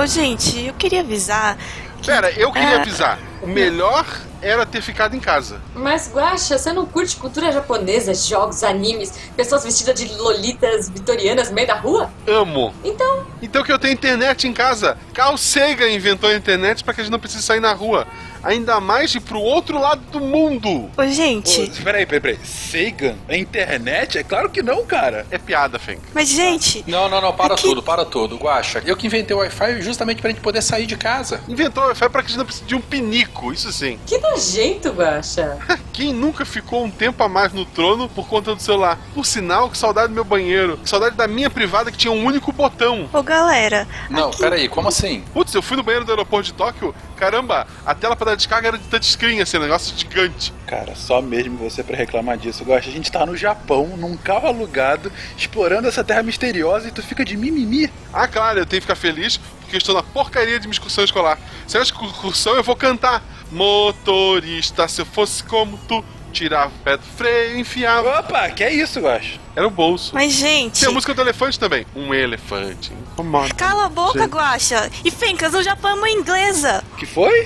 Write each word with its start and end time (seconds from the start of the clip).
Ô, 0.00 0.06
gente, 0.06 0.64
eu 0.64 0.72
queria 0.72 1.00
avisar. 1.00 1.58
Que... 2.00 2.06
Pera, 2.06 2.30
eu 2.30 2.50
queria 2.50 2.78
Ah. 2.78 2.80
avisar. 2.80 3.18
O 3.42 3.46
melhor 3.46 4.06
era 4.40 4.64
ter 4.64 4.80
ficado 4.80 5.14
em 5.14 5.20
casa. 5.20 5.60
Mas, 5.74 6.10
Guaxa, 6.10 6.56
você 6.56 6.72
não 6.72 6.86
curte 6.86 7.16
cultura 7.16 7.52
japonesa, 7.52 8.14
jogos, 8.14 8.62
animes, 8.64 9.12
pessoas 9.36 9.62
vestidas 9.62 9.94
de 10.00 10.10
lolitas 10.16 10.88
vitorianas 10.88 11.50
no 11.50 11.54
meio 11.54 11.66
da 11.66 11.74
rua? 11.74 12.10
Amo. 12.26 12.72
Então, 12.82 13.26
Então 13.42 13.62
que 13.62 13.70
eu 13.70 13.78
tenho 13.78 13.92
internet 13.92 14.48
em 14.48 14.54
casa. 14.54 14.96
Carl 15.12 15.36
Sagan 15.36 15.90
inventou 15.90 16.30
a 16.30 16.34
internet 16.34 16.82
para 16.82 16.94
que 16.94 17.02
a 17.02 17.04
gente 17.04 17.12
não 17.12 17.20
precise 17.20 17.42
sair 17.42 17.60
na 17.60 17.74
rua. 17.74 18.06
Ainda 18.42 18.80
mais 18.80 19.14
ir 19.14 19.20
pro 19.20 19.40
outro 19.40 19.78
lado 19.80 20.00
do 20.10 20.20
mundo. 20.20 20.90
Ô, 20.96 21.06
gente, 21.06 21.60
Ô, 21.60 21.84
peraí, 21.84 22.06
peraí, 22.06 22.20
peraí. 22.20 22.38
Sagan? 22.44 23.16
A 23.28 23.36
internet? 23.36 24.18
É 24.18 24.22
claro 24.22 24.48
que 24.50 24.62
não, 24.62 24.84
cara. 24.86 25.26
É 25.30 25.38
piada, 25.38 25.78
Feng. 25.78 25.98
mas, 26.14 26.28
gente, 26.28 26.84
Não, 26.86 27.08
não, 27.08 27.20
não, 27.20 27.32
para 27.32 27.54
Aqui- 27.54 27.62
tudo, 27.62 27.82
para 27.82 28.04
tudo. 28.04 28.36
Guaxa, 28.36 28.82
eu 28.86 28.96
que 28.96 29.06
inventei 29.06 29.34
o 29.36 29.40
Wi-Fi 29.40 29.80
justamente 29.82 30.20
pra 30.20 30.30
gente 30.30 30.40
poder 30.40 30.62
sair 30.62 30.86
de 30.86 30.96
casa. 30.96 31.40
Inventou 31.48 31.82
o 31.84 31.86
Wi-Fi 31.88 32.08
para 32.08 32.22
que 32.22 32.26
a 32.26 32.28
gente 32.30 32.38
não 32.38 32.44
precise 32.46 32.64
de 32.66 32.74
um 32.74 32.80
pinico, 32.80 33.52
isso 33.52 33.70
sim. 33.72 33.98
que 34.06 34.18
nojento, 34.18 34.90
Guaxa. 34.90 35.58
Quem 36.00 36.14
nunca 36.14 36.46
ficou 36.46 36.82
um 36.82 36.90
tempo 36.90 37.22
a 37.22 37.28
mais 37.28 37.52
no 37.52 37.66
trono 37.66 38.08
por 38.08 38.26
conta 38.26 38.54
do 38.54 38.62
celular? 38.62 38.98
Por 39.14 39.26
sinal, 39.26 39.68
que 39.68 39.76
saudade 39.76 40.08
do 40.08 40.14
meu 40.14 40.24
banheiro. 40.24 40.78
Que 40.78 40.88
saudade 40.88 41.14
da 41.14 41.28
minha 41.28 41.50
privada 41.50 41.92
que 41.92 41.98
tinha 41.98 42.10
um 42.10 42.24
único 42.24 42.50
botão. 42.52 43.06
ô 43.12 43.22
galera. 43.22 43.86
Não, 44.08 44.30
aqui- 44.30 44.38
peraí, 44.38 44.66
como 44.66 44.88
assim? 44.88 45.22
Putz, 45.34 45.52
eu 45.54 45.60
fui 45.60 45.76
no 45.76 45.82
banheiro 45.82 46.06
do 46.06 46.10
aeroporto 46.12 46.46
de 46.46 46.54
Tóquio. 46.54 46.94
Caramba, 47.18 47.66
a 47.84 47.94
tela 47.94 48.16
para 48.16 48.30
dar 48.30 48.34
descarga 48.36 48.68
era 48.68 48.78
de 48.78 48.84
touchscreen, 48.88 49.42
assim, 49.42 49.58
um 49.58 49.60
negócio 49.60 49.94
gigante. 49.94 50.54
Cara, 50.66 50.94
só 50.94 51.20
mesmo 51.20 51.58
você 51.58 51.82
pra 51.82 51.94
reclamar 51.98 52.38
disso. 52.38 52.64
Gosta, 52.64 52.88
a 52.88 52.92
gente 52.92 53.12
tá 53.12 53.26
no 53.26 53.36
Japão, 53.36 53.88
num 53.98 54.16
carro 54.16 54.46
alugado, 54.48 55.12
explorando 55.36 55.86
essa 55.86 56.02
terra 56.02 56.22
misteriosa 56.22 56.88
e 56.88 56.90
tu 56.92 57.02
fica 57.02 57.26
de 57.26 57.36
mimimi. 57.36 57.92
Ah, 58.10 58.26
claro, 58.26 58.58
eu 58.60 58.64
tenho 58.64 58.80
que 58.80 58.86
ficar 58.86 58.96
feliz 58.96 59.38
porque 59.70 59.76
eu 59.76 59.78
estou 59.78 59.94
na 59.94 60.02
porcaria 60.02 60.58
de 60.58 60.66
minha 60.66 60.74
excursão 60.74 61.04
escolar. 61.04 61.38
Se 61.66 61.78
eu 61.78 61.82
que 61.82 62.04
excursão, 62.04 62.56
eu 62.56 62.62
vou 62.64 62.74
cantar. 62.74 63.22
Motorista, 63.52 64.88
se 64.88 65.00
eu 65.00 65.06
fosse 65.06 65.44
como 65.44 65.78
tu, 65.88 66.04
tirava 66.32 66.68
o 66.68 66.78
pé 66.84 66.96
do 66.96 67.02
freio 67.04 67.56
e 67.56 67.60
enfiava. 67.60 68.18
Opa, 68.18 68.48
que 68.50 68.64
é 68.64 68.72
isso, 68.72 69.00
Gosta? 69.00 69.38
Era 69.54 69.66
o 69.66 69.70
bolso. 69.70 70.12
Mas, 70.14 70.32
gente. 70.32 70.80
Tem 70.80 70.88
a 70.88 70.92
música 70.92 71.14
do 71.14 71.20
elefante 71.20 71.58
também. 71.58 71.86
Um 71.94 72.12
elefante. 72.12 72.92
incomoda. 72.92 73.54
Cala 73.54 73.86
a 73.86 73.88
boca, 73.88 74.20
Gente. 74.20 74.30
Guaxa! 74.30 74.90
E 75.04 75.10
Fencas, 75.10 75.54
o 75.54 75.62
Japão 75.62 75.90
é 75.90 75.94
uma 75.94 76.10
inglesa! 76.10 76.82
Que 76.96 77.06
foi? 77.06 77.44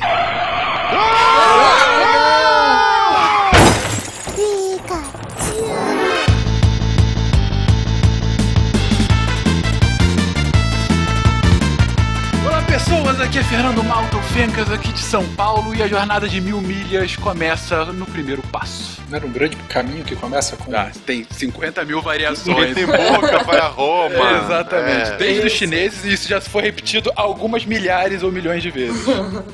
Olá 0.93 1.85
pessoas, 12.75 13.21
aqui 13.21 13.39
é 13.39 13.45
Fernando 13.45 13.85
Malta, 13.85 14.17
o 14.17 14.23
Fencas 14.35 14.69
aqui 14.69 14.93
de 14.93 14.99
São 14.99 15.25
Paulo 15.37 15.73
e 15.77 15.81
a 15.81 15.87
jornada 15.87 16.29
de 16.29 16.41
mil 16.41 16.61
milhas 16.61 17.15
começa 17.15 17.85
no 17.85 18.05
primeiro 18.05 18.43
passo. 18.43 19.01
Não 19.09 19.17
era 19.17 19.27
um 19.27 19.31
grande 19.31 19.55
caminho 19.69 20.03
que 20.03 20.17
começa 20.17 20.57
com. 20.57 20.75
Ah, 20.75 20.91
tem 21.07 21.25
50 21.31 21.85
mil 21.85 22.03
variações. 22.03 22.75
tem 22.75 22.85
boca, 22.85 23.45
vai 23.45 23.59
a 23.59 23.69
Roma. 23.69 24.15
Exatamente. 24.43 25.11
É. 25.11 25.17
Desde 25.19 25.47
os 25.47 25.53
chineses, 25.53 26.05
e 26.05 26.13
isso 26.15 26.29
já 26.29 26.41
foi 26.41 26.63
repetido 26.63 27.13
algumas 27.15 27.65
milhares 27.65 28.25
ou 28.25 28.33
milhões 28.33 28.61
de 28.61 28.71
vezes. 28.71 29.07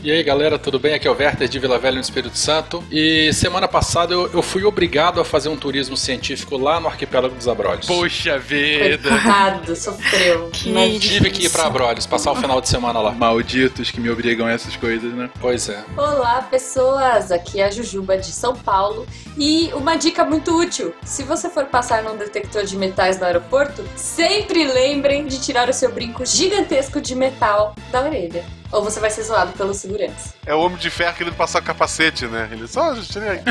E 0.03 0.11
aí 0.11 0.23
galera, 0.23 0.59
tudo 0.59 0.79
bem? 0.79 0.95
Aqui 0.95 1.07
é 1.07 1.11
o 1.11 1.15
Werther 1.15 1.47
de 1.47 1.59
Vila 1.59 1.79
Velha 1.79 1.97
no 1.97 2.01
Espírito 2.01 2.39
Santo. 2.39 2.83
E 2.91 3.31
semana 3.35 3.69
passada 3.69 4.15
eu, 4.15 4.31
eu 4.33 4.41
fui 4.41 4.65
obrigado 4.65 5.21
a 5.21 5.25
fazer 5.27 5.51
um 5.51 5.57
turismo 5.57 5.95
científico 5.95 6.57
lá 6.57 6.81
no 6.81 6.87
arquipélago 6.87 7.35
dos 7.35 7.49
Abrolhos. 7.49 7.87
Poxa 7.87 8.39
vida! 8.39 9.11
Coitado, 9.11 9.77
sofreu. 9.77 10.49
Que 10.51 10.99
Tive 11.01 11.31
que 11.31 11.45
ir 11.45 11.51
pra 11.51 11.67
Abrolhos, 11.67 12.07
passar 12.07 12.33
o 12.33 12.37
final 12.37 12.63
de 12.63 12.69
semana 12.71 12.99
lá. 13.01 13.11
Malditos 13.11 13.91
que 13.91 14.01
me 14.01 14.09
obrigam 14.09 14.47
a 14.47 14.53
essas 14.71 14.77
coisas, 14.77 15.13
né? 15.15 15.29
Pois 15.41 15.69
é. 15.69 15.85
Olá, 15.97 16.43
pessoas! 16.43 17.33
Aqui 17.33 17.61
é 17.61 17.65
a 17.67 17.71
Jujuba 17.71 18.17
de 18.17 18.31
São 18.33 18.55
Paulo 18.55 19.07
e 19.37 19.71
uma 19.75 19.97
dica 19.97 20.25
muito 20.25 20.57
útil: 20.57 20.95
se 21.05 21.23
você 21.25 21.51
for 21.51 21.67
passar 21.67 22.03
num 22.03 22.17
detector 22.17 22.65
de 22.65 22.77
metais 22.77 23.19
no 23.19 23.27
aeroporto, 23.27 23.85
sempre 23.97 24.65
lembrem 24.65 25.27
de 25.27 25.41
tirar 25.41 25.69
o 25.69 25.73
seu 25.73 25.91
brinco 25.93 26.25
gigantesco 26.25 27.01
de 27.01 27.15
metal 27.15 27.75
da 27.91 28.03
orelha. 28.03 28.45
Ou 28.73 28.85
você 28.85 29.01
vai 29.01 29.11
ser 29.11 29.25
zoado 29.25 29.51
pelo 29.55 29.75
segurança. 29.75 30.33
É 30.47 30.55
o 30.55 30.61
homem 30.61 30.79
de 30.79 30.89
ferro 30.91 31.17
querendo 31.17 31.35
passar 31.35 31.59
o 31.61 31.65
capacete, 31.65 32.27
né? 32.27 32.49
Ele 32.53 32.69
só, 32.69 32.95
já 32.95 33.03
tirei 33.03 33.29
aqui. 33.31 33.45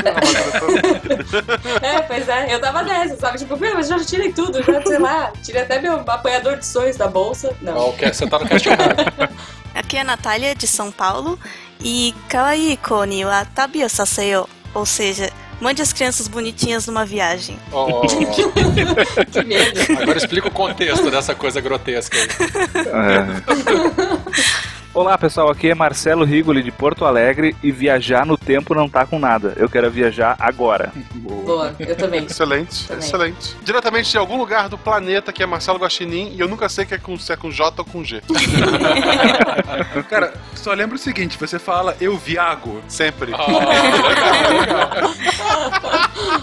É, 1.82 2.00
pois 2.00 2.26
é, 2.26 2.54
eu 2.54 2.58
tava 2.60 2.82
nessa, 2.82 3.16
sabe? 3.16 3.36
Tipo, 3.38 3.54
meu, 3.58 3.74
mas 3.74 3.88
já 3.88 4.02
tirei 4.02 4.32
tudo, 4.32 4.62
já 4.62 4.82
sei 4.82 4.98
lá, 4.98 5.30
tirei 5.42 5.60
até 5.62 5.78
meu 5.78 5.96
apanhador 6.06 6.56
de 6.56 6.64
sonhos 6.66 6.96
da 6.96 7.06
bolsa. 7.06 7.54
Não. 7.60 7.76
Ó, 7.76 7.90
o 7.90 7.92
que- 7.92 8.08
Você 8.10 8.26
tá 8.26 8.38
no 8.38 8.48
cast 8.48 8.66
errado. 8.66 9.04
Aqui 9.74 9.96
é 9.96 10.00
a 10.00 10.04
Natália, 10.04 10.54
de 10.54 10.66
São 10.66 10.90
Paulo. 10.92 11.38
E 11.82 12.14
kawaii 12.28 12.76
koni 12.76 13.24
wa 13.24 13.44
tabi 13.44 13.88
saseyo. 13.88 14.48
Ou 14.74 14.84
seja, 14.86 15.30
mande 15.60 15.82
as 15.82 15.92
crianças 15.92 16.28
bonitinhas 16.28 16.86
numa 16.86 17.04
viagem. 17.04 17.58
Ó, 17.72 18.02
Que 18.06 19.42
medo. 19.44 19.80
agora 20.00 20.18
explica 20.18 20.48
o 20.48 20.52
contexto 20.52 21.10
dessa 21.10 21.34
coisa 21.34 21.60
grotesca 21.60 22.16
aí. 22.18 22.26
Olá 24.92 25.16
pessoal, 25.16 25.48
aqui 25.48 25.70
é 25.70 25.74
Marcelo 25.74 26.24
Rigoli 26.24 26.64
de 26.64 26.72
Porto 26.72 27.04
Alegre 27.04 27.54
e 27.62 27.70
viajar 27.70 28.26
no 28.26 28.36
tempo 28.36 28.74
não 28.74 28.88
tá 28.88 29.06
com 29.06 29.20
nada. 29.20 29.54
Eu 29.56 29.68
quero 29.68 29.88
viajar 29.88 30.34
agora. 30.40 30.92
Boa, 31.14 31.72
eu 31.78 31.94
também. 31.96 32.24
Excelente, 32.24 32.88
Também. 32.88 33.04
excelente. 33.04 33.56
Diretamente 33.62 34.10
de 34.10 34.18
algum 34.18 34.36
lugar 34.36 34.68
do 34.68 34.76
planeta 34.76 35.32
que 35.32 35.44
é 35.44 35.46
Marcelo 35.46 35.78
Guaxinim 35.78 36.32
e 36.34 36.40
eu 36.40 36.48
nunca 36.48 36.68
sei 36.68 36.84
que 36.84 36.94
é 36.94 36.98
com, 36.98 37.16
se 37.16 37.32
é 37.32 37.36
com 37.36 37.52
J 37.52 37.72
ou 37.80 37.84
com 37.84 38.02
G. 38.02 38.20
Cara, 40.10 40.34
só 40.56 40.72
lembra 40.72 40.96
o 40.96 40.98
seguinte: 40.98 41.38
você 41.38 41.58
fala 41.58 41.96
eu 42.00 42.16
viago. 42.18 42.82
Sempre. 42.88 43.32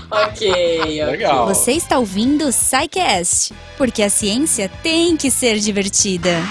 Ok, 0.10 0.50
ok. 0.50 1.06
Legal. 1.06 1.46
Você 1.48 1.74
está 1.74 2.00
ouvindo 2.00 2.46
o 2.46 2.52
SciCast, 2.52 3.54
porque 3.78 4.02
a 4.02 4.10
ciência 4.10 4.70
tem 4.82 5.16
que 5.16 5.30
ser 5.30 5.60
divertida. 5.60 6.42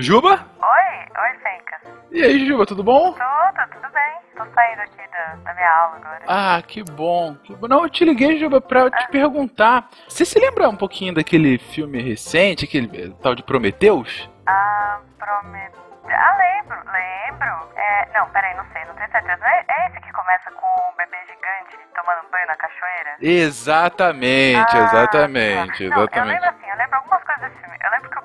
Juba? 0.00 0.30
Oi, 0.60 1.22
oi, 1.22 1.38
Fencas. 1.42 1.80
E 2.10 2.22
aí, 2.22 2.46
Juba, 2.46 2.64
tudo 2.66 2.82
bom? 2.82 3.12
Tudo, 3.12 3.68
tudo 3.72 3.92
bem. 3.92 4.12
Tô 4.36 4.44
saindo 4.54 4.80
aqui 4.80 5.02
da, 5.10 5.34
da 5.44 5.54
minha 5.54 5.70
aula 5.70 5.96
agora. 5.96 6.20
Ah, 6.26 6.62
que 6.66 6.82
bom. 6.82 7.34
que 7.36 7.54
bom. 7.54 7.68
Não, 7.68 7.82
eu 7.84 7.90
te 7.90 8.04
liguei, 8.04 8.38
Juba, 8.38 8.60
pra 8.60 8.90
te 8.90 9.08
perguntar. 9.08 9.88
Você 10.08 10.24
se 10.24 10.38
lembra 10.38 10.68
um 10.68 10.76
pouquinho 10.76 11.14
daquele 11.14 11.58
filme 11.58 12.00
recente, 12.02 12.64
aquele 12.64 12.88
eh, 12.96 13.12
tal 13.22 13.34
de 13.34 13.42
Prometeus? 13.42 14.28
Ah, 14.46 15.00
prometo. 15.18 15.78
Ah, 16.08 16.36
lembro, 16.38 16.76
lembro. 16.90 17.68
É, 17.76 18.08
não, 18.18 18.28
peraí, 18.30 18.56
não 18.56 18.64
sei, 18.72 18.84
não 18.86 18.94
tenho 18.94 19.10
certeza. 19.10 19.44
É, 19.44 19.64
é 19.68 19.86
esse 19.88 20.00
que 20.00 20.12
começa 20.12 20.50
com 20.52 20.66
um 20.66 20.96
bebê 20.96 21.18
gigante 21.26 21.78
tomando 21.94 22.28
banho 22.32 22.46
na 22.46 22.56
cachoeira? 22.56 23.16
Exatamente, 23.20 24.76
Ah, 24.76 24.80
exatamente. 24.82 25.84
Não, 25.88 25.96
eu 25.98 26.02
exatamente. 26.02 26.32
lembro 26.32 26.48
assim, 26.48 26.70
eu 26.70 26.76
lembro 26.76 26.96
algumas 26.96 27.24
coisas 27.24 27.42
desse 27.50 27.60
filme. 27.60 27.76
Eu 27.84 27.90
lembro 27.90 28.10
que 28.10 28.18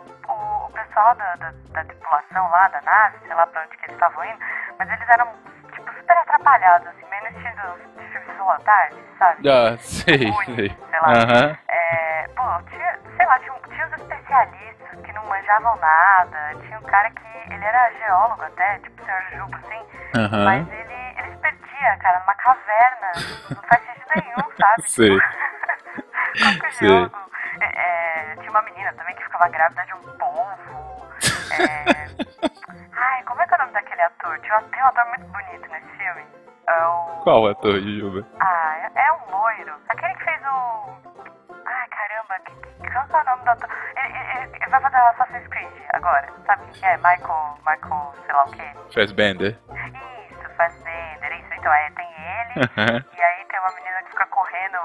pessoal 0.96 1.16
da, 1.16 1.36
da, 1.36 1.54
da 1.74 1.84
tripulação 1.84 2.50
lá, 2.50 2.68
da 2.70 2.82
nave, 2.82 3.18
sei 3.28 3.36
lá 3.36 3.46
pra 3.48 3.62
onde 3.64 3.78
que 3.78 3.86
eles 3.86 3.96
estavam 3.96 4.24
indo, 4.24 4.40
mas 4.80 4.90
eles 4.90 5.10
eram, 5.10 5.28
tipo, 5.74 5.94
super 5.94 6.18
atrapalhados, 6.18 6.88
assim, 6.88 7.06
meio 7.10 7.24
no 7.24 7.30
estilo 7.30 7.78
de 7.98 8.08
filme 8.08 8.38
da 8.38 8.60
Tarde, 8.60 8.96
sabe? 9.20 9.50
Ah, 9.50 9.78
sei, 9.78 10.32
Ruim, 10.32 10.56
sei. 10.56 10.70
sei 10.70 11.00
lá. 11.02 11.08
Aham. 11.10 11.58
É, 11.68 12.28
pô, 12.30 12.44
tinha, 12.70 13.00
sei 13.18 13.26
lá, 13.26 13.40
tinha, 13.40 13.54
tinha 13.68 13.88
os 13.88 13.94
especialistas 13.94 15.02
que 15.04 15.12
não 15.12 15.26
manjavam 15.26 15.76
nada, 15.78 16.56
tinha 16.62 16.80
um 16.80 16.84
cara 16.84 17.12
que, 17.12 17.54
ele 17.54 17.64
era 17.66 17.92
geólogo 17.92 18.44
até, 18.44 18.80
tipo 18.80 19.02
o 19.02 19.06
senhor 19.06 19.22
Juba, 19.36 19.58
assim, 19.58 19.86
Aham. 20.16 20.46
mas 20.46 20.72
ele, 20.72 21.20
ele 21.20 21.32
se 21.32 21.38
perdia, 21.38 21.98
cara, 21.98 22.20
numa 22.22 22.36
caverna, 22.36 23.12
não 23.50 23.64
faz 23.64 23.84
sentido 23.84 24.06
nenhum, 24.16 24.52
sabe? 24.58 24.82
Sei. 24.90 25.20
Como 26.42 26.60
que 26.60 26.68
o 26.68 26.72
Sei. 26.72 26.88
geólogo... 26.88 27.35
É, 27.62 28.32
é, 28.32 28.36
tinha 28.38 28.50
uma 28.52 28.62
menina 28.64 28.94
também 28.94 29.16
que 29.16 29.24
ficava 29.24 29.48
grávida 29.50 29.84
de 29.86 29.94
um 29.94 30.02
polvo, 30.18 31.08
é... 31.52 32.06
Ai, 32.98 33.24
como 33.24 33.42
é 33.42 33.48
que 33.48 33.54
é 33.54 33.58
o 33.58 33.60
nome 33.60 33.74
daquele 33.74 34.02
ator? 34.02 34.40
Tinha 34.40 34.58
um, 34.58 34.70
tem 34.70 34.82
um 34.84 34.86
ator 34.88 35.06
muito 35.08 35.26
bonito 35.28 35.70
nesse 35.70 35.88
filme. 35.98 36.26
É 36.68 36.86
o... 36.86 37.22
Qual 37.24 37.48
ator, 37.48 37.80
Juba? 37.82 38.26
Ah, 38.40 38.78
é, 38.96 39.08
é 39.08 39.14
um 39.14 39.32
loiro. 39.32 39.76
Aquele 39.90 40.14
que 40.16 40.24
fez 40.24 40.42
o. 40.42 41.16
Ai, 41.66 41.88
caramba, 41.90 42.36
que, 42.46 42.52
que, 42.82 42.92
qual 42.92 43.06
que 43.08 43.16
é 43.16 43.22
o 43.22 43.24
nome 43.26 43.44
do 43.44 43.50
ator? 43.50 43.70
Ele, 43.98 44.18
ele- 44.18 44.56
ele 44.56 44.70
vai 44.70 44.82
fazer 44.82 44.98
o 44.98 45.08
Assassin's 45.08 45.48
Creed 45.48 45.72
agora. 45.94 46.28
Sabe 46.46 46.64
quem 46.66 46.74
que 46.74 46.86
é? 46.86 46.98
Michael. 46.98 47.58
Michael, 47.66 48.14
sei 48.26 48.34
lá 48.36 48.44
o 48.46 48.52
quê. 48.52 48.72
Fassbender. 48.94 49.60
Isso, 50.32 50.50
Fassbender, 50.58 51.40
isso. 51.40 51.54
Então, 51.54 51.74
é, 51.74 51.90
tem 51.92 52.08
ele. 52.08 53.06
e 53.18 53.22
aí 53.24 53.46
tem 53.46 53.60
uma 53.60 53.72
menina 53.76 54.04
que 54.04 54.10
fica 54.12 54.26
correndo 54.28 54.78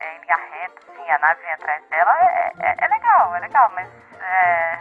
é, 0.00 0.16
em 0.16 0.20
linha 0.20 0.36
reta, 0.36 0.80
assim, 0.88 1.10
a 1.10 1.18
nave 1.18 1.40
vem 1.42 1.52
atrás 1.52 1.82
dela, 1.90 2.12
é, 2.22 2.52
é, 2.60 2.74
é 2.78 2.88
legal, 2.88 3.36
é 3.36 3.40
legal, 3.40 3.72
mas 3.74 3.88
é. 4.20 4.78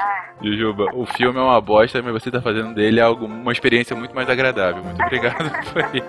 Ah, 0.00 0.24
Jujuba, 0.42 0.86
o 0.92 1.06
filme 1.06 1.38
é 1.38 1.42
uma 1.42 1.60
bosta, 1.60 2.02
mas 2.02 2.12
você 2.12 2.30
tá 2.30 2.42
fazendo 2.42 2.74
dele 2.74 3.00
algo, 3.00 3.26
uma 3.26 3.52
experiência 3.52 3.94
muito 3.94 4.14
mais 4.14 4.28
agradável. 4.28 4.82
Muito 4.82 5.02
obrigado 5.02 5.50
por 5.72 5.94
isso. 5.94 6.08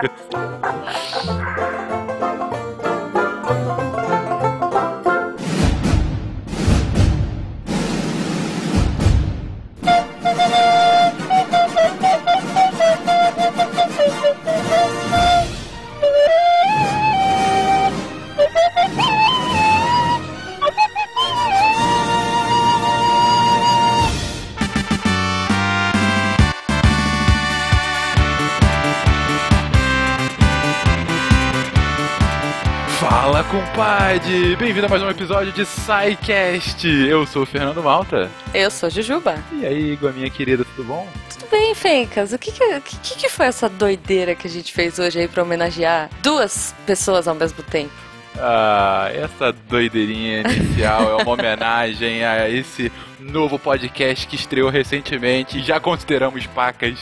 Fala, 33.29 33.43
compadre! 33.43 34.55
Bem-vindo 34.55 34.87
a 34.87 34.89
mais 34.89 35.03
um 35.03 35.09
episódio 35.09 35.53
de 35.53 35.63
SciCast. 35.63 36.87
Eu 36.87 37.27
sou 37.27 37.43
o 37.43 37.45
Fernando 37.45 37.83
Malta. 37.83 38.27
Eu 38.55 38.71
sou 38.71 38.89
Jujuba. 38.89 39.35
E 39.51 39.67
aí, 39.67 39.99
minha 40.15 40.31
querida, 40.31 40.65
tudo 40.65 40.87
bom? 40.87 41.07
Tudo 41.29 41.47
bem, 41.51 41.75
Fencas? 41.75 42.33
O 42.33 42.39
que 42.39 42.51
que, 42.51 42.81
que 42.81 43.15
que 43.19 43.29
foi 43.29 43.45
essa 43.45 43.69
doideira 43.69 44.33
que 44.33 44.47
a 44.47 44.49
gente 44.49 44.73
fez 44.73 44.97
hoje 44.97 45.19
aí 45.19 45.27
pra 45.27 45.43
homenagear 45.43 46.09
duas 46.23 46.73
pessoas 46.87 47.27
ao 47.27 47.35
mesmo 47.35 47.61
tempo? 47.61 47.93
Ah, 48.35 49.11
essa 49.13 49.53
doideirinha 49.69 50.39
inicial 50.39 51.19
é 51.19 51.21
uma 51.21 51.29
homenagem 51.31 52.25
a 52.25 52.49
esse 52.49 52.91
novo 53.19 53.59
podcast 53.59 54.25
que 54.27 54.35
estreou 54.35 54.69
recentemente 54.69 55.59
e 55.59 55.61
já 55.61 55.79
consideramos 55.79 56.45
pacas 56.47 56.97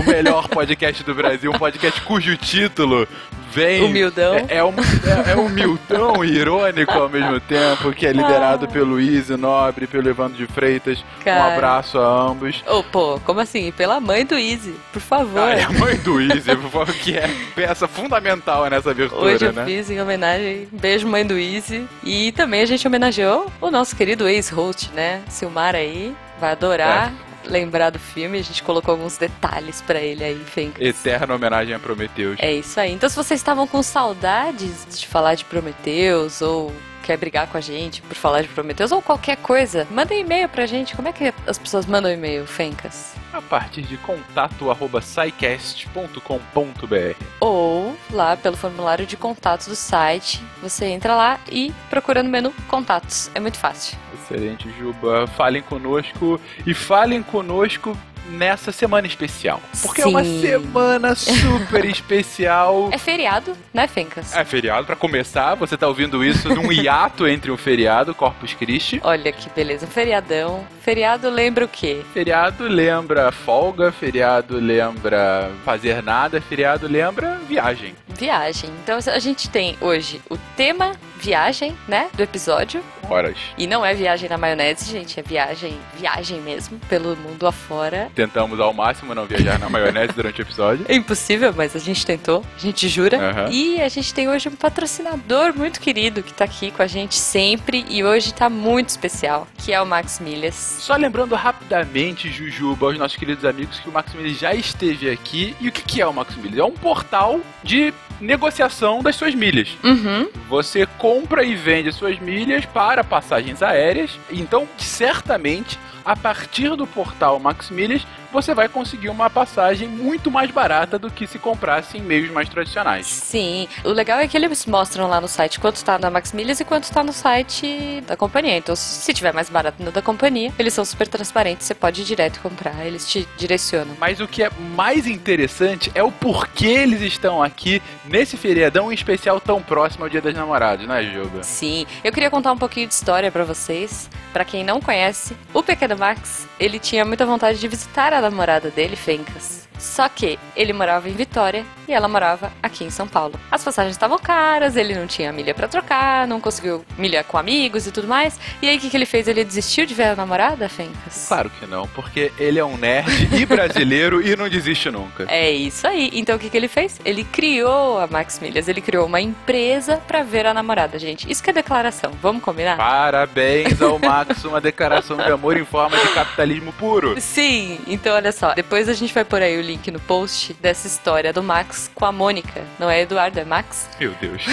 o 0.00 0.08
melhor 0.08 0.48
podcast 0.50 1.02
do 1.04 1.14
Brasil, 1.14 1.50
um 1.50 1.58
podcast 1.58 2.00
cujo 2.02 2.36
título 2.36 3.06
vem 3.52 3.84
Humildão. 3.84 4.34
é, 4.48 4.56
é, 4.56 4.64
um, 4.64 4.70
é, 4.70 5.32
é 5.32 5.36
humildão 5.36 6.24
e 6.24 6.32
irônico 6.32 6.92
ao 6.92 7.08
mesmo 7.08 7.38
tempo, 7.38 7.92
que 7.92 8.06
é 8.06 8.12
liderado 8.12 8.66
pelo 8.66 8.98
Easy 8.98 9.36
Nobre, 9.36 9.86
pelo 9.86 10.08
Evandro 10.08 10.38
de 10.38 10.46
Freitas. 10.50 11.04
Um 11.20 11.24
Cara. 11.24 11.54
abraço 11.54 11.98
a 11.98 12.30
ambos. 12.30 12.64
Ô, 12.66 12.82
pô, 12.82 13.20
como 13.24 13.40
assim? 13.40 13.70
Pela 13.72 14.00
mãe 14.00 14.24
do 14.24 14.38
Easy, 14.38 14.74
por 14.90 15.02
favor. 15.02 15.38
Ah, 15.42 15.52
é 15.52 15.64
a 15.64 15.70
mãe 15.70 15.96
do 15.98 16.18
Easy, 16.20 16.56
por 16.56 16.70
favor, 16.70 16.94
que 16.94 17.14
é 17.14 17.28
peça 17.54 17.86
fundamental 17.86 18.68
nessa 18.70 18.90
abertura, 18.90 19.20
Hoje 19.20 19.44
eu 19.44 19.52
né? 19.52 19.66
fiz 19.66 19.90
em 19.90 20.00
homenagem, 20.00 20.66
beijo 20.72 21.06
mãe 21.06 21.26
do 21.26 21.38
Easy. 21.38 21.86
E 22.02 22.32
também 22.32 22.62
a 22.62 22.66
gente 22.66 22.86
homenageou 22.86 23.52
o 23.60 23.70
nosso 23.70 23.94
querido 23.94 24.26
ex-host, 24.26 24.90
né? 24.94 25.20
Silmar 25.52 25.74
aí, 25.74 26.16
vai 26.40 26.52
adorar 26.52 27.12
lembrar 27.44 27.90
do 27.90 27.98
filme. 27.98 28.38
A 28.38 28.42
gente 28.42 28.62
colocou 28.62 28.92
alguns 28.92 29.18
detalhes 29.18 29.82
pra 29.82 30.00
ele 30.00 30.24
aí, 30.24 30.38
Fencas. 30.44 30.80
Eterna 30.80 31.34
homenagem 31.34 31.74
a 31.74 31.78
Prometheus. 31.78 32.36
É 32.38 32.52
isso 32.52 32.78
aí. 32.78 32.92
Então, 32.92 33.08
se 33.08 33.16
vocês 33.16 33.40
estavam 33.40 33.66
com 33.66 33.82
saudades 33.82 34.86
de 34.98 35.06
falar 35.06 35.34
de 35.34 35.44
Prometheus 35.44 36.40
ou 36.40 36.72
quer 37.02 37.16
brigar 37.16 37.48
com 37.48 37.58
a 37.58 37.60
gente 37.60 38.00
por 38.00 38.14
falar 38.14 38.42
de 38.42 38.48
Prometheus 38.48 38.92
ou 38.92 39.02
qualquer 39.02 39.36
coisa, 39.36 39.86
manda 39.90 40.14
um 40.14 40.18
e-mail 40.18 40.48
pra 40.48 40.66
gente. 40.66 40.94
Como 40.94 41.08
é 41.08 41.12
que 41.12 41.34
as 41.46 41.58
pessoas 41.58 41.86
mandam 41.86 42.10
e-mail, 42.10 42.46
Fencas? 42.46 43.14
A 43.32 43.42
partir 43.42 43.82
de 43.82 43.96
contato 43.96 44.70
arroba 44.70 45.00
scicast.com.br. 45.00 47.24
Ou 47.40 47.96
lá 48.10 48.36
pelo 48.36 48.56
formulário 48.56 49.06
de 49.06 49.16
contatos 49.16 49.66
do 49.66 49.74
site, 49.74 50.40
você 50.62 50.86
entra 50.86 51.14
lá 51.14 51.40
e 51.50 51.72
procura 51.90 52.22
no 52.22 52.30
menu 52.30 52.52
Contatos. 52.68 53.30
É 53.34 53.40
muito 53.40 53.58
fácil. 53.58 53.98
Excelente, 54.14 54.70
Juba. 54.78 55.26
Falem 55.26 55.62
conosco 55.62 56.40
e 56.66 56.74
falem 56.74 57.22
conosco 57.22 57.96
nessa 58.28 58.72
semana 58.72 59.06
especial. 59.06 59.60
Porque 59.82 60.02
é 60.02 60.06
uma 60.06 60.24
Sim. 60.24 60.40
semana 60.40 61.14
super 61.14 61.84
especial. 61.86 62.90
É 62.92 62.98
feriado, 62.98 63.56
né, 63.72 63.86
Fencas? 63.86 64.34
É 64.34 64.44
feriado 64.44 64.86
pra 64.86 64.96
começar, 64.96 65.54
você 65.54 65.76
tá 65.76 65.88
ouvindo 65.88 66.24
isso 66.24 66.48
num 66.48 66.70
hiato 66.72 67.26
entre 67.26 67.50
um 67.50 67.56
feriado, 67.56 68.14
Corpus 68.14 68.54
Christi. 68.54 69.00
Olha 69.02 69.32
que 69.32 69.48
beleza, 69.50 69.86
feriadão. 69.86 70.66
Feriado 70.82 71.30
lembra 71.30 71.64
o 71.64 71.68
quê? 71.68 72.02
Feriado 72.12 72.64
lembra 72.64 73.30
folga, 73.30 73.92
feriado 73.92 74.58
lembra 74.58 75.50
fazer 75.64 76.02
nada, 76.02 76.40
feriado 76.40 76.88
lembra 76.88 77.38
viagem. 77.48 77.94
Viagem. 78.18 78.70
Então 78.82 78.98
a 78.98 79.18
gente 79.18 79.48
tem 79.48 79.76
hoje 79.80 80.20
o 80.30 80.36
tema 80.56 80.92
viagem, 81.22 81.76
né, 81.86 82.08
do 82.14 82.22
episódio. 82.22 82.82
Horas. 83.08 83.36
E 83.56 83.66
não 83.66 83.84
é 83.84 83.94
viagem 83.94 84.28
na 84.28 84.36
maionese, 84.36 84.90
gente, 84.90 85.18
é 85.20 85.22
viagem, 85.22 85.78
viagem 85.96 86.40
mesmo, 86.40 86.78
pelo 86.88 87.16
mundo 87.16 87.46
afora. 87.46 88.10
Tentamos 88.14 88.58
ao 88.58 88.72
máximo 88.72 89.14
não 89.14 89.24
viajar 89.24 89.58
na 89.58 89.68
maionese 89.68 90.12
durante 90.12 90.40
o 90.40 90.42
episódio. 90.42 90.84
É 90.88 90.94
impossível, 90.94 91.52
mas 91.56 91.76
a 91.76 91.78
gente 91.78 92.04
tentou, 92.04 92.44
a 92.56 92.58
gente 92.58 92.88
jura. 92.88 93.18
Aham. 93.18 93.48
E 93.50 93.80
a 93.80 93.88
gente 93.88 94.12
tem 94.12 94.28
hoje 94.28 94.48
um 94.48 94.56
patrocinador 94.56 95.54
muito 95.54 95.80
querido 95.80 96.22
que 96.22 96.32
tá 96.32 96.44
aqui 96.44 96.70
com 96.72 96.82
a 96.82 96.86
gente 96.86 97.14
sempre 97.14 97.84
e 97.88 98.02
hoje 98.02 98.34
tá 98.34 98.50
muito 98.50 98.88
especial, 98.88 99.46
que 99.58 99.72
é 99.72 99.80
o 99.80 99.86
Max 99.86 100.18
Milhas. 100.18 100.54
Só 100.54 100.96
lembrando 100.96 101.34
rapidamente, 101.36 102.30
Jujuba, 102.30 102.86
aos 102.86 102.98
nossos 102.98 103.16
queridos 103.16 103.44
amigos, 103.44 103.78
que 103.78 103.88
o 103.88 103.92
Maximilian 103.92 104.34
já 104.34 104.54
esteve 104.54 105.08
aqui. 105.08 105.54
E 105.60 105.68
o 105.68 105.72
que, 105.72 105.82
que 105.82 106.00
é 106.00 106.06
o 106.06 106.12
Maximilian? 106.12 106.62
É 106.62 106.66
um 106.66 106.72
portal 106.72 107.40
de 107.62 107.92
negociação 108.20 109.02
das 109.02 109.16
suas 109.16 109.34
milhas. 109.34 109.76
Uhum. 109.82 110.28
Você 110.48 110.86
compra 110.98 111.44
e 111.44 111.54
vende 111.54 111.92
suas 111.92 112.18
milhas 112.18 112.64
para 112.66 113.02
passagens 113.02 113.62
aéreas. 113.62 114.18
Então, 114.30 114.68
certamente, 114.78 115.78
a 116.04 116.16
partir 116.16 116.76
do 116.76 116.86
portal 116.86 117.38
Maximilhas, 117.38 118.06
você 118.32 118.54
vai 118.54 118.68
conseguir 118.68 119.10
uma 119.10 119.28
passagem 119.28 119.86
muito 119.86 120.30
mais 120.30 120.50
barata 120.50 120.98
do 120.98 121.10
que 121.10 121.26
se 121.26 121.38
comprasse 121.38 121.98
em 121.98 122.00
meios 122.00 122.30
mais 122.30 122.48
tradicionais. 122.48 123.06
Sim, 123.06 123.68
o 123.84 123.90
legal 123.90 124.18
é 124.18 124.26
que 124.26 124.36
eles 124.36 124.64
mostram 124.64 125.06
lá 125.06 125.20
no 125.20 125.28
site 125.28 125.60
quanto 125.60 125.84
tá 125.84 125.98
na 125.98 126.10
Max 126.10 126.32
Milhas 126.32 126.58
e 126.58 126.64
quanto 126.64 126.90
tá 126.90 127.04
no 127.04 127.12
site 127.12 128.02
da 128.06 128.16
companhia. 128.16 128.56
Então, 128.56 128.74
se 128.74 129.12
tiver 129.12 129.32
mais 129.32 129.50
barato 129.50 129.82
no 129.82 129.92
da 129.92 130.00
companhia, 130.00 130.52
eles 130.58 130.72
são 130.72 130.84
super 130.84 131.06
transparentes, 131.06 131.66
você 131.66 131.74
pode 131.74 132.00
ir 132.00 132.04
direto 132.04 132.40
comprar, 132.40 132.86
eles 132.86 133.08
te 133.08 133.28
direcionam. 133.36 133.94
Mas 134.00 134.20
o 134.20 134.26
que 134.26 134.42
é 134.42 134.50
mais 134.74 135.06
interessante 135.06 135.92
é 135.94 136.02
o 136.02 136.10
porquê 136.10 136.66
eles 136.66 137.02
estão 137.02 137.42
aqui 137.42 137.82
nesse 138.06 138.36
feriadão 138.36 138.90
em 138.90 138.94
especial 138.94 139.38
tão 139.40 139.62
próximo 139.62 140.04
ao 140.04 140.10
Dia 140.10 140.22
das 140.22 140.34
Namoradas, 140.34 140.86
né, 140.86 141.02
Juba? 141.02 141.42
Sim, 141.42 141.86
eu 142.02 142.12
queria 142.12 142.30
contar 142.30 142.52
um 142.52 142.58
pouquinho 142.58 142.88
de 142.88 142.94
história 142.94 143.30
pra 143.30 143.44
vocês. 143.44 144.08
Pra 144.32 144.46
quem 144.46 144.64
não 144.64 144.80
conhece, 144.80 145.36
o 145.52 145.62
pequeno 145.62 145.91
Max, 145.96 146.46
ele 146.58 146.78
tinha 146.78 147.04
muita 147.04 147.26
vontade 147.26 147.58
de 147.58 147.68
visitar 147.68 148.12
a 148.12 148.20
namorada 148.20 148.70
dele, 148.70 148.96
Fencas. 148.96 149.68
Só 149.82 150.08
que 150.08 150.38
ele 150.54 150.72
morava 150.72 151.08
em 151.08 151.12
Vitória 151.12 151.66
e 151.88 151.92
ela 151.92 152.06
morava 152.06 152.52
aqui 152.62 152.84
em 152.84 152.90
São 152.90 153.08
Paulo. 153.08 153.34
As 153.50 153.64
passagens 153.64 153.96
estavam 153.96 154.16
caras, 154.16 154.76
ele 154.76 154.94
não 154.94 155.08
tinha 155.08 155.32
milha 155.32 155.52
pra 155.52 155.66
trocar, 155.66 156.26
não 156.28 156.40
conseguiu 156.40 156.84
milha 156.96 157.24
com 157.24 157.36
amigos 157.36 157.84
e 157.88 157.90
tudo 157.90 158.06
mais. 158.06 158.38
E 158.62 158.68
aí 158.68 158.76
o 158.76 158.80
que, 158.80 158.88
que 158.88 158.96
ele 158.96 159.04
fez? 159.04 159.26
Ele 159.26 159.42
desistiu 159.42 159.84
de 159.84 159.92
ver 159.92 160.04
a 160.04 160.16
namorada, 160.16 160.68
Fencas? 160.68 161.26
Claro 161.26 161.50
que 161.50 161.66
não, 161.66 161.88
porque 161.88 162.30
ele 162.38 162.60
é 162.60 162.64
um 162.64 162.76
nerd 162.76 163.28
e 163.36 163.44
brasileiro 163.44 164.22
e 164.22 164.36
não 164.36 164.48
desiste 164.48 164.88
nunca. 164.88 165.26
É 165.28 165.50
isso 165.50 165.84
aí. 165.84 166.10
Então 166.14 166.36
o 166.36 166.38
que, 166.38 166.48
que 166.48 166.56
ele 166.56 166.68
fez? 166.68 167.00
Ele 167.04 167.24
criou 167.24 167.98
a 167.98 168.06
Max 168.06 168.38
Milhas, 168.38 168.68
ele 168.68 168.80
criou 168.80 169.06
uma 169.06 169.20
empresa 169.20 169.96
pra 170.06 170.22
ver 170.22 170.46
a 170.46 170.54
namorada, 170.54 170.96
gente. 170.96 171.28
Isso 171.28 171.42
que 171.42 171.50
é 171.50 171.52
declaração. 171.52 172.12
Vamos 172.22 172.40
combinar? 172.40 172.76
Parabéns 172.76 173.82
ao 173.82 173.98
Max, 173.98 174.44
uma 174.44 174.60
declaração 174.60 175.16
de 175.16 175.32
amor 175.32 175.56
em 175.56 175.64
forma 175.64 175.98
de 175.98 176.08
capitalismo 176.14 176.72
puro. 176.74 177.20
Sim, 177.20 177.80
então 177.88 178.14
olha 178.14 178.30
só, 178.30 178.54
depois 178.54 178.88
a 178.88 178.92
gente 178.92 179.12
vai 179.12 179.24
pôr 179.24 179.42
aí 179.42 179.58
o 179.58 179.71
link 179.72 179.90
no 179.90 180.00
post 180.00 180.54
dessa 180.54 180.86
história 180.86 181.32
do 181.32 181.42
Max 181.42 181.90
com 181.94 182.04
a 182.04 182.12
Mônica. 182.12 182.62
Não 182.78 182.90
é 182.90 183.00
Eduardo, 183.00 183.40
é 183.40 183.44
Max. 183.44 183.88
Meu 183.98 184.12
Deus. 184.20 184.44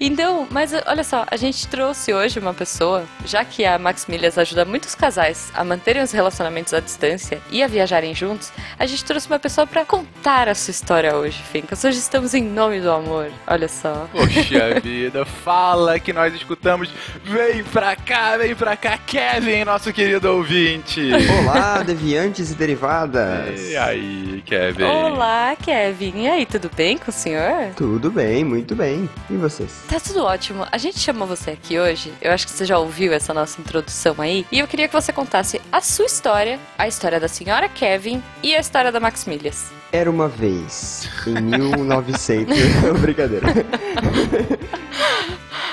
Então, 0.00 0.46
mas 0.50 0.72
olha 0.86 1.04
só, 1.04 1.24
a 1.30 1.36
gente 1.36 1.66
trouxe 1.68 2.12
hoje 2.12 2.38
uma 2.38 2.52
pessoa, 2.52 3.04
já 3.24 3.44
que 3.44 3.64
a 3.64 3.78
Max 3.78 4.06
Milhas 4.06 4.36
ajuda 4.36 4.64
muitos 4.64 4.94
casais 4.94 5.50
a 5.54 5.62
manterem 5.64 6.02
os 6.02 6.10
relacionamentos 6.10 6.74
à 6.74 6.80
distância 6.80 7.40
e 7.50 7.62
a 7.62 7.68
viajarem 7.68 8.14
juntos, 8.14 8.52
a 8.78 8.84
gente 8.84 9.04
trouxe 9.04 9.28
uma 9.28 9.38
pessoa 9.38 9.66
pra 9.66 9.84
contar 9.84 10.48
a 10.48 10.54
sua 10.54 10.72
história 10.72 11.14
hoje, 11.16 11.40
Fincas. 11.52 11.84
Hoje 11.84 11.98
estamos 11.98 12.34
em 12.34 12.42
nome 12.42 12.80
do 12.80 12.90
amor. 12.90 13.30
Olha 13.46 13.68
só. 13.68 14.08
Poxa 14.12 14.80
vida, 14.82 15.24
fala 15.24 15.98
que 16.00 16.12
nós 16.12 16.34
escutamos. 16.34 16.88
Vem 17.24 17.62
pra 17.64 17.94
cá, 17.94 18.36
vem 18.36 18.54
pra 18.54 18.76
cá, 18.76 18.98
Kevin, 18.98 19.64
nosso 19.64 19.92
querido 19.92 20.28
ouvinte. 20.32 21.00
Olá, 21.40 21.82
deviantes 21.82 22.50
e 22.50 22.54
derivadas. 22.54 23.70
E 23.70 23.76
aí, 23.76 24.11
Kevin? 24.44 24.84
Olá, 24.84 25.56
Kevin. 25.56 26.22
E 26.22 26.28
aí, 26.28 26.46
tudo 26.46 26.70
bem 26.74 26.98
com 26.98 27.10
o 27.10 27.14
senhor? 27.14 27.72
Tudo 27.76 28.10
bem, 28.10 28.44
muito 28.44 28.74
bem. 28.74 29.08
E 29.30 29.34
vocês? 29.34 29.70
Tá 29.88 30.00
tudo 30.00 30.24
ótimo. 30.24 30.66
A 30.70 30.78
gente 30.78 30.98
chamou 30.98 31.26
você 31.26 31.50
aqui 31.52 31.78
hoje. 31.78 32.12
Eu 32.20 32.32
acho 32.32 32.46
que 32.46 32.52
você 32.52 32.64
já 32.64 32.78
ouviu 32.78 33.12
essa 33.12 33.32
nossa 33.32 33.60
introdução 33.60 34.14
aí. 34.18 34.46
E 34.50 34.58
eu 34.58 34.68
queria 34.68 34.88
que 34.88 34.94
você 34.94 35.12
contasse 35.12 35.60
a 35.70 35.80
sua 35.80 36.06
história, 36.06 36.58
a 36.78 36.88
história 36.88 37.18
da 37.18 37.28
senhora 37.28 37.68
Kevin 37.68 38.22
e 38.42 38.54
a 38.54 38.60
história 38.60 38.90
da 38.92 39.00
Max 39.00 39.26
Milhas. 39.26 39.70
Era 39.92 40.10
uma 40.10 40.26
vez, 40.26 41.08
em 41.26 41.40
1900. 41.40 42.56
Brincadeira. 43.00 43.46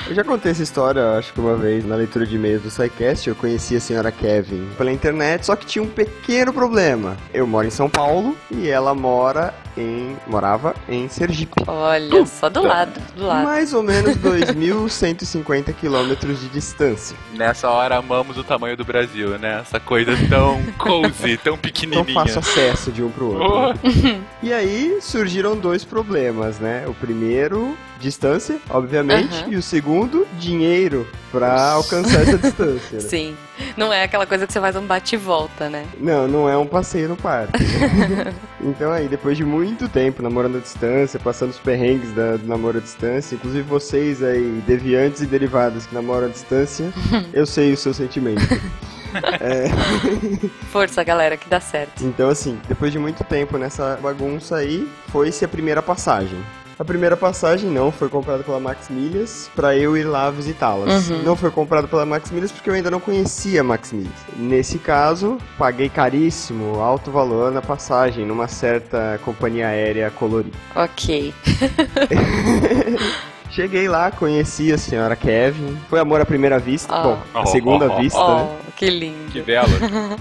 Eu 0.10 0.16
já 0.16 0.24
contei 0.24 0.52
essa 0.52 0.64
história, 0.64 1.20
acho 1.20 1.32
que 1.32 1.40
uma 1.40 1.56
vez, 1.56 1.86
na 1.86 1.96
leitura 1.96 2.26
de 2.26 2.36
e-mails 2.36 2.64
do 2.64 2.72
SciCast, 2.72 3.30
eu 3.30 3.36
conheci 3.36 3.76
a 3.76 3.80
senhora 3.80 4.12
Kevin 4.12 4.68
pela 4.76 4.92
internet, 4.92 5.46
só 5.46 5.56
que 5.56 5.68
tinha 5.68 5.84
um 5.84 5.88
pequeno 5.88 6.52
problema. 6.52 7.16
Eu 7.32 7.46
moro 7.46 7.68
em 7.68 7.70
São 7.70 7.88
Paulo 7.88 8.36
e 8.50 8.68
ela 8.68 8.96
mora 8.96 9.54
em... 9.82 10.16
morava 10.28 10.76
em 10.88 11.08
Sergipe. 11.10 11.64
Olha, 11.68 12.26
só 12.26 12.50
do 12.50 12.62
lado, 12.62 13.00
do 13.16 13.26
lado. 13.26 13.44
Mais 13.44 13.74
ou 13.74 13.82
menos 13.84 14.16
2.150 14.18 15.74
quilômetros 15.74 16.40
de 16.40 16.50
distância. 16.50 17.16
Nessa 17.34 17.70
hora 17.70 17.98
amamos 17.98 18.38
o 18.38 18.44
tamanho 18.44 18.76
do 18.78 18.84
Brasil, 18.86 19.38
né? 19.38 19.60
Essa 19.62 19.80
coisa 19.80 20.12
tão 20.30 20.62
cozy, 20.78 21.38
tão 21.38 21.54
Não 21.54 21.60
pequenininha. 21.60 22.14
faço 22.14 22.40
acesso 22.40 22.92
de 22.92 23.04
um 23.04 23.10
pro 23.10 23.34
outro. 23.34 23.80
Oh, 23.84 24.20
E 24.46 24.54
aí 24.54 25.00
surgiram 25.02 25.56
dois 25.58 25.84
problemas, 25.84 26.60
né? 26.60 26.86
O 26.88 26.94
primeiro, 26.94 27.78
distância, 28.00 28.58
obviamente, 28.70 29.34
Aham. 29.44 29.52
e 29.52 29.56
o 29.56 29.62
segundo, 29.62 30.28
dinheiro 30.40 31.08
pra 31.32 31.72
alcançar 31.72 32.22
essa 32.22 32.38
distância. 32.38 32.98
né? 32.98 33.00
Sim. 33.08 33.36
Não 33.76 33.92
é 33.92 34.04
aquela 34.04 34.26
coisa 34.26 34.46
que 34.46 34.54
você 34.54 34.60
faz 34.60 34.76
um 34.76 34.86
bate 34.86 35.16
e 35.16 35.18
volta, 35.18 35.70
né? 35.70 35.86
Não, 36.00 36.28
não 36.28 36.50
é 36.50 36.58
um 36.58 36.66
passeio 36.66 37.10
no 37.10 37.18
parque. 37.18 37.60
então 38.62 38.92
aí, 38.92 39.08
depois 39.08 39.38
de 39.38 39.44
muito 39.44 39.88
tempo 39.88 40.22
namorando 40.22 40.58
à 40.58 40.60
distância, 40.60 41.20
passando 41.20 41.52
os 41.52 41.60
perrengues 41.60 42.12
da, 42.14 42.38
do 42.38 42.48
namoro 42.48 42.78
à 42.78 42.82
distância, 42.82 43.36
inclusive 43.36 43.64
vocês 43.64 44.24
aí, 44.24 44.64
deviantes 44.66 45.22
e 45.22 45.26
derivados 45.26 45.86
que 45.86 45.94
namoram 45.94 46.28
à 46.28 46.30
distância, 46.30 46.92
eu 47.34 47.46
sei 47.46 47.74
o 47.74 47.78
seu 47.78 47.94
sentimento. 47.94 48.42
Força, 50.72 51.04
galera, 51.04 51.36
que 51.36 51.50
dá 51.50 51.60
certo. 51.60 52.06
Então, 52.06 52.30
assim, 52.30 52.60
depois 52.68 52.92
de 52.92 53.00
muito 53.00 53.24
tempo 53.24 53.58
nessa 53.58 53.98
bagunça 54.02 54.58
aí, 54.58 54.88
foi-se 55.08 55.44
a 55.44 55.48
primeira 55.48 55.82
passagem. 55.82 56.40
A 56.80 56.86
primeira 56.86 57.18
passagem 57.18 57.70
não 57.70 57.92
foi 57.92 58.08
comprada 58.08 58.42
pela 58.42 58.58
Max 58.58 58.88
Milhas 58.90 59.52
pra 59.54 59.76
eu 59.76 59.98
ir 59.98 60.06
lá 60.06 60.32
visitá-las. 60.32 61.10
Uhum. 61.10 61.24
Não 61.24 61.36
foi 61.36 61.52
comprada 61.52 61.90
pela 61.90 62.06
Max 62.06 62.32
Milhas 62.32 62.54
porque 62.54 62.70
eu 62.70 62.74
ainda 62.74 62.90
não 62.90 63.02
conhecia 63.02 63.60
a 63.60 63.64
Max 63.66 63.92
Milhas. 63.92 64.14
Nesse 64.38 64.80
caso, 64.80 65.38
paguei 65.58 65.90
caríssimo, 65.90 66.80
alto 66.80 67.12
valor 67.12 67.52
na 67.52 67.62
passagem, 67.62 68.26
numa 68.26 68.48
certa 68.48 69.20
companhia 69.26 69.68
aérea 69.68 70.10
colorida. 70.10 70.56
Ok. 70.74 71.34
Cheguei 73.52 73.88
lá, 73.90 74.12
conheci 74.12 74.72
a 74.72 74.78
senhora 74.78 75.16
Kevin. 75.16 75.76
Foi 75.90 76.00
amor 76.00 76.22
à 76.22 76.26
primeira 76.26 76.60
vista. 76.60 76.94
Ah. 76.94 77.02
Bom, 77.04 77.20
a 77.34 77.42
Oh, 77.42 77.46
segunda 77.48 77.88
oh, 77.90 77.94
oh, 77.98 78.00
vista, 78.00 78.20
né? 78.20 78.48
Oh, 78.68 78.72
que 78.76 78.90
lindo. 78.90 79.32
que 79.32 79.42
bela. 79.42 79.68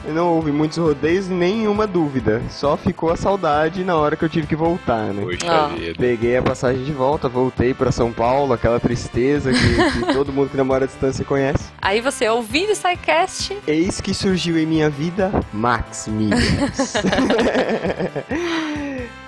Não 0.09 0.29
houve 0.35 0.51
muitos 0.51 0.79
rodeios, 0.79 1.29
nenhuma 1.29 1.87
dúvida. 1.87 2.41
Só 2.51 2.77
ficou 2.77 3.11
a 3.11 3.17
saudade 3.17 3.85
na 3.85 3.97
hora 3.97 4.17
que 4.17 4.25
eu 4.25 4.29
tive 4.29 4.47
que 4.47 4.57
voltar, 4.57 5.13
né? 5.13 5.23
Poxa 5.23 5.47
Ah. 5.53 5.69
vida. 5.69 5.95
Peguei 5.99 6.37
a 6.39 6.43
passagem 6.43 6.83
de 6.85 6.91
volta, 6.93 7.29
voltei 7.29 7.75
pra 7.75 7.93
São 7.93 8.11
Paulo, 8.13 8.55
aquela 8.55 8.81
tristeza 8.81 9.53
que, 9.53 9.59
que 10.07 10.07
todo 10.13 10.33
mundo 10.33 10.49
que 10.51 10.57
namora 10.57 10.85
à 10.85 10.87
distância 10.89 11.25
conhece. 11.25 11.65
Aí 11.83 12.01
você 12.01 12.29
ouvindo 12.29 12.73
o 12.73 12.75
SciCast, 12.75 13.59
Eis 13.67 14.01
que 14.01 14.15
surgiu 14.15 14.59
em 14.59 14.65
minha 14.67 14.89
vida 14.89 15.31
Max 15.53 16.09
Milhas. 16.09 16.95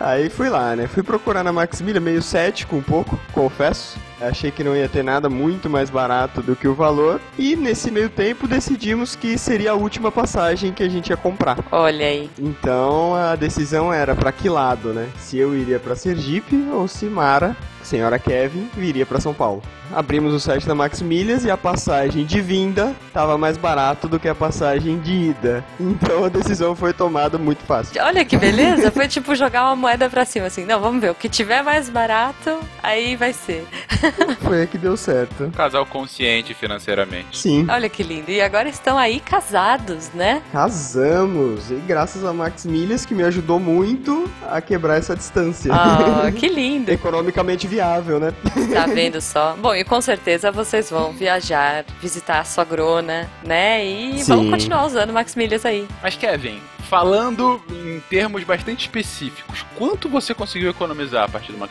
Aí 0.00 0.30
fui 0.30 0.49
lá, 0.49 0.75
né? 0.75 0.87
Fui 0.87 1.02
procurar 1.02 1.45
na 1.45 1.52
Max 1.52 1.80
Milha, 1.83 2.00
meio 2.00 2.23
cético 2.23 2.75
um 2.75 2.80
pouco, 2.83 3.21
confesso. 3.33 3.89
Achei 4.20 4.50
que 4.50 4.62
não 4.62 4.76
ia 4.76 4.88
ter 4.88 5.02
nada 5.02 5.28
muito 5.30 5.70
mais 5.70 5.88
barato 5.90 6.42
do 6.42 6.54
que 6.54 6.68
o 6.68 6.75
valor. 6.75 7.20
E 7.38 7.56
nesse 7.56 7.90
meio 7.90 8.09
tempo 8.11 8.47
decidimos 8.47 9.16
que 9.16 9.38
seria 9.38 9.73
a 9.73 9.75
última 9.75 10.12
passagem 10.12 10.73
que 10.73 10.82
a 10.82 10.88
gente 10.88 11.09
ia 11.11 11.16
comprar. 11.16 11.59
olha 11.73 12.06
aí. 12.06 12.30
Então 12.38 13.14
a 13.14 13.35
decisão 13.37 13.92
era 13.92 14.14
pra 14.14 14.32
que 14.32 14.49
lado, 14.49 14.92
né? 14.92 15.09
Se 15.18 15.38
eu 15.38 15.56
iria 15.56 15.78
pra 15.78 15.97
Sergipe 15.97 16.56
ou 16.73 16.87
se 16.87 17.06
Mara, 17.06 17.56
senhora 17.90 18.18
Kevin, 18.20 18.70
viria 18.76 19.04
pra 19.04 19.20
São 19.20 19.35
Paulo. 19.35 19.61
Abrimos 19.92 20.32
o 20.32 20.38
site 20.38 20.64
da 20.68 20.75
Max 20.75 21.02
Milhas 21.02 21.44
e 21.44 21.50
a 21.50 21.56
passagem 21.56 22.25
de 22.25 22.40
vinda 22.40 22.94
tava 23.12 23.37
mais 23.37 23.56
barato 23.56 24.06
do 24.06 24.20
que 24.20 24.28
a 24.28 24.35
passagem 24.37 25.00
de 25.00 25.12
ida. 25.12 25.64
Então 25.80 26.25
a 26.25 26.28
decisão 26.28 26.76
foi 26.76 26.92
tomada 26.92 27.37
muito 27.37 27.64
fácil. 27.64 28.00
Olha 28.04 28.25
que 28.25 28.37
beleza. 28.37 28.90
Foi 29.00 29.09
tipo 29.09 29.35
jogar 29.35 29.64
uma 29.64 29.75
moeda 29.75 30.09
pra 30.09 30.25
cima, 30.25 30.47
assim. 30.47 30.64
Não, 30.64 30.80
vamos 30.80 31.00
ver. 31.00 31.11
O 31.11 31.14
que 31.14 31.28
tiver 31.28 31.62
mais 31.64 31.88
barato, 31.90 32.61
aí 32.82 33.16
vai 33.16 33.32
ser. 33.32 33.66
Foi 34.40 34.66
que 34.68 34.78
deu 34.78 34.97
certo. 34.97 35.44
Um 35.44 35.50
casal 35.50 35.85
consciente 35.85 36.54
financeiramente. 36.54 37.37
Sim, 37.38 37.66
Olha 37.68 37.88
que 37.88 38.02
lindo. 38.04 38.30
E 38.30 38.40
agora 38.40 38.68
estão 38.68 38.97
aí 38.97 39.18
casados, 39.18 40.11
né? 40.14 40.40
casamos. 40.52 41.70
E 41.70 41.75
graças 41.87 42.25
a 42.25 42.32
Max 42.32 42.64
Milhas 42.64 43.04
que 43.04 43.14
me 43.14 43.25
ajudou 43.25 43.59
muito 43.59 44.30
a 44.49 44.61
quebrar 44.61 44.99
essa 44.99 45.16
distância. 45.16 45.73
Ah, 45.75 46.30
que 46.35 46.47
lindo. 46.49 46.90
Economicamente 46.92 47.66
viável, 47.66 47.80
né? 48.21 48.33
Tá 48.73 48.87
vendo 48.87 49.21
só? 49.21 49.57
Bom, 49.57 49.75
e 49.75 49.85
com 49.85 50.01
certeza 50.01 50.51
vocês 50.51 50.91
vão 50.91 51.13
viajar, 51.13 51.85
visitar 52.01 52.41
a 52.41 52.45
sogrona, 52.45 53.29
né? 53.45 53.85
E 53.85 54.23
vão 54.23 54.45
Sim. 54.45 54.51
continuar 54.51 54.87
usando 54.87 55.13
Max 55.13 55.35
Milhas 55.35 55.65
aí. 55.67 55.87
Mas 56.03 56.17
Kevin, 56.17 56.61
falando 56.90 57.62
em 57.70 58.00
termos 58.11 58.42
bastante 58.42 58.80
específicos, 58.80 59.64
quanto 59.78 60.09
você 60.09 60.35
conseguiu 60.35 60.70
economizar 60.70 61.25
a 61.25 61.28
partir 61.28 61.52
do 61.52 61.59
Max? 61.59 61.70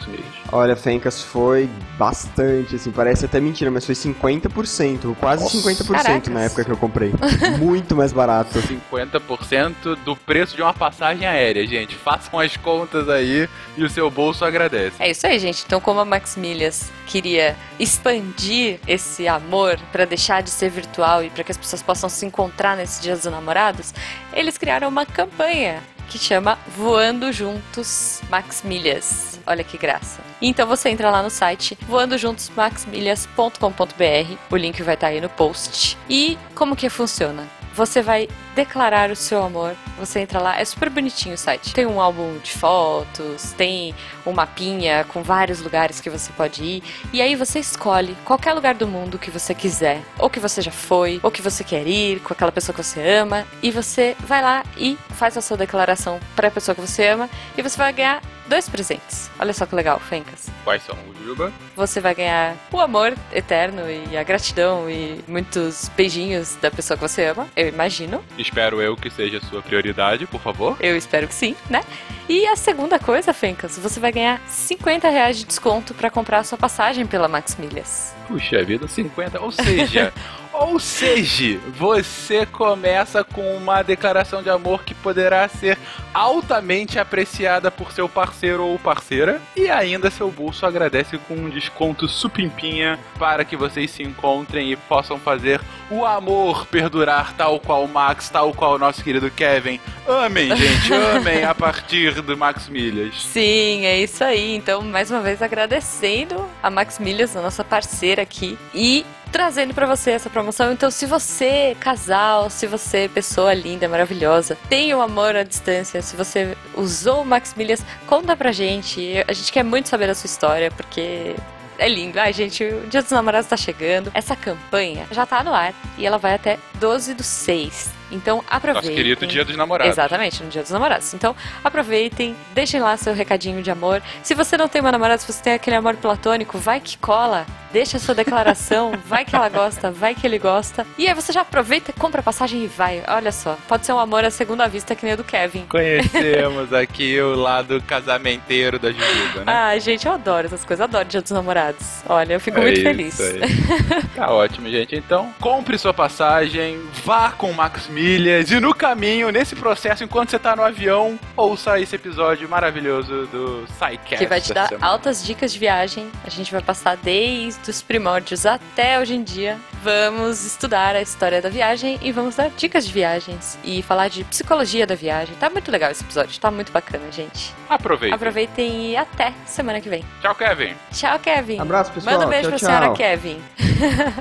Olha, 0.49 0.77
Fencas, 0.77 1.21
foi 1.21 1.69
bastante, 1.97 2.77
assim, 2.77 2.89
parece 2.89 3.25
até 3.25 3.37
mentira, 3.41 3.69
mas 3.69 3.85
foi 3.85 3.93
50%, 3.93 5.13
quase 5.19 5.43
Nossa. 5.43 5.57
50% 5.57 5.87
Caracas. 5.91 6.33
na 6.33 6.43
época 6.43 6.63
que 6.63 6.71
eu 6.71 6.77
comprei. 6.77 7.11
Muito 7.59 7.97
mais 7.97 8.13
barato. 8.13 8.57
50% 8.59 9.97
do 10.05 10.15
preço 10.15 10.55
de 10.55 10.61
uma 10.61 10.73
passagem 10.73 11.27
aérea, 11.27 11.67
gente. 11.67 11.95
Façam 11.95 12.39
as 12.39 12.55
contas 12.55 13.09
aí 13.09 13.49
e 13.75 13.83
o 13.83 13.89
seu 13.89 14.09
bolso 14.09 14.45
agradece. 14.45 14.95
É 14.99 15.11
isso 15.11 15.27
aí, 15.27 15.37
gente. 15.37 15.63
Então, 15.65 15.81
como 15.81 15.99
a 15.99 16.05
Max 16.05 16.37
Milhas 16.37 16.89
queria 17.05 17.57
expandir 17.77 18.79
esse 18.87 19.27
amor 19.27 19.77
pra 19.91 20.05
deixar 20.05 20.41
de 20.41 20.49
ser 20.49 20.69
virtual 20.69 21.23
e 21.23 21.29
pra 21.29 21.43
que 21.43 21.51
as 21.51 21.57
pessoas 21.57 21.81
possam 21.83 22.07
se 22.07 22.25
encontrar 22.25 22.77
nesses 22.77 23.01
dias 23.01 23.23
dos 23.23 23.31
namorados, 23.31 23.93
eles 24.31 24.57
criaram 24.57 24.87
uma 24.87 25.05
campanha 25.09 25.81
que 26.09 26.17
chama 26.17 26.57
Voando 26.75 27.31
Juntos 27.31 28.19
Max 28.29 28.63
Milhas. 28.63 29.39
Olha 29.45 29.63
que 29.63 29.77
graça. 29.77 30.21
Então 30.41 30.65
você 30.67 30.89
entra 30.89 31.11
lá 31.11 31.21
no 31.21 31.29
site 31.29 31.77
voandojuntosmaxmilhas.com.br. 31.87 34.37
O 34.49 34.57
link 34.57 34.81
vai 34.81 34.95
estar 34.95 35.07
aí 35.07 35.19
no 35.21 35.29
post. 35.29 35.95
E 36.09 36.37
como 36.55 36.75
que 36.75 36.89
funciona? 36.89 37.47
Você 37.75 38.01
vai 38.01 38.27
declarar 38.55 39.09
o 39.09 39.15
seu 39.15 39.43
amor. 39.43 39.75
Você 39.97 40.19
entra 40.19 40.39
lá, 40.39 40.59
é 40.59 40.65
super 40.65 40.89
bonitinho 40.89 41.35
o 41.35 41.37
site. 41.37 41.73
Tem 41.73 41.85
um 41.85 42.01
álbum 42.01 42.37
de 42.39 42.51
fotos, 42.51 43.53
tem 43.53 43.95
um 44.25 44.31
mapinha 44.31 45.05
com 45.05 45.23
vários 45.23 45.61
lugares 45.61 46.01
que 46.01 46.09
você 46.09 46.31
pode 46.33 46.63
ir. 46.63 46.83
E 47.13 47.21
aí 47.21 47.35
você 47.35 47.59
escolhe 47.59 48.15
qualquer 48.25 48.53
lugar 48.53 48.75
do 48.75 48.87
mundo 48.87 49.17
que 49.17 49.31
você 49.31 49.53
quiser, 49.53 50.01
ou 50.17 50.29
que 50.29 50.39
você 50.39 50.61
já 50.61 50.71
foi, 50.71 51.19
ou 51.23 51.31
que 51.31 51.41
você 51.41 51.63
quer 51.63 51.87
ir 51.87 52.19
com 52.19 52.33
aquela 52.33 52.51
pessoa 52.51 52.75
que 52.75 52.83
você 52.83 53.01
ama. 53.01 53.45
E 53.61 53.71
você 53.71 54.15
vai 54.19 54.41
lá 54.41 54.63
e 54.77 54.97
faz 55.11 55.37
a 55.37 55.41
sua 55.41 55.57
declaração 55.57 56.19
para 56.35 56.47
a 56.47 56.51
pessoa 56.51 56.75
que 56.75 56.81
você 56.81 57.07
ama. 57.07 57.29
E 57.57 57.61
você 57.61 57.77
vai 57.77 57.93
ganhar 57.93 58.21
dois 58.49 58.67
presentes. 58.67 59.29
Olha 59.39 59.53
só 59.53 59.65
que 59.65 59.75
legal, 59.75 59.99
Fencas. 59.99 60.47
Quais 60.63 60.83
são, 60.83 60.97
Juba? 61.23 61.53
Você 61.75 62.01
vai 62.01 62.15
ganhar 62.15 62.55
o 62.71 62.79
amor 62.79 63.13
eterno 63.31 63.83
e 63.89 64.17
a 64.17 64.23
gratidão 64.23 64.89
e 64.89 65.23
muitos 65.27 65.89
beijinhos 65.95 66.55
da 66.55 66.69
pessoa 66.71 66.97
que 66.97 67.07
você 67.07 67.25
ama, 67.25 67.47
eu 67.55 67.67
imagino. 67.69 68.23
Espero 68.37 68.81
eu 68.81 68.97
que 68.97 69.09
seja 69.09 69.37
a 69.37 69.41
sua 69.41 69.61
prioridade, 69.61 70.25
por 70.25 70.41
favor. 70.41 70.75
Eu 70.79 70.97
espero 70.97 71.27
que 71.27 71.33
sim, 71.33 71.55
né? 71.69 71.81
E 72.27 72.45
a 72.47 72.55
segunda 72.55 72.99
coisa, 72.99 73.33
Fencas, 73.33 73.77
você 73.77 73.99
vai 73.99 74.11
ganhar 74.11 74.41
50 74.47 75.09
reais 75.09 75.37
de 75.37 75.45
desconto 75.45 75.93
para 75.93 76.09
comprar 76.09 76.39
a 76.39 76.43
sua 76.43 76.57
passagem 76.57 77.05
pela 77.05 77.27
Max 77.27 77.55
Milhas. 77.55 78.13
Puxa 78.27 78.63
vida, 78.63 78.87
50. 78.87 79.39
Ou 79.41 79.51
seja, 79.51 80.13
ou 80.59 80.77
seja, 80.77 81.57
você 81.77 82.45
começa 82.45 83.23
com 83.23 83.55
uma 83.55 83.81
declaração 83.81 84.43
de 84.43 84.49
amor 84.49 84.83
que 84.83 84.93
poderá 84.93 85.47
ser 85.47 85.77
altamente 86.13 86.99
apreciada 86.99 87.71
por 87.71 87.93
seu 87.93 88.09
parceiro 88.09 88.65
ou 88.65 88.77
parceira 88.77 89.41
e 89.55 89.69
ainda 89.69 90.11
seu 90.11 90.29
bolso 90.29 90.65
agradece 90.65 91.17
com 91.17 91.35
um 91.35 91.49
desconto 91.49 92.09
supimpinha 92.09 92.99
para 93.17 93.45
que 93.45 93.55
vocês 93.55 93.89
se 93.89 94.03
encontrem 94.03 94.71
e 94.71 94.75
possam 94.75 95.17
fazer 95.17 95.61
o 95.89 96.05
amor 96.05 96.65
perdurar 96.67 97.33
tal 97.35 97.59
qual 97.59 97.85
o 97.85 97.87
Max, 97.87 98.29
tal 98.29 98.53
qual 98.53 98.75
o 98.75 98.77
nosso 98.77 99.03
querido 99.03 99.31
Kevin. 99.31 99.79
Amem, 100.07 100.55
gente, 100.55 100.91
amem 101.15 101.43
a 101.43 101.55
partir 101.55 102.21
do 102.21 102.37
Max 102.37 102.67
Milhas. 102.67 103.15
Sim, 103.21 103.85
é 103.85 103.99
isso 103.99 104.23
aí. 104.23 104.55
Então, 104.55 104.81
mais 104.81 105.09
uma 105.09 105.21
vez 105.21 105.41
agradecendo 105.41 106.47
a 106.61 106.69
Max 106.69 106.99
Milhas, 106.99 107.35
a 107.35 107.41
nossa 107.41 107.63
parceira 107.63 108.21
aqui, 108.21 108.57
e 108.73 109.05
trazendo 109.31 109.73
pra 109.73 109.85
você 109.85 110.11
essa 110.11 110.29
promoção. 110.29 110.71
Então, 110.71 110.89
se 110.91 111.05
você, 111.05 111.75
casal, 111.79 112.49
se 112.49 112.67
você, 112.67 113.09
pessoa 113.13 113.53
linda, 113.53 113.87
maravilhosa, 113.87 114.57
tem 114.69 114.93
o 114.93 115.01
amor 115.01 115.35
à 115.35 115.43
distância, 115.43 116.01
se 116.01 116.15
você 116.15 116.55
usou 116.75 117.21
o 117.21 117.25
Max 117.25 117.53
Milhas, 117.55 117.83
conta 118.07 118.35
pra 118.35 118.51
gente. 118.51 119.23
A 119.27 119.33
gente 119.33 119.51
quer 119.51 119.63
muito 119.63 119.89
saber 119.89 120.07
da 120.07 120.15
sua 120.15 120.27
história, 120.27 120.71
porque 120.71 121.35
é 121.77 121.87
lindo. 121.87 122.19
Ai, 122.19 122.33
gente, 122.33 122.63
o 122.63 122.87
Dia 122.87 123.01
dos 123.01 123.11
Namorados 123.11 123.49
tá 123.49 123.57
chegando. 123.57 124.11
Essa 124.13 124.35
campanha 124.35 125.07
já 125.11 125.25
tá 125.25 125.43
no 125.43 125.53
ar 125.53 125.73
e 125.97 126.05
ela 126.05 126.17
vai 126.17 126.33
até 126.33 126.59
12 126.75 127.13
do 127.13 127.23
6. 127.23 127.98
Então, 128.11 128.43
aproveitem. 128.49 128.89
Nosso 128.91 128.95
querido 129.03 129.27
Dia 129.27 129.45
dos 129.45 129.55
Namorados. 129.55 129.91
Exatamente, 129.93 130.43
no 130.43 130.49
Dia 130.49 130.61
dos 130.61 130.71
Namorados. 130.71 131.13
Então, 131.13 131.35
aproveitem, 131.63 132.35
deixem 132.53 132.79
lá 132.81 132.97
seu 132.97 133.13
recadinho 133.13 133.61
de 133.61 133.69
amor. 133.71 134.01
Se 134.23 134.33
você 134.33 134.57
não 134.57 134.67
tem 134.67 134.81
uma 134.81 134.91
namorada, 134.91 135.17
se 135.19 135.31
você 135.31 135.41
tem 135.43 135.53
aquele 135.53 135.75
amor 135.75 135.95
platônico, 135.97 136.57
vai 136.57 136.79
que 136.79 136.97
cola. 136.97 137.45
deixa 137.71 137.97
a 137.97 137.99
sua 137.99 138.15
declaração, 138.15 138.93
vai 139.05 139.23
que 139.23 139.35
ela 139.35 139.47
gosta, 139.49 139.91
vai 139.91 140.15
que 140.15 140.25
ele 140.25 140.39
gosta. 140.39 140.85
E 140.97 141.07
aí 141.07 141.13
você 141.13 141.31
já 141.31 141.41
aproveita, 141.41 141.93
compra 141.93 142.19
a 142.21 142.23
passagem 142.23 142.63
e 142.63 142.67
vai. 142.67 143.03
Olha 143.07 143.31
só, 143.31 143.55
pode 143.67 143.85
ser 143.85 143.93
um 143.93 143.99
amor 143.99 144.25
à 144.25 144.31
segunda 144.31 144.67
vista 144.67 144.95
que 144.95 145.05
nem 145.05 145.13
o 145.13 145.17
do 145.17 145.23
Kevin. 145.23 145.65
Conhecemos 145.69 146.71
aqui 146.73 147.19
o 147.21 147.35
lado 147.35 147.81
casamenteiro 147.83 148.79
da 148.79 148.91
Jujuba, 148.91 149.43
né? 149.45 149.45
Ah, 149.45 149.77
gente, 149.77 150.07
eu 150.07 150.13
adoro 150.13 150.47
essas 150.47 150.65
coisas, 150.65 150.83
adoro 150.83 151.05
Dia 151.05 151.21
dos 151.21 151.31
Namorados. 151.31 152.01
Olha, 152.07 152.33
eu 152.33 152.39
fico 152.39 152.57
É 152.57 152.61
muito 152.61 152.79
isso 152.79 152.83
feliz. 152.83 153.19
aí. 153.21 154.03
Tá 154.15 154.31
ótimo, 154.31 154.67
gente. 154.69 154.95
Então, 154.95 155.31
compre 155.39 155.77
sua 155.77 155.93
passagem, 155.93 156.79
vá 157.05 157.31
com 157.31 157.51
o 157.51 157.53
Max 157.53 157.87
Milhas 158.03 158.49
e 158.49 158.61
no 158.61 158.73
caminho, 158.73 159.29
nesse 159.29 159.57
processo, 159.57 160.05
enquanto 160.05 160.29
você 160.29 160.39
tá 160.39 160.55
no 160.55 160.63
avião, 160.63 161.19
ouça 161.35 161.77
esse 161.81 161.97
episódio 161.97 162.47
maravilhoso 162.47 163.25
do 163.27 163.65
SciCast. 163.73 164.15
que 164.15 164.25
vai 164.25 164.39
te 164.39 164.53
da 164.53 164.61
dar 164.61 164.67
semana. 164.69 164.87
altas 164.87 165.21
dicas 165.21 165.51
de 165.51 165.59
viagem. 165.59 166.09
A 166.25 166.29
gente 166.29 166.49
vai 166.49 166.61
passar 166.61 166.95
desde 166.95 167.69
os 167.69 167.81
primórdios 167.81 168.45
até 168.45 168.97
hoje 169.01 169.15
em 169.15 169.21
dia. 169.21 169.57
Vamos 169.83 170.45
estudar 170.45 170.95
a 170.95 171.01
história 171.01 171.41
da 171.41 171.49
viagem 171.49 171.99
e 172.01 172.09
vamos 172.13 172.37
dar 172.37 172.49
dicas 172.51 172.85
de 172.87 172.93
viagens 172.93 173.59
e 173.65 173.81
falar 173.81 174.07
de 174.07 174.23
psicologia 174.23 174.87
da 174.87 174.95
viagem. 174.95 175.35
Tá 175.35 175.49
muito 175.49 175.69
legal 175.69 175.91
esse 175.91 176.03
episódio, 176.03 176.39
tá 176.39 176.49
muito 176.49 176.71
bacana, 176.71 177.11
gente. 177.11 177.53
Aproveita. 177.69 178.15
Aproveitem 178.15 178.91
e 178.91 178.95
até 178.97 179.33
semana 179.45 179.81
que 179.81 179.89
vem. 179.89 180.05
Tchau, 180.21 180.35
Kevin. 180.35 180.73
Tchau, 180.93 181.19
Kevin. 181.19 181.59
Abraço, 181.59 181.91
pessoal. 181.91 182.13
Manda 182.15 182.27
um 182.27 182.29
beijo 182.29 182.49
Tchau, 182.49 182.59
pra 182.59 182.67
senhora 182.67 182.85
tchau. 182.85 182.95
Kevin. 182.95 183.41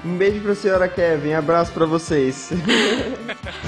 Um 0.05 0.17
beijo 0.17 0.41
pra 0.41 0.55
senhora 0.55 0.89
Kevin, 0.89 1.33
abraço 1.33 1.73
pra 1.73 1.87
vocês. 1.87 2.51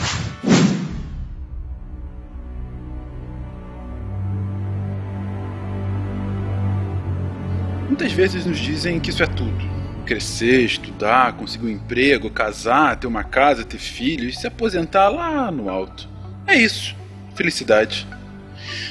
Muitas 7.89 8.13
vezes 8.13 8.47
nos 8.47 8.59
dizem 8.59 8.99
que 8.99 9.11
isso 9.11 9.23
é 9.23 9.27
tudo. 9.27 9.71
Crescer, 10.07 10.65
estudar, 10.65 11.35
conseguir 11.35 11.67
um 11.67 11.71
emprego, 11.71 12.31
casar, 12.31 12.97
ter 12.97 13.07
uma 13.07 13.23
casa, 13.23 13.63
ter 13.63 13.79
filhos, 13.79 14.39
se 14.39 14.47
aposentar 14.47 15.09
lá 15.11 15.51
no 15.51 15.69
alto. 15.69 16.09
É 16.47 16.57
isso. 16.57 16.97
Felicidade. 17.35 18.07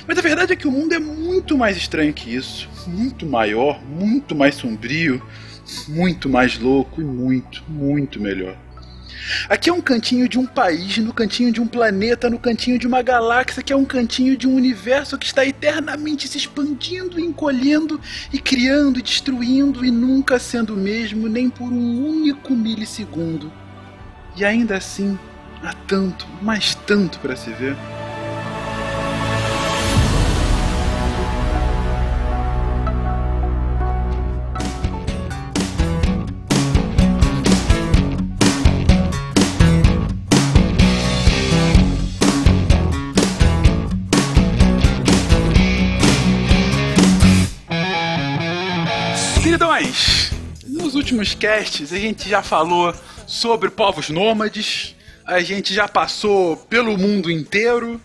Mas 0.07 0.17
a 0.17 0.21
verdade 0.21 0.53
é 0.53 0.55
que 0.55 0.67
o 0.67 0.71
mundo 0.71 0.93
é 0.93 0.99
muito 0.99 1.57
mais 1.57 1.75
estranho 1.75 2.13
que 2.13 2.33
isso. 2.33 2.69
Muito 2.85 3.25
maior, 3.25 3.81
muito 3.83 4.35
mais 4.35 4.55
sombrio, 4.55 5.21
muito 5.87 6.29
mais 6.29 6.59
louco 6.59 7.01
e 7.01 7.03
muito, 7.03 7.63
muito 7.67 8.21
melhor. 8.21 8.55
Aqui 9.47 9.69
é 9.69 9.73
um 9.73 9.81
cantinho 9.81 10.27
de 10.27 10.39
um 10.39 10.45
país, 10.45 10.97
no 10.97 11.13
cantinho 11.13 11.51
de 11.51 11.61
um 11.61 11.67
planeta, 11.67 12.29
no 12.29 12.39
cantinho 12.39 12.79
de 12.79 12.87
uma 12.87 13.01
galáxia, 13.01 13.63
que 13.63 13.73
é 13.73 13.75
um 13.75 13.85
cantinho 13.85 14.37
de 14.37 14.47
um 14.47 14.55
universo 14.55 15.17
que 15.17 15.25
está 15.25 15.45
eternamente 15.45 16.27
se 16.27 16.37
expandindo, 16.37 17.19
encolhendo 17.19 17.99
e 18.31 18.39
criando 18.39 18.99
e 18.99 19.01
destruindo 19.01 19.85
e 19.85 19.91
nunca 19.91 20.39
sendo 20.39 20.73
o 20.73 20.77
mesmo 20.77 21.27
nem 21.27 21.49
por 21.49 21.71
um 21.71 22.05
único 22.07 22.53
milissegundo. 22.53 23.51
E 24.35 24.45
ainda 24.45 24.77
assim, 24.77 25.17
há 25.61 25.73
tanto, 25.73 26.25
mas 26.41 26.75
tanto 26.75 27.19
para 27.19 27.35
se 27.35 27.51
ver. 27.51 27.75
Últimos 51.09 51.33
casts 51.33 51.91
a 51.91 51.97
gente 51.97 52.29
já 52.29 52.43
falou 52.43 52.93
sobre 53.25 53.71
povos 53.71 54.11
nômades, 54.11 54.95
a 55.25 55.39
gente 55.39 55.73
já 55.73 55.87
passou 55.87 56.55
pelo 56.55 56.95
mundo 56.99 57.31
inteiro, 57.31 57.99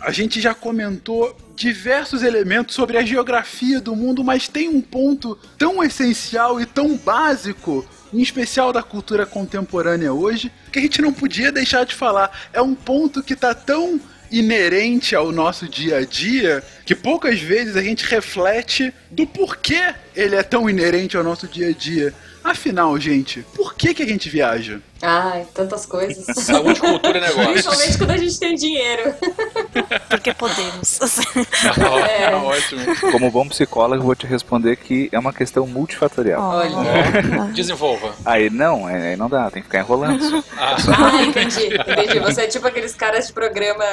a 0.00 0.10
gente 0.10 0.40
já 0.40 0.54
comentou 0.54 1.36
diversos 1.54 2.22
elementos 2.22 2.74
sobre 2.74 2.96
a 2.96 3.02
geografia 3.02 3.78
do 3.78 3.94
mundo, 3.94 4.24
mas 4.24 4.48
tem 4.48 4.70
um 4.70 4.80
ponto 4.80 5.38
tão 5.58 5.84
essencial 5.84 6.58
e 6.58 6.64
tão 6.64 6.96
básico, 6.96 7.86
em 8.10 8.22
especial 8.22 8.72
da 8.72 8.82
cultura 8.82 9.26
contemporânea 9.26 10.10
hoje, 10.10 10.50
que 10.72 10.78
a 10.78 10.82
gente 10.82 11.02
não 11.02 11.12
podia 11.12 11.52
deixar 11.52 11.84
de 11.84 11.94
falar. 11.94 12.48
É 12.54 12.62
um 12.62 12.74
ponto 12.74 13.22
que 13.22 13.34
está 13.34 13.54
tão 13.54 14.00
inerente 14.30 15.14
ao 15.14 15.32
nosso 15.32 15.68
dia 15.68 15.98
a 15.98 16.04
dia 16.04 16.62
que 16.86 16.94
poucas 16.94 17.40
vezes 17.40 17.76
a 17.76 17.82
gente 17.82 18.06
reflete 18.06 18.94
do 19.10 19.26
porquê 19.26 19.94
ele 20.14 20.36
é 20.36 20.42
tão 20.42 20.70
inerente 20.70 21.16
ao 21.16 21.24
nosso 21.24 21.46
dia 21.46 21.68
a 21.68 21.72
dia. 21.72 22.14
Afinal, 22.50 22.98
gente, 22.98 23.44
por 23.54 23.76
que, 23.76 23.94
que 23.94 24.02
a 24.02 24.06
gente 24.06 24.28
viaja? 24.28 24.82
Ai, 25.02 25.46
tantas 25.54 25.86
coisas. 25.86 26.24
Saúde, 26.44 26.80
cultura 26.80 27.18
e 27.18 27.20
negócios. 27.20 27.46
Principalmente 27.52 27.98
quando 27.98 28.10
a 28.10 28.16
gente 28.16 28.38
tem 28.38 28.54
dinheiro. 28.54 29.14
Porque 30.08 30.34
podemos. 30.34 31.00
É. 32.10 32.34
Ótimo. 32.34 32.82
Como 33.12 33.30
bom 33.30 33.48
psicólogo, 33.48 34.02
eu 34.02 34.06
vou 34.06 34.14
te 34.14 34.26
responder 34.26 34.76
que 34.76 35.08
é 35.12 35.18
uma 35.18 35.32
questão 35.32 35.66
multifatorial. 35.66 36.40
Olha. 36.42 37.44
Desenvolva. 37.52 38.14
Aí 38.24 38.50
não, 38.50 38.86
aí 38.86 39.16
não 39.16 39.28
dá, 39.28 39.50
tem 39.50 39.62
que 39.62 39.68
ficar 39.68 39.80
enrolando. 39.80 40.44
Ah, 40.58 40.76
Ah, 40.96 41.22
entendi, 41.22 41.66
entendi. 41.66 42.18
Você 42.20 42.42
é 42.42 42.46
tipo 42.46 42.66
aqueles 42.66 42.94
caras 42.94 43.26
de 43.26 43.32
programa 43.32 43.84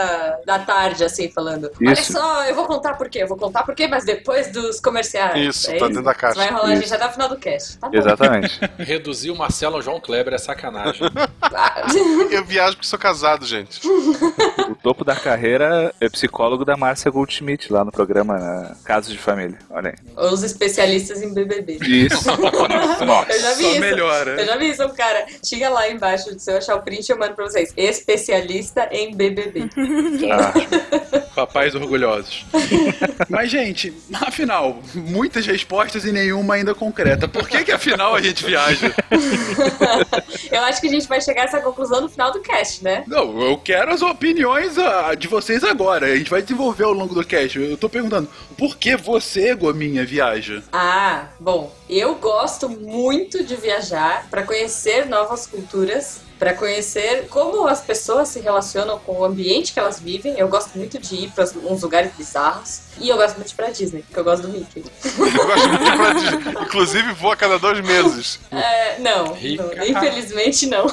da 0.46 0.60
tarde, 0.60 1.04
assim, 1.04 1.30
falando. 1.30 1.72
Olha 1.82 1.94
Isso. 1.94 2.14
só, 2.14 2.44
eu 2.46 2.56
vou 2.56 2.66
contar 2.66 2.96
por 2.96 3.10
quê, 3.10 3.24
eu 3.24 3.28
vou 3.28 3.38
contar 3.38 3.64
por 3.64 3.76
quê, 3.76 3.88
mas 3.88 4.04
depois 4.06 4.52
dos 4.52 4.80
comerciais. 4.80 5.38
Isso, 5.56 5.72
é 5.72 5.78
tá 5.78 5.88
dentro 5.88 6.04
da 6.04 6.14
caixa. 6.14 6.36
Vai 6.36 6.50
enrolar 6.50 6.72
a 6.72 6.76
gente 6.76 6.86
Isso. 6.86 6.96
até 6.96 7.08
o 7.08 7.12
final 7.12 7.30
do 7.30 7.38
cast. 7.38 7.78
Tá 7.78 7.90
bom. 7.90 7.98
Exatamente. 7.98 8.60
reduzir 8.78 9.32
o 9.32 9.36
Marcelo 9.36 9.76
ao 9.76 9.82
João 9.82 10.00
Kleber 10.00 10.34
é 10.34 10.38
sacanagem. 10.38 10.97
Eu 12.32 12.44
viajo 12.44 12.76
porque 12.76 12.88
sou 12.88 13.00
casado, 13.00 13.46
gente. 13.46 13.80
O 14.70 14.76
topo 14.76 15.04
da 15.04 15.16
carreira 15.16 15.94
é 16.00 16.10
psicólogo 16.10 16.66
da 16.66 16.76
Márcia 16.78 17.10
Goldschmidt 17.12 17.72
lá 17.72 17.84
no 17.86 17.92
programa 17.92 18.38
né, 18.38 18.76
Casos 18.84 19.12
de 19.12 19.18
Família. 19.18 19.58
Olha 19.70 19.90
aí. 19.92 20.26
Os 20.32 20.44
especialistas 20.44 21.22
em 21.22 21.34
BBB. 21.34 21.78
Isso. 21.86 22.28
Nossa. 23.06 23.32
Eu 23.34 23.40
já 23.42 23.54
vi 23.54 23.64
Só 23.64 23.72
isso. 23.72 23.80
melhora. 23.80 24.42
Eu 24.42 24.46
já 24.46 24.58
vi 24.58 24.70
isso, 24.70 24.90
cara. 24.90 25.26
Tinha 25.42 25.70
lá 25.70 25.90
embaixo, 25.90 26.38
se 26.40 26.52
eu 26.52 26.58
achar 26.58 26.76
o 26.76 26.82
print, 26.82 27.10
eu 27.10 27.18
mando 27.18 27.34
pra 27.36 27.46
vocês. 27.46 27.74
Especialista 27.76 28.88
em 28.92 29.16
BBB. 29.16 29.70
Ah, 30.32 30.54
Papais 31.36 31.76
orgulhosos. 31.76 32.46
Mas, 33.30 33.50
gente, 33.52 33.94
afinal, 34.14 34.80
muitas 34.96 35.46
respostas 35.46 36.04
e 36.06 36.12
nenhuma 36.12 36.56
ainda 36.56 36.74
concreta. 36.74 37.28
Por 37.28 37.48
que, 37.48 37.64
que 37.64 37.72
afinal 37.72 38.16
a 38.16 38.22
gente 38.22 38.44
viaja? 38.44 38.94
eu 40.52 40.62
acho 40.64 40.82
que 40.82 40.87
a 40.88 40.92
gente 40.92 41.08
vai 41.08 41.22
chegar 41.22 41.44
a 41.44 41.46
essa 41.46 41.62
conclusão 41.62 42.02
no 42.02 42.10
final 42.10 42.32
do 42.32 42.40
cast, 42.40 42.84
né? 42.84 43.04
Não, 43.08 43.42
eu 43.42 43.58
quero 43.58 43.94
as 43.94 44.02
opiniões 44.02 44.78
ah, 44.78 45.14
de 45.16 45.28
vocês 45.28 45.64
agora. 45.64 46.08
A 46.08 46.16
gente 46.16 46.30
vai 46.30 46.42
desenvolver 46.42 46.84
ao 46.84 46.94
longo 46.94 47.14
do 47.14 47.26
cast. 47.26 47.60
Eu 47.60 47.78
tô 47.78 47.90
perguntando, 47.90 48.30
por 48.58 48.78
que 48.78 48.96
você, 48.96 49.54
Gominha, 49.56 50.06
viaja? 50.06 50.64
Ah, 50.72 51.28
bom, 51.40 51.74
eu 51.90 52.16
gosto 52.16 52.70
muito 52.70 53.44
de 53.44 53.56
viajar 53.56 54.28
para 54.30 54.44
conhecer 54.44 55.06
novas 55.06 55.46
culturas, 55.46 56.22
para 56.38 56.54
conhecer 56.54 57.28
como 57.30 57.68
as 57.68 57.82
pessoas 57.82 58.30
se 58.30 58.40
relacionam 58.40 59.00
com 59.00 59.20
o 59.20 59.26
ambiente 59.26 59.74
que 59.74 59.80
elas 59.80 60.00
vivem. 60.00 60.36
Eu 60.38 60.48
gosto 60.48 60.78
muito 60.78 61.00
de 61.00 61.16
ir 61.16 61.32
para 61.32 61.46
uns 61.64 61.82
lugares 61.82 62.12
bizarros 62.16 62.82
e 63.00 63.10
eu 63.10 63.18
gosto 63.18 63.36
muito 63.36 63.48
de 63.48 63.54
ir 63.54 63.56
pra 63.56 63.70
Disney, 63.70 64.02
porque 64.04 64.20
eu 64.20 64.24
gosto 64.24 64.48
do 64.48 64.50
Mickey. 64.50 64.84
Eu 65.38 65.48
gosto 65.48 65.70
muito 65.70 65.84
de 65.84 65.90
ir 65.90 65.98
pra 65.98 66.14
Disney. 66.14 66.64
Inclusive, 66.64 67.14
vou 67.14 67.32
a 67.32 67.36
cada 67.36 67.60
dois 67.60 67.80
meses. 67.82 68.40
É, 68.52 69.00
não, 69.00 69.26
não, 69.26 69.88
infelizmente 69.88 70.66
não. 70.68 70.88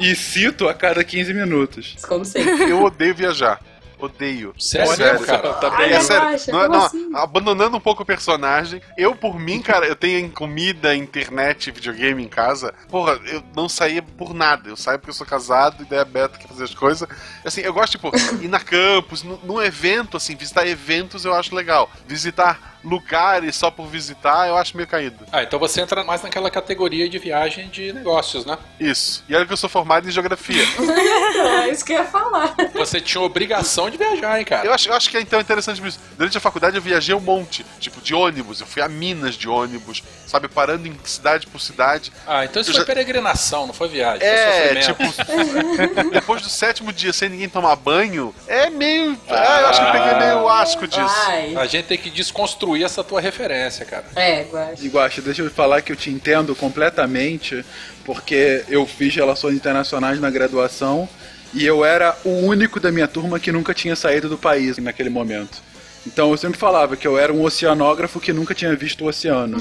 E 0.00 0.14
cito 0.14 0.68
a 0.68 0.74
cada 0.74 1.02
15 1.02 1.34
minutos. 1.34 1.96
Como 2.06 2.24
sempre. 2.24 2.70
Eu 2.70 2.82
odeio 2.82 3.14
viajar. 3.14 3.60
Odeio. 4.00 4.54
Sério, 4.58 4.94
Sério. 4.96 5.24
cara? 5.26 5.54
Tá 5.54 5.68
Ai, 5.72 5.76
bem. 5.88 5.96
É 5.96 6.00
sério, 6.00 6.22
relaxa, 6.24 6.52
não, 6.52 6.62
é- 6.62 6.68
não, 6.68 6.84
assim? 6.84 7.10
abandonando 7.14 7.76
um 7.76 7.80
pouco 7.80 8.02
o 8.02 8.06
personagem, 8.06 8.80
eu 8.96 9.14
por 9.14 9.38
mim, 9.38 9.60
cara, 9.60 9.86
eu 9.86 9.96
tenho 9.96 10.30
comida, 10.30 10.94
internet, 10.94 11.70
videogame 11.70 12.22
em 12.24 12.28
casa. 12.28 12.72
Porra, 12.88 13.20
eu 13.26 13.42
não 13.54 13.68
saía 13.68 14.02
por 14.02 14.32
nada. 14.34 14.68
Eu 14.68 14.76
saio 14.76 14.98
porque 14.98 15.10
eu 15.10 15.14
sou 15.14 15.26
casado, 15.26 15.82
ideia 15.82 16.02
aberta, 16.02 16.38
quer 16.38 16.48
fazer 16.48 16.64
as 16.64 16.74
coisas. 16.74 17.08
Assim, 17.44 17.60
eu 17.60 17.72
gosto, 17.72 17.92
tipo, 17.92 18.10
ir 18.42 18.48
na 18.48 18.60
campus, 18.60 19.22
num 19.22 19.60
evento, 19.62 20.16
assim, 20.16 20.34
visitar 20.36 20.66
eventos 20.66 21.24
eu 21.24 21.34
acho 21.34 21.54
legal. 21.54 21.90
Visitar 22.06 22.69
lugares 22.82 23.56
só 23.56 23.70
por 23.70 23.86
visitar, 23.86 24.48
eu 24.48 24.56
acho 24.56 24.76
meio 24.76 24.88
caído. 24.88 25.24
Ah, 25.32 25.42
então 25.42 25.58
você 25.58 25.80
entra 25.80 26.02
mais 26.04 26.22
naquela 26.22 26.50
categoria 26.50 27.08
de 27.08 27.18
viagem 27.18 27.68
de 27.68 27.92
negócios, 27.92 28.44
né? 28.46 28.56
Isso. 28.78 29.22
E 29.28 29.34
olha 29.34 29.46
que 29.46 29.52
eu 29.52 29.56
sou 29.56 29.68
formado 29.68 30.08
em 30.08 30.12
geografia. 30.12 30.64
É 31.40 31.68
isso 31.70 31.84
que 31.84 31.92
eu 31.92 31.98
ia 31.98 32.04
falar. 32.04 32.54
Você 32.74 33.00
tinha 33.00 33.20
obrigação 33.22 33.88
de 33.88 33.96
viajar, 33.96 34.38
hein, 34.38 34.44
cara? 34.44 34.66
Eu 34.66 34.74
acho, 34.74 34.88
eu 34.88 34.94
acho 34.94 35.08
que 35.08 35.16
é 35.16 35.20
então 35.20 35.40
interessante 35.40 35.80
isso. 35.86 35.98
Durante 36.16 36.36
a 36.36 36.40
faculdade 36.40 36.76
eu 36.76 36.82
viajei 36.82 37.14
um 37.14 37.20
monte, 37.20 37.64
tipo, 37.78 38.00
de 38.00 38.14
ônibus. 38.14 38.60
Eu 38.60 38.66
fui 38.66 38.82
a 38.82 38.88
Minas 38.88 39.36
de 39.36 39.48
ônibus, 39.48 40.02
sabe, 40.26 40.48
parando 40.48 40.86
em 40.86 40.96
cidade 41.04 41.46
por 41.46 41.60
cidade. 41.60 42.12
Ah, 42.26 42.44
então 42.44 42.60
isso 42.60 42.70
Eu 42.70 42.74
foi 42.74 42.82
já- 42.82 42.86
peregrinação, 42.86 43.66
não 43.66 43.72
foi 43.74 43.88
viagem. 43.88 44.26
É, 44.26 44.82
foi 44.84 44.94
tipo, 44.94 46.10
depois 46.12 46.42
do 46.42 46.48
sétimo 46.48 46.92
dia 46.92 47.12
sem 47.12 47.28
ninguém 47.28 47.48
tomar 47.48 47.76
banho, 47.76 48.34
é 48.46 48.68
meio. 48.68 49.18
Ah, 49.28 49.60
eu 49.60 49.66
acho 49.68 49.80
que 49.80 49.86
eu 49.86 49.92
peguei 49.92 50.14
meio 50.14 50.48
asco 50.48 50.86
disso. 50.86 51.14
Ai. 51.26 51.54
A 51.56 51.66
gente 51.66 51.86
tem 51.86 51.98
que 51.98 52.10
desconstruir 52.10 52.69
destruir 52.70 52.84
essa 52.84 53.02
tua 53.02 53.20
referência, 53.20 53.84
cara. 53.84 54.04
É, 54.14 54.42
Guaxa. 54.44 54.88
Guaxa, 54.88 55.22
deixa 55.22 55.42
eu 55.42 55.50
falar 55.50 55.82
que 55.82 55.92
eu 55.92 55.96
te 55.96 56.10
entendo 56.10 56.54
completamente, 56.54 57.64
porque 58.04 58.64
eu 58.68 58.86
fiz 58.86 59.14
relações 59.14 59.56
internacionais 59.56 60.20
na 60.20 60.30
graduação 60.30 61.08
e 61.52 61.66
eu 61.66 61.84
era 61.84 62.16
o 62.24 62.30
único 62.30 62.78
da 62.78 62.92
minha 62.92 63.08
turma 63.08 63.40
que 63.40 63.50
nunca 63.50 63.74
tinha 63.74 63.96
saído 63.96 64.28
do 64.28 64.38
país 64.38 64.78
naquele 64.78 65.10
momento. 65.10 65.62
Então 66.06 66.30
eu 66.30 66.36
sempre 66.36 66.58
falava 66.58 66.96
que 66.96 67.06
eu 67.06 67.18
era 67.18 67.32
um 67.32 67.42
oceanógrafo 67.42 68.20
que 68.20 68.32
nunca 68.32 68.54
tinha 68.54 68.74
visto 68.74 69.04
o 69.04 69.08
oceano. 69.08 69.58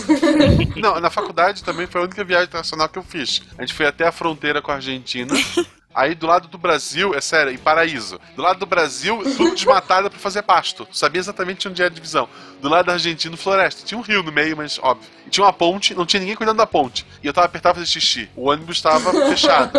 Não, 0.77 0.99
na 0.99 1.09
faculdade 1.09 1.63
também 1.63 1.85
foi 1.85 1.99
a 1.99 2.03
única 2.05 2.23
viagem 2.23 2.45
internacional 2.45 2.87
que 2.87 2.97
eu 2.97 3.03
fiz. 3.03 3.41
A 3.57 3.61
gente 3.61 3.73
foi 3.73 3.85
até 3.85 4.07
a 4.07 4.11
fronteira 4.11 4.61
com 4.61 4.71
a 4.71 4.75
Argentina. 4.75 5.33
Aí 5.93 6.13
do 6.13 6.27
lado 6.27 6.47
do 6.47 6.57
Brasil, 6.57 7.15
é 7.15 7.21
sério, 7.21 7.51
em 7.51 7.57
Paraíso. 7.57 8.19
Do 8.35 8.43
lado 8.43 8.59
do 8.59 8.65
Brasil, 8.65 9.21
tudo 9.35 9.55
desmatado 9.55 10.09
pra 10.09 10.19
fazer 10.19 10.43
pasto. 10.43 10.85
Tu 10.85 10.97
sabia 10.97 11.19
exatamente 11.19 11.67
onde 11.67 11.81
era 11.81 11.89
a 11.89 11.93
divisão. 11.93 12.29
Do 12.61 12.69
lado 12.69 12.85
da 12.85 12.93
Argentina, 12.93 13.35
floresta. 13.35 13.85
Tinha 13.85 13.97
um 13.97 14.03
rio 14.03 14.21
no 14.21 14.31
meio, 14.31 14.55
mas 14.55 14.79
óbvio. 14.81 15.09
E 15.25 15.29
tinha 15.29 15.43
uma 15.43 15.53
ponte, 15.53 15.95
não 15.95 16.05
tinha 16.05 16.19
ninguém 16.19 16.35
cuidando 16.35 16.57
da 16.57 16.67
ponte. 16.67 17.05
E 17.23 17.27
eu 17.27 17.33
tava 17.33 17.47
apertado 17.47 17.73
pra 17.73 17.81
fazer 17.81 17.91
xixi. 17.91 18.29
O 18.35 18.49
ônibus 18.49 18.77
estava 18.77 19.11
fechado. 19.29 19.71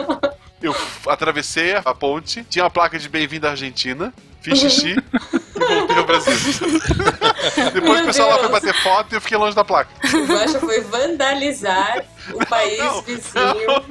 Eu 0.61 0.75
atravessei 1.07 1.75
a 1.77 1.95
ponte, 1.95 2.45
tinha 2.45 2.65
uma 2.65 2.71
placa 2.71 2.99
de 2.99 3.09
bem-vindo 3.09 3.47
à 3.47 3.51
Argentina, 3.51 4.13
fiz 4.43 4.59
xixi 4.59 4.95
e 5.63 5.75
voltei 5.75 5.97
ao 5.97 6.05
Brasil. 6.05 6.33
Depois 7.73 7.83
Meu 7.83 8.03
o 8.03 8.07
pessoal 8.07 8.29
lá 8.31 8.39
foi 8.39 8.49
Deus. 8.49 8.61
bater 8.61 8.75
foto 8.83 9.13
e 9.13 9.17
eu 9.17 9.21
fiquei 9.21 9.37
longe 9.39 9.55
da 9.57 9.65
placa. 9.65 9.91
O 10.15 10.27
Guaxa 10.27 10.61
foi 10.61 10.81
vandalizar 10.83 12.05
o 12.33 12.47
país 12.47 12.81
vizinho. 13.07 13.81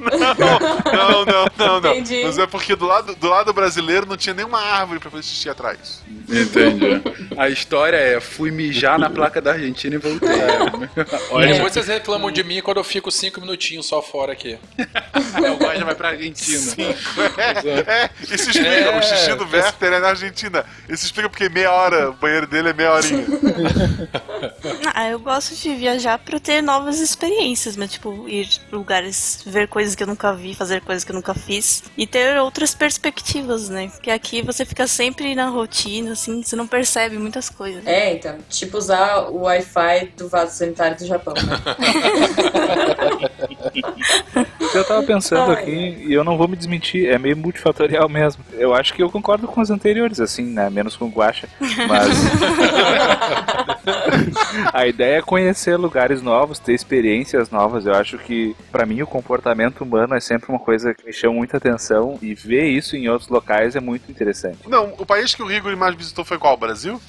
Não, 0.92 1.24
não, 1.24 1.44
não, 1.56 1.80
não. 1.80 1.90
Entendi. 1.92 2.22
Mas 2.24 2.38
é 2.38 2.46
porque 2.46 2.74
do 2.76 2.86
lado, 2.86 3.14
do 3.14 3.28
lado 3.28 3.52
brasileiro 3.52 4.06
não 4.06 4.16
tinha 4.16 4.34
nenhuma 4.34 4.60
árvore 4.60 4.98
pra 5.00 5.10
fazer 5.10 5.22
xixi 5.24 5.48
atrás. 5.48 6.02
Entendi. 6.28 7.02
A 7.36 7.48
história 7.48 7.96
é: 7.96 8.20
fui 8.20 8.50
mijar 8.50 8.98
na 8.98 9.10
placa 9.10 9.40
da 9.40 9.52
Argentina 9.52 9.94
e 9.96 9.98
voltei. 9.98 10.28
E 11.40 11.46
depois 11.52 11.72
vocês 11.72 11.86
reclamam 11.88 12.30
de 12.30 12.42
mim 12.44 12.60
quando 12.60 12.78
eu 12.78 12.84
fico 12.84 13.10
cinco 13.10 13.40
minutinhos 13.40 13.86
só 13.86 14.00
fora 14.02 14.32
aqui. 14.32 14.58
o 14.78 15.56
Guaxa 15.56 15.84
vai 15.84 15.94
pra 15.94 16.08
Argentina. 16.10 16.72
É, 17.36 18.04
é, 18.04 18.10
isso 18.22 18.50
explica. 18.50 18.68
É. 18.68 18.98
O 18.98 19.02
xixi 19.02 19.34
do 19.34 19.44
Werther 19.50 19.92
é 19.94 20.00
na 20.00 20.08
Argentina. 20.08 20.64
Isso 20.88 21.04
explica 21.04 21.28
porque 21.28 21.48
meia 21.60 21.72
hora, 21.72 22.10
o 22.10 22.14
banheiro 22.14 22.46
dele 22.46 22.70
é 22.70 22.72
meia 22.72 22.92
horinha. 22.92 23.26
Ah, 24.94 25.08
eu 25.08 25.18
gosto 25.18 25.54
de 25.54 25.74
viajar 25.74 26.18
pra 26.18 26.40
ter 26.40 26.62
novas 26.62 26.98
experiências, 26.98 27.76
mas 27.76 27.92
tipo, 27.92 28.28
ir 28.28 28.48
pra 28.68 28.78
lugares, 28.78 29.42
ver 29.46 29.68
coisas 29.68 29.94
que 29.94 30.02
eu 30.02 30.06
nunca 30.06 30.34
vi, 30.34 30.54
fazer 30.54 30.80
coisas 30.80 31.04
que 31.04 31.10
eu 31.10 31.14
nunca 31.14 31.32
fiz 31.34 31.84
e 31.96 32.06
ter 32.06 32.38
outras 32.38 32.74
perspectivas, 32.74 33.68
né? 33.68 33.88
Porque 33.88 34.10
aqui 34.10 34.42
você 34.42 34.64
fica 34.64 34.86
sempre 34.86 35.34
na 35.34 35.48
rotina, 35.48 36.12
assim, 36.12 36.42
você 36.42 36.56
não 36.56 36.66
percebe 36.66 37.18
muitas 37.18 37.48
coisas. 37.48 37.86
É, 37.86 38.14
então, 38.14 38.38
tipo 38.48 38.76
usar 38.76 39.30
o 39.30 39.42
Wi-Fi 39.42 40.12
do 40.16 40.28
vaso 40.28 40.56
sanitário 40.56 40.96
do 40.98 41.06
Japão. 41.06 41.34
Né? 41.34 41.60
Eu 44.74 44.84
tava 44.84 45.02
pensando 45.02 45.52
aqui, 45.52 46.04
e 46.06 46.12
eu 46.12 46.22
não 46.22 46.36
vou 46.36 46.46
me 46.48 46.56
desmentir, 46.56 47.08
é 47.08 47.18
meio 47.18 47.36
multifatorial 47.36 48.08
mesmo. 48.08 48.44
Eu 48.52 48.74
acho 48.74 48.94
que 48.94 49.02
eu 49.02 49.10
concordo 49.10 49.46
com 49.46 49.60
os 49.60 49.70
anteriores, 49.70 50.20
assim, 50.20 50.44
né? 50.44 50.70
Menos 50.70 50.96
com 50.96 51.06
o 51.06 51.10
Guacha. 51.10 51.48
Mas. 51.88 52.10
a 54.72 54.86
ideia 54.86 55.18
é 55.18 55.22
conhecer 55.22 55.76
lugares 55.76 56.22
novos, 56.22 56.58
ter 56.58 56.72
experiências 56.72 57.50
novas. 57.50 57.86
Eu 57.86 57.94
acho 57.94 58.18
que, 58.18 58.54
pra 58.70 58.86
mim, 58.86 59.02
o 59.02 59.06
comportamento 59.06 59.82
humano 59.82 60.14
é 60.14 60.20
sempre 60.20 60.50
uma 60.50 60.58
coisa 60.58 60.94
que 60.94 61.04
me 61.04 61.12
chama 61.12 61.34
muita 61.34 61.56
atenção. 61.56 62.18
E 62.22 62.34
ver 62.34 62.66
isso 62.66 62.96
em 62.96 63.08
outros 63.08 63.28
locais 63.28 63.76
é 63.76 63.80
muito 63.80 64.10
interessante. 64.10 64.68
Não, 64.68 64.94
o 64.98 65.06
país 65.06 65.34
que 65.34 65.42
o 65.42 65.46
Rigor 65.46 65.76
mais 65.76 65.94
visitou 65.94 66.24
foi 66.24 66.38
qual? 66.38 66.54
O 66.54 66.56
Brasil? 66.56 67.00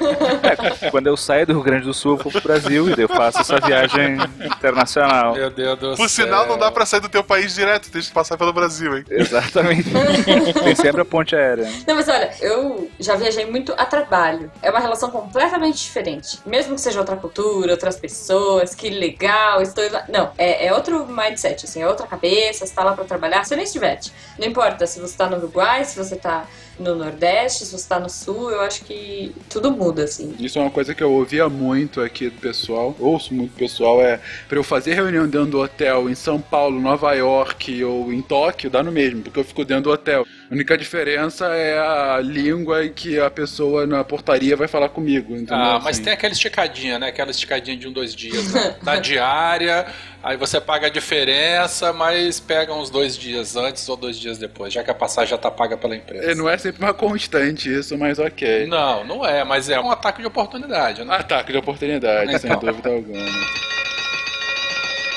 Quando 0.90 1.06
eu 1.06 1.16
saio 1.16 1.46
do 1.46 1.52
Rio 1.54 1.62
Grande 1.62 1.84
do 1.86 1.94
Sul, 1.94 2.12
eu 2.12 2.22
vou 2.22 2.32
pro 2.32 2.40
Brasil 2.40 2.88
e 2.88 2.96
daí 2.96 3.04
eu 3.04 3.08
faço 3.08 3.40
essa 3.40 3.58
viagem 3.60 4.16
internacional. 4.44 5.34
Meu 5.34 5.50
Deus 5.50 5.78
do 5.78 5.96
Por 5.96 6.08
céu. 6.08 6.26
sinal, 6.26 6.46
não 6.46 6.58
dá 6.58 6.70
pra 6.70 6.79
sair 6.86 7.00
do 7.00 7.08
teu 7.08 7.22
país 7.22 7.54
direto, 7.54 7.90
tem 7.90 8.00
que 8.00 8.10
passar 8.10 8.36
pelo 8.36 8.52
Brasil, 8.52 8.96
hein? 8.96 9.04
Exatamente. 9.08 9.88
Tem 10.64 10.74
sempre 10.74 11.00
a 11.00 11.04
ponte 11.04 11.34
aérea. 11.34 11.64
né? 11.64 11.82
Não, 11.86 11.94
mas 11.94 12.08
olha, 12.08 12.32
eu 12.40 12.90
já 12.98 13.16
viajei 13.16 13.46
muito 13.46 13.72
a 13.76 13.84
trabalho. 13.86 14.50
É 14.62 14.70
uma 14.70 14.80
relação 14.80 15.10
completamente 15.10 15.82
diferente. 15.82 16.38
Mesmo 16.46 16.74
que 16.74 16.80
seja 16.80 16.98
outra 16.98 17.16
cultura, 17.16 17.72
outras 17.72 17.96
pessoas, 17.96 18.74
que 18.74 18.90
legal, 18.90 19.62
estou 19.62 19.84
lá. 19.90 20.04
Não, 20.08 20.30
é, 20.36 20.66
é 20.66 20.72
outro 20.74 21.06
mindset, 21.06 21.64
assim, 21.64 21.82
é 21.82 21.88
outra 21.88 22.06
cabeça, 22.06 22.66
você 22.66 22.74
tá 22.74 22.84
lá 22.84 22.92
pra 22.92 23.04
trabalhar, 23.04 23.44
você 23.44 23.56
nem 23.56 23.66
se 23.66 23.72
diverte. 23.72 24.12
Não 24.38 24.46
importa 24.46 24.86
se 24.86 25.00
você 25.00 25.16
tá 25.16 25.28
no 25.28 25.36
Uruguai, 25.36 25.84
se 25.84 25.96
você 25.96 26.16
tá 26.16 26.44
no 26.80 26.94
Nordeste, 26.94 27.64
se 27.66 27.72
você 27.72 27.88
tá 27.88 28.00
no 28.00 28.08
Sul, 28.08 28.50
eu 28.50 28.60
acho 28.62 28.84
que 28.84 29.32
tudo 29.48 29.70
muda, 29.70 30.04
assim. 30.04 30.34
Isso 30.38 30.58
é 30.58 30.62
uma 30.62 30.70
coisa 30.70 30.94
que 30.94 31.02
eu 31.02 31.12
ouvia 31.12 31.48
muito 31.48 32.00
aqui 32.00 32.30
do 32.30 32.40
pessoal, 32.40 32.96
ouço 32.98 33.34
muito 33.34 33.52
do 33.52 33.56
pessoal, 33.58 34.00
é 34.02 34.18
pra 34.48 34.58
eu 34.58 34.64
fazer 34.64 34.94
reunião 34.94 35.28
dentro 35.28 35.46
do 35.46 35.60
hotel 35.60 36.08
em 36.08 36.14
São 36.14 36.40
Paulo, 36.40 36.80
Nova 36.80 37.12
York 37.12 37.84
ou 37.84 38.12
em 38.12 38.22
Tóquio, 38.22 38.70
dá 38.70 38.82
no 38.82 38.90
mesmo, 38.90 39.22
porque 39.22 39.38
eu 39.38 39.44
fico 39.44 39.64
dentro 39.64 39.84
do 39.84 39.90
hotel. 39.90 40.26
A 40.50 40.54
única 40.54 40.76
diferença 40.76 41.46
é 41.54 41.78
a 41.78 42.18
língua 42.20 42.84
em 42.84 42.92
que 42.92 43.20
a 43.20 43.30
pessoa 43.30 43.86
na 43.86 44.02
portaria 44.02 44.56
vai 44.56 44.66
falar 44.66 44.88
comigo, 44.88 45.32
entendeu? 45.34 45.54
Ah, 45.56 45.78
mas 45.78 45.96
Assim. 45.96 46.04
tem 46.04 46.12
aquela 46.12 46.32
esticadinha, 46.32 46.98
né? 46.98 47.08
Aquela 47.08 47.30
esticadinha 47.30 47.76
de 47.76 47.86
um, 47.86 47.92
dois 47.92 48.14
dias 48.14 48.50
né? 48.54 48.76
na 48.82 48.96
diária. 48.96 49.86
Aí 50.22 50.36
você 50.36 50.60
paga 50.60 50.86
a 50.88 50.90
diferença, 50.90 51.92
mas 51.94 52.38
pega 52.38 52.74
uns 52.74 52.90
dois 52.90 53.16
dias 53.16 53.56
antes 53.56 53.88
ou 53.88 53.96
dois 53.96 54.18
dias 54.18 54.36
depois, 54.36 54.70
já 54.72 54.84
que 54.84 54.90
a 54.90 54.94
passagem 54.94 55.30
já 55.30 55.38
tá 55.38 55.50
paga 55.50 55.78
pela 55.78 55.96
empresa. 55.96 56.30
É, 56.32 56.34
não 56.34 56.46
é 56.48 56.58
sempre 56.58 56.82
uma 56.84 56.92
constante 56.92 57.72
isso, 57.74 57.96
mas 57.96 58.18
ok. 58.18 58.66
Não, 58.66 59.02
não 59.04 59.24
é, 59.24 59.42
mas 59.44 59.70
é 59.70 59.80
um 59.80 59.90
ataque 59.90 60.20
de 60.20 60.26
oportunidade, 60.26 61.02
né? 61.04 61.16
Ataque 61.16 61.52
de 61.52 61.58
oportunidade, 61.58 62.38
sem 62.38 62.50
Então. 62.50 62.60
dúvida 62.60 62.90
alguma. 62.90 63.18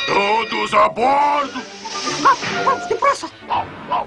Todos 0.06 0.74
a 0.74 0.88
bordo! 0.90 1.62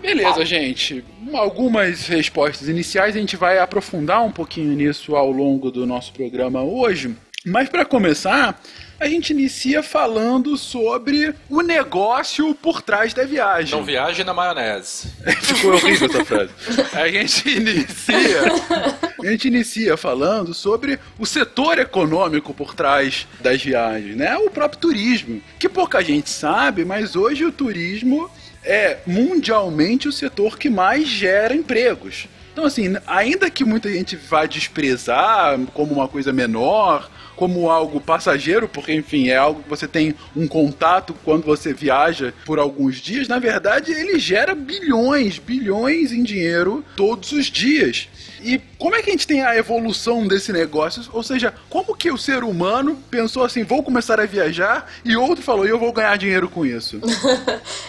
Beleza, 0.00 0.44
gente. 0.44 1.04
Algumas 1.35 2.06
respostas 2.06 2.68
iniciais, 2.68 3.14
a 3.14 3.18
gente 3.18 3.37
vai 3.37 3.59
aprofundar 3.59 4.22
um 4.24 4.30
pouquinho 4.30 4.74
nisso 4.74 5.14
ao 5.14 5.30
longo 5.30 5.70
do 5.70 5.87
nosso 5.87 6.12
programa 6.12 6.62
hoje. 6.62 7.14
Mas 7.44 7.68
para 7.68 7.85
começar, 7.85 8.61
a 8.98 9.09
gente 9.09 9.30
inicia 9.30 9.82
falando 9.82 10.56
sobre 10.56 11.35
o 11.48 11.61
negócio 11.61 12.54
por 12.54 12.80
trás 12.80 13.12
da 13.12 13.24
viagem. 13.24 13.76
Não 13.76 13.85
viaje 13.85 14.24
na 14.24 14.32
maionese. 14.32 15.09
Ficou 15.42 15.74
horrível 15.74 16.09
essa 16.09 16.24
frase. 16.24 16.50
A 16.92 17.09
gente 17.09 17.48
inicia, 17.48 18.42
a 19.22 19.26
gente 19.26 19.48
inicia 19.48 19.96
falando 19.96 20.54
sobre 20.54 20.98
o 21.18 21.26
setor 21.26 21.78
econômico 21.78 22.54
por 22.54 22.74
trás 22.74 23.26
das 23.40 23.62
viagens, 23.62 24.16
né? 24.16 24.37
O 24.38 24.50
próprio 24.50 24.80
turismo, 24.80 25.42
que 25.59 25.68
pouca 25.68 26.02
gente 26.02 26.30
sabe, 26.30 26.85
mas 26.85 27.14
hoje 27.16 27.44
o 27.44 27.52
turismo 27.52 28.30
é 28.64 28.98
mundialmente 29.06 30.09
o 30.09 30.12
setor 30.12 30.59
que 30.59 30.68
mais 30.68 31.06
gera 31.06 31.54
empregos. 31.54 32.28
Então, 32.52 32.64
assim, 32.64 32.96
ainda 33.06 33.50
que 33.50 33.66
muita 33.66 33.92
gente 33.92 34.16
vá 34.16 34.46
desprezar 34.46 35.59
como 35.74 35.92
uma 35.92 36.09
coisa 36.09 36.32
menor, 36.32 37.11
como 37.37 37.70
algo 37.70 38.01
passageiro, 38.01 38.66
porque, 38.66 38.92
enfim, 38.92 39.29
é 39.29 39.37
algo 39.37 39.62
que 39.62 39.68
você 39.68 39.87
tem 39.87 40.14
um 40.35 40.49
contato 40.49 41.14
quando 41.25 41.44
você 41.44 41.72
viaja 41.72 42.33
por 42.44 42.59
alguns 42.59 42.96
dias, 42.96 43.29
na 43.29 43.38
verdade, 43.38 43.92
ele 43.92 44.18
gera 44.18 44.55
bilhões, 44.55 45.38
bilhões 45.38 46.12
em 46.12 46.22
dinheiro 46.22 46.85
todos 46.96 47.33
os 47.33 47.46
dias. 47.46 48.09
E 48.40 48.59
como 48.79 48.94
é 48.94 49.03
que 49.03 49.11
a 49.11 49.12
gente 49.12 49.27
tem 49.27 49.42
a 49.42 49.57
evolução 49.57 50.27
desse 50.27 50.53
negócio? 50.53 51.03
Ou 51.12 51.22
seja, 51.22 51.55
como 51.70 51.96
que 51.96 52.11
o 52.11 52.18
ser 52.18 52.44
humano 52.44 52.96
pensou 53.11 53.44
assim, 53.44 53.64
vou 53.64 53.83
começar 53.83 54.20
a 54.20 54.27
viajar, 54.27 54.90
e 55.05 55.16
outro 55.16 55.42
falou, 55.42 55.66
eu 55.66 55.79
vou 55.79 55.92
ganhar 55.92 56.16
dinheiro 56.16 56.49
com 56.49 56.64
isso? 56.64 57.01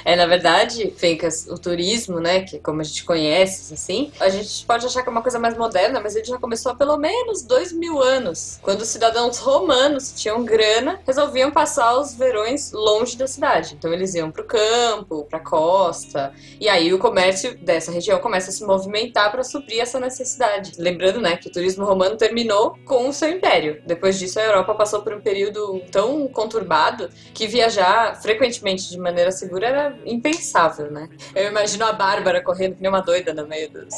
É, 0.05 0.15
na 0.15 0.25
verdade, 0.25 0.93
Fencas, 0.97 1.47
o 1.47 1.57
turismo, 1.57 2.21
né, 2.21 2.41
que 2.41 2.59
como 2.59 2.79
a 2.79 2.83
gente 2.83 3.03
conhece, 3.03 3.73
assim, 3.73 4.09
a 4.21 4.29
gente 4.29 4.65
pode 4.65 4.85
achar 4.85 5.01
que 5.01 5.09
é 5.09 5.11
uma 5.11 5.21
coisa 5.21 5.37
mais 5.37 5.57
moderna, 5.57 5.99
mas 5.99 6.15
ele 6.15 6.23
já 6.23 6.37
começou 6.37 6.71
há 6.71 6.75
pelo 6.75 6.95
menos 6.97 7.41
dois 7.41 7.73
mil 7.73 8.01
anos, 8.01 8.57
quando 8.61 8.81
os 8.81 8.87
cidadãos 8.87 9.37
romanos 9.39 10.13
tinham 10.15 10.45
grana, 10.45 11.01
resolviam 11.05 11.51
passar 11.51 11.99
os 11.99 12.13
verões 12.13 12.71
longe 12.71 13.17
da 13.17 13.27
cidade. 13.27 13.75
Então 13.77 13.91
eles 13.91 14.15
iam 14.15 14.31
pro 14.31 14.45
campo, 14.45 15.25
pra 15.29 15.41
costa, 15.41 16.31
e 16.59 16.69
aí 16.69 16.93
o 16.93 16.99
comércio 16.99 17.57
dessa 17.57 17.91
região 17.91 18.19
começa 18.19 18.49
a 18.49 18.53
se 18.53 18.63
movimentar 18.65 19.29
para 19.29 19.43
suprir 19.43 19.81
essa 19.81 19.99
necessidade. 19.99 20.46
Lembrando, 20.77 21.19
né, 21.19 21.37
que 21.37 21.47
o 21.47 21.51
turismo 21.51 21.85
romano 21.85 22.17
terminou 22.17 22.77
com 22.85 23.07
o 23.07 23.13
seu 23.13 23.29
império. 23.29 23.81
Depois 23.85 24.17
disso, 24.19 24.39
a 24.39 24.43
Europa 24.43 24.73
passou 24.75 25.01
por 25.01 25.13
um 25.13 25.21
período 25.21 25.81
tão 25.91 26.27
conturbado 26.27 27.09
que 27.33 27.47
viajar 27.47 28.21
frequentemente 28.21 28.89
de 28.89 28.97
maneira 28.97 29.31
segura 29.31 29.67
era 29.67 29.97
impensável, 30.05 30.91
né? 30.91 31.09
Eu 31.35 31.47
imagino 31.49 31.85
a 31.85 31.93
Bárbara 31.93 32.41
correndo 32.41 32.75
que 32.75 32.81
nem 32.81 32.89
uma 32.89 33.01
doida 33.01 33.33
no 33.33 33.47
meio 33.47 33.69
dos. 33.69 33.93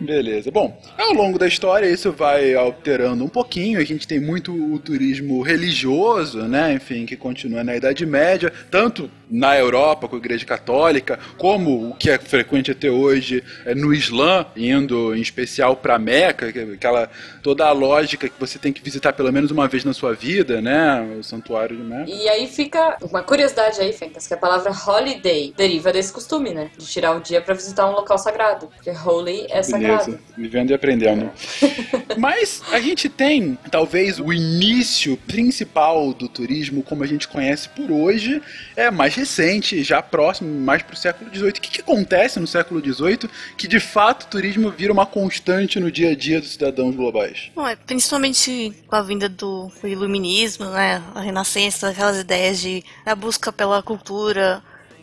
Beleza. 0.00 0.50
Bom, 0.50 0.78
ao 0.98 1.12
longo 1.12 1.38
da 1.38 1.46
história 1.46 1.86
isso 1.86 2.12
vai 2.12 2.54
alterando 2.54 3.24
um 3.24 3.28
pouquinho. 3.28 3.78
A 3.78 3.84
gente 3.84 4.06
tem 4.06 4.20
muito 4.20 4.52
o 4.52 4.78
turismo 4.78 5.42
religioso, 5.42 6.42
né? 6.42 6.72
Enfim, 6.72 7.06
que 7.06 7.16
continua 7.16 7.64
na 7.64 7.76
Idade 7.76 8.04
Média, 8.06 8.52
tanto 8.70 9.10
na 9.30 9.56
Europa 9.56 10.08
com 10.08 10.16
a 10.16 10.18
Igreja 10.18 10.44
Católica, 10.44 11.18
como 11.38 11.90
o 11.90 11.94
que 11.94 12.10
é 12.10 12.18
frequente 12.18 12.70
até 12.70 12.90
hoje 12.90 13.42
é 13.64 13.74
no 13.74 13.94
Islã, 13.94 14.46
indo 14.56 15.14
em 15.14 15.20
especial 15.20 15.76
para 15.76 15.98
Meca, 15.98 16.46
é 16.46 16.74
aquela 16.74 17.08
toda 17.42 17.66
a 17.66 17.72
lógica 17.72 18.28
que 18.28 18.38
você 18.38 18.58
tem 18.58 18.72
que 18.72 18.82
visitar 18.82 19.12
pelo 19.12 19.32
menos 19.32 19.50
uma 19.50 19.68
vez 19.68 19.84
na 19.84 19.92
sua 19.92 20.12
vida, 20.12 20.60
né? 20.60 21.00
O 21.18 21.22
santuário 21.22 21.76
de 21.76 21.82
Meca. 21.82 22.10
E 22.10 22.28
aí 22.28 22.46
fica 22.46 22.96
uma 23.02 23.22
curiosidade 23.22 23.80
aí, 23.80 23.92
Fencas, 23.92 24.26
que 24.26 24.34
a 24.34 24.36
palavra 24.36 24.72
holiday 24.72 25.54
deriva 25.56 25.92
desse 25.92 26.12
costume, 26.12 26.52
né? 26.52 26.70
De 26.76 26.86
tirar 26.86 27.16
o 27.16 27.20
dia 27.20 27.40
pra 27.40 27.54
visitar 27.54 27.88
um 27.88 27.92
local 27.92 28.18
sagrado. 28.18 28.68
Porque 28.68 28.90
holy 28.90 29.46
é 29.50 29.62
sagrado. 29.62 30.06
Beleza, 30.06 30.22
vivendo 30.36 30.70
e 30.70 30.74
aprendendo. 30.74 31.30
Mas 32.18 32.62
a 32.72 32.80
gente 32.80 33.08
tem, 33.08 33.58
talvez, 33.70 34.18
o 34.18 34.32
início 34.32 35.16
principal 35.16 36.12
do 36.12 36.28
turismo, 36.28 36.82
como 36.82 37.04
a 37.04 37.06
gente 37.06 37.28
conhece 37.28 37.68
por 37.68 37.90
hoje, 37.90 38.42
é 38.76 38.90
mais 38.90 39.14
recente, 39.20 39.82
já 39.82 40.00
próximo, 40.00 40.60
mais 40.60 40.82
pro 40.82 40.96
século 40.96 41.30
XVIII. 41.32 41.50
O 41.50 41.52
que, 41.52 41.70
que 41.70 41.80
acontece 41.80 42.40
no 42.40 42.46
século 42.46 42.80
XVIII 42.80 43.30
que, 43.56 43.68
de 43.68 43.78
fato, 43.78 44.24
o 44.24 44.28
turismo 44.28 44.70
vira 44.70 44.92
uma 44.92 45.06
constante 45.06 45.78
no 45.78 45.90
dia 45.90 46.10
a 46.10 46.16
dia 46.16 46.40
dos 46.40 46.52
cidadãos 46.52 46.94
globais? 46.96 47.50
Bom, 47.54 47.66
é 47.66 47.76
principalmente 47.76 48.72
com 48.86 48.96
a 48.96 49.02
vinda 49.02 49.28
do 49.28 49.70
iluminismo, 49.84 50.64
né? 50.66 51.02
A 51.14 51.20
renascença, 51.20 51.90
aquelas 51.90 52.18
ideias 52.18 52.60
de 52.60 52.82
da 53.04 53.14
busca 53.14 53.52
pela 53.52 53.82
cultura. 53.82 54.62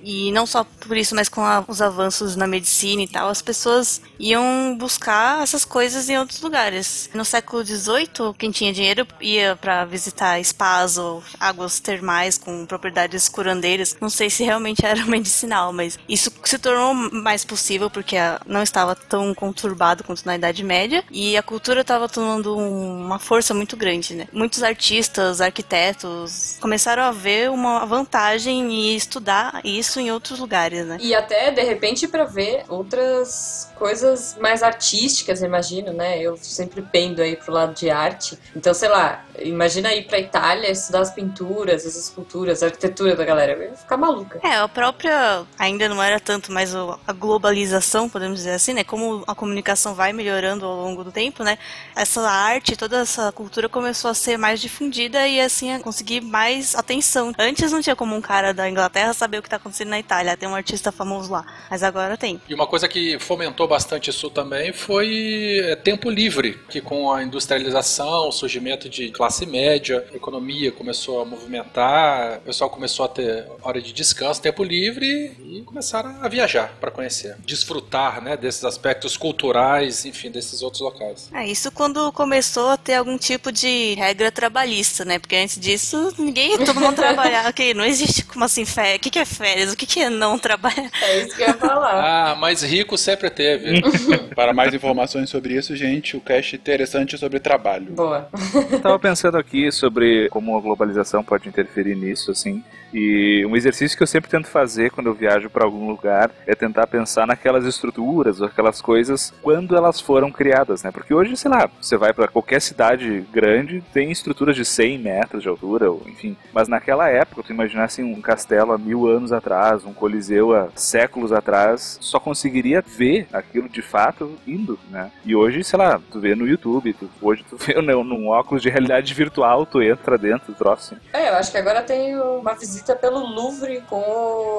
E 0.10 0.32
não 0.32 0.46
só 0.46 0.64
por 0.64 0.96
isso, 0.96 1.14
mas 1.14 1.28
com 1.28 1.42
a- 1.42 1.66
os 1.68 1.82
avanços 1.82 2.38
na 2.38 2.48
medicina 2.48 3.02
e 3.02 3.08
tal, 3.10 3.28
as 3.28 3.42
pessoas 3.42 4.02
iam 4.18 4.74
buscar 4.78 5.44
essas 5.44 5.66
coisas 5.66 6.08
em 6.10 6.18
outros 6.18 6.40
lugares. 6.42 7.10
No 7.14 7.26
século 7.26 7.62
XVIII, 7.66 8.34
quem 8.38 8.50
tinha 8.50 8.72
dinheiro 8.72 9.06
ia 9.20 9.58
para 9.58 9.84
visitar 9.84 10.42
spas 10.46 10.98
ou 10.98 11.22
águas 11.38 11.82
termais 11.82 12.38
com 12.38 12.66
propriedades 12.66 13.28
curandeiras. 13.28 13.98
Não 14.00 14.10
sei 14.10 14.30
se 14.30 14.46
realmente 14.46 14.86
era 14.86 15.04
medicinal, 15.06 15.74
mas 15.74 16.00
isso 16.08 16.32
se 16.42 16.58
tornou 16.58 16.94
mais 16.94 17.44
possível 17.44 17.90
porque 17.90 18.16
não 18.46 18.64
estava 18.64 18.96
tão 18.96 19.34
conturbado 19.34 20.06
quanto 20.06 20.26
na 20.26 20.36
Idade 20.38 20.64
Média 20.64 21.04
e 21.12 21.36
a 21.36 21.44
cultura 21.44 21.82
estava 21.82 22.08
tomando 22.08 22.56
um- 22.58 23.06
uma 23.08 23.20
força 23.20 23.54
muito 23.54 23.76
grande, 23.76 24.14
né? 24.16 24.28
Muitos 24.32 24.64
artistas, 24.64 25.42
arquitetos 25.42 26.58
começaram 26.62 27.04
a 27.04 27.12
ver 27.12 27.50
uma 27.52 27.86
vantagem 27.86 28.72
em 28.72 28.96
estudar 28.96 29.60
isso 29.66 29.97
em 30.00 30.12
outros 30.12 30.40
lugares, 30.40 30.86
né? 30.86 30.98
E 31.00 31.14
até, 31.16 31.52
de 31.52 31.62
repente, 31.62 32.08
pra 32.08 32.24
ver 32.26 32.64
outras 32.68 33.70
coisas 33.76 34.36
mais 34.40 34.64
artísticas, 34.64 35.42
imagino, 35.42 35.94
né? 35.94 36.20
Eu 36.20 36.38
sempre 36.38 36.82
pendo 36.82 37.22
aí 37.22 37.36
pro 37.36 37.54
lado 37.54 37.74
de 37.74 37.90
arte. 37.90 38.38
Então, 38.56 38.74
sei 38.74 38.90
lá, 38.90 39.24
imagina 39.40 39.94
ir 39.94 40.08
pra 40.08 40.20
Itália 40.20 40.70
estudar 40.72 41.02
as 41.02 41.12
pinturas, 41.12 41.86
as 41.86 41.96
esculturas, 41.96 42.64
a 42.64 42.68
arquitetura 42.68 43.16
da 43.16 43.24
galera. 43.24 43.54
Eu 43.54 43.64
ia 43.70 43.76
ficar 43.76 43.98
maluca. 43.98 44.40
É, 44.44 44.56
a 44.58 44.68
própria 44.68 45.44
ainda 45.58 45.88
não 45.88 46.02
era 46.02 46.20
tanto 46.20 46.52
mais 46.52 46.74
o- 46.74 46.98
a 47.08 47.14
globalização, 47.14 48.10
podemos 48.10 48.38
dizer 48.40 48.52
assim, 48.52 48.74
né? 48.74 48.84
Como 48.84 49.24
a 49.28 49.36
comunicação 49.36 49.94
vai 49.94 50.12
melhorando 50.12 50.66
ao 50.66 50.76
longo 50.76 51.04
do 51.04 51.12
tempo, 51.12 51.44
né? 51.44 51.58
Essa 51.96 52.22
arte, 52.30 52.76
toda 52.76 53.00
essa 53.00 53.32
cultura 53.32 53.70
começou 53.70 54.10
a 54.10 54.14
ser 54.14 54.38
mais 54.38 54.60
difundida 54.60 55.28
e 55.28 55.40
assim 55.40 55.72
a 55.74 55.80
conseguir 55.80 56.22
mais 56.22 56.76
atenção. 56.76 57.32
Antes 57.38 57.72
não 57.72 57.82
tinha 57.82 57.96
como 57.96 58.16
um 58.16 58.22
cara 58.22 58.54
da 58.54 58.68
Inglaterra 58.70 59.14
saber 59.14 59.38
o 59.38 59.42
que 59.44 59.50
tá 59.50 59.58
acontecendo 59.58 59.77
na 59.86 60.00
Itália, 60.00 60.38
tem 60.38 60.48
um 60.48 60.56
artista 60.56 60.92
famoso 60.92 61.32
lá, 61.32 61.46
mas 61.70 61.84
agora 61.84 62.18
tem. 62.18 62.42
E 62.48 62.54
uma 62.54 62.68
coisa 62.68 62.88
que 62.88 63.18
fomentou 63.20 63.68
bastante 63.68 64.10
isso 64.10 64.30
também 64.30 64.74
foi 64.74 65.60
é, 65.64 65.76
tempo 65.76 66.10
livre, 66.10 66.60
que 66.70 66.82
com 66.82 67.12
a 67.12 67.24
industrialização, 67.24 68.30
o 68.30 68.32
surgimento 68.32 68.90
de 68.90 69.12
classe 69.12 69.46
média, 69.46 70.06
a 70.12 70.16
economia 70.16 70.72
começou 70.72 71.22
a 71.22 71.26
movimentar, 71.26 72.38
o 72.38 72.42
pessoal 72.42 72.70
começou 72.70 73.06
a 73.06 73.10
ter 73.10 73.46
hora 73.62 73.82
de 73.82 73.94
descanso, 73.94 74.42
tempo 74.42 74.64
livre 74.64 75.36
e 75.40 75.62
começaram 75.66 76.18
a 76.22 76.28
viajar 76.28 76.74
para 76.80 76.92
conhecer, 76.92 77.36
desfrutar, 77.40 78.22
né, 78.22 78.38
desses 78.38 78.64
aspectos 78.64 79.18
culturais, 79.18 80.06
enfim, 80.06 80.30
desses 80.30 80.62
outros 80.62 80.82
locais. 80.82 81.30
É, 81.34 81.46
isso 81.48 81.72
quando 81.72 82.12
começou 82.12 82.70
a 82.70 82.78
ter 82.78 82.96
algum 82.96 83.18
tipo 83.18 83.52
de 83.52 83.94
regra 83.96 84.32
trabalhista, 84.32 85.04
né? 85.04 85.20
Porque 85.20 85.36
antes 85.36 85.60
disso, 85.60 86.14
ninguém, 86.18 86.58
todo 86.58 86.80
mundo 86.80 86.96
trabalhava. 86.96 87.48
Ok, 87.58 87.74
não 87.74 87.86
existe 87.86 88.24
como 88.26 88.44
assim 88.44 88.66
férias. 88.66 88.98
O 88.98 89.00
que, 89.00 89.10
que 89.10 89.20
é 89.20 89.26
férias? 89.26 89.67
O 89.74 89.76
que, 89.76 89.86
que 89.86 90.00
é 90.02 90.10
não 90.10 90.38
trabalhar? 90.38 90.90
É 91.02 91.22
isso 91.22 91.36
que 91.36 91.44
eu 91.44 91.48
ia 91.48 91.54
falar. 91.54 92.32
Ah, 92.32 92.36
mas 92.36 92.62
rico 92.62 92.98
sempre 92.98 93.30
teve. 93.30 93.82
Para 94.36 94.54
mais 94.54 94.74
informações 94.74 95.30
sobre 95.30 95.54
isso, 95.54 95.76
gente, 95.76 96.18
o 96.18 96.22
cast 96.22 96.56
interessante 96.56 97.18
sobre 97.18 97.40
trabalho. 97.40 97.92
Boa. 97.92 98.30
Eu 98.72 98.80
tava 98.80 99.00
pensando 99.00 99.38
aqui 99.38 99.72
sobre 99.72 100.28
como 100.30 100.58
a 100.58 100.62
globalização 100.62 101.24
pode 101.24 101.48
interferir 101.48 101.96
nisso, 101.96 102.32
assim. 102.32 102.64
E 102.94 103.46
um 103.46 103.56
exercício 103.56 103.98
que 103.98 104.04
eu 104.04 104.08
sempre 104.08 104.30
tento 104.30 104.48
fazer 104.48 104.92
quando 104.92 105.08
eu 105.08 105.14
viajo 105.14 105.50
para 105.50 105.66
algum 105.66 105.88
lugar 105.88 106.32
é 106.46 106.56
tentar 106.56 106.88
pensar 106.88 107.28
naquelas 107.28 107.66
estruturas 107.66 108.42
aquelas 108.42 108.82
coisas 108.82 109.34
quando 109.42 109.76
elas 109.76 110.00
foram 110.00 110.32
criadas, 110.32 110.84
né? 110.84 110.92
Porque 110.92 111.14
hoje, 111.14 111.36
sei 111.38 111.50
lá, 111.52 111.70
você 111.82 111.98
vai 111.98 112.14
para 112.14 112.28
qualquer 112.28 112.62
cidade 112.62 113.26
grande, 113.32 113.84
tem 113.94 114.12
estruturas 114.12 114.56
de 114.56 114.64
100 114.66 115.00
metros 115.00 115.44
de 115.44 115.50
altura, 115.50 115.92
ou, 115.92 116.02
enfim. 116.08 116.36
Mas 116.54 116.68
naquela 116.68 117.10
época, 117.10 117.44
tu 117.44 117.52
imaginasse 117.52 118.02
um 118.02 118.22
castelo 118.22 118.72
há 118.72 118.78
mil 118.78 119.08
anos 119.08 119.32
atrás, 119.32 119.84
um 119.86 119.94
coliseu 119.94 120.56
há 120.56 120.70
séculos 120.76 121.32
atrás, 121.32 121.98
só 122.02 122.20
conseguiria 122.20 122.82
ver 122.86 123.28
aquilo 123.34 123.68
de 123.70 123.82
fato 123.82 124.36
indo, 124.48 124.78
né? 124.90 125.12
E 125.26 125.36
hoje, 125.36 125.64
sei 125.64 125.78
lá, 125.80 126.00
tu 126.12 126.20
vê 126.20 126.36
no 126.36 126.48
YouTube, 126.48 126.94
tu- 126.94 127.10
hoje 127.22 127.44
tu 127.50 127.58
vê 127.58 127.76
num, 127.82 128.04
num 128.04 128.28
óculos 128.28 128.62
de 128.62 128.70
realidade 128.70 129.14
virtual, 129.14 129.66
tu 129.66 129.82
entra 129.82 130.18
dentro 130.18 130.52
do 130.54 130.58
troço. 130.58 130.94
assim. 130.96 131.02
É, 131.14 131.30
eu 131.30 131.36
acho 131.36 131.52
que 131.52 131.58
agora 131.58 131.82
tem 131.82 132.16
uma 132.18 132.56
visita 132.78 132.96
pelo 132.96 133.26
Louvre 133.26 133.82
com 133.90 134.00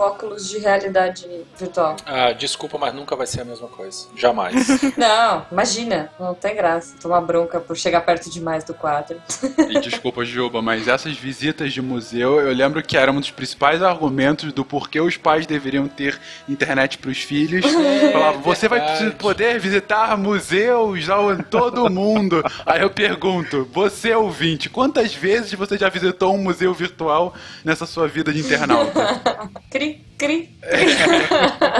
óculos 0.01 0.49
de 0.49 0.59
realidade 0.59 1.25
virtual. 1.57 1.97
Ah, 2.05 2.33
desculpa, 2.33 2.77
mas 2.77 2.93
nunca 2.93 3.15
vai 3.15 3.27
ser 3.27 3.43
a 3.43 3.45
mesma 3.45 3.69
coisa. 3.69 4.09
Jamais. 4.17 4.67
Não, 4.97 5.47
imagina, 5.53 6.11
não 6.19 6.35
tem 6.35 6.57
graça 6.57 6.97
tomar 7.01 7.21
bronca 7.21 7.61
por 7.61 7.77
chegar 7.77 8.01
perto 8.01 8.31
demais 8.31 8.65
do 8.65 8.75
quadro. 8.75 9.21
E 9.69 9.79
desculpa, 9.81 10.25
Juba, 10.25 10.61
mas 10.61 10.89
essas 10.89 11.17
visitas 11.17 11.73
de 11.73 11.81
museu, 11.81 12.41
eu 12.41 12.53
lembro 12.53 12.83
que 12.83 12.97
era 12.97 13.13
um 13.13 13.21
dos 13.21 13.31
principais 13.31 13.83
argumentos 13.83 14.53
do 14.53 14.65
porquê 14.65 15.01
os 15.01 15.17
pais 15.17 15.47
deveriam 15.47 15.87
ter 15.87 16.19
internet 16.49 16.99
para 16.99 17.11
os 17.11 17.19
filhos. 17.19 17.65
Falavam, 18.13 18.43
você 18.43 18.69
vai 18.69 19.11
poder 19.13 19.61
visitar 19.61 20.17
museus 20.17 21.09
ao 21.09 21.33
em 21.33 21.43
todo 21.43 21.85
o 21.85 21.91
mundo. 21.91 22.43
Aí 22.67 22.81
eu 22.81 22.91
pergunto, 22.91 23.69
você 23.73 24.15
ouvinte, 24.15 24.69
quantas 24.69 25.15
vezes 25.15 25.53
você 25.53 25.79
já 25.79 25.89
visitou 25.89 26.35
um 26.35 26.39
museu 26.39 26.75
virtual 26.75 27.35
nessa 27.65 27.87
sua 27.87 28.08
vida 28.09 28.33
de 28.33 28.41
internauta? 28.41 29.51
Cri, 29.71 30.05
cri. 30.19 30.51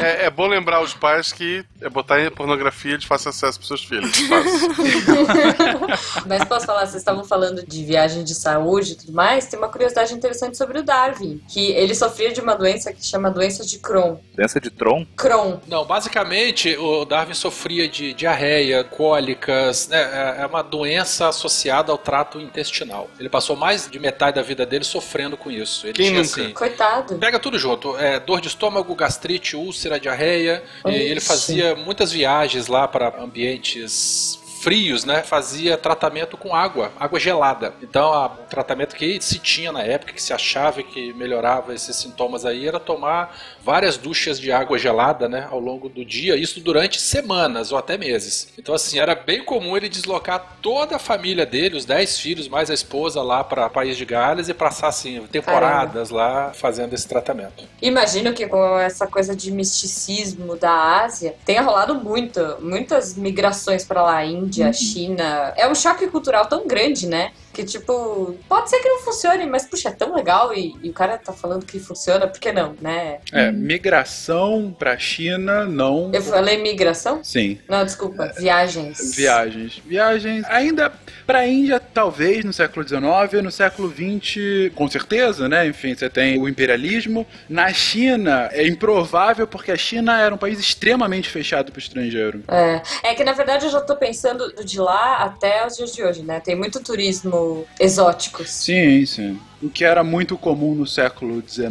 É, 0.03 0.27
é 0.27 0.31
bom 0.31 0.47
lembrar 0.47 0.83
os 0.83 0.95
pais 0.95 1.33
que 1.33 1.65
é 1.81 1.89
botar 1.89 2.21
em 2.21 2.31
pornografia 2.31 2.97
de 2.97 3.07
fácil 3.07 3.31
acesso 3.31 3.59
para 3.59 3.67
seus 3.69 3.85
filhos. 3.85 4.11
Mas 6.27 6.45
posso 6.45 6.67
falar, 6.67 6.81
vocês 6.87 6.97
estavam 6.97 7.25
falando 7.25 7.65
de 7.67 7.85
viagem 7.85 8.25
de 8.25 8.35
saúde 8.35 8.93
e 8.93 8.95
tudo 8.97 9.13
mais, 9.13 9.47
tem 9.47 9.59
uma 9.59 9.69
curiosidade 9.69 10.15
interessante 10.15 10.57
sobre 10.57 10.79
o 10.79 10.83
Darwin, 10.83 11.41
que 11.49 11.73
ele 11.73 11.95
sofria 11.95 12.33
de 12.33 12.41
uma 12.41 12.55
doença 12.55 12.93
que 12.93 13.05
chama 13.05 13.31
doença 13.31 13.65
de 13.65 13.79
Crohn. 13.79 14.17
Doença 14.35 14.61
de 14.61 14.71
Tron? 14.71 15.07
Crohn. 15.17 15.59
Não, 15.67 15.85
basicamente 15.85 16.77
o 16.77 17.05
Darwin 17.05 17.35
sofria 17.35 17.89
de 17.89 18.13
diarreia, 18.15 18.85
cólicas, 18.85 19.89
né? 19.89 19.99
É- 20.01 20.29
É 20.43 20.47
uma 20.47 20.63
doença 20.63 21.29
associada 21.29 21.91
ao 21.91 21.99
trato 21.99 22.41
intestinal. 22.41 23.11
Ele 23.19 23.29
passou 23.29 23.57
mais 23.57 23.91
de 23.91 23.99
metade 23.99 24.37
da 24.37 24.43
vida 24.43 24.65
dele 24.65 24.85
sofrendo 24.85 25.37
com 25.37 25.51
isso. 25.51 25.87
Ele 25.87 25.93
Quem 25.95 26.07
tinha, 26.11 26.23
nunca? 26.23 26.41
assim, 26.43 26.53
Coitado. 26.53 27.19
Pega 27.19 27.39
tudo 27.39 27.59
junto. 27.59 27.97
É, 27.99 28.21
dor 28.29 28.43
de 28.43 28.49
estômago, 28.49 28.95
gastrite, 28.95 29.57
úlcera, 29.57 29.99
diarreia. 29.99 30.63
E 30.85 30.91
Ixi. 30.91 31.03
ele 31.03 31.21
fazia 31.21 31.75
muitas 31.75 32.13
viagens 32.13 32.67
lá 32.67 32.87
para 32.87 33.23
ambientes 33.23 34.39
frios, 34.61 35.05
né? 35.05 35.23
Fazia 35.23 35.77
tratamento 35.77 36.37
com 36.37 36.55
água, 36.55 36.93
água 36.99 37.19
gelada. 37.19 37.75
Então, 37.83 38.11
o 38.11 38.29
tratamento 38.49 38.95
que 38.95 39.21
se 39.21 39.39
tinha 39.39 39.73
na 39.73 39.83
época, 39.83 40.13
que 40.13 40.23
se 40.23 40.33
achava 40.33 40.83
que 40.83 41.13
melhorava 41.15 41.75
esses 41.75 41.97
sintomas 41.97 42.45
aí, 42.45 42.67
era 42.67 42.81
tomar 42.81 43.37
várias 43.63 43.97
duchas 43.97 44.39
de 44.41 44.51
água 44.51 44.79
gelada, 44.79 45.29
né? 45.29 45.47
Ao 45.51 45.61
longo 45.61 45.89
do 45.89 46.05
dia, 46.05 46.37
isso 46.37 46.61
durante 46.61 47.01
semanas 47.01 47.73
ou 47.73 47.79
até 47.79 47.97
meses. 47.97 48.53
Então, 48.59 48.75
assim, 48.75 48.99
era 48.99 49.15
bem 49.15 49.45
comum 49.45 49.77
ele 49.77 49.89
deslocar 49.89 50.57
toda 50.61 50.97
a 50.97 50.99
família 50.99 51.47
dele, 51.47 51.77
os 51.77 51.85
10 51.85 52.19
filhos, 52.19 52.49
mais 52.49 52.71
a 52.71 52.75
esposa 52.75 53.23
lá 53.23 53.45
para 53.45 53.69
País 53.69 53.97
de 53.97 54.05
Gales 54.05 54.49
e 54.49 54.55
passar, 54.55 54.89
assim, 54.89 55.25
temporadas 55.31 56.11
lá 56.11 56.53
fazendo 56.53 56.95
esse 56.95 57.07
tratamento. 57.07 57.65
Imagino 57.81 58.33
que 58.33 58.47
com 58.47 58.79
essa 58.79 59.07
coisa 59.07 59.37
de 59.37 59.51
misticismo 59.51 60.57
da 60.57 61.03
Ásia, 61.03 61.35
tenha 61.45 61.63
rolado 61.63 61.95
muito, 61.95 62.57
muitas 62.61 63.15
migrações 63.15 63.85
pra 63.85 64.03
lá, 64.03 64.25
Índia, 64.25 64.48
China. 64.73 65.53
É 65.57 65.69
um 65.69 65.75
choque 65.75 66.07
cultural 66.09 66.47
tão 66.47 66.67
grande, 66.67 67.07
né? 67.07 67.33
Porque, 67.59 67.65
tipo, 67.65 68.37
pode 68.49 68.71
ser 68.71 68.79
que 68.79 68.89
não 68.89 69.01
funcione, 69.01 69.45
mas, 69.45 69.67
puxa, 69.67 69.89
é 69.89 69.93
tão 69.93 70.15
legal 70.15 70.55
e, 70.55 70.77
e 70.81 70.91
o 70.91 70.93
cara 70.93 71.19
tá 71.19 71.33
falando 71.33 71.67
que 71.67 71.81
funciona, 71.81 72.29
por 72.29 72.39
que 72.39 72.53
não, 72.53 72.77
né? 72.81 73.19
É, 73.33 73.51
migração 73.51 74.73
pra 74.79 74.97
China, 74.97 75.65
não. 75.65 76.13
Eu 76.15 76.23
falei 76.23 76.63
migração? 76.63 77.25
Sim. 77.25 77.59
Não, 77.69 77.85
desculpa, 77.85 78.33
viagens. 78.39 79.17
Viagens. 79.17 79.83
Viagens. 79.85 80.45
Ainda 80.49 80.93
pra 81.27 81.47
Índia, 81.47 81.81
talvez 81.81 82.45
no 82.45 82.53
século 82.53 82.87
XIX, 82.87 83.43
no 83.43 83.51
século 83.51 83.93
XX, 83.93 84.73
com 84.75 84.89
certeza, 84.89 85.49
né? 85.49 85.67
Enfim, 85.67 85.95
você 85.95 86.09
tem 86.09 86.41
o 86.41 86.49
imperialismo. 86.49 87.27
Na 87.49 87.73
China, 87.73 88.49
é 88.53 88.67
improvável 88.67 89.47
porque 89.47 89.73
a 89.73 89.77
China 89.77 90.19
era 90.19 90.35
um 90.35 90.39
país 90.39 90.59
extremamente 90.61 91.29
fechado 91.29 91.73
pro 91.73 91.81
estrangeiro. 91.81 92.43
É. 92.49 92.81
é 93.11 93.15
que 93.15 93.25
na 93.25 93.33
verdade 93.33 93.67
eu 93.67 93.71
já 93.71 93.81
tô 93.81 93.97
pensando 93.97 94.65
de 94.65 94.81
lá 94.81 95.17
até 95.19 95.67
os 95.67 95.77
dias 95.77 95.93
de 95.93 96.03
hoje, 96.03 96.23
né? 96.23 96.41
Tem 96.41 96.55
muito 96.55 96.83
turismo 96.83 97.48
exótico. 97.79 98.45
Sim, 98.45 99.05
sim. 99.07 99.41
O 99.63 99.69
que 99.69 99.85
era 99.85 100.05
muito 100.05 100.37
comum 100.37 100.75
no 100.75 100.87
século 100.87 101.43
XIX, 101.47 101.69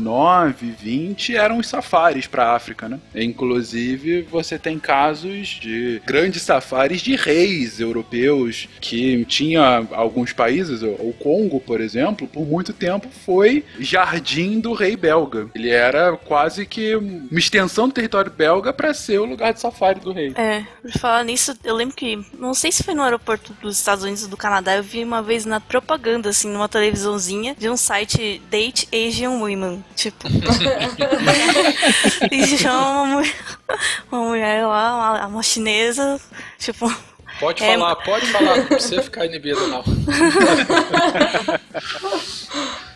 XX, 1.16 1.36
eram 1.36 1.58
os 1.58 1.68
safaris 1.68 2.28
para 2.28 2.48
a 2.48 2.56
África, 2.56 2.90
né? 2.90 3.00
Inclusive, 3.16 4.24
você 4.24 4.60
tem 4.60 4.78
casos 4.78 5.60
de 5.62 6.02
grandes 6.06 6.42
safaris 6.42 7.02
de 7.02 7.16
reis 7.16 7.80
europeus 7.80 8.68
que 8.82 9.26
tinha 9.26 9.86
alguns 9.92 10.34
países, 10.34 10.82
o 10.84 11.14
Congo, 11.20 11.60
por 11.60 11.80
exemplo, 11.80 12.28
por 12.28 12.46
muito 12.46 12.74
tempo 12.74 13.08
foi 13.26 13.64
jardim 13.80 14.60
do 14.60 14.74
rei 14.74 14.96
belga. 14.96 15.50
Ele 15.56 15.70
era 15.70 16.16
quase 16.18 16.66
que 16.66 16.96
uma 16.96 17.40
extensão 17.40 17.88
do 17.88 17.94
território 17.94 18.32
belga 18.32 18.74
para 18.74 18.94
ser 18.94 19.20
o 19.20 19.26
lugar 19.26 19.54
de 19.54 19.62
safari 19.62 20.00
do 20.00 20.12
rei. 20.12 20.34
É, 20.36 20.66
por 20.82 20.92
falar 21.00 21.24
nisso, 21.24 21.56
eu 21.64 21.76
lembro 21.76 21.96
que, 21.96 22.20
não 22.38 22.54
sei 22.54 22.72
se 22.72 22.84
foi 22.84 22.94
no 22.94 23.04
aeroporto 23.04 23.54
dos 23.62 23.78
Estados 23.78 24.04
Unidos 24.04 24.24
ou 24.24 24.30
do 24.30 24.38
Canadá, 24.38 24.76
eu 24.76 24.84
vi 24.84 25.04
uma 25.04 25.22
vez 25.22 25.46
na 25.46 25.60
propaganda, 25.60 26.30
assim, 26.30 26.50
numa 26.50 26.68
televisãozinha, 26.68 27.56
de 27.58 27.70
um 27.70 27.77
site 27.78 28.42
Date 28.50 28.88
Asian 28.94 29.40
Women. 29.40 29.84
Tipo. 29.96 30.28
e 32.32 32.58
chama 32.58 32.90
uma 32.90 33.06
mulher, 33.06 33.36
uma 34.12 34.22
mulher 34.22 34.66
lá, 34.66 34.96
uma, 34.96 35.28
uma 35.28 35.44
chinesa, 35.44 36.20
tipo. 36.60 36.94
Pode 37.40 37.64
É, 37.64 37.78
falar, 37.78 37.96
pode 37.98 38.26
falar, 38.28 38.58
não 38.58 38.66
precisa 38.66 39.04
ficar 39.04 39.26
inibido, 39.26 39.68
não. 39.68 39.84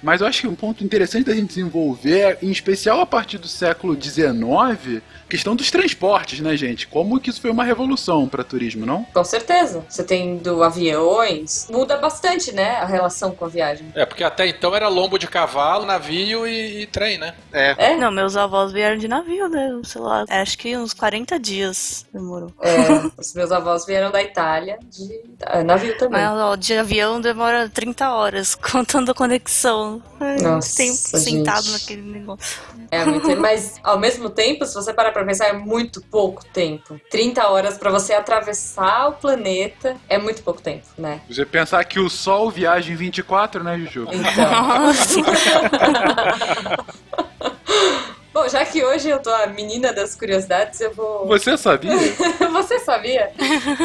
Mas 0.02 0.22
eu 0.22 0.28
acho 0.28 0.42
que 0.42 0.48
um 0.48 0.56
ponto 0.56 0.84
interessante 0.84 1.26
da 1.26 1.34
gente 1.34 1.50
desenvolver, 1.50 2.38
em 2.42 2.52
especial 2.52 3.02
a 3.02 3.06
partir 3.06 3.38
do 3.38 3.48
século 3.48 3.98
XIX, 4.00 5.02
questão 5.30 5.56
dos 5.56 5.72
transportes, 5.72 6.40
né, 6.40 6.58
gente? 6.58 6.88
Como 6.88 7.20
que 7.20 7.30
isso 7.30 7.42
foi 7.42 7.52
uma 7.52 7.64
revolução 7.64 8.28
para 8.28 8.44
turismo, 8.44 8.86
não? 8.86 9.04
Com 9.14 9.24
certeza. 9.24 9.84
Você 9.88 10.04
tem 10.04 10.38
do 10.38 10.64
aviões. 10.64 11.68
Muda 11.70 11.98
bastante, 11.98 12.52
né? 12.52 12.78
A 12.78 12.86
relação 12.86 13.32
com 13.32 13.46
a 13.46 13.48
viagem. 13.48 13.92
É, 13.96 14.06
porque 14.06 14.24
até 14.24 14.48
então 14.48 14.76
era 14.76 14.88
lombo 14.88 15.18
de 15.18 15.28
cavalo, 15.28 15.86
navio 15.86 16.48
e, 16.48 16.82
e 16.82 16.88
trem, 16.88 17.18
né? 17.18 17.34
É. 17.54 17.76
É? 17.78 17.96
Não, 17.96 18.12
meus 18.12 18.36
avós 18.36 18.72
vieram 18.72 18.98
de 18.98 19.08
navio, 19.08 19.48
né? 19.50 19.82
Sei 19.84 20.02
lá, 20.02 20.26
acho 20.30 20.58
que 20.58 20.76
uns 20.76 20.94
40 20.94 21.40
dias 21.40 22.06
demorou. 22.14 22.52
É, 22.62 23.12
os 23.18 23.34
meus 23.34 23.52
avós 23.52 23.86
vieram 23.86 24.12
da 24.12 24.22
Itália 24.22 24.78
de 24.90 25.22
ah, 25.46 25.64
navio 25.64 25.98
também. 25.98 26.22
Mas 26.22 26.38
ó, 26.38 26.56
de 26.56 26.74
avião 26.74 27.20
demora 27.20 27.70
30 27.70 28.12
horas, 28.12 28.56
contando 28.72 29.12
a 29.12 29.16
conexão. 29.16 29.91
Ai, 30.20 30.38
Nossa, 30.38 30.78
Tempo 30.78 31.18
sentado 31.18 31.64
gente. 31.64 31.74
naquele 31.74 32.02
negócio. 32.02 32.60
É 32.92 33.06
muito, 33.06 33.36
mas 33.40 33.76
ao 33.84 34.00
mesmo 34.00 34.30
tempo, 34.30 34.66
se 34.66 34.76
você 34.76 34.94
parar 34.94 35.12
pra 35.12 35.24
pensar, 35.24 35.48
é 35.48 35.54
muito 35.54 36.02
pouco 36.02 36.46
tempo. 36.46 37.00
30 37.10 37.48
horas 37.48 37.78
pra 37.78 37.90
você 37.90 38.14
atravessar 38.14 39.10
o 39.10 39.14
planeta 39.14 39.98
é 40.08 40.18
muito 40.18 40.44
pouco 40.44 40.62
tempo, 40.62 40.86
né? 40.98 41.22
Você 41.30 41.46
pensar 41.46 41.84
que 41.86 42.00
o 42.00 42.10
Sol 42.10 42.52
viaja 42.52 42.92
em 42.92 42.96
24, 42.96 43.64
né, 43.64 43.78
Juju? 43.80 44.08
Então. 44.12 44.92
Bom, 48.34 48.48
já 48.48 48.64
que 48.64 48.82
hoje 48.82 49.10
eu 49.10 49.20
tô 49.20 49.30
a 49.30 49.48
menina 49.48 49.92
das 49.92 50.16
curiosidades, 50.16 50.80
eu 50.80 50.94
vou. 50.94 51.28
Você 51.28 51.58
sabia? 51.58 51.92
Você 52.54 52.80
sabia? 52.80 53.30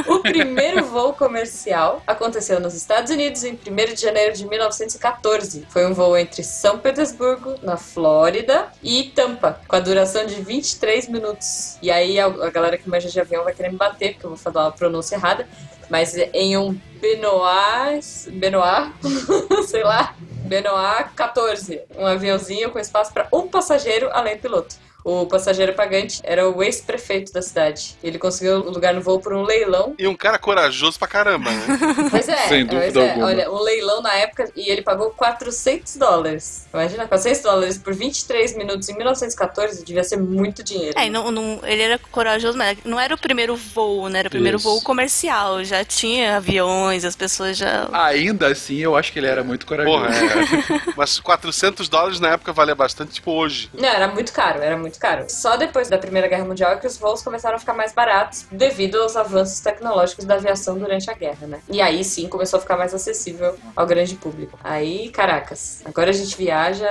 O 0.07 0.21
primeiro 0.23 0.85
voo 0.85 1.13
comercial 1.15 2.01
aconteceu 2.07 2.61
nos 2.61 2.73
Estados 2.73 3.11
Unidos 3.11 3.43
em 3.43 3.55
1 3.55 3.95
de 3.95 4.01
janeiro 4.01 4.37
de 4.37 4.47
1914. 4.47 5.67
Foi 5.69 5.85
um 5.85 5.93
voo 5.93 6.17
entre 6.17 6.45
São 6.45 6.79
Petersburgo, 6.79 7.57
na 7.61 7.77
Flórida, 7.77 8.69
e 8.85 9.11
Tampa, 9.17 9.61
com 9.67 9.75
a 9.75 9.81
duração 9.81 10.25
de 10.25 10.37
23 10.37 11.09
minutos. 11.09 11.77
E 11.83 11.91
aí 11.91 12.21
a, 12.21 12.27
a 12.27 12.51
galera 12.51 12.79
que 12.79 12.89
manja 12.89 13.09
de 13.09 13.21
avião 13.21 13.43
vai 13.43 13.53
querer 13.53 13.71
me 13.71 13.77
bater, 13.77 14.13
porque 14.13 14.27
eu 14.27 14.31
vou 14.31 14.39
falar 14.39 14.69
a 14.69 14.71
pronúncia 14.71 15.17
errada. 15.17 15.49
Mas 15.89 16.17
em 16.17 16.57
um 16.57 16.79
Benoit, 17.01 18.31
Benoit, 18.33 18.93
sei 19.67 19.85
lá, 19.85 20.15
Benoit 20.19 21.11
14, 21.15 21.81
um 21.97 22.07
aviãozinho 22.07 22.71
com 22.71 22.79
espaço 22.79 23.13
para 23.13 23.29
um 23.33 23.49
passageiro 23.49 24.09
além 24.13 24.37
do 24.37 24.43
piloto. 24.43 24.77
O 25.09 25.25
passageiro 25.25 25.73
pagante 25.73 26.21
era 26.25 26.51
o 26.51 26.61
ex-prefeito 26.65 27.33
da 27.33 27.41
cidade. 27.41 27.97
Ele 28.03 28.19
conseguiu 28.19 28.57
o 28.57 28.71
lugar 28.73 28.93
no 28.93 29.01
voo 29.01 29.21
por 29.21 29.33
um 29.33 29.43
leilão. 29.45 29.95
E 29.97 30.09
um 30.09 30.17
cara 30.17 30.37
corajoso 30.37 30.99
pra 30.99 31.07
caramba, 31.07 31.49
né? 31.49 31.65
Pois 32.11 32.29
é, 32.29 32.49
Sem 32.49 32.67
dúvida 32.67 32.93
pois 32.93 32.97
é. 32.97 33.11
alguma. 33.11 33.27
Olha, 33.27 33.49
um 33.53 33.61
leilão 33.63 34.03
na 34.03 34.13
época 34.15 34.51
e 34.57 34.69
ele 34.69 34.83
pagou 34.83 35.11
400 35.11 35.95
dólares. 35.97 36.67
Imagina, 36.75 37.07
400 37.07 37.41
dólares 37.41 37.79
por 37.79 37.95
23 37.95 38.57
minutos 38.57 38.89
em 38.89 38.97
1914 38.97 39.85
devia 39.85 40.03
ser 40.03 40.17
muito 40.17 40.65
dinheiro. 40.65 40.99
É, 40.99 41.07
e 41.07 41.11
não, 41.11 41.31
não- 41.31 41.61
ele 41.63 41.83
era 41.83 42.01
corajoso, 42.11 42.59
mas 42.59 42.77
não 42.85 42.99
era 42.99 43.15
o 43.15 43.19
primeiro 43.19 43.55
voo, 43.55 44.09
né? 44.09 44.19
Era 44.19 44.29
o 44.29 44.31
primeiro 44.33 44.59
Isso. 44.59 44.69
voo 44.69 44.83
comercial. 44.83 45.63
Já 45.63 45.85
tinha 45.85 46.39
aviões, 46.39 47.05
as 47.05 47.15
pessoas 47.15 47.57
já. 47.57 47.89
Ainda 47.93 48.49
assim, 48.49 48.79
eu 48.79 48.97
acho 48.97 49.13
que 49.13 49.21
ele 49.21 49.29
era 49.29 49.45
muito 49.45 49.67
corajoso. 49.67 49.99
Porra, 50.01 50.09
é. 50.17 50.93
Mas 50.97 51.21
400 51.21 51.89
dólares 51.89 52.19
na 52.19 52.31
época 52.31 52.53
valia 52.53 52.75
bastante, 52.75 53.13
tipo 53.13 53.31
hoje. 53.31 53.71
Não, 53.73 53.89
era 53.89 54.09
muito 54.09 54.33
caro, 54.33 54.61
era 54.61 54.77
muito 54.77 54.96
caro. 54.99 55.27
Só 55.29 55.57
depois 55.57 55.89
da 55.89 55.99
Primeira 55.99 56.29
Guerra 56.29 56.45
Mundial 56.45 56.73
é 56.73 56.77
que 56.77 56.87
os 56.87 56.97
voos 56.97 57.23
começaram 57.23 57.57
a 57.57 57.59
ficar 57.59 57.75
mais 57.75 57.93
baratos 57.93 58.47
devido 58.51 59.01
aos 59.01 59.17
avanços 59.17 59.61
tecnológicos 59.61 60.25
da 60.25 60.35
aviação 60.35 60.79
durante 60.79 61.11
a 61.11 61.15
guerra, 61.15 61.47
né? 61.47 61.61
E 61.69 61.81
aí 61.81 62.05
sim 62.05 62.29
começou 62.29 62.59
a 62.59 62.61
ficar 62.61 62.77
mais 62.77 62.95
acessível 62.95 63.57
ao 63.75 63.87
grande 63.87 64.15
público. 64.17 64.59
Aí, 64.63 65.09
caracas, 65.11 65.83
agora 65.85 66.11
a 66.11 66.13
gente 66.13 66.37
viaja. 66.37 66.87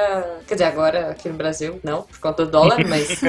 Quer 0.48 0.56
dizer, 0.56 0.66
agora 0.66 1.12
aqui 1.12 1.30
no 1.30 1.36
Brasil, 1.36 1.80
não, 1.84 2.04
por 2.04 2.20
conta 2.20 2.46
do 2.46 2.52
dólar, 2.52 2.78
mas. 2.88 3.22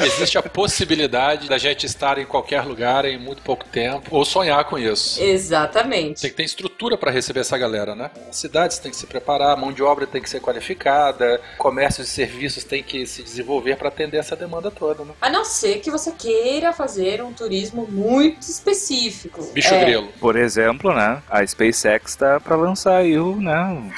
Existe 0.00 0.38
a 0.38 0.42
possibilidade 0.42 1.48
da 1.48 1.58
gente 1.58 1.86
estar 1.86 2.18
em 2.18 2.26
qualquer 2.26 2.62
lugar 2.62 3.04
em 3.04 3.18
muito 3.18 3.42
pouco 3.42 3.64
tempo, 3.64 4.14
ou 4.14 4.24
sonhar 4.24 4.64
com 4.64 4.78
isso. 4.78 5.22
Exatamente. 5.22 6.20
Tem 6.20 6.30
que 6.30 6.36
ter 6.36 6.44
estrutura 6.44 6.96
para 6.96 7.10
receber 7.10 7.40
essa 7.40 7.56
galera, 7.56 7.94
né? 7.94 8.10
As 8.28 8.36
cidades 8.36 8.78
têm 8.78 8.90
que 8.90 8.96
se 8.96 9.06
preparar, 9.06 9.52
a 9.52 9.56
mão 9.56 9.72
de 9.72 9.82
obra 9.82 10.06
tem 10.06 10.22
que 10.22 10.28
ser 10.28 10.40
qualificada, 10.40 11.40
comércios 11.58 12.08
e 12.08 12.10
serviços 12.10 12.64
têm 12.64 12.82
que 12.82 12.93
se 13.06 13.22
desenvolver 13.22 13.76
para 13.76 13.88
atender 13.88 14.18
essa 14.18 14.36
demanda 14.36 14.70
toda, 14.70 15.04
né? 15.04 15.12
A 15.20 15.30
não 15.30 15.44
ser 15.44 15.80
que 15.80 15.90
você 15.90 16.12
queira 16.12 16.72
fazer 16.72 17.22
um 17.22 17.32
turismo 17.32 17.86
muito 17.90 18.42
específico. 18.42 19.42
Bicho 19.52 19.74
É, 19.74 19.84
grilo. 19.84 20.08
Por 20.20 20.36
exemplo, 20.36 20.94
né? 20.94 21.22
A 21.28 21.46
SpaceX 21.46 22.14
tá 22.16 22.38
pra 22.38 22.56
lançar 22.56 22.96
aí 22.96 23.18
o, 23.18 23.36
né, 23.36 23.90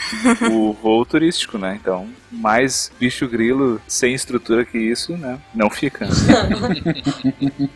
o 0.50 0.72
voo 0.72 1.04
turístico, 1.04 1.59
né? 1.59 1.78
Então, 1.80 2.09
mais 2.37 2.90
bicho 2.99 3.27
grilo 3.29 3.81
sem 3.87 4.14
estrutura 4.14 4.64
que 4.64 4.79
isso, 4.79 5.16
né? 5.16 5.40
Não 5.55 5.70
fica. 5.70 6.07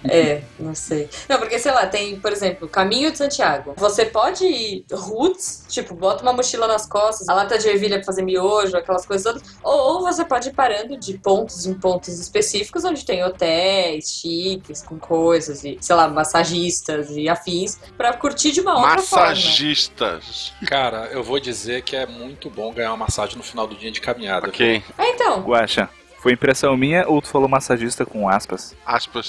É, 0.04 0.42
não 0.58 0.74
sei. 0.74 1.08
Não, 1.28 1.38
porque 1.38 1.58
sei 1.58 1.70
lá, 1.70 1.86
tem, 1.86 2.18
por 2.18 2.32
exemplo, 2.32 2.68
Caminho 2.68 3.12
de 3.12 3.18
Santiago. 3.18 3.74
Você 3.76 4.04
pode 4.04 4.44
ir 4.44 4.84
roots, 4.90 5.64
tipo, 5.68 5.94
bota 5.94 6.22
uma 6.22 6.32
mochila 6.32 6.66
nas 6.66 6.86
costas, 6.86 7.28
a 7.28 7.34
lata 7.34 7.58
de 7.58 7.68
ervilha 7.68 7.96
pra 7.96 8.06
fazer 8.06 8.22
miojo, 8.22 8.76
aquelas 8.76 9.06
coisas 9.06 9.24
todas. 9.24 9.56
Ou 9.62 10.00
você 10.00 10.24
pode 10.24 10.48
ir 10.48 10.52
parando 10.52 10.98
de 10.98 11.16
pontos 11.18 11.66
em 11.66 11.74
pontos 11.74 12.18
específicos, 12.18 12.84
onde 12.84 13.04
tem 13.04 13.22
hotéis 13.22 14.10
chiques, 14.10 14.82
com 14.82 14.98
coisas, 14.98 15.64
e, 15.64 15.78
sei 15.80 15.94
lá, 15.94 16.08
massagistas 16.08 17.10
e 17.10 17.28
afins, 17.28 17.78
pra 17.96 18.12
curtir 18.12 18.52
de 18.52 18.60
uma 18.60 18.74
outra 18.76 18.98
forma. 19.02 19.26
Massagistas. 19.28 20.52
Cara, 20.66 21.08
eu 21.12 21.22
vou 21.22 21.38
dizer 21.38 21.82
que 21.82 21.94
é 21.94 22.06
muito 22.06 22.50
bom 22.50 22.72
ganhar 22.72 22.90
uma 22.90 23.04
massagem 23.04 23.36
no 23.36 23.42
final 23.42 23.66
do 23.66 23.76
dia 23.76 23.90
de 23.90 24.00
caminhada. 24.00 24.49
Ok. 24.50 24.82
É, 24.98 25.08
então. 25.10 25.40
Guaxa, 25.42 25.88
foi 26.20 26.34
impressão 26.34 26.76
minha 26.76 27.08
ou 27.08 27.22
tu 27.22 27.28
falou 27.28 27.48
massagista 27.48 28.04
com 28.04 28.28
aspas? 28.28 28.74
Aspas. 28.84 29.28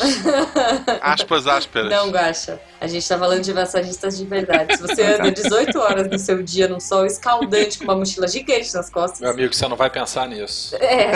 Aspas 1.02 1.48
ásperas. 1.48 1.90
Não, 1.90 2.12
Gacha. 2.12 2.60
A 2.82 2.88
gente 2.88 3.08
tá 3.08 3.18
falando 3.18 3.42
de 3.42 3.54
massagistas 3.54 4.18
de 4.18 4.26
verdade. 4.26 4.76
Se 4.76 4.82
você 4.82 5.04
anda 5.04 5.32
18 5.32 5.80
horas 5.80 6.10
no 6.10 6.20
seu 6.20 6.44
dia 6.44 6.68
num 6.68 6.80
sol 6.80 7.06
escaldante 7.06 7.78
com 7.78 7.86
uma 7.86 7.96
mochila 7.96 8.28
gigante 8.28 8.74
nas 8.74 8.90
costas. 8.90 9.22
Meu 9.22 9.30
amigo, 9.30 9.54
você 9.54 9.68
não 9.68 9.78
vai 9.78 9.90
pensar 9.90 10.28
nisso. 10.28 10.76
É. 10.76 11.12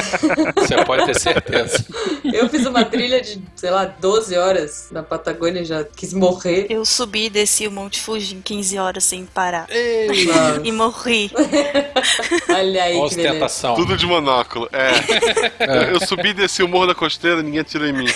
Você 0.55 0.85
pode 0.85 1.05
ter 1.07 1.19
certeza. 1.19 1.83
Eu 2.23 2.47
fiz 2.47 2.65
uma 2.65 2.85
trilha 2.85 3.19
de, 3.19 3.41
sei 3.55 3.71
lá, 3.71 3.85
12 3.85 4.37
horas 4.37 4.89
na 4.91 5.03
Patagônia 5.03 5.61
e 5.61 5.65
já 5.65 5.83
quis 5.83 6.13
morrer. 6.13 6.67
Eu 6.69 6.85
subi 6.85 7.25
e 7.25 7.29
desci 7.29 7.67
o 7.67 7.71
Monte 7.71 7.99
Fuji 7.99 8.35
em 8.35 8.41
15 8.41 8.77
horas 8.77 9.03
sem 9.03 9.25
parar. 9.25 9.67
Nossa. 9.67 10.61
E 10.63 10.71
morri. 10.71 11.31
Olha 12.49 12.83
aí 12.83 12.93
que 12.93 13.15
beleza. 13.15 13.33
Ostentação. 13.35 13.75
Tudo 13.75 13.97
de 13.97 14.05
monóculo. 14.05 14.69
É. 14.71 15.64
Eu, 15.65 15.93
eu 15.93 15.99
subi 16.05 16.33
desse 16.33 16.63
humor 16.63 16.87
da 16.87 16.95
costeira, 16.95 17.41
ninguém 17.41 17.61
atira 17.61 17.89
em 17.89 17.93
mim. 17.93 18.07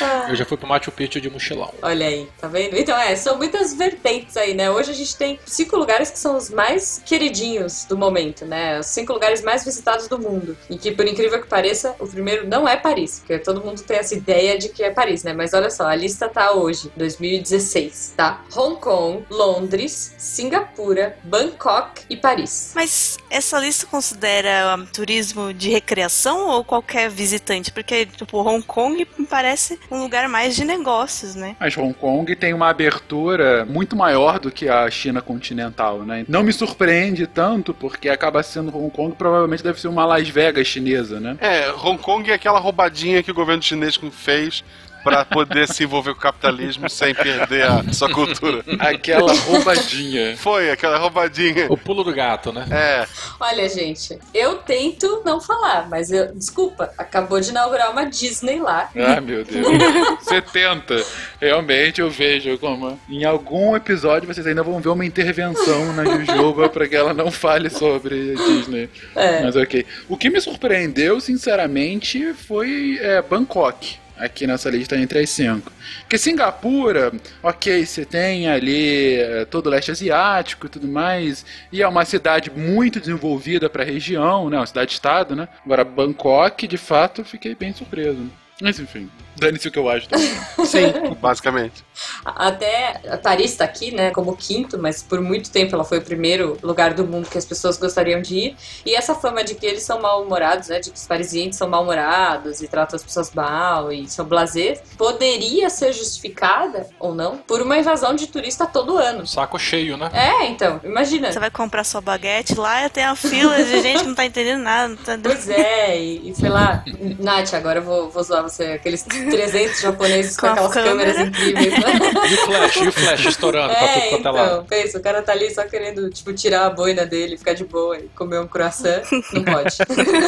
Ah. 0.00 0.26
Eu 0.28 0.36
já 0.36 0.44
fui 0.44 0.56
pro 0.56 0.66
Machu 0.66 0.90
Picchu 0.90 1.20
de 1.20 1.30
mochilão. 1.30 1.72
Olha 1.82 2.06
aí, 2.06 2.28
tá 2.38 2.48
vendo? 2.48 2.76
Então, 2.76 2.98
é, 2.98 3.14
são 3.16 3.36
muitas 3.36 3.74
vertentes 3.74 4.36
aí, 4.36 4.54
né? 4.54 4.70
Hoje 4.70 4.90
a 4.90 4.94
gente 4.94 5.16
tem 5.16 5.38
cinco 5.46 5.76
lugares 5.76 6.10
que 6.10 6.18
são 6.18 6.36
os 6.36 6.50
mais 6.50 7.00
queridinhos 7.04 7.84
do 7.84 7.96
momento, 7.96 8.44
né? 8.44 8.80
Os 8.80 8.86
cinco 8.86 9.12
lugares 9.12 9.42
mais 9.42 9.64
visitados 9.64 10.08
do 10.08 10.18
mundo. 10.18 10.56
E 10.68 10.76
que, 10.76 10.92
por 10.92 11.06
incrível 11.06 11.40
que 11.40 11.46
pareça, 11.46 11.94
o 11.98 12.06
primeiro 12.06 12.46
não 12.46 12.68
é 12.68 12.76
Paris, 12.76 13.20
porque 13.20 13.38
todo 13.38 13.60
mundo 13.60 13.82
tem 13.82 13.98
essa 13.98 14.14
ideia 14.14 14.58
de 14.58 14.68
que 14.68 14.82
é 14.82 14.90
Paris, 14.90 15.22
né? 15.22 15.32
Mas 15.32 15.54
olha 15.54 15.70
só, 15.70 15.86
a 15.86 15.94
lista 15.94 16.28
tá 16.28 16.52
hoje, 16.52 16.90
2016, 16.96 18.14
tá? 18.16 18.44
Hong 18.54 18.80
Kong, 18.80 19.24
Londres, 19.30 20.14
Singapura, 20.18 21.16
Bangkok 21.22 22.02
e 22.10 22.16
Paris. 22.16 22.72
Mas 22.74 23.18
essa 23.30 23.58
lista 23.58 23.86
considera 23.86 24.76
um, 24.76 24.86
turismo 25.06 25.54
de 25.54 25.70
recreação 25.70 26.48
ou 26.48 26.64
qualquer 26.64 27.08
visitante? 27.08 27.70
Porque, 27.70 28.06
tipo, 28.06 28.38
Hong 28.38 28.62
Kong 28.62 29.06
me 29.16 29.24
parece 29.24 29.78
um 29.88 30.02
lugar 30.02 30.28
mais 30.28 30.56
de 30.56 30.64
negócios, 30.64 31.36
né? 31.36 31.54
Mas 31.60 31.76
Hong 31.76 31.94
Kong 31.94 32.34
tem 32.34 32.52
uma 32.52 32.68
abertura 32.68 33.64
muito 33.64 33.94
maior 33.94 34.40
do 34.40 34.50
que 34.50 34.68
a 34.68 34.90
China 34.90 35.22
continental, 35.22 36.00
né? 36.00 36.24
Não 36.28 36.42
me 36.42 36.52
surpreende 36.52 37.24
tanto, 37.26 37.72
porque 37.72 38.08
acaba 38.08 38.42
sendo 38.42 38.76
Hong 38.76 38.90
Kong, 38.90 39.14
provavelmente 39.16 39.62
deve 39.62 39.80
ser 39.80 39.86
uma 39.86 40.04
Las 40.04 40.28
Vegas 40.28 40.66
chinesa, 40.66 41.20
né? 41.20 41.36
É, 41.40 41.70
Hong 41.70 41.98
Kong 41.98 42.28
é 42.28 42.34
aquela 42.34 42.58
roubadinha 42.58 43.22
que 43.22 43.30
o 43.30 43.34
governo 43.34 43.62
chinês 43.62 43.96
fez 44.10 44.64
pra 45.06 45.24
poder 45.24 45.68
se 45.68 45.84
envolver 45.84 46.14
com 46.14 46.18
o 46.18 46.22
capitalismo 46.22 46.90
sem 46.90 47.14
perder 47.14 47.62
a 47.62 47.92
sua 47.92 48.12
cultura. 48.12 48.64
Aquela 48.80 49.32
roubadinha. 49.32 50.36
Foi, 50.36 50.68
aquela 50.68 50.98
roubadinha. 50.98 51.66
O 51.70 51.76
pulo 51.76 52.02
do 52.02 52.12
gato, 52.12 52.52
né? 52.52 52.66
É. 52.72 53.06
Olha, 53.38 53.68
gente, 53.68 54.18
eu 54.34 54.56
tento 54.56 55.22
não 55.24 55.40
falar, 55.40 55.88
mas 55.88 56.10
eu. 56.10 56.34
Desculpa, 56.34 56.90
acabou 56.98 57.40
de 57.40 57.50
inaugurar 57.50 57.92
uma 57.92 58.04
Disney 58.04 58.58
lá. 58.58 58.90
Ah, 58.96 59.20
meu 59.20 59.44
Deus. 59.44 59.64
Você 60.20 60.42
tenta. 60.42 60.96
Realmente 61.40 62.00
eu 62.00 62.10
vejo 62.10 62.58
como. 62.58 62.98
Em 63.08 63.24
algum 63.24 63.76
episódio 63.76 64.26
vocês 64.26 64.46
ainda 64.46 64.64
vão 64.64 64.80
ver 64.80 64.88
uma 64.88 65.06
intervenção 65.06 65.92
na 65.92 66.04
Jujuba 66.04 66.68
pra 66.68 66.88
que 66.88 66.96
ela 66.96 67.14
não 67.14 67.30
fale 67.30 67.70
sobre 67.70 68.34
Disney. 68.34 68.90
É. 69.14 69.42
Mas 69.42 69.54
ok. 69.54 69.86
O 70.08 70.16
que 70.16 70.28
me 70.28 70.40
surpreendeu, 70.40 71.20
sinceramente, 71.20 72.34
foi 72.34 72.98
é, 73.00 73.22
Bangkok. 73.22 74.05
Aqui 74.18 74.46
nessa 74.46 74.70
lista 74.70 74.96
entre 74.96 75.18
as 75.18 75.30
cinco. 75.30 75.70
Porque 76.00 76.16
Singapura, 76.16 77.12
ok, 77.42 77.84
você 77.84 78.04
tem 78.04 78.48
ali 78.48 79.16
é, 79.16 79.44
todo 79.44 79.66
o 79.66 79.70
leste 79.70 79.90
asiático 79.90 80.66
e 80.66 80.70
tudo 80.70 80.88
mais, 80.88 81.44
e 81.70 81.82
é 81.82 81.88
uma 81.88 82.04
cidade 82.04 82.50
muito 82.50 82.98
desenvolvida 82.98 83.68
para 83.68 83.82
a 83.82 83.86
região, 83.86 84.48
né? 84.48 84.56
Uma 84.56 84.66
cidade-estado, 84.66 85.36
né? 85.36 85.48
Agora, 85.64 85.84
Bangkok, 85.84 86.66
de 86.66 86.78
fato, 86.78 87.20
eu 87.20 87.24
fiquei 87.24 87.54
bem 87.54 87.72
surpreso. 87.72 88.26
Mas 88.60 88.78
enfim, 88.80 89.10
dane-se 89.36 89.68
o 89.68 89.70
que 89.70 89.78
eu 89.78 89.88
acho. 89.88 90.08
também. 90.08 90.26
Sim, 90.64 91.14
basicamente. 91.20 91.84
Até 92.24 93.00
a 93.08 93.18
Paris 93.18 93.54
tá 93.54 93.64
aqui, 93.64 93.90
né, 93.90 94.10
como 94.10 94.36
quinto, 94.36 94.78
mas 94.78 95.02
por 95.02 95.20
muito 95.20 95.50
tempo 95.50 95.74
ela 95.74 95.84
foi 95.84 95.98
o 95.98 96.02
primeiro 96.02 96.58
lugar 96.62 96.94
do 96.94 97.06
mundo 97.06 97.28
que 97.28 97.38
as 97.38 97.44
pessoas 97.44 97.76
gostariam 97.76 98.20
de 98.20 98.36
ir. 98.36 98.56
E 98.84 98.94
essa 98.94 99.14
fama 99.14 99.44
de 99.44 99.54
que 99.54 99.66
eles 99.66 99.82
são 99.82 100.00
mal-humorados, 100.00 100.68
né, 100.68 100.80
de 100.80 100.90
que 100.90 100.96
os 100.96 101.06
parisienses 101.06 101.56
são 101.56 101.68
mal-humorados 101.68 102.62
e 102.62 102.68
tratam 102.68 102.96
as 102.96 103.02
pessoas 103.02 103.32
mal 103.32 103.92
e 103.92 104.08
são 104.08 104.24
blasés, 104.24 104.82
poderia 104.96 105.68
ser 105.68 105.92
justificada, 105.92 106.88
ou 106.98 107.14
não, 107.14 107.36
por 107.38 107.60
uma 107.60 107.78
invasão 107.78 108.14
de 108.14 108.26
turista 108.26 108.66
todo 108.66 108.96
ano. 108.96 109.26
Saco 109.26 109.58
cheio, 109.58 109.96
né? 109.96 110.10
É, 110.12 110.46
então, 110.46 110.80
imagina. 110.82 111.30
Você 111.30 111.38
vai 111.38 111.50
comprar 111.50 111.84
sua 111.84 112.00
baguete 112.00 112.54
lá 112.54 112.86
e 112.86 112.90
tem 112.90 113.04
uma 113.04 113.16
fila 113.16 113.62
de 113.62 113.82
gente 113.82 114.00
que 114.00 114.08
não 114.08 114.14
tá 114.14 114.24
entendendo 114.24 114.62
nada. 114.62 114.88
Não 114.88 114.96
tá... 114.96 115.18
Pois 115.22 115.48
é, 115.48 115.98
e, 115.98 116.30
e 116.30 116.34
sei 116.34 116.48
lá, 116.48 116.84
Nath, 117.18 117.54
agora 117.54 117.80
eu 117.80 117.82
vou, 117.82 118.10
vou 118.10 118.22
zoar 118.22 118.45
você, 118.48 118.64
aqueles 118.64 119.02
300 119.02 119.80
japoneses 119.80 120.36
com, 120.38 120.46
Com 120.46 120.52
aquelas 120.52 120.72
câmera. 120.72 121.12
câmeras 121.14 121.28
incríveis, 121.28 121.72
né? 121.72 122.28
E 122.30 122.34
o 122.34 122.38
flash, 122.38 122.76
e 122.76 122.88
o 122.88 122.92
flash 122.92 123.24
estourando 123.26 123.68
pra 123.74 123.88
tudo 123.88 123.98
É, 124.04 124.08
quanto 124.10 124.28
é 124.28 124.30
lado. 124.30 124.46
então, 124.52 124.64
pensa, 124.64 124.98
o 124.98 125.02
cara 125.02 125.22
tá 125.22 125.32
ali 125.32 125.52
só 125.54 125.64
querendo, 125.64 126.08
tipo, 126.10 126.32
tirar 126.32 126.66
a 126.66 126.70
boina 126.70 127.04
dele, 127.06 127.36
ficar 127.36 127.54
de 127.54 127.64
boa 127.64 127.98
e 127.98 128.08
comer 128.08 128.40
um 128.40 128.46
croissant. 128.46 129.02
Não 129.32 129.42
pode. 129.44 129.76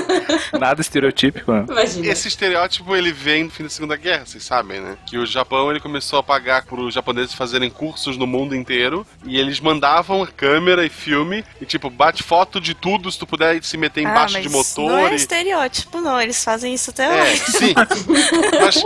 Nada 0.58 0.80
estereotípico, 0.80 1.52
né? 1.52 1.64
Imagina. 1.68 2.06
Esse 2.08 2.28
estereótipo 2.28 2.94
ele 2.96 3.12
vem 3.12 3.44
no 3.44 3.50
fim 3.50 3.62
da 3.64 3.68
Segunda 3.68 3.96
Guerra, 3.96 4.24
vocês 4.26 4.44
sabem, 4.44 4.80
né? 4.80 4.96
Que 5.06 5.18
o 5.18 5.26
Japão 5.26 5.70
ele 5.70 5.80
começou 5.80 6.18
a 6.18 6.22
pagar 6.22 6.64
para 6.64 6.80
os 6.80 6.94
japoneses 6.94 7.34
fazerem 7.34 7.70
cursos 7.70 8.16
no 8.16 8.26
mundo 8.26 8.54
inteiro 8.54 9.06
e 9.24 9.38
eles 9.38 9.60
mandavam 9.60 10.26
câmera 10.36 10.84
e 10.84 10.88
filme 10.88 11.44
e 11.60 11.66
tipo 11.66 11.90
bate 11.90 12.22
foto 12.22 12.60
de 12.60 12.74
tudo 12.74 13.10
se 13.10 13.18
tu 13.18 13.26
puder 13.26 13.62
se 13.62 13.76
meter 13.76 14.06
Ah, 14.06 14.10
embaixo 14.10 14.34
mas 14.34 14.42
de 14.42 14.48
motor. 14.48 14.90
Não 14.90 15.06
é 15.06 15.12
e... 15.12 15.16
estereótipo, 15.16 16.00
não. 16.00 16.20
Eles 16.20 16.42
fazem 16.42 16.74
isso 16.74 16.90
até 16.90 17.04
É, 17.04 17.22
hoje. 17.32 17.42
sim. 17.52 17.74
Mas 18.60 18.82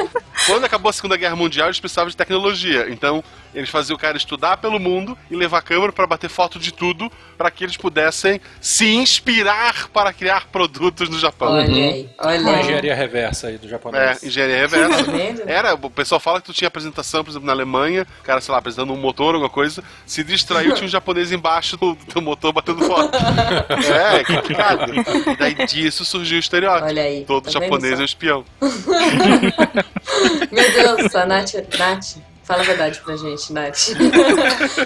quando 0.46 0.64
acabou 0.64 0.90
a 0.90 0.92
Segunda 0.92 1.16
Guerra 1.16 1.36
Mundial, 1.36 1.68
eles 1.68 1.80
precisavam 1.80 2.10
de 2.10 2.16
tecnologia. 2.16 2.86
Então, 2.90 3.22
eles 3.54 3.70
faziam 3.70 3.96
o 3.96 3.98
cara 3.98 4.16
estudar 4.16 4.56
pelo 4.58 4.78
mundo 4.78 5.16
e 5.30 5.36
levar 5.36 5.62
câmera 5.62 5.92
para 5.92 6.06
bater 6.06 6.28
foto 6.30 6.58
de 6.58 6.72
tudo, 6.72 7.10
para 7.36 7.50
que 7.50 7.64
eles 7.64 7.76
pudessem 7.76 8.40
se 8.60 8.86
inspirar 8.94 9.88
para 9.88 10.12
criar 10.12 10.46
produtos 10.48 11.08
no 11.08 11.18
Japão. 11.18 11.52
Olha 11.52 11.64
aí, 11.64 12.08
olha 12.18 12.40
Uma 12.40 12.52
aí. 12.54 12.60
engenharia 12.60 12.94
reversa 12.94 13.48
aí 13.48 13.58
do 13.58 13.66
É, 13.66 13.70
japonês. 13.70 14.22
engenharia 14.22 14.56
reversa. 14.58 15.04
Tá? 15.04 15.12
Era, 15.46 15.74
o 15.74 15.90
pessoal 15.90 16.20
fala 16.20 16.40
que 16.40 16.46
tu 16.46 16.52
tinha 16.52 16.68
apresentação, 16.68 17.22
por 17.24 17.30
exemplo, 17.30 17.46
na 17.46 17.52
Alemanha, 17.52 18.06
o 18.20 18.24
cara, 18.24 18.40
sei 18.40 18.52
lá, 18.52 18.58
apresentando 18.58 18.92
um 18.92 18.96
motor, 18.96 19.34
alguma 19.34 19.50
coisa, 19.50 19.82
se 20.06 20.22
distraiu, 20.22 20.74
tinha 20.74 20.86
um 20.86 20.90
japonês 20.90 21.32
embaixo 21.32 21.76
do, 21.76 21.94
do 21.94 22.22
motor 22.22 22.52
batendo 22.52 22.84
foto. 22.84 23.16
é, 23.92 24.20
é 24.20 24.24
complicado. 24.24 24.92
E 25.32 25.36
daí 25.36 25.54
disso 25.66 26.04
surgiu 26.04 26.36
o 26.36 26.40
estereótipo. 26.40 26.86
Olha 26.86 27.02
aí, 27.02 27.24
Todo 27.24 27.44
tá 27.44 27.50
japonês 27.50 27.98
é 27.98 28.02
um 28.02 28.04
espião. 28.04 28.44
Meu 30.52 30.72
Deus, 30.72 31.14
a 31.14 31.26
Nath, 31.26 31.54
Nath, 31.78 32.16
fala 32.52 32.62
a 32.62 32.66
verdade 32.66 33.00
pra 33.00 33.16
gente, 33.16 33.52
Nath. 33.52 33.88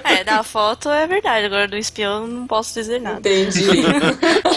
É, 0.05 0.25
da 0.25 0.43
foto 0.43 0.89
é 0.91 1.07
verdade. 1.07 1.47
Agora 1.47 1.67
do 1.67 1.77
espião 1.77 2.27
não 2.27 2.47
posso 2.47 2.75
dizer 2.75 3.01
nada. 3.01 3.19
Entendi. 3.19 3.67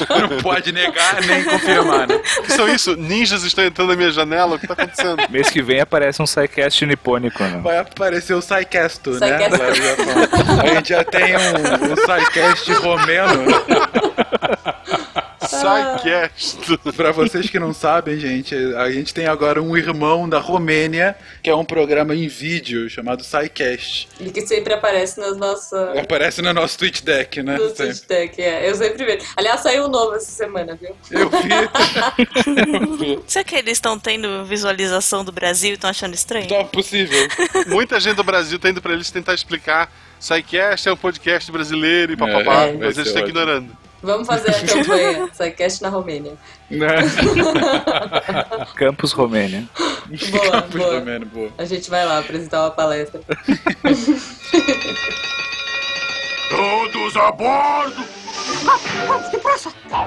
Não 0.10 0.42
pode 0.42 0.72
negar 0.72 1.22
nem 1.22 1.44
confirmar, 1.44 2.08
né? 2.08 2.16
O 2.16 2.42
que 2.44 2.52
são 2.52 2.68
isso? 2.68 2.96
Ninjas 2.96 3.44
estão 3.44 3.66
entrando 3.66 3.90
na 3.90 3.96
minha 3.96 4.12
janela? 4.12 4.56
O 4.56 4.60
que 4.60 4.68
tá 4.68 4.74
acontecendo? 4.74 5.18
Mês 5.30 5.50
que 5.50 5.62
vem 5.62 5.80
aparece 5.80 6.22
um 6.22 6.28
sidecast 6.28 6.86
nipônico, 6.86 7.44
né? 7.44 7.60
Vai 7.64 7.78
aparecer 7.80 8.34
o 8.34 8.40
Psycasto, 8.40 9.12
né? 9.12 9.40
Japão. 9.50 10.62
A 10.64 10.76
gente 10.76 10.90
já 10.90 11.04
tem 11.04 11.36
um, 11.36 11.92
um 11.92 11.96
Psycast 11.96 12.72
romeno. 12.74 13.46
Sidecast. 15.50 16.58
Pra 16.96 17.12
vocês 17.12 17.50
que 17.50 17.60
não 17.60 17.74
sabem, 17.74 18.20
gente, 18.20 18.56
a 18.76 18.92
gente 18.92 19.14
tem 19.14 19.26
agora 19.28 19.62
um 19.62 19.76
irmão 19.76 20.28
da 20.30 20.40
Romênia, 20.40 21.16
que 21.42 21.50
é 21.50 21.56
um 21.56 21.66
programa 21.66 22.16
em 22.16 22.28
vídeo 22.28 22.90
chamado 22.90 23.24
Psycast. 23.24 24.08
E 24.20 24.30
que 24.32 24.46
sempre 24.46 24.74
aparece 24.74 25.20
nas 25.20 25.38
nossas. 25.38 25.98
Aparece 25.98 26.42
no 26.42 26.54
nosso 26.54 26.78
Twitch 26.78 27.02
Deck, 27.02 27.42
né? 27.42 27.58
No 27.58 27.70
Sempre. 27.70 27.86
Twitch 27.94 28.08
Deck, 28.08 28.42
é. 28.42 28.70
Eu 28.70 28.76
sempre 28.76 29.06
vejo. 29.06 29.26
Aliás, 29.36 29.62
saiu 29.62 29.86
um 29.86 29.90
novo 29.90 30.16
essa 30.16 30.32
semana, 30.32 30.78
viu? 30.80 30.96
Eu 31.12 31.30
vi. 31.30 33.20
Será 33.28 33.44
que 33.44 33.56
eles 33.56 33.74
estão 33.74 33.98
tendo 33.98 34.46
visualização 34.46 35.24
do 35.24 35.32
Brasil 35.32 35.72
e 35.72 35.74
estão 35.74 35.90
achando 35.90 36.14
estranho? 36.14 36.48
Tá 36.48 36.64
possível. 36.66 37.28
Muita 37.68 38.00
gente 38.00 38.16
do 38.16 38.24
Brasil 38.24 38.60
tá 38.60 38.70
indo 38.70 38.82
pra 38.82 38.94
eles 38.94 39.10
tentar 39.12 39.34
explicar. 39.34 39.92
Sidecast 40.20 40.90
é 40.90 40.92
um 40.94 40.98
podcast 40.98 41.50
brasileiro 41.52 42.12
e 42.12 42.18
papapá, 42.18 42.64
É, 42.66 42.74
mas 42.74 42.98
eles 42.98 43.08
estão 43.08 43.22
ótimo. 43.24 43.28
ignorando. 43.30 43.78
Vamos 44.02 44.28
fazer 44.28 44.52
a 44.52 44.66
campanha 44.66 45.28
Psycast 45.34 45.82
na 45.82 45.90
Romênia. 45.90 46.34
Né? 46.70 46.88
Campus 48.76 49.12
Romênia. 49.12 49.68
Boa, 50.32 50.52
Campos 50.52 50.80
boa. 50.80 51.00
Romeno, 51.00 51.26
boa. 51.26 51.50
A 51.58 51.66
gente 51.66 51.90
vai 51.90 52.06
lá 52.06 52.20
apresentar 52.20 52.62
uma 52.62 52.72
palestra. 52.72 53.20
Todos 56.50 57.16
a 57.18 57.32
bordo! 57.32 58.19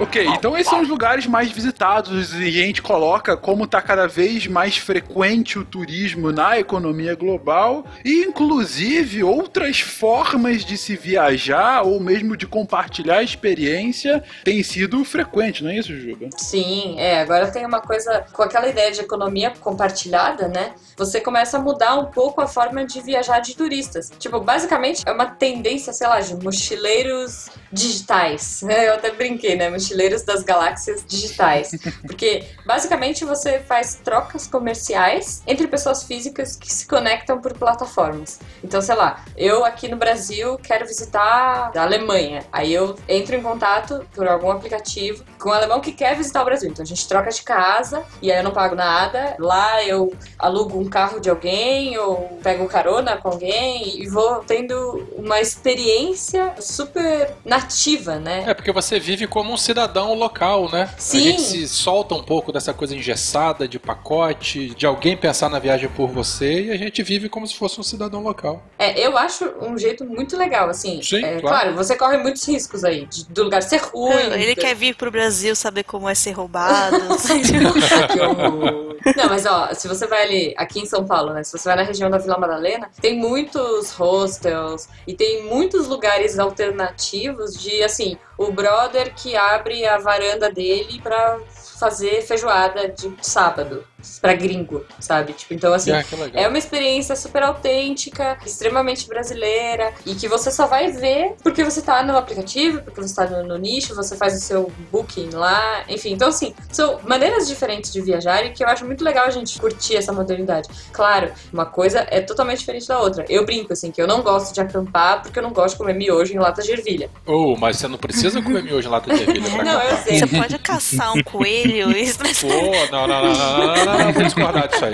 Ok, 0.01 0.27
então 0.27 0.57
esses 0.57 0.69
são 0.69 0.81
os 0.81 0.89
lugares 0.89 1.27
mais 1.27 1.51
visitados 1.51 2.33
e 2.35 2.47
a 2.47 2.51
gente 2.51 2.83
coloca 2.83 3.37
como 3.37 3.65
está 3.65 3.81
cada 3.81 4.07
vez 4.07 4.47
mais 4.47 4.77
frequente 4.77 5.59
o 5.59 5.65
turismo 5.65 6.33
na 6.33 6.59
economia 6.59 7.15
global 7.15 7.85
e 8.05 8.23
inclusive 8.25 9.23
outras 9.23 9.81
formas 9.81 10.65
de 10.65 10.77
se 10.77 10.97
viajar 10.97 11.83
ou 11.83 12.01
mesmo 12.01 12.37
de 12.37 12.47
compartilhar 12.47 13.19
a 13.19 13.23
experiência 13.23 14.23
têm 14.45 14.63
sido 14.63 15.05
frequentes, 15.05 15.63
não 15.63 15.71
é 15.71 15.79
isso, 15.79 15.97
Juba? 15.97 16.29
Sim, 16.37 16.99
é. 16.99 17.21
Agora 17.21 17.51
tem 17.51 17.65
uma 17.65 17.81
coisa 17.81 18.25
com 18.33 18.43
aquela 18.43 18.69
ideia 18.69 18.91
de 18.93 19.01
economia 19.01 19.53
compartilhada, 19.61 20.49
né? 20.49 20.75
Você 20.97 21.21
começa 21.21 21.59
a 21.59 21.61
mudar 21.61 21.97
um 21.97 22.07
pouco 22.07 22.41
a 22.41 22.47
forma 22.47 22.85
de 22.85 23.01
viajar 23.01 23.41
de 23.41 23.57
turistas. 23.57 24.11
Tipo, 24.19 24.41
basicamente 24.41 25.03
é 25.07 25.13
uma 25.13 25.27
tendência, 25.27 25.93
sei 25.93 26.07
lá, 26.07 26.21
de 26.21 26.35
mochileiros 26.37 27.49
digitais. 27.73 28.42
Mochileiros. 28.43 28.85
Eu 28.87 28.95
até 28.95 29.11
brinquei, 29.11 29.57
né? 29.57 29.71
Mochileiros 29.71 30.23
das 30.23 30.43
galáxias 30.43 31.05
digitais. 31.07 31.71
Porque 32.03 32.45
basicamente 32.67 33.25
você 33.25 33.61
faz 33.61 33.95
trocas 34.03 34.47
comerciais 34.47 35.43
entre 35.47 35.67
pessoas 35.67 36.03
físicas 36.03 36.57
que 36.57 36.73
se 36.73 36.87
conectam 36.87 37.41
por 37.41 37.53
plataformas. 37.55 38.41
Então, 38.63 38.81
sei 38.81 38.95
lá, 38.95 39.25
eu 39.37 39.65
aqui 39.65 39.89
no 39.89 39.97
Brasil 39.97 40.59
quero 40.59 40.87
visitar 40.87 41.73
a 41.75 41.83
Alemanha. 41.83 42.45
Aí 42.53 42.73
eu 42.73 42.97
entro 43.09 43.35
em 43.35 43.43
contato 43.43 44.05
por 44.15 44.27
algum 44.29 44.51
aplicativo 44.51 45.25
com 45.39 45.51
um 45.51 45.53
alemão 45.53 45.81
que 45.81 45.93
quer 45.93 46.17
visitar 46.17 46.43
o 46.43 46.45
Brasil. 46.45 46.71
Então 46.71 46.83
a 46.83 46.87
gente 46.87 47.07
troca 47.07 47.31
de 47.31 47.43
casa 47.43 48.05
e 48.21 48.31
aí 48.31 48.39
eu 48.39 48.45
não 48.45 48.53
pago 48.53 48.75
nada. 48.75 49.37
Lá 49.39 49.83
eu 49.85 50.13
alugo 50.39 50.79
um 50.79 50.89
carro 50.89 51.21
de 51.21 51.31
alguém 51.31 51.99
ou 51.99 52.39
pego 52.43 52.67
carona 52.67 53.17
com 53.17 53.29
alguém 53.29 54.01
e 54.01 54.09
vou 54.09 54.43
tendo 54.45 55.09
uma 55.17 55.41
experiência 55.41 56.55
super 56.61 57.35
nativa, 57.45 58.19
né? 58.19 58.32
É 58.47 58.55
porque 58.55 58.73
você 58.73 58.99
vive 58.99 59.27
como 59.27 59.53
um 59.53 59.57
cidadão 59.57 60.15
local, 60.15 60.71
né? 60.71 60.91
Sim. 60.99 61.19
A 61.19 61.21
gente 61.21 61.43
se 61.43 61.69
solta 61.69 62.15
um 62.15 62.23
pouco 62.23 62.53
dessa 62.53 62.73
coisa 62.75 62.95
engessada, 62.95 63.67
de 63.69 63.79
pacote, 63.79 64.71
de 64.75 64.87
alguém 64.87 65.17
pensar 65.17 65.49
na 65.49 65.59
viagem 65.59 65.89
por 65.89 66.09
você 66.09 66.67
e 66.67 66.71
a 66.71 66.77
gente 66.77 67.03
vive 67.03 67.29
como 67.29 67.47
se 67.47 67.55
fosse 67.55 67.79
um 67.81 67.83
cidadão 67.83 68.23
local. 68.23 68.63
É, 68.79 68.99
eu 69.05 69.17
acho 69.17 69.45
um 69.61 69.77
jeito 69.79 70.05
muito 70.05 70.37
legal, 70.37 70.69
assim. 70.71 71.01
Sim, 71.03 71.25
É, 71.25 71.41
claro. 71.41 71.43
claro, 71.43 71.75
você 71.75 71.97
corre 71.97 72.19
muitos 72.19 72.47
riscos 72.47 72.85
aí, 72.85 73.07
de- 73.07 73.25
do 73.27 73.45
lugar 73.45 73.63
ser 73.63 73.79
ruim. 73.79 74.13
Ele 74.33 74.55
do- 74.55 74.61
quer 74.61 74.75
vir 74.75 74.95
pro 74.97 75.11
Brasil 75.11 75.55
saber 75.55 75.85
como 75.85 76.09
é 76.09 76.15
ser 76.15 76.33
roubado. 76.33 76.97
Não, 79.17 79.29
mas 79.29 79.47
ó, 79.47 79.73
se 79.75 79.89
você 79.89 80.07
vai 80.07 80.23
ali, 80.23 80.55
aqui 80.57 80.81
em 80.81 80.87
São 80.87 81.05
Paulo, 81.05 81.33
né? 81.33 81.43
Se 81.43 81.53
você 81.57 81.69
vai 81.69 81.77
na 81.77 81.83
região 81.83 82.11
da 82.11 82.19
Vila 82.19 82.39
Madalena, 82.39 82.91
tem 83.01 83.19
muitos 83.19 83.91
hostels 83.93 84.89
e 85.07 85.15
tem 85.15 85.45
muitos 85.45 85.89
lugares 85.89 86.39
alternativos 86.39 87.55
de, 87.61 87.83
assim, 87.83 88.17
o 88.39 88.51
brother 88.51 89.15
que 89.15 89.37
abre 89.37 89.87
a 89.87 89.99
varanda 89.99 90.51
dele 90.51 91.01
pra 91.01 91.39
fazer 91.79 92.23
feijoada 92.23 92.89
de 92.89 93.15
sábado 93.21 93.87
pra 94.21 94.35
gringo, 94.35 94.85
sabe? 95.01 95.33
Tipo, 95.33 95.55
então 95.55 95.73
assim, 95.73 95.91
Ah, 95.93 96.05
é 96.35 96.49
uma 96.49 96.59
experiência 96.59 97.15
super 97.17 97.43
autêntica, 97.43 98.39
extremamente 98.45 99.07
brasileira 99.09 99.93
e 100.07 100.15
que 100.15 100.29
você 100.29 100.51
só 100.51 100.67
vai 100.67 100.91
ver 100.93 101.35
porque 101.43 101.65
você 101.65 101.83
tá 101.83 102.03
no 102.03 102.17
aplicativo, 102.17 102.83
porque 102.83 103.01
você 103.01 103.15
tá 103.15 103.27
no, 103.27 103.43
no 103.45 103.57
nicho, 103.59 103.95
você 103.95 104.17
faz 104.17 104.35
o 104.37 104.41
seu 104.41 104.73
booking 104.91 105.31
lá, 105.31 105.85
enfim. 105.89 106.13
Então, 106.13 106.29
assim, 106.29 106.55
são 106.71 107.01
maneiras 107.05 107.49
diferentes 107.49 107.93
de 107.93 108.01
viajar 108.01 108.45
e 108.45 108.51
que 108.51 108.63
eu 108.63 108.69
acho 108.69 108.85
muito 108.85 109.05
legal 109.05 109.27
a 109.27 109.31
gente 109.31 109.59
curtir 109.61 109.97
essa 109.97 110.13
modernidade. 110.13 110.69
Claro, 110.93 111.33
uma 111.53 111.67
coisa 111.67 112.07
é 112.11 112.21
totalmente 112.21 112.59
diferente 112.61 112.87
da 112.89 113.01
outra. 113.01 113.25
Eu 113.29 113.45
brinco, 113.45 113.73
assim, 113.73 113.91
que 113.91 114.01
eu 114.01 114.07
não 114.07 114.23
gosto 114.23 114.55
de 114.55 114.61
acampar 114.61 115.23
porque 115.23 115.39
eu 115.39 115.43
não 115.43 115.53
gosto 115.53 115.75
de 115.75 115.79
comer 115.79 115.95
miojo 115.95 116.33
em 116.35 116.39
lata 116.39 116.63
de 116.63 116.73
ervilha. 116.73 117.11
Oh, 117.27 117.57
mas 117.57 117.77
você 117.77 117.89
não 117.89 117.99
precisa 117.99 118.41
comer 118.43 118.63
miojo 118.63 118.89
em 118.89 118.91
lata 118.91 119.15
de 119.15 119.23
ervilha 119.23 119.51
pra 119.51 119.65
Não, 119.65 119.73
eu 119.73 119.79
acampar. 119.79 120.03
sei. 120.05 120.19
Você 120.19 120.27
pode 120.27 120.59
caçar 120.59 121.13
um 121.15 121.23
coelho 121.23 121.91
e 121.97 122.13
Pô, 122.43 122.49
não, 122.91 123.07
não, 123.07 123.23
não, 123.23 123.33
não, 123.33 123.59
não, 123.59 123.85
não, 123.85 123.92
a 123.93 124.13
discordar 124.13 124.69
isso 124.73 124.85
aí. 124.85 124.93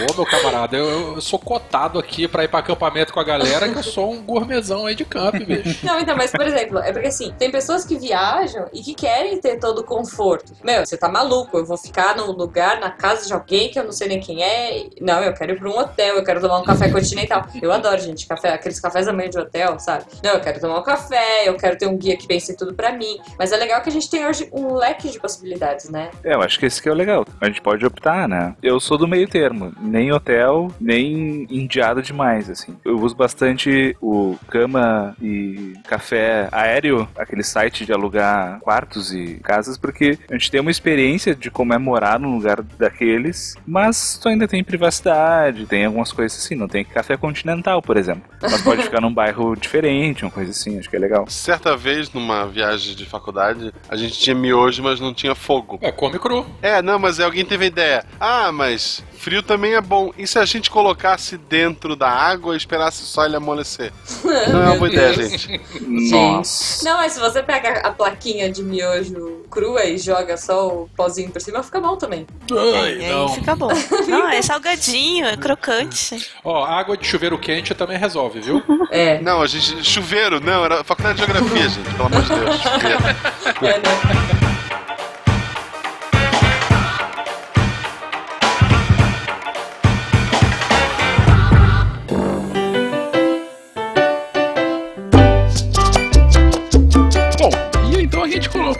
Ô, 0.00 0.14
meu 0.14 0.26
camarada, 0.26 0.76
eu, 0.76 1.14
eu 1.14 1.20
sou 1.20 1.38
cotado 1.38 1.98
aqui 1.98 2.28
pra 2.28 2.44
ir 2.44 2.48
pra 2.48 2.60
acampamento 2.60 3.12
com 3.12 3.20
a 3.20 3.24
galera 3.24 3.68
que 3.68 3.78
eu 3.78 3.82
sou 3.82 4.12
um 4.12 4.22
gourmetzão 4.22 4.86
aí 4.86 4.94
de 4.94 5.04
camp, 5.04 5.34
bicho. 5.36 5.84
Não, 5.84 5.98
então, 5.98 6.16
mas 6.16 6.30
por 6.30 6.46
exemplo, 6.46 6.78
é 6.78 6.92
porque 6.92 7.08
assim, 7.08 7.32
tem 7.38 7.50
pessoas 7.50 7.84
que 7.84 7.98
viajam 7.98 8.68
e 8.72 8.82
que 8.82 8.94
querem 8.94 9.40
ter 9.40 9.58
todo 9.58 9.80
o 9.80 9.84
conforto. 9.84 10.52
Meu, 10.62 10.84
você 10.84 10.96
tá 10.96 11.08
maluco, 11.08 11.56
eu 11.56 11.64
vou 11.64 11.76
ficar 11.76 12.16
num 12.16 12.30
lugar, 12.32 12.78
na 12.80 12.90
casa 12.90 13.26
de 13.26 13.32
alguém 13.32 13.70
que 13.70 13.78
eu 13.78 13.84
não 13.84 13.92
sei 13.92 14.08
nem 14.08 14.20
quem 14.20 14.42
é. 14.42 14.86
Não, 15.00 15.22
eu 15.22 15.32
quero 15.32 15.52
ir 15.52 15.58
pra 15.58 15.68
um 15.68 15.78
hotel, 15.78 16.16
eu 16.16 16.24
quero 16.24 16.40
tomar 16.40 16.58
um 16.58 16.64
café 16.64 16.90
continental. 16.90 17.46
Eu 17.60 17.72
adoro, 17.72 18.00
gente, 18.00 18.26
café, 18.26 18.52
aqueles 18.52 18.80
cafés 18.80 19.06
da 19.06 19.12
manhã 19.12 19.30
de 19.30 19.38
hotel, 19.38 19.78
sabe? 19.78 20.04
Não, 20.22 20.32
eu 20.32 20.40
quero 20.40 20.60
tomar 20.60 20.78
um 20.78 20.82
café, 20.82 21.48
eu 21.48 21.56
quero 21.56 21.78
ter 21.78 21.86
um 21.86 21.96
guia 21.96 22.16
que 22.16 22.26
pense 22.26 22.56
tudo 22.56 22.74
pra 22.74 22.92
mim. 22.92 23.18
Mas 23.38 23.52
é 23.52 23.56
legal 23.56 23.80
que 23.80 23.88
a 23.88 23.92
gente 23.92 24.10
tem 24.10 24.26
hoje 24.26 24.48
um 24.52 24.74
leque 24.74 25.08
de 25.08 25.18
possibilidades, 25.18 25.88
né? 25.88 26.10
É, 26.24 26.34
eu 26.34 26.42
acho 26.42 26.58
que 26.58 26.66
esse 26.66 26.82
que 26.82 26.88
é 26.88 26.92
o 26.92 26.94
legal. 26.94 27.24
A 27.40 27.46
gente 27.46 27.60
pode 27.62 27.84
optar, 27.84 28.28
né? 28.28 28.54
Eu 28.62 28.78
sou 28.80 28.98
do 28.98 29.08
meio 29.08 29.28
termo. 29.28 29.69
Nem 29.80 30.12
hotel, 30.12 30.72
nem 30.80 31.46
indiado 31.50 32.02
demais, 32.02 32.48
assim. 32.48 32.76
Eu 32.84 32.98
uso 32.98 33.14
bastante 33.14 33.96
o 34.00 34.36
cama 34.48 35.14
e 35.20 35.74
café 35.86 36.48
aéreo, 36.52 37.08
aquele 37.16 37.42
site 37.42 37.84
de 37.84 37.92
alugar 37.92 38.60
quartos 38.60 39.12
e 39.12 39.40
casas, 39.42 39.76
porque 39.76 40.18
a 40.30 40.34
gente 40.34 40.50
tem 40.50 40.60
uma 40.60 40.70
experiência 40.70 41.34
de 41.34 41.50
como 41.50 41.74
é 41.74 41.78
morar 41.78 42.18
num 42.18 42.34
lugar 42.34 42.62
daqueles, 42.62 43.56
mas 43.66 44.18
tu 44.18 44.28
ainda 44.28 44.46
tem 44.46 44.62
privacidade, 44.62 45.66
tem 45.66 45.84
algumas 45.84 46.12
coisas 46.12 46.38
assim. 46.38 46.54
Não 46.54 46.68
tem 46.68 46.84
café 46.84 47.16
continental, 47.16 47.80
por 47.82 47.96
exemplo. 47.96 48.22
Mas 48.42 48.62
pode 48.62 48.82
ficar 48.82 49.00
num 49.00 49.12
bairro 49.12 49.54
diferente, 49.60 50.24
uma 50.24 50.30
coisa 50.30 50.50
assim. 50.50 50.78
Acho 50.78 50.88
que 50.88 50.96
é 50.96 50.98
legal. 50.98 51.26
Certa 51.28 51.76
vez, 51.76 52.12
numa 52.12 52.46
viagem 52.46 52.94
de 52.94 53.06
faculdade, 53.06 53.72
a 53.88 53.96
gente 53.96 54.18
tinha 54.18 54.34
miojo, 54.34 54.82
mas 54.82 55.00
não 55.00 55.12
tinha 55.14 55.34
fogo. 55.34 55.78
É, 55.82 55.90
come 55.92 56.18
cru. 56.18 56.46
É, 56.62 56.82
não, 56.82 56.98
mas 56.98 57.20
alguém 57.20 57.44
teve 57.44 57.64
a 57.64 57.68
ideia. 57.68 58.04
Ah, 58.18 58.52
mas 58.52 59.02
frio 59.20 59.42
também 59.42 59.74
é 59.74 59.80
bom. 59.80 60.12
E 60.16 60.26
se 60.26 60.38
a 60.38 60.44
gente 60.46 60.70
colocasse 60.70 61.36
dentro 61.36 61.94
da 61.94 62.08
água 62.08 62.54
e 62.54 62.56
esperasse 62.56 63.04
só 63.04 63.26
ele 63.26 63.36
amolecer? 63.36 63.92
Não 64.50 64.62
é 64.62 64.66
uma 64.66 64.76
boa 64.76 64.88
ideia, 64.88 65.12
gente. 65.12 65.60
Nossa. 66.10 66.84
Não, 66.84 66.96
mas 66.96 67.12
se 67.12 67.20
você 67.20 67.42
pega 67.42 67.80
a 67.80 67.92
plaquinha 67.92 68.50
de 68.50 68.62
miojo 68.62 69.44
crua 69.50 69.84
e 69.84 69.98
joga 69.98 70.36
só 70.36 70.68
o 70.68 70.88
pozinho 70.96 71.30
por 71.30 71.40
cima, 71.42 71.62
fica 71.62 71.80
bom 71.80 71.96
também. 71.96 72.26
Ai, 72.50 72.94
E 72.94 73.08
não. 73.08 73.26
aí 73.26 73.34
fica 73.34 73.54
bom. 73.54 73.68
Não, 74.08 74.28
é 74.28 74.40
salgadinho, 74.42 75.26
é 75.26 75.36
crocante. 75.36 76.26
Ó, 76.42 76.64
água 76.64 76.96
de 76.96 77.06
chuveiro 77.06 77.38
quente 77.38 77.74
também 77.74 77.98
resolve, 77.98 78.40
viu? 78.40 78.62
É. 78.90 79.20
Não, 79.20 79.40
a 79.40 79.46
gente. 79.46 79.84
Chuveiro, 79.84 80.40
não, 80.40 80.64
era 80.64 80.82
faculdade 80.82 81.20
de 81.20 81.24
geografia, 81.24 81.68
gente, 81.68 81.90
pelo 81.90 82.06
amor 82.06 82.22
de 82.22 82.28
Deus. 82.28 82.56
Chuveiro. 82.60 82.98
É, 83.62 83.78
né? 83.78 84.49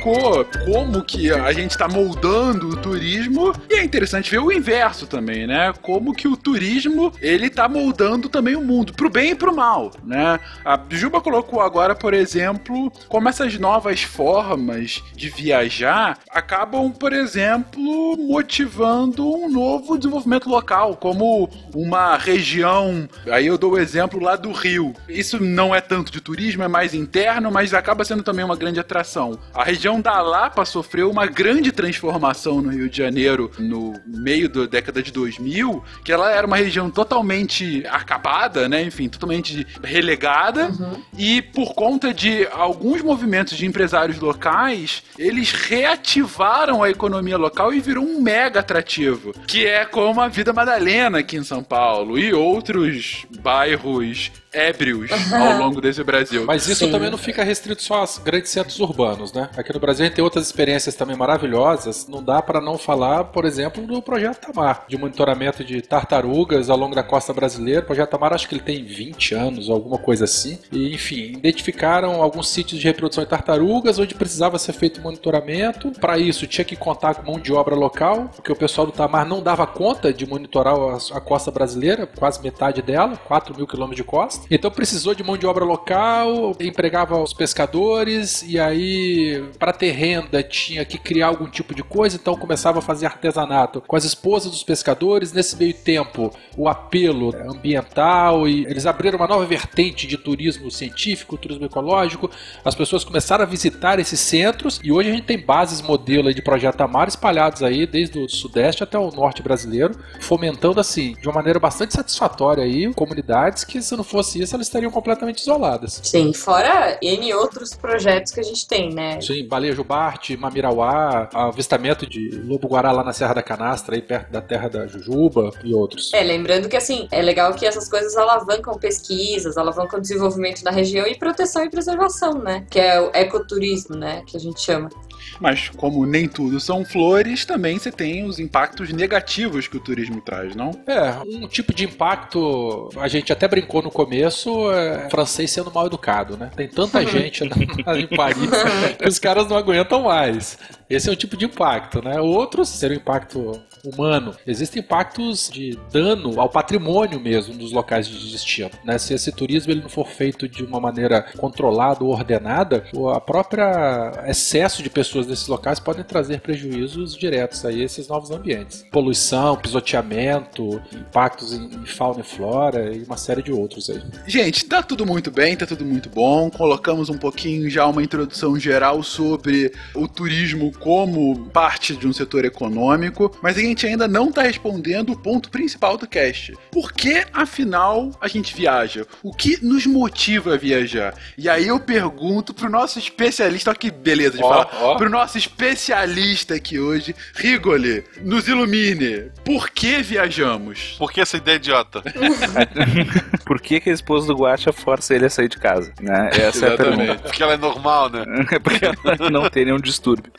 Como 0.00 1.04
que 1.04 1.30
a 1.30 1.52
gente 1.52 1.72
está 1.72 1.88
moldando 1.88 2.68
o 2.68 2.76
turismo 2.76 3.52
e 3.68 3.74
é 3.74 3.84
interessante 3.84 4.30
ver 4.30 4.38
o 4.38 4.52
inverso 4.52 5.06
também, 5.06 5.46
né? 5.46 5.72
Como 5.82 6.14
que 6.14 6.26
o 6.26 6.36
turismo 6.36 7.12
ele 7.20 7.50
tá 7.50 7.68
moldando 7.68 8.28
também 8.28 8.56
o 8.56 8.62
mundo, 8.62 8.92
pro 8.92 9.10
bem 9.10 9.30
e 9.30 9.34
pro 9.34 9.54
mal, 9.54 9.90
né? 10.04 10.40
A 10.64 10.78
Juba 10.90 11.20
colocou 11.20 11.60
agora, 11.60 11.94
por 11.94 12.14
exemplo, 12.14 12.92
como 13.08 13.28
essas 13.28 13.58
novas 13.58 14.02
formas 14.02 15.02
de 15.14 15.28
viajar 15.28 16.18
acabam, 16.30 16.90
por 16.90 17.12
exemplo, 17.12 18.16
motivando 18.16 19.28
um 19.28 19.50
novo 19.50 19.96
desenvolvimento 19.96 20.48
local, 20.48 20.96
como 20.96 21.48
uma 21.74 22.16
região. 22.16 23.08
Aí 23.30 23.46
eu 23.46 23.58
dou 23.58 23.72
o 23.72 23.78
exemplo 23.78 24.20
lá 24.20 24.36
do 24.36 24.52
Rio. 24.52 24.94
Isso 25.08 25.42
não 25.42 25.74
é 25.74 25.80
tanto 25.80 26.12
de 26.12 26.20
turismo, 26.20 26.62
é 26.62 26.68
mais 26.68 26.94
interno, 26.94 27.50
mas 27.50 27.74
acaba 27.74 28.04
sendo 28.04 28.22
também 28.22 28.44
uma 28.44 28.56
grande 28.56 28.80
atração. 28.80 29.38
A 29.54 29.64
região 29.64 29.89
da 29.98 30.20
Lapa 30.20 30.66
sofreu 30.66 31.10
uma 31.10 31.24
grande 31.24 31.72
transformação 31.72 32.60
no 32.60 32.68
Rio 32.68 32.90
de 32.90 32.98
Janeiro 32.98 33.50
no 33.58 33.94
meio 34.06 34.46
da 34.46 34.66
década 34.66 35.02
de 35.02 35.10
2000, 35.10 35.82
que 36.04 36.12
ela 36.12 36.30
era 36.30 36.46
uma 36.46 36.56
região 36.58 36.90
totalmente 36.90 37.82
acabada, 37.88 38.68
né? 38.68 38.82
Enfim, 38.82 39.08
totalmente 39.08 39.66
relegada. 39.82 40.70
E 41.16 41.40
por 41.40 41.72
conta 41.74 42.12
de 42.12 42.46
alguns 42.52 43.00
movimentos 43.00 43.56
de 43.56 43.64
empresários 43.64 44.18
locais, 44.18 45.02
eles 45.18 45.52
reativaram 45.52 46.82
a 46.82 46.90
economia 46.90 47.38
local 47.38 47.72
e 47.72 47.80
virou 47.80 48.04
um 48.04 48.20
mega 48.20 48.60
atrativo, 48.60 49.32
que 49.46 49.66
é 49.66 49.86
como 49.86 50.20
a 50.20 50.28
Vida 50.28 50.52
Madalena 50.52 51.20
aqui 51.20 51.38
em 51.38 51.44
São 51.44 51.62
Paulo 51.62 52.18
e 52.18 52.34
outros 52.34 53.24
bairros 53.40 54.30
ébrios 54.52 55.10
ao 55.32 55.58
longo 55.58 55.80
desse 55.80 56.02
Brasil. 56.02 56.44
Mas 56.46 56.66
isso 56.66 56.84
Sim. 56.86 56.90
também 56.90 57.10
não 57.10 57.18
fica 57.18 57.42
restrito 57.44 57.82
só 57.82 57.96
aos 57.96 58.18
grandes 58.18 58.50
centros 58.50 58.78
urbanos, 58.80 59.32
né? 59.32 59.48
Aqui 59.56 59.72
no 59.72 59.80
Brasil 59.80 60.04
a 60.04 60.08
gente 60.08 60.16
tem 60.16 60.24
outras 60.24 60.46
experiências 60.46 60.94
também 60.94 61.16
maravilhosas. 61.16 62.06
Não 62.08 62.22
dá 62.22 62.42
para 62.42 62.60
não 62.60 62.76
falar, 62.78 63.24
por 63.24 63.44
exemplo, 63.44 63.86
do 63.86 64.02
Projeto 64.02 64.40
Tamar, 64.40 64.84
de 64.88 64.96
monitoramento 64.96 65.64
de 65.64 65.80
tartarugas 65.80 66.70
ao 66.70 66.76
longo 66.76 66.94
da 66.94 67.02
costa 67.02 67.32
brasileira. 67.32 67.80
O 67.80 67.84
Projeto 67.84 68.10
Tamar 68.10 68.32
acho 68.32 68.48
que 68.48 68.54
ele 68.54 68.62
tem 68.62 68.84
20 68.84 69.34
anos, 69.34 69.70
alguma 69.70 69.98
coisa 69.98 70.24
assim. 70.24 70.58
E, 70.72 70.94
enfim, 70.94 71.32
identificaram 71.36 72.22
alguns 72.22 72.48
sítios 72.48 72.80
de 72.80 72.86
reprodução 72.86 73.24
de 73.24 73.30
tartarugas 73.30 73.98
onde 73.98 74.14
precisava 74.14 74.58
ser 74.58 74.72
feito 74.72 75.00
monitoramento. 75.00 75.92
Para 75.92 76.18
isso, 76.18 76.46
tinha 76.46 76.64
que 76.64 76.76
contar 76.76 77.14
com 77.14 77.30
mão 77.30 77.40
de 77.40 77.52
obra 77.52 77.74
local, 77.74 78.30
porque 78.34 78.52
o 78.52 78.56
pessoal 78.56 78.86
do 78.86 78.92
Tamar 78.92 79.26
não 79.26 79.42
dava 79.42 79.66
conta 79.66 80.12
de 80.12 80.26
monitorar 80.26 80.74
a, 80.74 81.16
a 81.16 81.20
costa 81.20 81.50
brasileira, 81.50 82.06
quase 82.06 82.42
metade 82.42 82.82
dela, 82.82 83.16
4 83.16 83.56
mil 83.56 83.66
quilômetros 83.66 83.96
de 83.96 84.04
costa. 84.04 84.39
Então 84.50 84.70
precisou 84.70 85.14
de 85.14 85.22
mão 85.22 85.36
de 85.36 85.46
obra 85.46 85.64
local, 85.64 86.54
empregava 86.60 87.20
os 87.20 87.32
pescadores, 87.32 88.42
e 88.42 88.58
aí, 88.58 89.44
para 89.58 89.72
ter 89.72 89.90
renda 89.90 90.42
tinha 90.42 90.84
que 90.84 90.98
criar 90.98 91.28
algum 91.28 91.48
tipo 91.48 91.74
de 91.74 91.82
coisa, 91.82 92.16
então 92.16 92.36
começava 92.36 92.78
a 92.78 92.82
fazer 92.82 93.06
artesanato 93.06 93.80
com 93.80 93.96
as 93.96 94.04
esposas 94.04 94.50
dos 94.50 94.62
pescadores. 94.62 95.32
Nesse 95.32 95.56
meio 95.56 95.74
tempo, 95.74 96.32
o 96.56 96.68
apelo 96.68 97.34
ambiental 97.48 98.48
e 98.48 98.64
eles 98.66 98.86
abriram 98.86 99.18
uma 99.18 99.26
nova 99.26 99.44
vertente 99.44 100.06
de 100.06 100.16
turismo 100.16 100.70
científico, 100.70 101.36
turismo 101.36 101.64
ecológico. 101.66 102.30
As 102.64 102.74
pessoas 102.74 103.04
começaram 103.04 103.44
a 103.44 103.46
visitar 103.46 103.98
esses 103.98 104.20
centros 104.20 104.80
e 104.82 104.92
hoje 104.92 105.10
a 105.10 105.12
gente 105.12 105.24
tem 105.24 105.38
bases 105.38 105.82
modelo 105.82 106.32
de 106.32 106.42
projeto 106.42 106.80
Amar 106.80 107.08
espalhados 107.08 107.62
aí 107.62 107.86
desde 107.86 108.18
o 108.18 108.28
sudeste 108.28 108.82
até 108.82 108.98
o 108.98 109.10
norte 109.10 109.42
brasileiro, 109.42 109.94
fomentando 110.20 110.80
assim 110.80 111.14
de 111.20 111.28
uma 111.28 111.34
maneira 111.34 111.58
bastante 111.58 111.94
satisfatória 111.94 112.64
aí 112.64 112.92
comunidades 112.94 113.64
que 113.64 113.80
se 113.80 113.96
não 113.96 114.04
fosse 114.04 114.29
isso 114.38 114.54
elas 114.54 114.66
estariam 114.66 114.90
completamente 114.90 115.38
isoladas. 115.38 116.00
Sim, 116.02 116.32
fora 116.32 116.98
N 117.02 117.34
outros 117.34 117.74
projetos 117.74 118.32
que 118.32 118.40
a 118.40 118.42
gente 118.42 118.66
tem, 118.66 118.92
né? 118.92 119.20
Sim, 119.20 119.46
Baleia 119.46 119.74
Jubarte, 119.74 120.36
Mamirauá, 120.36 121.28
avistamento 121.32 122.06
de 122.06 122.30
lobo-guará 122.44 122.92
lá 122.92 123.02
na 123.02 123.12
Serra 123.12 123.34
da 123.34 123.42
Canastra, 123.42 123.94
aí 123.94 124.02
perto 124.02 124.30
da 124.30 124.40
terra 124.40 124.68
da 124.68 124.86
Jujuba 124.86 125.50
e 125.64 125.74
outros. 125.74 126.12
É, 126.12 126.22
lembrando 126.22 126.68
que 126.68 126.76
assim, 126.76 127.08
é 127.10 127.22
legal 127.22 127.54
que 127.54 127.66
essas 127.66 127.88
coisas 127.88 128.16
alavancam 128.16 128.74
pesquisas, 128.78 129.56
alavancam 129.56 129.98
o 129.98 130.02
desenvolvimento 130.02 130.62
da 130.62 130.70
região 130.70 131.06
e 131.06 131.16
proteção 131.16 131.64
e 131.64 131.70
preservação, 131.70 132.34
né? 132.34 132.66
Que 132.70 132.78
é 132.78 133.00
o 133.00 133.10
ecoturismo, 133.14 133.96
né? 133.96 134.22
Que 134.26 134.36
a 134.36 134.40
gente 134.40 134.60
chama. 134.60 134.90
Mas 135.40 135.68
como 135.70 136.04
nem 136.06 136.28
tudo 136.28 136.60
são 136.60 136.84
flores, 136.84 137.44
também 137.44 137.78
você 137.78 137.90
tem 137.90 138.24
os 138.24 138.38
impactos 138.38 138.92
negativos 138.92 139.66
que 139.66 139.76
o 139.76 139.80
turismo 139.80 140.20
traz, 140.20 140.54
não? 140.54 140.70
É, 140.86 141.16
um 141.26 141.46
tipo 141.46 141.74
de 141.74 141.84
impacto, 141.84 142.90
a 142.96 143.08
gente 143.08 143.32
até 143.32 143.48
brincou 143.48 143.82
no 143.82 143.90
começo, 143.90 144.70
é 144.72 145.08
francês 145.08 145.50
sendo 145.50 145.72
mal 145.72 145.86
educado, 145.86 146.36
né? 146.36 146.50
Tem 146.56 146.68
tanta 146.68 147.04
gente 147.06 147.44
em 147.44 148.16
Paris 148.16 148.50
que 148.98 149.08
os 149.08 149.18
caras 149.18 149.48
não 149.48 149.56
aguentam 149.56 150.02
mais. 150.02 150.58
Esse 150.90 151.08
é 151.08 151.12
um 151.12 151.16
tipo 151.16 151.36
de 151.36 151.44
impacto, 151.44 152.02
né? 152.02 152.20
Outros 152.20 152.68
seria 152.68 152.96
o 152.96 153.00
impacto 153.00 153.62
humano. 153.84 154.34
Existem 154.44 154.82
impactos 154.82 155.48
de 155.48 155.78
dano 155.92 156.40
ao 156.40 156.48
patrimônio 156.48 157.20
mesmo 157.20 157.54
dos 157.54 157.70
locais 157.70 158.08
de 158.08 158.32
destino, 158.32 158.70
né? 158.84 158.98
Se 158.98 159.14
esse 159.14 159.30
turismo 159.30 159.72
ele 159.72 159.82
não 159.82 159.88
for 159.88 160.06
feito 160.06 160.48
de 160.48 160.64
uma 160.64 160.80
maneira 160.80 161.22
controlada 161.38 162.02
ou 162.02 162.10
ordenada, 162.10 162.84
a 163.14 163.20
própria 163.20 164.24
excesso 164.26 164.82
de 164.82 164.90
pessoas 164.90 165.26
desses 165.26 165.46
locais 165.46 165.78
podem 165.78 166.02
trazer 166.02 166.40
prejuízos 166.40 167.16
diretos 167.16 167.64
a 167.64 167.72
esses 167.72 168.08
novos 168.08 168.32
ambientes. 168.32 168.84
Poluição, 168.90 169.56
pisoteamento, 169.56 170.82
impactos 170.92 171.52
em 171.52 171.86
fauna 171.86 172.20
e 172.20 172.24
flora 172.24 172.94
e 172.94 173.04
uma 173.04 173.16
série 173.16 173.42
de 173.42 173.52
outros 173.52 173.88
aí. 173.88 174.02
Gente, 174.26 174.64
tá 174.64 174.82
tudo 174.82 175.06
muito 175.06 175.30
bem, 175.30 175.56
tá 175.56 175.66
tudo 175.66 175.84
muito 175.84 176.08
bom. 176.08 176.50
Colocamos 176.50 177.08
um 177.08 177.16
pouquinho 177.16 177.70
já 177.70 177.86
uma 177.86 178.02
introdução 178.02 178.58
geral 178.58 179.02
sobre 179.02 179.72
o 179.94 180.08
turismo 180.08 180.72
como 180.80 181.46
parte 181.50 181.94
de 181.94 182.06
um 182.06 182.12
setor 182.12 182.44
econômico, 182.44 183.36
mas 183.42 183.56
a 183.56 183.60
gente 183.60 183.86
ainda 183.86 184.08
não 184.08 184.30
está 184.30 184.42
respondendo 184.42 185.12
o 185.12 185.18
ponto 185.18 185.50
principal 185.50 185.96
do 185.96 186.06
cast. 186.06 186.54
Por 186.72 186.92
que, 186.92 187.24
afinal, 187.32 188.10
a 188.20 188.26
gente 188.26 188.54
viaja? 188.56 189.06
O 189.22 189.32
que 189.32 189.62
nos 189.64 189.86
motiva 189.86 190.54
a 190.54 190.56
viajar? 190.56 191.14
E 191.36 191.48
aí 191.48 191.68
eu 191.68 191.78
pergunto 191.78 192.54
pro 192.54 192.70
nosso 192.70 192.98
especialista, 192.98 193.70
olha 193.70 193.78
que 193.78 193.90
beleza 193.90 194.36
de 194.36 194.42
Ó, 194.42 194.48
falar, 194.48 194.68
ó. 194.82 194.96
pro 194.96 195.10
nosso 195.10 195.36
especialista 195.38 196.54
aqui 196.54 196.78
hoje, 196.78 197.14
Rigoli, 197.34 198.02
nos 198.22 198.48
ilumine. 198.48 199.30
Por 199.44 199.70
que 199.70 200.02
viajamos? 200.02 200.96
Por 200.98 201.12
que 201.12 201.20
essa 201.20 201.36
ideia 201.36 201.56
idiota? 201.56 202.02
Por 203.50 203.60
que, 203.60 203.80
que 203.80 203.90
a 203.90 203.92
esposa 203.92 204.28
do 204.28 204.36
Guacha 204.36 204.72
força 204.72 205.12
ele 205.12 205.26
a 205.26 205.28
sair 205.28 205.48
de 205.48 205.58
casa? 205.58 205.92
Né? 206.00 206.30
Essa 206.34 206.66
é 206.66 206.74
a 206.74 206.76
pergunta. 206.76 207.16
Porque 207.16 207.42
ela 207.42 207.54
é 207.54 207.56
normal, 207.56 208.08
né? 208.08 208.24
É 208.52 208.58
porque 208.60 208.84
ela 208.84 209.28
não 209.28 209.50
tem 209.50 209.64
nenhum 209.64 209.80
distúrbio. 209.80 210.32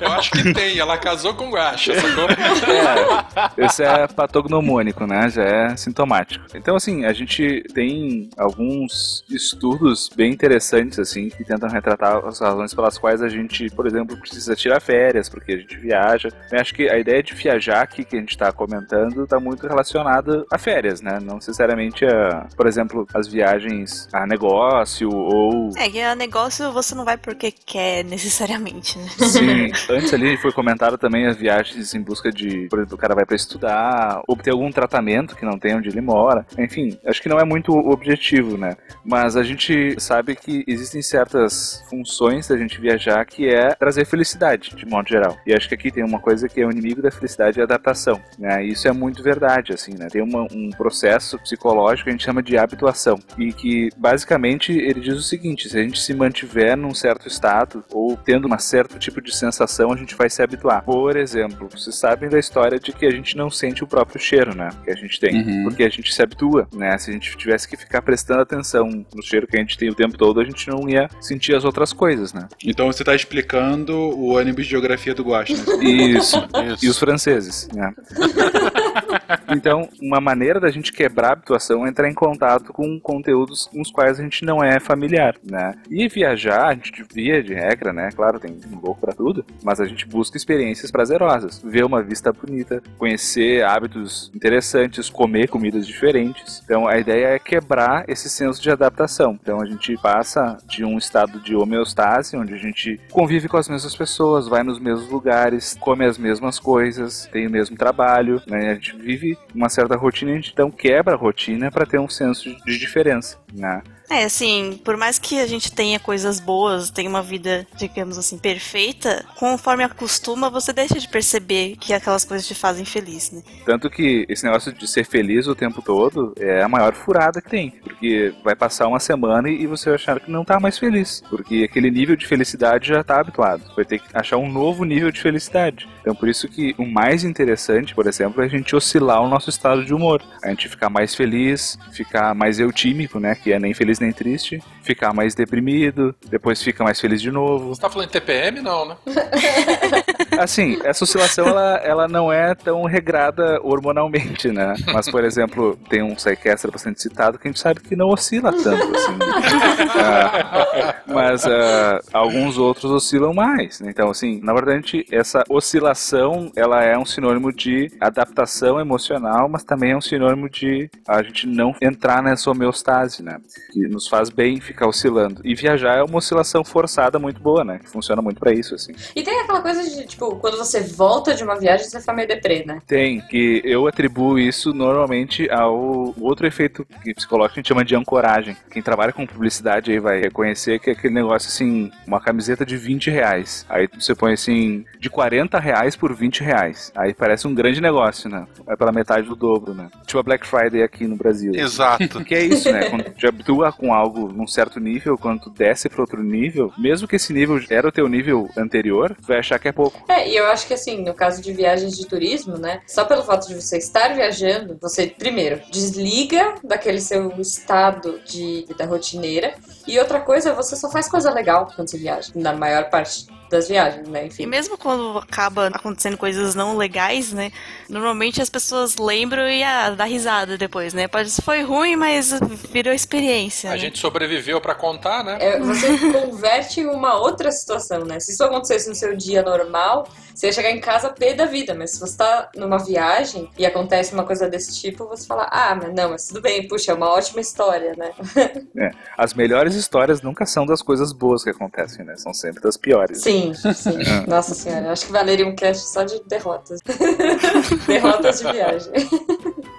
Eu 0.00 0.12
acho 0.12 0.30
que 0.30 0.54
tem, 0.54 0.78
ela 0.78 0.96
casou 0.96 1.34
com 1.34 1.48
o 1.48 1.50
Guaxa, 1.50 1.92
sacou? 2.00 2.24
É, 2.30 3.64
esse 3.66 3.82
é 3.82 4.06
patognomônico, 4.06 5.06
né? 5.06 5.28
Já 5.28 5.42
é 5.42 5.76
sintomático. 5.76 6.46
Então, 6.54 6.76
assim, 6.76 7.04
a 7.04 7.12
gente 7.12 7.62
tem 7.74 8.30
alguns 8.38 9.22
estudos 9.28 10.08
bem 10.16 10.32
interessantes, 10.32 10.98
assim, 10.98 11.28
que 11.28 11.44
tentam 11.44 11.68
retratar 11.68 12.24
as 12.24 12.40
razões 12.40 12.72
pelas 12.72 12.96
quais 12.96 13.20
a 13.20 13.28
gente, 13.28 13.68
por 13.70 13.86
exemplo, 13.86 14.16
precisa 14.16 14.56
tirar 14.56 14.80
férias, 14.80 15.28
porque 15.28 15.52
a 15.52 15.58
gente 15.58 15.76
viaja. 15.76 16.30
Eu 16.50 16.58
acho 16.58 16.72
que 16.72 16.88
a 16.88 16.98
ideia 16.98 17.22
de 17.22 17.34
viajar 17.34 17.82
aqui 17.82 18.02
que 18.02 18.16
a 18.16 18.20
gente 18.20 18.30
está 18.30 18.50
comentando 18.50 19.24
está 19.24 19.38
muito 19.38 19.66
relacionada 19.66 20.46
a 20.54 20.58
férias, 20.58 21.00
né? 21.00 21.18
Não 21.22 21.36
necessariamente 21.36 22.04
a, 22.04 22.46
por 22.56 22.66
exemplo, 22.66 23.06
as 23.14 23.26
viagens 23.28 24.08
a 24.12 24.26
negócio 24.26 25.10
ou 25.10 25.70
É 25.76 25.88
que 25.88 26.00
a 26.00 26.14
negócio 26.14 26.72
você 26.72 26.94
não 26.94 27.04
vai 27.04 27.16
porque 27.16 27.50
quer 27.50 28.04
necessariamente, 28.04 28.98
né? 28.98 29.08
Sim, 29.18 29.70
antes 29.90 30.12
ali 30.14 30.36
foi 30.36 30.52
comentado 30.52 30.96
também 30.98 31.26
as 31.26 31.36
viagens 31.36 31.94
em 31.94 32.00
busca 32.00 32.30
de, 32.30 32.66
por 32.68 32.78
exemplo, 32.78 32.94
o 32.94 32.98
cara 32.98 33.14
vai 33.14 33.24
para 33.26 33.36
estudar, 33.36 34.22
obter 34.28 34.50
algum 34.50 34.70
tratamento 34.70 35.36
que 35.36 35.44
não 35.44 35.58
tem 35.58 35.74
onde 35.76 35.88
ele 35.88 36.00
mora. 36.00 36.46
Enfim, 36.58 36.98
acho 37.06 37.20
que 37.22 37.28
não 37.28 37.38
é 37.38 37.44
muito 37.44 37.72
o 37.72 37.90
objetivo, 37.90 38.56
né? 38.56 38.76
Mas 39.04 39.36
a 39.36 39.42
gente 39.42 39.94
sabe 40.00 40.34
que 40.36 40.64
existem 40.66 41.02
certas 41.02 41.82
funções 41.88 42.48
da 42.48 42.56
gente 42.56 42.80
viajar 42.80 43.24
que 43.24 43.48
é 43.48 43.74
trazer 43.74 44.04
felicidade, 44.04 44.70
de 44.74 44.86
modo 44.86 45.08
geral. 45.08 45.36
E 45.46 45.52
acho 45.52 45.68
que 45.68 45.74
aqui 45.74 45.90
tem 45.90 46.04
uma 46.04 46.18
coisa 46.20 46.48
que 46.48 46.60
é 46.60 46.66
o 46.66 46.70
inimigo 46.70 47.02
da 47.02 47.10
felicidade 47.10 47.58
e 47.58 47.60
a 47.60 47.64
adaptação, 47.64 48.20
né? 48.38 48.64
E 48.64 48.70
isso 48.70 48.88
é 48.88 48.92
muito 48.92 49.22
verdade, 49.22 49.72
assim, 49.72 49.94
né? 49.94 50.08
Tem 50.10 50.22
uma- 50.22 50.43
um 50.52 50.70
processo 50.70 51.38
psicológico 51.38 52.04
que 52.04 52.10
a 52.10 52.12
gente 52.12 52.24
chama 52.24 52.42
de 52.42 52.56
habituação 52.56 53.18
e 53.38 53.52
que 53.52 53.90
basicamente 53.96 54.72
ele 54.72 55.00
diz 55.00 55.14
o 55.14 55.22
seguinte: 55.22 55.68
se 55.68 55.78
a 55.78 55.82
gente 55.82 56.00
se 56.00 56.14
mantiver 56.14 56.76
num 56.76 56.94
certo 56.94 57.28
estado 57.28 57.84
ou 57.92 58.16
tendo 58.16 58.52
um 58.52 58.58
certo 58.58 58.98
tipo 58.98 59.20
de 59.20 59.34
sensação, 59.34 59.92
a 59.92 59.96
gente 59.96 60.14
vai 60.14 60.30
se 60.30 60.42
habituar. 60.42 60.82
Por 60.84 61.16
exemplo, 61.16 61.68
vocês 61.70 61.96
sabem 61.96 62.28
da 62.28 62.38
história 62.38 62.78
de 62.78 62.92
que 62.92 63.04
a 63.06 63.10
gente 63.10 63.36
não 63.36 63.50
sente 63.50 63.82
o 63.82 63.86
próprio 63.86 64.20
cheiro, 64.20 64.54
né? 64.54 64.70
Que 64.84 64.90
a 64.90 64.94
gente 64.96 65.18
tem, 65.20 65.34
Uhum. 65.42 65.64
porque 65.64 65.82
a 65.82 65.88
gente 65.88 66.12
se 66.14 66.22
habitua, 66.22 66.68
né? 66.72 66.96
Se 66.98 67.10
a 67.10 67.12
gente 67.12 67.36
tivesse 67.36 67.68
que 67.68 67.76
ficar 67.76 68.02
prestando 68.02 68.40
atenção 68.42 68.88
no 69.14 69.22
cheiro 69.22 69.46
que 69.46 69.56
a 69.56 69.60
gente 69.60 69.76
tem 69.76 69.88
o 69.90 69.94
tempo 69.94 70.16
todo, 70.16 70.40
a 70.40 70.44
gente 70.44 70.68
não 70.68 70.88
ia 70.88 71.08
sentir 71.20 71.54
as 71.54 71.64
outras 71.64 71.92
coisas, 71.92 72.32
né? 72.32 72.48
Então 72.64 72.86
você 72.86 73.02
tá 73.04 73.14
explicando 73.14 73.92
o 73.94 74.34
ônibus 74.36 74.64
de 74.64 74.70
geografia 74.70 75.14
do 75.14 75.22
Guaxa, 75.24 75.54
né? 75.54 75.84
Isso. 75.84 76.36
Isso. 76.74 76.84
E 76.84 76.88
os 76.88 76.98
franceses, 76.98 77.68
né? 77.74 77.92
Então, 79.48 79.88
uma 80.00 80.20
maneira 80.20 80.60
da 80.60 80.70
gente 80.70 80.92
quebrar 80.92 81.28
a 81.28 81.32
habituação 81.32 81.86
é 81.86 81.88
entrar 81.88 82.08
em 82.08 82.14
contato 82.14 82.72
com 82.72 82.98
conteúdos 83.00 83.66
com 83.66 83.80
os 83.80 83.90
quais 83.90 84.18
a 84.18 84.22
gente 84.22 84.44
não 84.44 84.62
é 84.62 84.80
familiar, 84.80 85.36
né? 85.42 85.74
E 85.90 86.08
viajar, 86.08 86.68
a 86.68 86.74
gente 86.74 87.04
via 87.12 87.42
de 87.42 87.54
regra, 87.54 87.92
né? 87.92 88.10
Claro, 88.14 88.38
tem 88.38 88.58
um 88.72 88.80
louco 88.80 89.00
pra 89.00 89.12
tudo, 89.12 89.44
mas 89.62 89.80
a 89.80 89.86
gente 89.86 90.06
busca 90.06 90.36
experiências 90.36 90.90
prazerosas, 90.90 91.60
ver 91.62 91.84
uma 91.84 92.02
vista 92.02 92.32
bonita, 92.32 92.82
conhecer 92.98 93.64
hábitos 93.64 94.30
interessantes, 94.34 95.08
comer 95.08 95.48
comidas 95.48 95.86
diferentes. 95.86 96.60
Então, 96.64 96.86
a 96.86 96.98
ideia 96.98 97.28
é 97.28 97.38
quebrar 97.38 98.04
esse 98.08 98.28
senso 98.28 98.60
de 98.60 98.70
adaptação. 98.70 99.38
Então, 99.40 99.60
a 99.60 99.66
gente 99.66 99.96
passa 99.98 100.58
de 100.66 100.84
um 100.84 100.98
estado 100.98 101.40
de 101.40 101.54
homeostase, 101.54 102.36
onde 102.36 102.54
a 102.54 102.58
gente 102.58 103.00
convive 103.10 103.48
com 103.48 103.56
as 103.56 103.68
mesmas 103.68 103.94
pessoas, 103.94 104.48
vai 104.48 104.62
nos 104.62 104.78
mesmos 104.78 105.08
lugares, 105.08 105.76
come 105.80 106.04
as 106.04 106.18
mesmas 106.18 106.58
coisas, 106.58 107.28
tem 107.32 107.46
o 107.46 107.50
mesmo 107.50 107.76
trabalho, 107.76 108.42
né? 108.46 108.70
A 108.70 108.74
gente 108.74 108.96
vive 108.96 109.13
uma 109.54 109.68
certa 109.68 109.96
rotina, 109.96 110.32
a 110.32 110.34
gente 110.34 110.52
então 110.52 110.70
quebra 110.70 111.14
a 111.14 111.18
rotina 111.18 111.70
para 111.70 111.86
ter 111.86 111.98
um 111.98 112.08
senso 112.08 112.54
de 112.64 112.78
diferença, 112.78 113.38
né? 113.52 113.82
É, 114.14 114.22
assim, 114.22 114.78
por 114.84 114.96
mais 114.96 115.18
que 115.18 115.40
a 115.40 115.46
gente 115.46 115.72
tenha 115.72 115.98
coisas 115.98 116.38
boas, 116.38 116.88
tenha 116.88 117.10
uma 117.10 117.20
vida, 117.20 117.66
digamos 117.76 118.16
assim, 118.16 118.38
perfeita, 118.38 119.24
conforme 119.34 119.82
acostuma, 119.82 120.48
você 120.48 120.72
deixa 120.72 121.00
de 121.00 121.08
perceber 121.08 121.74
que 121.80 121.92
aquelas 121.92 122.24
coisas 122.24 122.46
te 122.46 122.54
fazem 122.54 122.84
feliz, 122.84 123.32
né? 123.32 123.42
Tanto 123.66 123.90
que 123.90 124.24
esse 124.28 124.44
negócio 124.44 124.72
de 124.72 124.86
ser 124.86 125.04
feliz 125.04 125.48
o 125.48 125.54
tempo 125.54 125.82
todo 125.82 126.32
é 126.38 126.62
a 126.62 126.68
maior 126.68 126.94
furada 126.94 127.42
que 127.42 127.50
tem. 127.50 127.72
Porque 127.82 128.32
vai 128.44 128.54
passar 128.54 128.86
uma 128.86 129.00
semana 129.00 129.50
e 129.50 129.66
você 129.66 129.86
vai 129.86 129.96
achar 129.96 130.20
que 130.20 130.30
não 130.30 130.44
tá 130.44 130.60
mais 130.60 130.78
feliz. 130.78 131.20
Porque 131.28 131.66
aquele 131.68 131.90
nível 131.90 132.14
de 132.14 132.24
felicidade 132.24 132.90
já 132.90 133.02
tá 133.02 133.18
habituado. 133.18 133.64
Vai 133.74 133.84
ter 133.84 133.98
que 133.98 134.06
achar 134.14 134.36
um 134.36 134.48
novo 134.48 134.84
nível 134.84 135.10
de 135.10 135.20
felicidade. 135.20 135.88
Então 136.00 136.14
por 136.14 136.28
isso 136.28 136.46
que 136.46 136.72
o 136.78 136.86
mais 136.86 137.24
interessante, 137.24 137.92
por 137.92 138.06
exemplo, 138.06 138.42
é 138.42 138.46
a 138.46 138.48
gente 138.48 138.76
oscilar 138.76 139.22
o 139.22 139.28
nosso 139.28 139.50
estado 139.50 139.84
de 139.84 139.92
humor. 139.92 140.22
A 140.40 140.50
gente 140.50 140.68
ficar 140.68 140.88
mais 140.88 141.16
feliz, 141.16 141.76
ficar 141.90 142.32
mais 142.32 142.60
eutímico, 142.60 143.18
né? 143.18 143.34
Que 143.34 143.52
é 143.52 143.58
nem 143.58 143.74
feliz 143.74 144.03
nem 144.04 144.12
triste. 144.12 144.62
Ficar 144.84 145.12
mais 145.14 145.34
deprimido, 145.34 146.14
depois 146.28 146.62
fica 146.62 146.84
mais 146.84 147.00
feliz 147.00 147.20
de 147.20 147.30
novo. 147.30 147.74
Você 147.74 147.80
tá 147.80 147.90
falando 147.90 148.08
em 148.08 148.12
TPM? 148.12 148.60
Não, 148.60 148.86
né? 148.86 148.96
Assim, 150.38 150.78
essa 150.84 151.04
oscilação 151.04 151.46
ela, 151.46 151.76
ela 151.78 152.08
não 152.08 152.32
é 152.32 152.54
tão 152.54 152.84
regrada 152.84 153.60
hormonalmente, 153.62 154.48
né? 154.48 154.74
Mas, 154.92 155.08
por 155.08 155.24
exemplo, 155.24 155.78
tem 155.88 156.02
um 156.02 156.14
Psychester 156.14 156.70
bastante 156.70 157.00
citado 157.00 157.38
que 157.38 157.48
a 157.48 157.50
gente 157.50 157.60
sabe 157.60 157.80
que 157.80 157.96
não 157.96 158.08
oscila 158.08 158.52
tanto, 158.52 158.96
assim. 158.96 159.18
Ah, 159.96 160.96
mas 161.06 161.46
ah, 161.46 162.00
alguns 162.12 162.58
outros 162.58 162.90
oscilam 162.90 163.32
mais. 163.32 163.80
né? 163.80 163.90
Então, 163.90 164.10
assim, 164.10 164.40
na 164.42 164.52
verdade, 164.52 165.06
essa 165.10 165.44
oscilação 165.48 166.50
ela 166.56 166.82
é 166.82 166.98
um 166.98 167.04
sinônimo 167.04 167.52
de 167.52 167.90
adaptação 168.00 168.80
emocional, 168.80 169.48
mas 169.48 169.62
também 169.62 169.92
é 169.92 169.96
um 169.96 170.00
sinônimo 170.00 170.48
de 170.50 170.90
a 171.06 171.22
gente 171.22 171.46
não 171.46 171.74
entrar 171.80 172.22
nessa 172.22 172.50
homeostase, 172.50 173.22
né? 173.22 173.38
Que 173.72 173.86
nos 173.86 174.08
faz 174.08 174.30
bem 174.30 174.60
ficar 174.60 174.73
oscilando. 174.82 175.40
E 175.44 175.54
viajar 175.54 175.98
é 175.98 176.02
uma 176.02 176.18
oscilação 176.18 176.64
forçada 176.64 177.18
muito 177.18 177.40
boa, 177.40 177.64
né? 177.64 177.78
Que 177.78 177.88
funciona 177.88 178.20
muito 178.20 178.40
pra 178.40 178.52
isso, 178.52 178.74
assim. 178.74 178.94
E 179.14 179.22
tem 179.22 179.40
aquela 179.40 179.60
coisa 179.60 179.82
de, 179.82 180.06
tipo, 180.06 180.36
quando 180.36 180.56
você 180.56 180.80
volta 180.80 181.34
de 181.34 181.44
uma 181.44 181.56
viagem, 181.58 181.86
você 181.86 182.00
fica 182.00 182.12
meio 182.12 182.28
deprê, 182.28 182.64
né? 182.66 182.80
Tem, 182.86 183.20
que 183.20 183.62
eu 183.64 183.86
atribuo 183.86 184.38
isso 184.38 184.72
normalmente 184.72 185.50
ao 185.50 186.14
outro 186.20 186.46
efeito 186.46 186.86
que 187.02 187.14
psicológico 187.14 187.54
que 187.54 187.60
a 187.60 187.62
gente 187.62 187.68
chama 187.68 187.84
de 187.84 187.94
ancoragem. 187.94 188.56
Quem 188.70 188.82
trabalha 188.82 189.12
com 189.12 189.26
publicidade 189.26 189.92
aí 189.92 189.98
vai 189.98 190.20
reconhecer 190.20 190.78
que 190.78 190.90
é 190.90 190.92
aquele 190.92 191.14
negócio 191.14 191.48
assim, 191.48 191.90
uma 192.06 192.20
camiseta 192.20 192.64
de 192.64 192.76
20 192.76 193.10
reais. 193.10 193.64
Aí 193.68 193.88
você 193.98 194.14
põe 194.14 194.32
assim, 194.32 194.84
de 194.98 195.10
40 195.10 195.58
reais 195.58 195.96
por 195.96 196.14
20 196.14 196.42
reais. 196.42 196.92
Aí 196.96 197.14
parece 197.14 197.46
um 197.46 197.54
grande 197.54 197.80
negócio, 197.80 198.28
né? 198.28 198.46
É 198.68 198.76
pela 198.76 198.92
metade 198.92 199.28
do 199.28 199.36
dobro, 199.36 199.74
né? 199.74 199.88
Tipo 200.06 200.18
a 200.18 200.22
Black 200.22 200.46
Friday 200.46 200.82
aqui 200.82 201.06
no 201.06 201.16
Brasil. 201.16 201.52
Exato. 201.54 202.24
Que 202.24 202.34
é 202.34 202.44
isso, 202.44 202.70
né? 202.72 202.88
Quando 202.88 203.04
tu 203.04 203.28
habitua 203.28 203.72
com 203.72 203.92
algo 203.92 204.32
num 204.32 204.46
certo 204.46 204.63
nível, 204.80 205.16
quando 205.16 205.42
tu 205.42 205.50
desce 205.50 205.88
pra 205.88 206.00
outro 206.00 206.22
nível, 206.22 206.72
mesmo 206.78 207.08
que 207.08 207.16
esse 207.16 207.32
nível 207.32 207.60
era 207.70 207.88
o 207.88 207.92
teu 207.92 208.08
nível 208.08 208.48
anterior, 208.56 209.16
tu 209.20 209.26
vai 209.26 209.38
achar 209.38 209.58
que 209.58 209.68
é 209.68 209.72
pouco. 209.72 210.04
É, 210.08 210.28
e 210.28 210.36
eu 210.36 210.46
acho 210.46 210.66
que 210.66 210.74
assim, 210.74 211.02
no 211.02 211.14
caso 211.14 211.42
de 211.42 211.52
viagens 211.52 211.96
de 211.96 212.06
turismo, 212.06 212.56
né? 212.56 212.80
Só 212.86 213.04
pelo 213.04 213.22
fato 213.22 213.48
de 213.48 213.54
você 213.54 213.78
estar 213.78 214.14
viajando, 214.14 214.78
você, 214.80 215.06
primeiro, 215.06 215.60
desliga 215.70 216.54
daquele 216.62 217.00
seu 217.00 217.30
estado 217.40 218.20
de 218.24 218.64
vida 218.68 218.84
rotineira. 218.84 219.54
E 219.86 219.98
outra 219.98 220.20
coisa, 220.20 220.54
você 220.54 220.76
só 220.76 220.90
faz 220.90 221.08
coisa 221.08 221.30
legal 221.30 221.70
quando 221.74 221.88
você 221.88 221.98
viaja. 221.98 222.32
Na 222.34 222.52
maior 222.52 222.90
parte 222.90 223.26
das 223.54 223.68
viagens, 223.68 224.08
né? 224.08 224.24
E 224.24 224.26
Enfim. 224.26 224.46
mesmo 224.46 224.76
quando 224.76 225.18
acaba 225.18 225.68
acontecendo 225.68 226.16
coisas 226.16 226.54
não 226.54 226.76
legais, 226.76 227.32
né? 227.32 227.52
Normalmente 227.88 228.42
as 228.42 228.50
pessoas 228.50 228.96
lembram 228.96 229.48
e 229.48 229.62
ah, 229.62 229.90
dá 229.90 230.04
risada 230.04 230.58
depois, 230.58 230.92
né? 230.92 231.06
Pode 231.06 231.30
foi 231.40 231.62
ruim, 231.62 231.94
mas 231.94 232.32
virou 232.70 232.92
experiência. 232.92 233.70
A 233.70 233.74
né? 233.74 233.78
gente 233.78 233.98
sobreviveu 233.98 234.60
pra 234.60 234.74
contar, 234.74 235.22
né? 235.22 235.38
É, 235.40 235.60
você 235.60 235.86
converte 236.10 236.80
em 236.80 236.86
uma 236.86 237.16
outra 237.18 237.52
situação, 237.52 238.04
né? 238.04 238.18
Se 238.18 238.32
isso 238.32 238.42
acontecesse 238.42 238.88
no 238.88 238.94
seu 238.94 239.16
dia 239.16 239.42
normal, 239.42 240.08
você 240.34 240.48
ia 240.48 240.52
chegar 240.52 240.70
em 240.70 240.80
casa 240.80 241.10
pé 241.10 241.32
da 241.32 241.46
vida, 241.46 241.74
mas 241.74 241.92
se 241.92 242.00
você 242.00 242.16
tá 242.16 242.50
numa 242.56 242.78
viagem 242.78 243.48
e 243.56 243.64
acontece 243.64 244.12
uma 244.12 244.24
coisa 244.24 244.48
desse 244.48 244.80
tipo, 244.80 245.06
você 245.06 245.26
fala, 245.26 245.48
ah, 245.50 245.74
mas 245.74 245.94
não, 245.94 246.10
mas 246.10 246.26
tudo 246.26 246.40
bem, 246.40 246.66
puxa, 246.66 246.92
é 246.92 246.94
uma 246.94 247.08
ótima 247.08 247.40
história, 247.40 247.94
né? 247.96 248.12
É, 248.76 248.90
as 249.16 249.34
melhores 249.34 249.74
histórias 249.76 250.20
nunca 250.20 250.44
são 250.44 250.66
das 250.66 250.82
coisas 250.82 251.12
boas 251.12 251.44
que 251.44 251.50
acontecem, 251.50 252.04
né? 252.04 252.16
São 252.16 252.34
sempre 252.34 252.60
das 252.60 252.76
piores. 252.76 253.22
Sim, 253.22 253.54
sim. 253.54 254.02
É. 254.02 254.26
Nossa 254.26 254.52
senhora, 254.52 254.90
acho 254.90 255.06
que 255.06 255.12
valeria 255.12 255.46
um 255.46 255.54
cast 255.54 255.86
só 255.88 256.02
de 256.02 256.20
derrotas. 256.24 256.80
derrotas 257.86 258.40
de 258.40 258.52
viagem. 258.52 258.92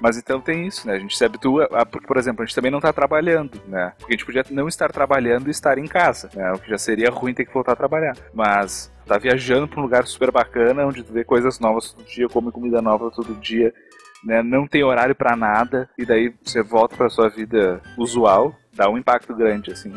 Mas 0.01 0.17
então 0.17 0.39
tem 0.39 0.65
isso, 0.65 0.87
né? 0.87 0.95
A 0.95 0.99
gente 0.99 1.17
se 1.17 1.25
habitua, 1.25 1.67
a, 1.73 1.85
porque, 1.85 2.07
por 2.07 2.17
exemplo, 2.17 2.43
a 2.43 2.45
gente 2.45 2.55
também 2.55 2.71
não 2.71 2.79
tá 2.79 2.93
trabalhando, 2.93 3.61
né? 3.67 3.93
Porque 3.97 4.13
a 4.13 4.17
gente 4.17 4.25
podia 4.25 4.45
não 4.49 4.67
estar 4.67 4.91
trabalhando 4.91 5.47
e 5.47 5.51
estar 5.51 5.77
em 5.77 5.87
casa, 5.87 6.29
né? 6.33 6.51
O 6.53 6.59
que 6.59 6.69
já 6.69 6.77
seria 6.77 7.09
ruim 7.09 7.33
ter 7.33 7.45
que 7.45 7.53
voltar 7.53 7.73
a 7.73 7.75
trabalhar. 7.75 8.15
Mas 8.33 8.91
tá 9.05 9.17
viajando 9.17 9.67
pra 9.67 9.79
um 9.79 9.83
lugar 9.83 10.05
super 10.07 10.31
bacana, 10.31 10.85
onde 10.85 11.03
tu 11.03 11.13
vê 11.13 11.23
coisas 11.23 11.59
novas 11.59 11.93
todo 11.93 12.05
dia, 12.05 12.27
come 12.27 12.51
comida 12.51 12.81
nova 12.81 13.11
todo 13.11 13.33
dia, 13.35 13.73
né? 14.23 14.41
Não 14.41 14.67
tem 14.67 14.83
horário 14.83 15.15
pra 15.15 15.35
nada, 15.35 15.89
e 15.97 16.05
daí 16.05 16.33
você 16.43 16.63
volta 16.63 16.95
pra 16.95 17.09
sua 17.09 17.29
vida 17.29 17.81
usual, 17.97 18.55
dá 18.73 18.89
um 18.89 18.97
impacto 18.97 19.33
grande, 19.35 19.71
assim. 19.71 19.93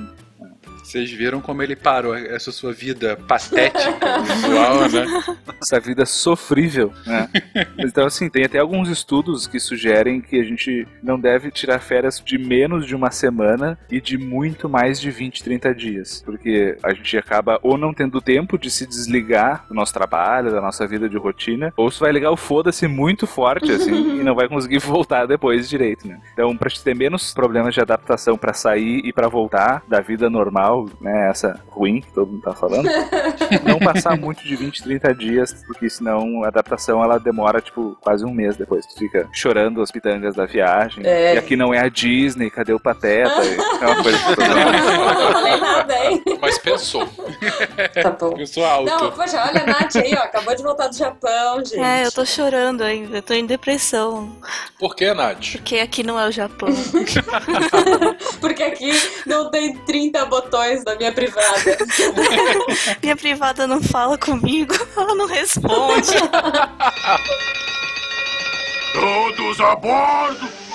Vocês 0.88 1.12
viram 1.12 1.38
como 1.42 1.62
ele 1.62 1.76
parou 1.76 2.16
essa 2.16 2.50
sua 2.50 2.72
vida 2.72 3.14
patética, 3.14 4.22
visual, 4.24 4.88
né? 4.88 5.36
essa 5.60 5.78
vida 5.78 6.06
sofrível, 6.06 6.92
né? 7.06 7.28
Então, 7.78 8.06
assim, 8.06 8.28
tem 8.28 8.44
até 8.44 8.58
alguns 8.58 8.88
estudos 8.88 9.46
que 9.46 9.60
sugerem 9.60 10.20
que 10.20 10.40
a 10.40 10.44
gente 10.44 10.86
não 11.02 11.18
deve 11.18 11.50
tirar 11.50 11.78
férias 11.78 12.22
de 12.24 12.38
menos 12.38 12.86
de 12.86 12.94
uma 12.94 13.10
semana 13.10 13.78
e 13.90 14.00
de 14.00 14.18
muito 14.18 14.68
mais 14.68 15.00
de 15.00 15.10
20, 15.10 15.44
30 15.44 15.74
dias. 15.74 16.22
Porque 16.24 16.76
a 16.82 16.92
gente 16.92 17.16
acaba 17.16 17.58
ou 17.62 17.76
não 17.78 17.94
tendo 17.94 18.20
tempo 18.20 18.58
de 18.58 18.70
se 18.70 18.86
desligar 18.86 19.66
do 19.68 19.74
nosso 19.74 19.92
trabalho, 19.92 20.50
da 20.50 20.60
nossa 20.60 20.86
vida 20.86 21.08
de 21.08 21.16
rotina, 21.16 21.72
ou 21.76 21.90
se 21.90 22.00
vai 22.00 22.12
ligar 22.12 22.30
o 22.30 22.36
foda-se 22.36 22.86
muito 22.88 23.26
forte, 23.26 23.70
assim, 23.70 24.20
e 24.20 24.24
não 24.24 24.34
vai 24.34 24.48
conseguir 24.48 24.78
voltar 24.80 25.26
depois 25.26 25.68
direito, 25.68 26.06
né? 26.06 26.20
Então, 26.32 26.56
pra 26.56 26.68
gente 26.68 26.82
ter 26.82 26.94
menos 26.94 27.32
problemas 27.32 27.74
de 27.74 27.80
adaptação 27.80 28.36
pra 28.36 28.52
sair 28.52 29.00
e 29.04 29.12
pra 29.12 29.28
voltar 29.28 29.82
da 29.88 30.00
vida 30.00 30.28
normal, 30.28 30.77
né? 31.00 31.28
Essa 31.30 31.60
ruim 31.70 32.00
que 32.00 32.12
todo 32.12 32.30
mundo 32.32 32.42
tá 32.42 32.52
falando, 32.52 32.88
não 33.64 33.78
passar 33.78 34.16
muito 34.16 34.42
de 34.44 34.54
20, 34.56 34.82
30 34.82 35.14
dias, 35.14 35.64
porque 35.66 35.88
senão 35.88 36.44
a 36.44 36.48
adaptação 36.48 37.02
ela 37.02 37.18
demora, 37.18 37.60
tipo, 37.60 37.96
quase 38.00 38.24
um 38.24 38.32
mês 38.32 38.56
depois. 38.56 38.86
Tu 38.86 38.98
fica 38.98 39.28
chorando 39.32 39.80
as 39.82 39.90
pitangas 39.90 40.34
da 40.34 40.46
viagem. 40.46 41.04
É. 41.06 41.34
E 41.34 41.38
aqui 41.38 41.56
não 41.56 41.72
é 41.72 41.78
a 41.80 41.88
Disney, 41.88 42.50
cadê 42.50 42.72
o 42.72 42.80
Pateta? 42.80 43.28
É 43.80 43.86
uma 43.86 44.02
coisa 44.02 44.18
que 44.18 44.34
todo 44.34 44.42
Eu 44.42 44.56
mundo- 44.56 44.72
não 45.22 45.32
falei 45.32 45.60
nada, 45.60 46.04
hein? 46.04 46.22
Mas 46.40 46.58
pensou. 46.58 47.08
Tá 48.02 48.10
bom. 48.10 48.34
Eu 48.36 48.46
sou 48.46 48.64
alto. 48.64 48.86
Não, 48.86 49.10
poxa, 49.12 49.42
olha 49.42 49.62
a 49.62 49.66
Nath 49.66 49.96
aí, 49.96 50.12
ó, 50.14 50.22
acabou 50.22 50.54
de 50.54 50.62
voltar 50.62 50.88
do 50.88 50.96
Japão, 50.96 51.64
gente. 51.64 51.80
É, 51.80 52.06
eu 52.06 52.12
tô 52.12 52.24
chorando 52.24 52.82
ainda, 52.82 53.18
eu 53.18 53.22
tô 53.22 53.34
em 53.34 53.46
depressão. 53.46 54.36
Por 54.78 54.94
que, 54.94 55.12
Nath? 55.12 55.52
Porque 55.52 55.78
aqui 55.78 56.02
não 56.02 56.18
é 56.18 56.26
o 56.28 56.32
Japão. 56.32 56.68
Porque 58.40 58.62
aqui 58.62 58.90
não 59.26 59.50
tem 59.50 59.76
30 59.78 60.24
botões 60.26 60.84
na 60.84 60.94
minha 60.96 61.12
privada. 61.12 61.78
Minha 63.02 63.16
privada 63.16 63.66
não 63.66 63.82
fala 63.82 64.18
comigo, 64.18 64.74
ela 64.96 65.14
não 65.14 65.26
responde. 65.26 66.12
Todos 68.92 69.60
a 69.60 69.76
bordo! 69.76 70.67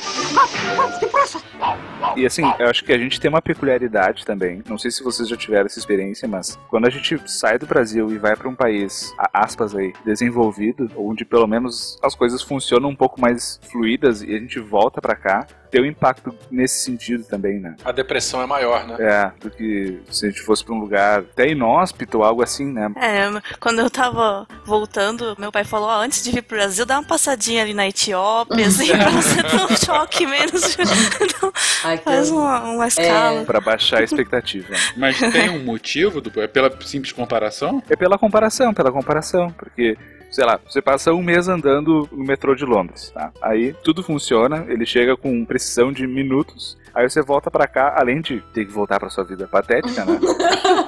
E 2.15 2.25
assim, 2.25 2.43
eu 2.59 2.67
acho 2.67 2.83
que 2.83 2.91
a 2.91 2.97
gente 2.97 3.19
tem 3.19 3.29
uma 3.29 3.41
peculiaridade 3.41 4.25
também. 4.25 4.61
Não 4.67 4.77
sei 4.77 4.91
se 4.91 5.03
vocês 5.03 5.27
já 5.27 5.35
tiveram 5.35 5.65
essa 5.65 5.79
experiência, 5.79 6.27
mas 6.27 6.59
quando 6.69 6.85
a 6.85 6.89
gente 6.89 7.19
sai 7.25 7.57
do 7.57 7.65
Brasil 7.65 8.11
e 8.11 8.17
vai 8.17 8.35
para 8.35 8.49
um 8.49 8.55
país, 8.55 9.13
aspas 9.33 9.75
aí, 9.75 9.93
desenvolvido, 10.05 10.89
onde 10.95 11.25
pelo 11.25 11.47
menos 11.47 11.97
as 12.03 12.15
coisas 12.15 12.41
funcionam 12.41 12.89
um 12.89 12.95
pouco 12.95 13.19
mais 13.19 13.59
fluídas 13.71 14.21
e 14.21 14.35
a 14.35 14.39
gente 14.39 14.59
volta 14.59 15.01
para 15.01 15.15
cá, 15.15 15.47
tem 15.73 15.81
um 15.81 15.85
impacto 15.87 16.35
nesse 16.51 16.85
sentido 16.85 17.23
também, 17.23 17.59
né? 17.59 17.75
A 17.83 17.91
depressão 17.91 18.39
é 18.43 18.45
maior, 18.45 18.85
né? 18.85 18.95
É, 18.99 19.31
do 19.39 19.49
que 19.49 19.99
se 20.11 20.27
a 20.27 20.29
gente 20.29 20.41
fosse 20.41 20.63
pra 20.63 20.75
um 20.75 20.77
lugar 20.77 21.21
até 21.21 21.49
inóspito 21.49 22.19
ou 22.19 22.23
algo 22.23 22.43
assim, 22.43 22.71
né? 22.71 22.91
É, 22.95 23.41
quando 23.59 23.79
eu 23.79 23.89
tava 23.89 24.47
voltando, 24.63 25.35
meu 25.39 25.51
pai 25.51 25.63
falou, 25.63 25.89
ó, 25.89 25.99
antes 25.99 26.23
de 26.23 26.29
vir 26.29 26.43
pro 26.43 26.57
Brasil, 26.57 26.85
dá 26.85 26.99
uma 26.99 27.07
passadinha 27.07 27.63
ali 27.63 27.73
na 27.73 27.87
Etiópia, 27.87 28.67
assim, 28.67 28.85
pra 28.95 29.09
você 29.09 29.41
ter 29.41 29.55
um 29.55 29.75
choque 29.75 30.27
menos. 30.27 30.77
Ai, 31.83 31.97
Faz 31.97 32.29
uma, 32.29 32.61
uma 32.61 32.87
escala. 32.87 33.43
Pra 33.43 33.59
baixar 33.59 34.01
a 34.01 34.03
expectativa. 34.03 34.75
Mas 34.95 35.17
tem 35.17 35.49
um 35.49 35.63
motivo? 35.63 36.21
Do, 36.21 36.39
é 36.39 36.45
pela 36.45 36.69
simples 36.81 37.11
comparação? 37.11 37.81
É 37.89 37.95
pela 37.95 38.19
comparação, 38.19 38.75
pela 38.75 38.91
comparação, 38.91 39.51
porque 39.51 39.97
sei 40.33 40.45
lá, 40.45 40.59
você 40.67 40.81
passa 40.81 41.13
um 41.13 41.21
mês 41.21 41.47
andando 41.47 42.09
no 42.11 42.23
metrô 42.23 42.55
de 42.55 42.65
Londres, 42.65 43.11
tá? 43.13 43.31
Aí 43.39 43.73
tudo 43.83 44.01
funciona, 44.01 44.65
ele 44.67 44.83
chega 44.83 45.15
com 45.15 45.45
precisão 45.45 45.91
de 45.91 46.07
minutos. 46.07 46.75
Aí 46.93 47.09
você 47.09 47.21
volta 47.21 47.49
pra 47.49 47.67
cá, 47.67 47.95
além 47.97 48.21
de 48.21 48.39
ter 48.53 48.65
que 48.65 48.71
voltar 48.71 48.99
pra 48.99 49.09
sua 49.09 49.23
vida 49.23 49.47
patética, 49.47 50.05
né? 50.05 50.19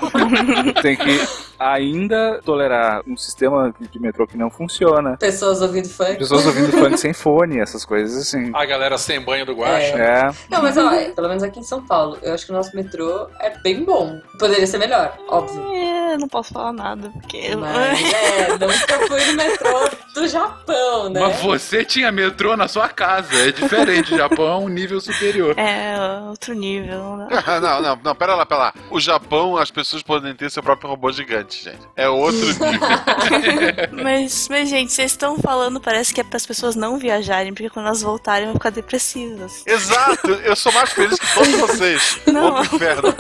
Tem 0.81 0.95
que 0.95 1.19
ainda 1.57 2.39
tolerar 2.45 3.01
um 3.07 3.17
sistema 3.17 3.73
de 3.79 3.99
metrô 3.99 4.27
que 4.27 4.37
não 4.37 4.51
funciona. 4.51 5.17
Pessoas 5.17 5.61
ouvindo 5.61 5.89
funk. 5.89 6.17
Pessoas 6.17 6.45
ouvindo 6.45 6.71
funk 6.71 6.97
sem 6.97 7.13
fone, 7.13 7.59
essas 7.59 7.83
coisas 7.83 8.17
assim. 8.17 8.51
A 8.53 8.65
galera 8.65 8.97
sem 8.99 9.19
banho 9.19 9.45
do 9.45 9.53
guacha. 9.53 9.97
É. 9.97 10.29
Não, 10.49 10.61
mas 10.61 10.77
ó, 10.77 10.91
pelo 11.15 11.27
menos 11.27 11.41
aqui 11.41 11.59
em 11.59 11.63
São 11.63 11.83
Paulo, 11.83 12.19
eu 12.21 12.33
acho 12.33 12.45
que 12.45 12.51
o 12.51 12.55
nosso 12.55 12.75
metrô 12.75 13.27
é 13.39 13.57
bem 13.61 13.83
bom. 13.83 14.19
Poderia 14.37 14.67
ser 14.67 14.77
melhor, 14.77 15.17
óbvio. 15.27 15.59
É, 15.73 16.17
não 16.17 16.27
posso 16.27 16.53
falar 16.53 16.73
nada, 16.73 17.09
porque... 17.09 17.55
Mas 17.55 17.99
é, 18.13 18.49
nunca 18.51 18.99
fui 19.07 19.25
no 19.31 19.34
metrô 19.36 19.89
do 20.13 20.27
Japão, 20.27 21.09
né? 21.09 21.19
Mas 21.19 21.39
você 21.41 21.83
tinha 21.83 22.11
metrô 22.11 22.55
na 22.55 22.67
sua 22.67 22.88
casa. 22.89 23.33
É 23.47 23.51
diferente. 23.51 24.13
O 24.13 24.17
Japão 24.17 24.47
é 24.47 24.55
um 24.57 24.69
nível 24.69 24.99
superior. 25.01 25.57
É, 25.57 25.95
outro 26.29 26.53
nível. 26.53 27.17
né? 27.17 27.27
não, 27.61 27.81
não, 27.81 27.99
não, 28.03 28.15
pera 28.15 28.36
lá, 28.36 28.45
pera 28.45 28.59
lá. 28.61 28.73
O 28.89 28.99
Japão, 28.99 29.57
as 29.57 29.69
pessoas 29.71 30.01
podem 30.01 30.33
ter 30.36 30.49
seu 30.49 30.63
próprio 30.63 30.89
robô 30.89 31.11
gigante, 31.11 31.63
gente. 31.63 31.79
É 31.95 32.07
outro 32.07 32.45
nível. 32.47 34.03
Mas, 34.03 34.47
mas, 34.49 34.69
gente, 34.69 34.91
vocês 34.91 35.11
estão 35.11 35.38
falando, 35.38 35.79
parece 35.79 36.13
que 36.13 36.21
é 36.21 36.23
para 36.23 36.38
as 36.38 36.45
pessoas 36.45 36.75
não 36.75 36.97
viajarem, 36.97 37.53
porque 37.53 37.69
quando 37.69 37.86
elas 37.88 38.01
voltarem 38.01 38.45
vão 38.45 38.53
ficar 38.55 38.69
depressivas. 38.69 39.63
Exato, 39.65 40.29
eu 40.31 40.55
sou 40.55 40.71
mais 40.71 40.91
feliz 40.91 41.19
que 41.19 41.33
todos 41.33 41.51
vocês. 41.59 42.19
Não. 42.27 42.51
Vou 42.53 42.65
pro 42.65 42.75
inferno. 42.75 43.15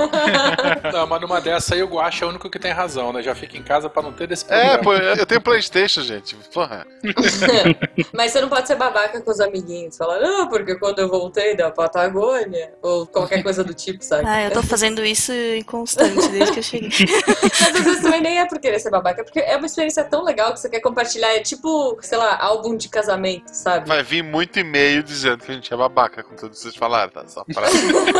Não, 0.93 1.07
mas 1.07 1.21
numa 1.21 1.41
dessa 1.41 1.75
aí 1.75 1.83
o 1.83 1.87
Guacha 1.87 2.25
é 2.25 2.27
o 2.27 2.29
único 2.29 2.49
que 2.49 2.59
tem 2.59 2.71
razão. 2.71 3.11
né? 3.13 3.21
Já 3.21 3.33
fica 3.35 3.57
em 3.57 3.63
casa 3.63 3.89
pra 3.89 4.01
não 4.01 4.11
ter 4.11 4.27
desse 4.27 4.45
É, 4.49 4.77
problema. 4.77 4.83
pô, 4.83 4.93
eu 5.19 5.25
tenho 5.25 5.41
Playstation, 5.41 5.94
gente. 6.01 6.35
Porra. 6.53 6.85
Mas 8.13 8.31
você 8.31 8.41
não 8.41 8.49
pode 8.49 8.67
ser 8.67 8.75
babaca 8.75 9.21
com 9.21 9.31
os 9.31 9.39
amiguinhos. 9.39 9.97
Falar, 9.97 10.19
não, 10.19 10.47
porque 10.47 10.75
quando 10.75 10.99
eu 10.99 11.09
voltei 11.09 11.55
da 11.55 11.71
Patagônia, 11.71 12.73
ou 12.81 13.05
qualquer 13.07 13.43
coisa 13.43 13.63
do 13.63 13.73
tipo, 13.73 14.03
sabe? 14.03 14.23
Ah, 14.27 14.43
eu 14.43 14.51
tô 14.51 14.63
fazendo 14.63 15.03
isso 15.03 15.31
em 15.31 15.63
constante 15.63 16.27
desde 16.29 16.51
que 16.51 16.59
eu 16.59 16.63
cheguei. 16.63 16.89
Mas 17.41 17.75
às 17.75 17.83
vezes 17.83 18.01
também 18.01 18.21
nem 18.21 18.39
é 18.39 18.45
por 18.45 18.59
querer 18.59 18.79
ser 18.79 18.89
babaca, 18.89 19.21
é 19.21 19.23
porque 19.23 19.39
é 19.39 19.55
uma 19.57 19.65
experiência 19.65 20.03
tão 20.03 20.23
legal 20.23 20.53
que 20.53 20.59
você 20.59 20.69
quer 20.69 20.79
compartilhar. 20.79 21.33
É 21.33 21.39
tipo, 21.39 21.97
sei 22.01 22.17
lá, 22.17 22.37
álbum 22.39 22.75
de 22.75 22.89
casamento, 22.89 23.49
sabe? 23.49 23.87
Vai 23.87 24.03
vir 24.03 24.23
muito 24.23 24.59
e-mail 24.59 25.03
dizendo 25.03 25.43
que 25.43 25.51
a 25.51 25.55
gente 25.55 25.73
é 25.73 25.77
babaca 25.77 26.23
com 26.23 26.35
tudo 26.35 26.51
que 26.51 26.59
vocês 26.59 26.75
falaram, 26.75 27.11
tá? 27.11 27.27
Só 27.27 27.43
pra... 27.43 27.67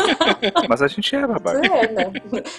Mas 0.68 0.82
a 0.82 0.88
gente 0.88 1.14
é 1.14 1.26
babaca. 1.26 1.66
É, 1.66 1.88
né? 1.92 2.12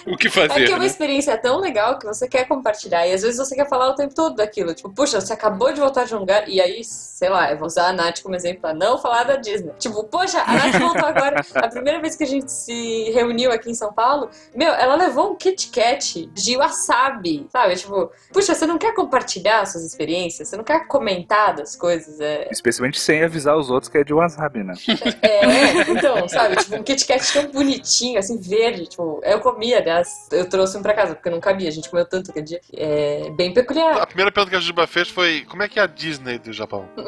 O 0.06 0.16
que 0.16 0.28
É 0.28 0.30
fazer, 0.30 0.66
que 0.66 0.72
é 0.72 0.74
uma 0.74 0.80
né? 0.80 0.86
experiência 0.86 1.36
tão 1.36 1.60
legal 1.60 1.98
que 1.98 2.06
você 2.06 2.28
quer 2.28 2.46
compartilhar. 2.46 3.06
E 3.06 3.12
às 3.12 3.22
vezes 3.22 3.38
você 3.38 3.54
quer 3.54 3.68
falar 3.68 3.88
o 3.90 3.94
tempo 3.94 4.14
todo 4.14 4.36
daquilo. 4.36 4.74
Tipo, 4.74 4.90
puxa, 4.90 5.07
você 5.14 5.32
acabou 5.32 5.72
de 5.72 5.80
voltar 5.80 6.04
de 6.04 6.14
um 6.14 6.18
lugar. 6.18 6.48
E 6.48 6.60
aí, 6.60 6.82
sei 6.84 7.28
lá, 7.28 7.50
eu 7.50 7.58
vou 7.58 7.66
usar 7.66 7.88
a 7.88 7.92
Nath 7.92 8.22
como 8.22 8.34
exemplo 8.34 8.60
pra 8.62 8.74
não 8.74 8.98
falar 8.98 9.24
da 9.24 9.36
Disney. 9.36 9.72
Tipo, 9.78 10.04
poxa, 10.04 10.40
a 10.42 10.52
Nath 10.54 10.80
voltou 10.80 11.06
agora. 11.06 11.44
A 11.54 11.68
primeira 11.68 12.00
vez 12.00 12.16
que 12.16 12.24
a 12.24 12.26
gente 12.26 12.50
se 12.50 13.10
reuniu 13.10 13.50
aqui 13.52 13.70
em 13.70 13.74
São 13.74 13.92
Paulo, 13.92 14.30
meu, 14.54 14.72
ela 14.72 14.94
levou 14.94 15.32
um 15.32 15.36
Kit 15.36 15.68
Kat 15.70 16.26
de 16.26 16.56
wasabi, 16.56 17.46
sabe? 17.50 17.76
Tipo, 17.76 18.10
puxa, 18.32 18.54
você 18.54 18.66
não 18.66 18.78
quer 18.78 18.94
compartilhar 18.94 19.66
suas 19.66 19.84
experiências? 19.84 20.48
Você 20.48 20.56
não 20.56 20.64
quer 20.64 20.86
comentar 20.86 21.54
das 21.54 21.76
coisas? 21.76 22.20
É, 22.20 22.48
Especialmente 22.50 23.00
sem 23.00 23.22
avisar 23.22 23.56
os 23.56 23.70
outros 23.70 23.90
que 23.90 23.98
é 23.98 24.04
de 24.04 24.14
wasabi, 24.14 24.62
né? 24.64 24.74
é, 25.22 25.90
então, 25.90 26.28
sabe? 26.28 26.56
Tipo, 26.56 26.76
um 26.76 26.82
Kit 26.82 27.06
Kat 27.06 27.32
tão 27.32 27.50
bonitinho, 27.50 28.18
assim, 28.18 28.38
verde. 28.38 28.86
Tipo, 28.86 29.20
eu 29.24 29.40
comi, 29.40 29.74
aliás, 29.74 30.28
eu 30.32 30.48
trouxe 30.48 30.76
um 30.76 30.82
pra 30.82 30.94
casa, 30.94 31.14
porque 31.14 31.30
não 31.30 31.40
cabia. 31.40 31.68
A 31.68 31.72
gente 31.72 31.88
comeu 31.90 32.06
tanto 32.06 32.30
aquele 32.30 32.46
dia. 32.46 32.60
É 32.74 33.30
bem 33.30 33.52
peculiar. 33.52 33.98
A 34.00 34.06
primeira 34.06 34.32
pergunta 34.32 34.50
que 34.50 34.56
a 34.56 34.60
Juba 34.60 34.86
fez 34.86 34.97
foi: 35.06 35.44
como 35.48 35.62
é 35.62 35.68
que 35.68 35.78
é 35.78 35.82
a 35.82 35.86
Disney 35.86 36.38
do 36.38 36.52
Japão? 36.52 36.88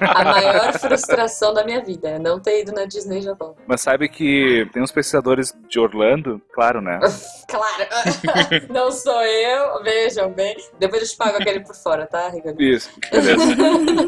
A 0.00 0.24
maior 0.24 0.72
frustração 0.78 1.54
da 1.54 1.64
minha 1.64 1.82
vida 1.82 2.08
é 2.10 2.18
não 2.18 2.40
ter 2.40 2.62
ido 2.62 2.72
na 2.72 2.84
Disney 2.84 3.20
Japão. 3.22 3.56
Mas 3.66 3.80
sabe 3.80 4.08
que 4.08 4.68
tem 4.72 4.82
uns 4.82 4.92
pesquisadores 4.92 5.54
de 5.68 5.78
Orlando, 5.78 6.40
claro, 6.52 6.80
né? 6.80 6.98
Claro, 7.48 7.86
não 8.68 8.92
sou 8.92 9.22
eu, 9.22 9.82
vejam 9.82 10.30
bem. 10.30 10.54
Depois 10.78 11.00
eu 11.00 11.08
te 11.08 11.16
pago 11.16 11.38
aquele 11.38 11.60
por 11.60 11.74
fora, 11.74 12.06
tá, 12.06 12.28
Rigoni? 12.28 12.74
Isso, 12.74 12.90
beleza. 13.10 13.42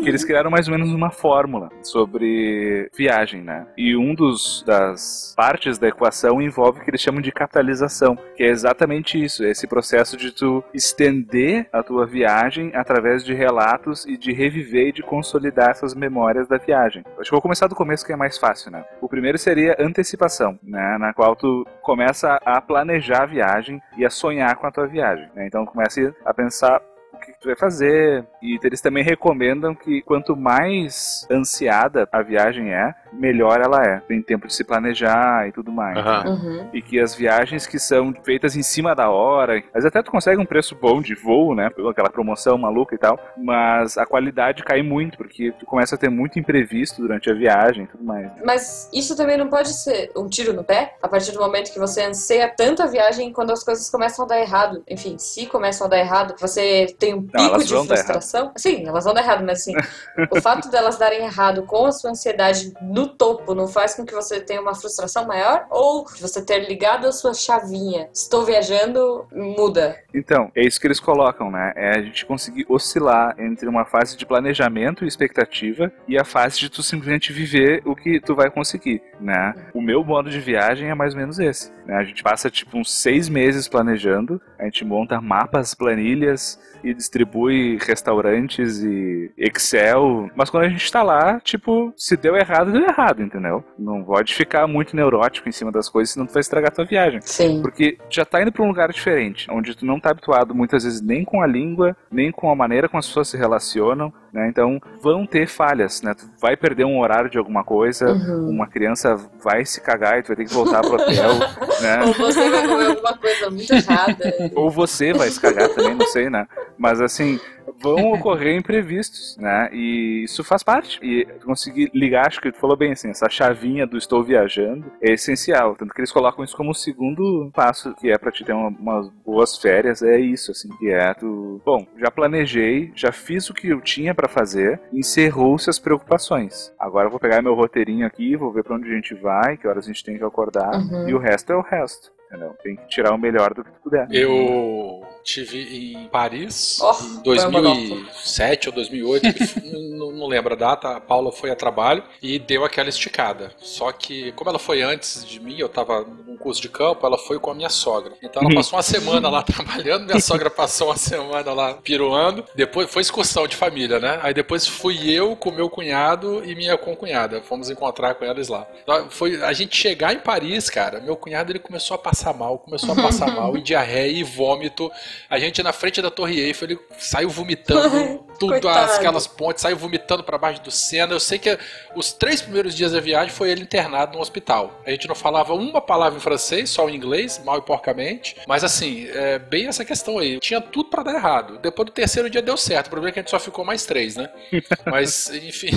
eles 0.06 0.22
criaram 0.24 0.50
mais 0.50 0.68
ou 0.68 0.72
menos 0.74 0.90
uma 0.90 1.10
fórmula 1.10 1.70
sobre 1.82 2.90
viagem, 2.94 3.40
né? 3.40 3.66
E 3.78 3.96
um 3.96 4.14
dos 4.14 4.62
das 4.66 5.32
partes 5.34 5.78
da 5.78 5.88
equação 5.88 6.42
envolve 6.42 6.80
o 6.80 6.84
que 6.84 6.90
eles 6.90 7.00
chamam 7.00 7.22
de 7.22 7.32
capitalização, 7.32 8.14
que 8.36 8.42
é 8.42 8.48
exatamente 8.48 9.22
isso, 9.22 9.42
esse 9.42 9.66
processo 9.66 10.18
de 10.18 10.32
tu 10.32 10.62
estender 10.74 11.66
a 11.72 11.82
tua 11.82 12.04
viagem 12.06 12.59
através 12.74 13.24
de 13.24 13.34
relatos 13.34 14.04
e 14.06 14.16
de 14.16 14.32
reviver 14.32 14.88
e 14.88 14.92
de 14.92 15.02
consolidar 15.02 15.70
essas 15.70 15.94
memórias 15.94 16.48
da 16.48 16.58
viagem. 16.58 17.04
Acho 17.18 17.30
que 17.30 17.30
vou 17.30 17.42
começar 17.42 17.66
do 17.66 17.74
começo 17.74 18.04
que 18.04 18.12
é 18.12 18.16
mais 18.16 18.38
fácil, 18.38 18.70
né? 18.70 18.84
O 19.00 19.08
primeiro 19.08 19.38
seria 19.38 19.76
antecipação, 19.78 20.58
né? 20.62 20.96
Na 20.98 21.12
qual 21.14 21.34
tu 21.34 21.66
começa 21.82 22.38
a 22.44 22.60
planejar 22.60 23.22
a 23.22 23.26
viagem 23.26 23.80
e 23.96 24.04
a 24.04 24.10
sonhar 24.10 24.56
com 24.56 24.66
a 24.66 24.72
tua 24.72 24.86
viagem, 24.86 25.28
né? 25.34 25.46
Então 25.46 25.64
começa 25.64 26.14
a 26.24 26.34
pensar 26.34 26.80
o 27.12 27.18
que 27.18 27.32
tu 27.40 27.46
vai 27.46 27.56
fazer. 27.56 28.24
E 28.42 28.58
eles 28.62 28.80
também 28.80 29.04
recomendam 29.04 29.74
que 29.74 30.02
quanto 30.02 30.36
mais 30.36 31.26
ansiada 31.30 32.08
a 32.12 32.22
viagem 32.22 32.72
é, 32.72 32.94
melhor 33.12 33.60
ela 33.60 33.84
é. 33.84 34.00
Tem 34.00 34.22
tempo 34.22 34.46
de 34.46 34.54
se 34.54 34.64
planejar 34.64 35.48
e 35.48 35.52
tudo 35.52 35.70
mais. 35.70 35.96
Aham. 35.96 36.24
né? 36.24 36.30
Uhum. 36.30 36.70
E 36.72 36.82
que 36.82 36.98
as 36.98 37.14
viagens 37.14 37.66
que 37.66 37.78
são 37.78 38.14
feitas 38.24 38.56
em 38.56 38.62
cima 38.62 38.94
da 38.94 39.10
hora, 39.10 39.58
às 39.58 39.72
vezes 39.72 39.86
até 39.86 40.02
tu 40.02 40.10
consegue 40.10 40.40
um 40.40 40.46
preço 40.46 40.74
bom 40.74 41.00
de 41.00 41.14
voo, 41.14 41.54
né? 41.54 41.70
Aquela 41.90 42.10
promoção 42.10 42.56
maluca 42.58 42.94
e 42.94 42.98
tal, 42.98 43.18
mas 43.36 43.98
a 43.98 44.06
qualidade 44.06 44.62
cai 44.62 44.82
muito, 44.82 45.16
porque 45.16 45.52
tu 45.58 45.66
começa 45.66 45.94
a 45.94 45.98
ter 45.98 46.10
muito 46.10 46.38
imprevisto 46.38 47.00
durante 47.00 47.30
a 47.30 47.34
viagem 47.34 47.84
e 47.84 47.86
tudo 47.86 48.04
mais. 48.04 48.30
Mas 48.44 48.88
isso 48.92 49.16
também 49.16 49.36
não 49.36 49.48
pode 49.48 49.72
ser 49.72 50.10
um 50.16 50.28
tiro 50.28 50.52
no 50.52 50.64
pé 50.64 50.94
a 51.02 51.08
partir 51.08 51.32
do 51.32 51.40
momento 51.40 51.72
que 51.72 51.78
você 51.78 52.02
anseia 52.02 52.48
tanto 52.48 52.82
a 52.82 52.86
viagem 52.86 53.32
quando 53.32 53.52
as 53.52 53.64
coisas 53.64 53.88
começam 53.90 54.24
a 54.24 54.28
dar 54.28 54.40
errado. 54.40 54.82
Enfim, 54.88 55.16
se 55.18 55.46
começam 55.46 55.86
a 55.86 55.90
dar 55.90 55.98
errado, 55.98 56.34
você 56.38 56.94
tem 56.98 57.14
um 57.14 57.22
pico 57.22 57.38
elas 57.38 57.66
de 57.66 57.74
frustração. 57.74 58.52
Sim, 58.56 58.86
elas 58.86 59.04
vão 59.04 59.14
dar 59.14 59.22
errado, 59.22 59.44
mas 59.44 59.60
assim, 59.60 59.74
o 60.30 60.40
fato 60.40 60.70
delas 60.70 60.98
darem 60.98 61.24
errado 61.24 61.62
com 61.64 61.86
a 61.86 61.92
sua 61.92 62.10
ansiedade 62.10 62.72
no 62.80 62.99
topo 63.06 63.54
não 63.54 63.68
faz 63.68 63.94
com 63.94 64.04
que 64.04 64.14
você 64.14 64.40
tenha 64.40 64.60
uma 64.60 64.74
frustração 64.74 65.26
maior? 65.26 65.66
Ou 65.70 66.06
você 66.20 66.42
ter 66.42 66.68
ligado 66.68 67.06
a 67.06 67.12
sua 67.12 67.34
chavinha, 67.34 68.08
estou 68.12 68.44
viajando, 68.44 69.26
muda? 69.32 69.96
Então, 70.14 70.50
é 70.54 70.62
isso 70.62 70.80
que 70.80 70.86
eles 70.86 71.00
colocam, 71.00 71.50
né? 71.50 71.72
É 71.76 71.90
a 71.98 72.02
gente 72.02 72.26
conseguir 72.26 72.66
oscilar 72.68 73.34
entre 73.38 73.68
uma 73.68 73.84
fase 73.84 74.16
de 74.16 74.26
planejamento 74.26 75.04
e 75.04 75.08
expectativa 75.08 75.92
e 76.06 76.18
a 76.18 76.24
fase 76.24 76.58
de 76.58 76.70
tu 76.70 76.82
simplesmente 76.82 77.32
viver 77.32 77.82
o 77.84 77.94
que 77.94 78.20
tu 78.20 78.34
vai 78.34 78.50
conseguir, 78.50 79.02
né? 79.20 79.54
O 79.74 79.80
meu 79.80 80.04
modo 80.04 80.30
de 80.30 80.40
viagem 80.40 80.90
é 80.90 80.94
mais 80.94 81.14
ou 81.14 81.20
menos 81.20 81.38
esse. 81.38 81.72
Né? 81.86 81.96
A 81.96 82.04
gente 82.04 82.22
passa 82.22 82.50
tipo 82.50 82.78
uns 82.78 82.92
seis 82.92 83.28
meses 83.28 83.68
planejando, 83.68 84.40
a 84.58 84.64
gente 84.64 84.84
monta 84.84 85.20
mapas, 85.20 85.74
planilhas 85.74 86.58
e 86.82 86.94
distribui 86.94 87.78
restaurantes 87.80 88.82
e 88.82 89.30
Excel. 89.36 90.30
Mas 90.34 90.50
quando 90.50 90.64
a 90.64 90.68
gente 90.68 90.90
tá 90.90 91.02
lá, 91.02 91.38
tipo, 91.40 91.92
se 91.96 92.16
deu 92.16 92.36
errado, 92.36 92.72
deu 92.72 92.82
errado, 92.82 93.22
entendeu? 93.22 93.62
Não 93.78 94.02
pode 94.02 94.34
ficar 94.34 94.66
muito 94.66 94.96
neurótico 94.96 95.48
em 95.48 95.52
cima 95.52 95.70
das 95.70 95.88
coisas, 95.88 96.14
senão 96.14 96.26
tu 96.26 96.32
vai 96.32 96.40
estragar 96.40 96.72
tua 96.72 96.84
viagem. 96.84 97.20
Sim. 97.22 97.60
Porque 97.62 97.98
já 98.08 98.24
tá 98.24 98.40
indo 98.40 98.52
pra 98.52 98.62
um 98.62 98.68
lugar 98.68 98.90
diferente, 98.92 99.46
onde 99.50 99.76
tu 99.76 99.84
não 99.84 99.99
tá 100.00 100.10
habituado 100.10 100.54
muitas 100.54 100.84
vezes 100.84 101.00
nem 101.00 101.24
com 101.24 101.40
a 101.42 101.46
língua, 101.46 101.96
nem 102.10 102.30
com 102.32 102.50
a 102.50 102.54
maneira 102.56 102.88
como 102.88 102.98
as 102.98 103.06
pessoas 103.06 103.28
se 103.28 103.36
relacionam, 103.36 104.12
né? 104.32 104.48
Então 104.48 104.80
vão 105.02 105.26
ter 105.26 105.46
falhas, 105.46 106.02
né? 106.02 106.14
Tu 106.14 106.28
vai 106.40 106.56
perder 106.56 106.84
um 106.84 106.98
horário 107.00 107.30
de 107.30 107.38
alguma 107.38 107.62
coisa, 107.64 108.12
Uhum. 108.12 108.48
uma 108.50 108.66
criança 108.66 109.16
vai 109.42 109.64
se 109.64 109.80
cagar 109.80 110.18
e 110.18 110.22
tu 110.22 110.28
vai 110.28 110.36
ter 110.36 110.44
que 110.46 110.54
voltar 110.54 110.80
pro 110.80 110.94
hotel, 110.94 111.34
né? 111.82 112.04
Ou 112.06 112.12
você 112.14 112.50
vai 112.50 112.66
comer 112.68 112.86
alguma 112.86 113.18
coisa 113.18 113.50
muito 113.50 113.72
errada. 113.72 114.32
Ou 114.54 114.70
você 114.70 115.12
vai 115.12 115.28
se 115.28 115.40
cagar 115.40 115.68
também, 115.70 115.94
não 115.94 116.06
sei, 116.06 116.28
né? 116.30 116.46
Mas 116.78 117.00
assim, 117.00 117.38
vão 117.80 118.12
ocorrer 118.12 118.56
imprevistos, 118.56 119.36
né? 119.38 119.68
E 119.72 120.24
isso 120.24 120.42
faz 120.44 120.62
parte. 120.62 120.98
E 121.02 121.24
conseguir 121.44 121.90
ligar, 121.94 122.26
acho 122.26 122.40
que 122.40 122.52
tu 122.52 122.58
falou 122.58 122.76
bem 122.76 122.92
assim, 122.92 123.10
essa 123.10 123.28
chavinha 123.28 123.86
do 123.86 123.96
estou 123.96 124.22
viajando 124.22 124.84
é 125.02 125.12
essencial. 125.12 125.74
Tanto 125.76 125.92
que 125.94 126.00
eles 126.00 126.12
colocam 126.12 126.44
isso 126.44 126.56
como 126.56 126.70
o 126.70 126.74
segundo 126.74 127.50
passo, 127.54 127.94
que 127.94 128.10
é 128.10 128.18
pra 128.18 128.30
te 128.30 128.44
ter 128.44 128.52
uma- 128.52 128.68
umas 128.68 129.08
boas 129.24 129.56
férias, 129.58 130.02
é 130.02 130.18
isso, 130.18 130.50
assim, 130.50 130.68
que 130.78 130.90
é 130.90 131.14
tu. 131.14 131.60
Bom, 131.64 131.86
já 131.98 132.10
planejei, 132.10 132.92
já 132.94 133.12
fiz 133.12 133.48
o 133.50 133.54
que 133.54 133.68
eu 133.68 133.80
tinha 133.80 134.14
pra 134.14 134.28
fazer, 134.28 134.80
encerrou-se 134.92 135.68
as 135.70 135.78
preocupações. 135.78 136.72
Agora 136.78 137.06
eu 137.06 137.10
vou 137.10 137.20
pegar 137.20 137.42
meu 137.42 137.54
roteirinho 137.54 138.06
aqui, 138.06 138.36
vou 138.36 138.52
ver 138.52 138.62
pra 138.64 138.76
onde 138.76 138.90
a 138.90 138.94
gente 138.94 139.14
vai, 139.14 139.56
que 139.56 139.66
horas 139.66 139.84
a 139.84 139.88
gente 139.88 140.04
tem 140.04 140.16
que 140.18 140.24
acordar, 140.24 140.74
Uhum. 140.74 141.08
e 141.08 141.14
o 141.14 141.18
resto 141.18 141.52
é 141.52 141.56
o 141.56 141.62
resto. 141.62 142.10
Entendeu? 142.30 142.54
Tem 142.62 142.76
que 142.76 142.86
tirar 142.86 143.12
o 143.12 143.18
melhor 143.18 143.52
do 143.52 143.64
que 143.64 143.72
tu 143.72 143.80
puder. 143.82 144.06
Eu 144.12 145.02
tive 145.22 145.94
em 145.94 146.08
Paris 146.08 146.78
Oh, 146.80 146.90
em 146.90 147.22
foi 147.24 147.46
um 147.46 147.50
2007 147.50 148.68
ou 148.68 148.74
2008, 148.74 149.26
não, 149.96 150.12
não 150.12 150.26
lembro 150.26 150.54
a 150.54 150.56
data. 150.56 150.96
A 150.96 151.00
Paula 151.00 151.32
foi 151.32 151.50
a 151.50 151.56
trabalho 151.56 152.02
e 152.22 152.38
deu 152.38 152.64
aquela 152.64 152.88
esticada. 152.88 153.52
Só 153.58 153.90
que, 153.92 154.32
como 154.32 154.50
ela 154.50 154.58
foi 154.58 154.82
antes 154.82 155.24
de 155.24 155.40
mim, 155.40 155.58
eu 155.58 155.68
tava 155.68 156.02
num 156.02 156.36
curso 156.36 156.60
de 156.60 156.68
campo, 156.68 157.06
ela 157.06 157.18
foi 157.18 157.38
com 157.38 157.50
a 157.50 157.54
minha 157.54 157.68
sogra. 157.68 158.12
Então 158.22 158.42
ela 158.42 158.54
passou 158.54 158.76
uma 158.76 158.82
semana 158.82 159.28
lá 159.28 159.42
trabalhando, 159.44 160.06
minha 160.06 160.20
sogra 160.20 160.50
passou 160.50 160.88
uma 160.88 160.96
semana 160.96 161.52
lá 161.52 161.74
piruando. 161.74 162.44
Depois 162.54 162.90
foi 162.90 163.02
excursão 163.02 163.46
de 163.46 163.56
família, 163.56 163.98
né? 163.98 164.18
Aí 164.22 164.34
depois 164.34 164.66
fui 164.66 165.10
eu 165.10 165.36
com 165.36 165.50
meu 165.50 165.68
cunhado 165.68 166.42
e 166.44 166.54
minha 166.54 166.76
concunhada. 166.76 167.42
Fomos 167.42 167.70
encontrar 167.70 168.14
com 168.14 168.24
eles 168.24 168.48
lá. 168.48 168.66
Então, 168.82 169.10
Foi 169.10 169.42
a 169.42 169.52
gente 169.52 169.76
chegar 169.76 170.14
em 170.14 170.18
Paris, 170.18 170.70
cara. 170.70 171.00
Meu 171.00 171.16
cunhado 171.16 171.52
ele 171.52 171.58
começou 171.58 171.94
a 171.94 171.98
passar 171.98 172.34
mal, 172.34 172.58
começou 172.58 172.92
a 172.92 172.96
passar 172.96 173.30
mal, 173.34 173.56
e 173.56 173.62
diarreia 173.62 174.10
e 174.10 174.22
vômito. 174.22 174.90
A 175.28 175.38
gente 175.38 175.62
na 175.62 175.72
frente 175.72 176.00
da 176.00 176.10
Torre 176.10 176.40
Eiffel, 176.40 176.70
ele 176.70 176.80
saiu 176.98 177.30
vomitando 177.30 178.26
tudo, 178.40 178.52
Coitado. 178.52 178.92
aquelas 178.92 179.26
pontes, 179.26 179.60
saiu 179.60 179.76
vomitando 179.76 180.24
pra 180.24 180.38
baixo 180.38 180.62
do 180.62 180.70
Sena. 180.70 181.12
Eu 181.12 181.20
sei 181.20 181.38
que 181.38 181.58
os 181.94 182.10
três 182.10 182.40
primeiros 182.40 182.74
dias 182.74 182.92
da 182.92 183.00
viagem 183.00 183.30
foi 183.30 183.50
ele 183.50 183.60
internado 183.60 184.14
no 184.16 184.22
hospital. 184.22 184.80
A 184.86 184.90
gente 184.90 185.06
não 185.06 185.14
falava 185.14 185.52
uma 185.52 185.80
palavra 185.80 186.16
em 186.18 186.22
francês, 186.22 186.70
só 186.70 186.88
em 186.88 186.96
inglês, 186.96 187.38
mal 187.44 187.58
e 187.58 187.62
porcamente. 187.62 188.36
Mas 188.48 188.64
assim, 188.64 189.08
é 189.12 189.38
bem 189.38 189.66
essa 189.66 189.84
questão 189.84 190.18
aí. 190.18 190.40
Tinha 190.40 190.60
tudo 190.60 190.88
pra 190.88 191.02
dar 191.02 191.14
errado. 191.14 191.58
Depois 191.58 191.84
do 191.86 191.92
terceiro 191.92 192.30
dia 192.30 192.40
deu 192.40 192.56
certo. 192.56 192.86
O 192.86 192.90
problema 192.90 193.10
é 193.10 193.12
que 193.12 193.18
a 193.18 193.22
gente 193.22 193.30
só 193.30 193.38
ficou 193.38 193.62
mais 193.62 193.84
três, 193.84 194.16
né? 194.16 194.30
Mas, 194.86 195.28
enfim, 195.30 195.70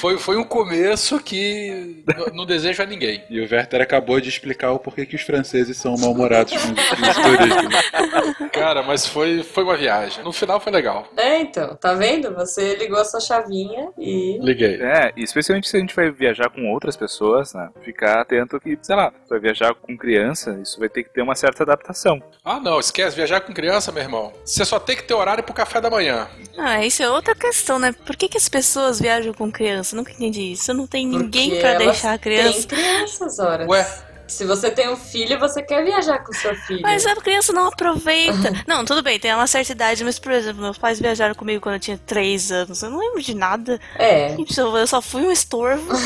foi, 0.00 0.16
foi 0.16 0.38
um 0.38 0.44
começo 0.44 1.20
que 1.20 2.02
não 2.32 2.46
desejo 2.46 2.82
a 2.82 2.86
ninguém. 2.86 3.22
E 3.28 3.38
o 3.38 3.42
Werther 3.42 3.82
acabou 3.82 4.18
de 4.18 4.30
explicar 4.30 4.72
o 4.72 4.78
porquê 4.78 5.04
que 5.04 5.14
os 5.14 5.22
franceses 5.22 5.76
são 5.76 5.94
mal-humorados 5.98 6.54
com 6.54 6.72
os, 6.72 6.88
com 6.88 7.02
os 7.02 7.16
turistas. 7.16 8.50
Cara, 8.50 8.82
mas 8.82 9.06
foi, 9.06 9.42
foi 9.42 9.62
uma 9.62 9.76
viagem. 9.76 10.24
No 10.24 10.32
final 10.32 10.58
foi 10.58 10.72
legal. 10.72 11.06
É, 11.16 11.38
então, 11.40 11.76
tá 11.76 11.97
vendo? 11.98 12.34
Você 12.34 12.76
ligou 12.76 12.98
a 12.98 13.04
sua 13.04 13.20
chavinha 13.20 13.90
e. 13.98 14.38
Liguei. 14.40 14.80
É, 14.80 15.12
e 15.16 15.22
especialmente 15.22 15.68
se 15.68 15.76
a 15.76 15.80
gente 15.80 15.94
vai 15.94 16.10
viajar 16.10 16.48
com 16.50 16.72
outras 16.72 16.96
pessoas, 16.96 17.52
né? 17.52 17.68
Ficar 17.82 18.20
atento 18.20 18.60
que, 18.60 18.78
sei 18.80 18.96
lá, 18.96 19.10
você 19.10 19.34
vai 19.34 19.40
viajar 19.40 19.74
com 19.74 19.96
criança, 19.96 20.58
isso 20.62 20.78
vai 20.78 20.88
ter 20.88 21.02
que 21.02 21.10
ter 21.10 21.22
uma 21.22 21.34
certa 21.34 21.62
adaptação. 21.62 22.22
Ah, 22.44 22.60
não, 22.60 22.78
esquece, 22.80 23.16
viajar 23.16 23.40
com 23.40 23.52
criança, 23.52 23.92
meu 23.92 24.02
irmão. 24.02 24.32
Você 24.44 24.64
só 24.64 24.78
tem 24.78 24.96
que 24.96 25.02
ter 25.02 25.14
horário 25.14 25.44
pro 25.44 25.54
café 25.54 25.80
da 25.80 25.90
manhã. 25.90 26.28
Ah, 26.56 26.84
isso 26.84 27.02
é 27.02 27.10
outra 27.10 27.34
questão, 27.34 27.78
né? 27.78 27.92
Por 27.92 28.16
que, 28.16 28.28
que 28.28 28.38
as 28.38 28.48
pessoas 28.48 29.00
viajam 29.00 29.34
com 29.34 29.50
criança? 29.50 29.94
Nunca 29.94 30.12
entendi 30.12 30.52
isso. 30.52 30.72
Não 30.72 30.86
tem 30.86 31.06
ninguém 31.06 31.50
Porque 31.50 31.60
pra 31.60 31.70
elas 31.70 31.84
deixar 31.84 32.12
a 32.14 32.18
criança. 32.18 32.68
Tem 32.68 32.78
crianças, 32.78 33.38
horas. 33.38 33.68
Ué, 33.68 33.86
Se 34.28 34.44
você 34.44 34.70
tem 34.70 34.88
um 34.90 34.96
filho, 34.96 35.38
você 35.38 35.62
quer 35.62 35.84
viajar 35.84 36.18
com 36.20 36.32
seu 36.32 36.54
filho. 36.54 36.82
Mas 36.82 37.06
a 37.06 37.16
criança 37.16 37.52
não 37.52 37.66
aproveita. 37.68 38.52
não, 38.68 38.84
tudo 38.84 39.02
bem, 39.02 39.18
tem 39.18 39.34
uma 39.34 39.46
certa 39.46 39.72
idade, 39.72 40.04
mas, 40.04 40.18
por 40.18 40.32
exemplo, 40.32 40.62
meus 40.62 40.78
pais 40.78 41.00
viajaram 41.00 41.34
comigo 41.34 41.60
quando 41.60 41.76
eu 41.76 41.80
tinha 41.80 41.98
3 42.06 42.52
anos. 42.52 42.82
Eu 42.82 42.90
não 42.90 42.98
lembro 42.98 43.22
de 43.22 43.34
nada. 43.34 43.80
É. 43.98 44.36
Eu 44.36 44.86
só 44.86 45.00
fui 45.00 45.22
um 45.22 45.32
estorvo. 45.32 45.88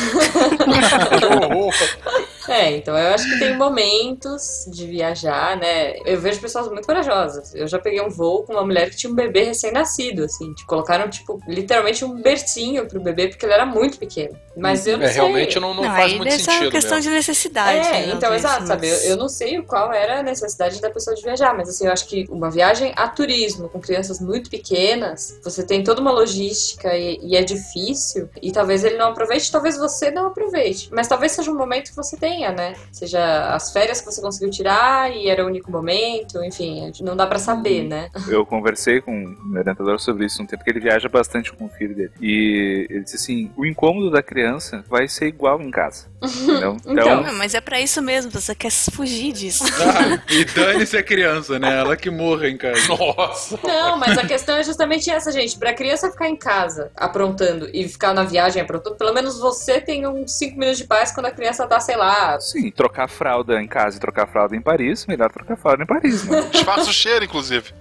É, 2.47 2.71
então 2.77 2.97
eu 2.97 3.13
acho 3.13 3.25
que 3.29 3.39
tem 3.39 3.57
momentos 3.57 4.65
de 4.67 4.85
viajar, 4.87 5.57
né? 5.57 5.93
Eu 6.05 6.19
vejo 6.19 6.39
pessoas 6.41 6.67
muito 6.67 6.85
corajosas. 6.85 7.53
Eu 7.55 7.67
já 7.67 7.79
peguei 7.79 8.01
um 8.01 8.09
voo 8.09 8.43
com 8.43 8.53
uma 8.53 8.65
mulher 8.65 8.89
que 8.89 8.97
tinha 8.97 9.11
um 9.11 9.15
bebê 9.15 9.43
recém-nascido, 9.43 10.23
assim. 10.25 10.53
Colocaram, 10.67 11.09
tipo, 11.09 11.39
literalmente 11.47 12.03
um 12.03 12.21
bercinho 12.21 12.85
pro 12.87 13.01
bebê, 13.01 13.27
porque 13.29 13.45
ele 13.45 13.53
era 13.53 13.65
muito 13.65 13.97
pequeno. 13.97 14.37
Mas 14.57 14.85
eu 14.85 14.97
não 14.97 15.05
É, 15.05 15.07
sei. 15.07 15.15
realmente 15.15 15.59
não, 15.59 15.73
não, 15.73 15.83
faz 15.83 16.11
aí 16.11 16.17
muito 16.17 16.33
sentido 16.33 16.69
questão 16.71 16.97
mesmo. 16.97 17.09
de 17.11 17.15
necessidade. 17.17 17.87
É, 17.87 17.91
né, 18.07 18.13
então, 18.13 18.33
exato, 18.33 18.67
sabe? 18.67 18.87
Eu, 18.87 18.93
mas- 18.93 19.05
eu 19.05 19.17
não 19.17 19.29
sei 19.29 19.61
qual 19.63 19.91
era 19.93 20.19
a 20.19 20.23
necessidade 20.23 20.79
da 20.81 20.89
pessoa 20.89 21.15
de 21.15 21.21
viajar, 21.23 21.55
mas 21.55 21.69
assim, 21.69 21.85
eu 21.85 21.91
acho 21.93 22.07
que 22.07 22.25
uma 22.29 22.51
viagem 22.51 22.93
a 22.95 23.07
turismo 23.07 23.69
com 23.69 23.79
crianças 23.79 24.19
muito 24.19 24.49
pequenas, 24.49 25.39
você 25.43 25.65
tem 25.65 25.83
toda 25.83 26.01
uma 26.01 26.11
logística 26.11 26.95
e, 26.95 27.19
e 27.23 27.35
é 27.35 27.41
difícil, 27.43 28.29
e 28.41 28.51
talvez 28.51 28.83
ele 28.83 28.97
não 28.97 29.07
aproveite, 29.09 29.51
talvez 29.51 29.77
você 29.77 30.11
não 30.11 30.27
aproveite. 30.27 30.89
Mas 30.91 31.07
talvez 31.07 31.31
seja 31.31 31.49
um 31.51 31.57
momento 31.57 31.89
que 31.89 31.95
você 31.95 32.17
tenha, 32.17 32.32
né? 32.39 32.73
Seja 32.91 33.53
as 33.53 33.71
férias 33.71 33.99
que 33.99 34.05
você 34.05 34.21
conseguiu 34.21 34.49
tirar 34.49 35.11
e 35.11 35.29
era 35.29 35.43
o 35.43 35.47
único 35.47 35.71
momento, 35.71 36.43
enfim, 36.43 36.91
não 37.01 37.15
dá 37.15 37.27
pra 37.27 37.39
saber, 37.39 37.83
né? 37.83 38.09
Eu 38.27 38.45
conversei 38.45 39.01
com 39.01 39.11
o 39.11 39.45
meu 39.45 39.61
orientador 39.61 39.99
sobre 39.99 40.25
isso 40.25 40.41
um 40.41 40.45
tempo, 40.45 40.63
que 40.63 40.69
ele 40.69 40.79
viaja 40.79 41.07
bastante 41.07 41.51
com 41.53 41.65
o 41.65 41.69
filho 41.69 41.95
dele. 41.95 42.11
E 42.21 42.87
ele 42.89 43.03
disse 43.03 43.15
assim: 43.15 43.51
o 43.55 43.65
incômodo 43.65 44.11
da 44.11 44.21
criança 44.21 44.83
vai 44.87 45.07
ser 45.07 45.27
igual 45.27 45.61
em 45.61 45.71
casa. 45.71 46.11
Entendeu? 46.23 46.77
Então. 46.85 47.23
Não, 47.23 47.33
mas 47.33 47.53
é 47.53 47.61
pra 47.61 47.79
isso 47.79 48.01
mesmo, 48.01 48.31
você 48.31 48.55
quer 48.55 48.71
fugir 48.71 49.31
disso. 49.31 49.63
Ah, 49.83 50.23
e 50.29 50.45
dane-se 50.45 50.97
a 50.97 51.03
criança, 51.03 51.59
né? 51.59 51.77
Ela 51.77 51.95
que 51.95 52.09
morra 52.09 52.47
em 52.47 52.57
casa. 52.57 52.87
Nossa. 52.87 53.59
Não, 53.63 53.97
mas 53.97 54.17
a 54.17 54.25
questão 54.25 54.55
é 54.57 54.63
justamente 54.63 55.09
essa, 55.09 55.31
gente. 55.31 55.57
Pra 55.57 55.73
criança 55.73 56.09
ficar 56.09 56.29
em 56.29 56.35
casa 56.35 56.89
aprontando 56.95 57.69
e 57.73 57.87
ficar 57.87 58.13
na 58.13 58.23
viagem 58.23 58.61
aprontando, 58.61 58.95
pelo 58.95 59.13
menos 59.13 59.39
você 59.39 59.81
tem 59.81 60.07
uns 60.07 60.31
5 60.33 60.57
minutos 60.57 60.79
de 60.79 60.85
paz 60.85 61.11
quando 61.11 61.27
a 61.27 61.31
criança 61.31 61.67
tá, 61.67 61.79
sei 61.79 61.95
lá. 61.95 62.22
Sim, 62.39 62.71
trocar 62.71 63.07
fralda 63.07 63.61
em 63.61 63.67
casa 63.67 63.97
e 63.97 63.99
trocar 63.99 64.27
fralda 64.27 64.55
em 64.55 64.61
Paris, 64.61 65.05
melhor 65.05 65.31
trocar 65.31 65.55
fralda 65.57 65.83
em 65.83 65.85
Paris, 65.85 66.27
né? 66.27 66.41
Disfarça 66.51 66.89
o 66.89 66.93
cheiro, 66.93 67.25
inclusive. 67.25 67.71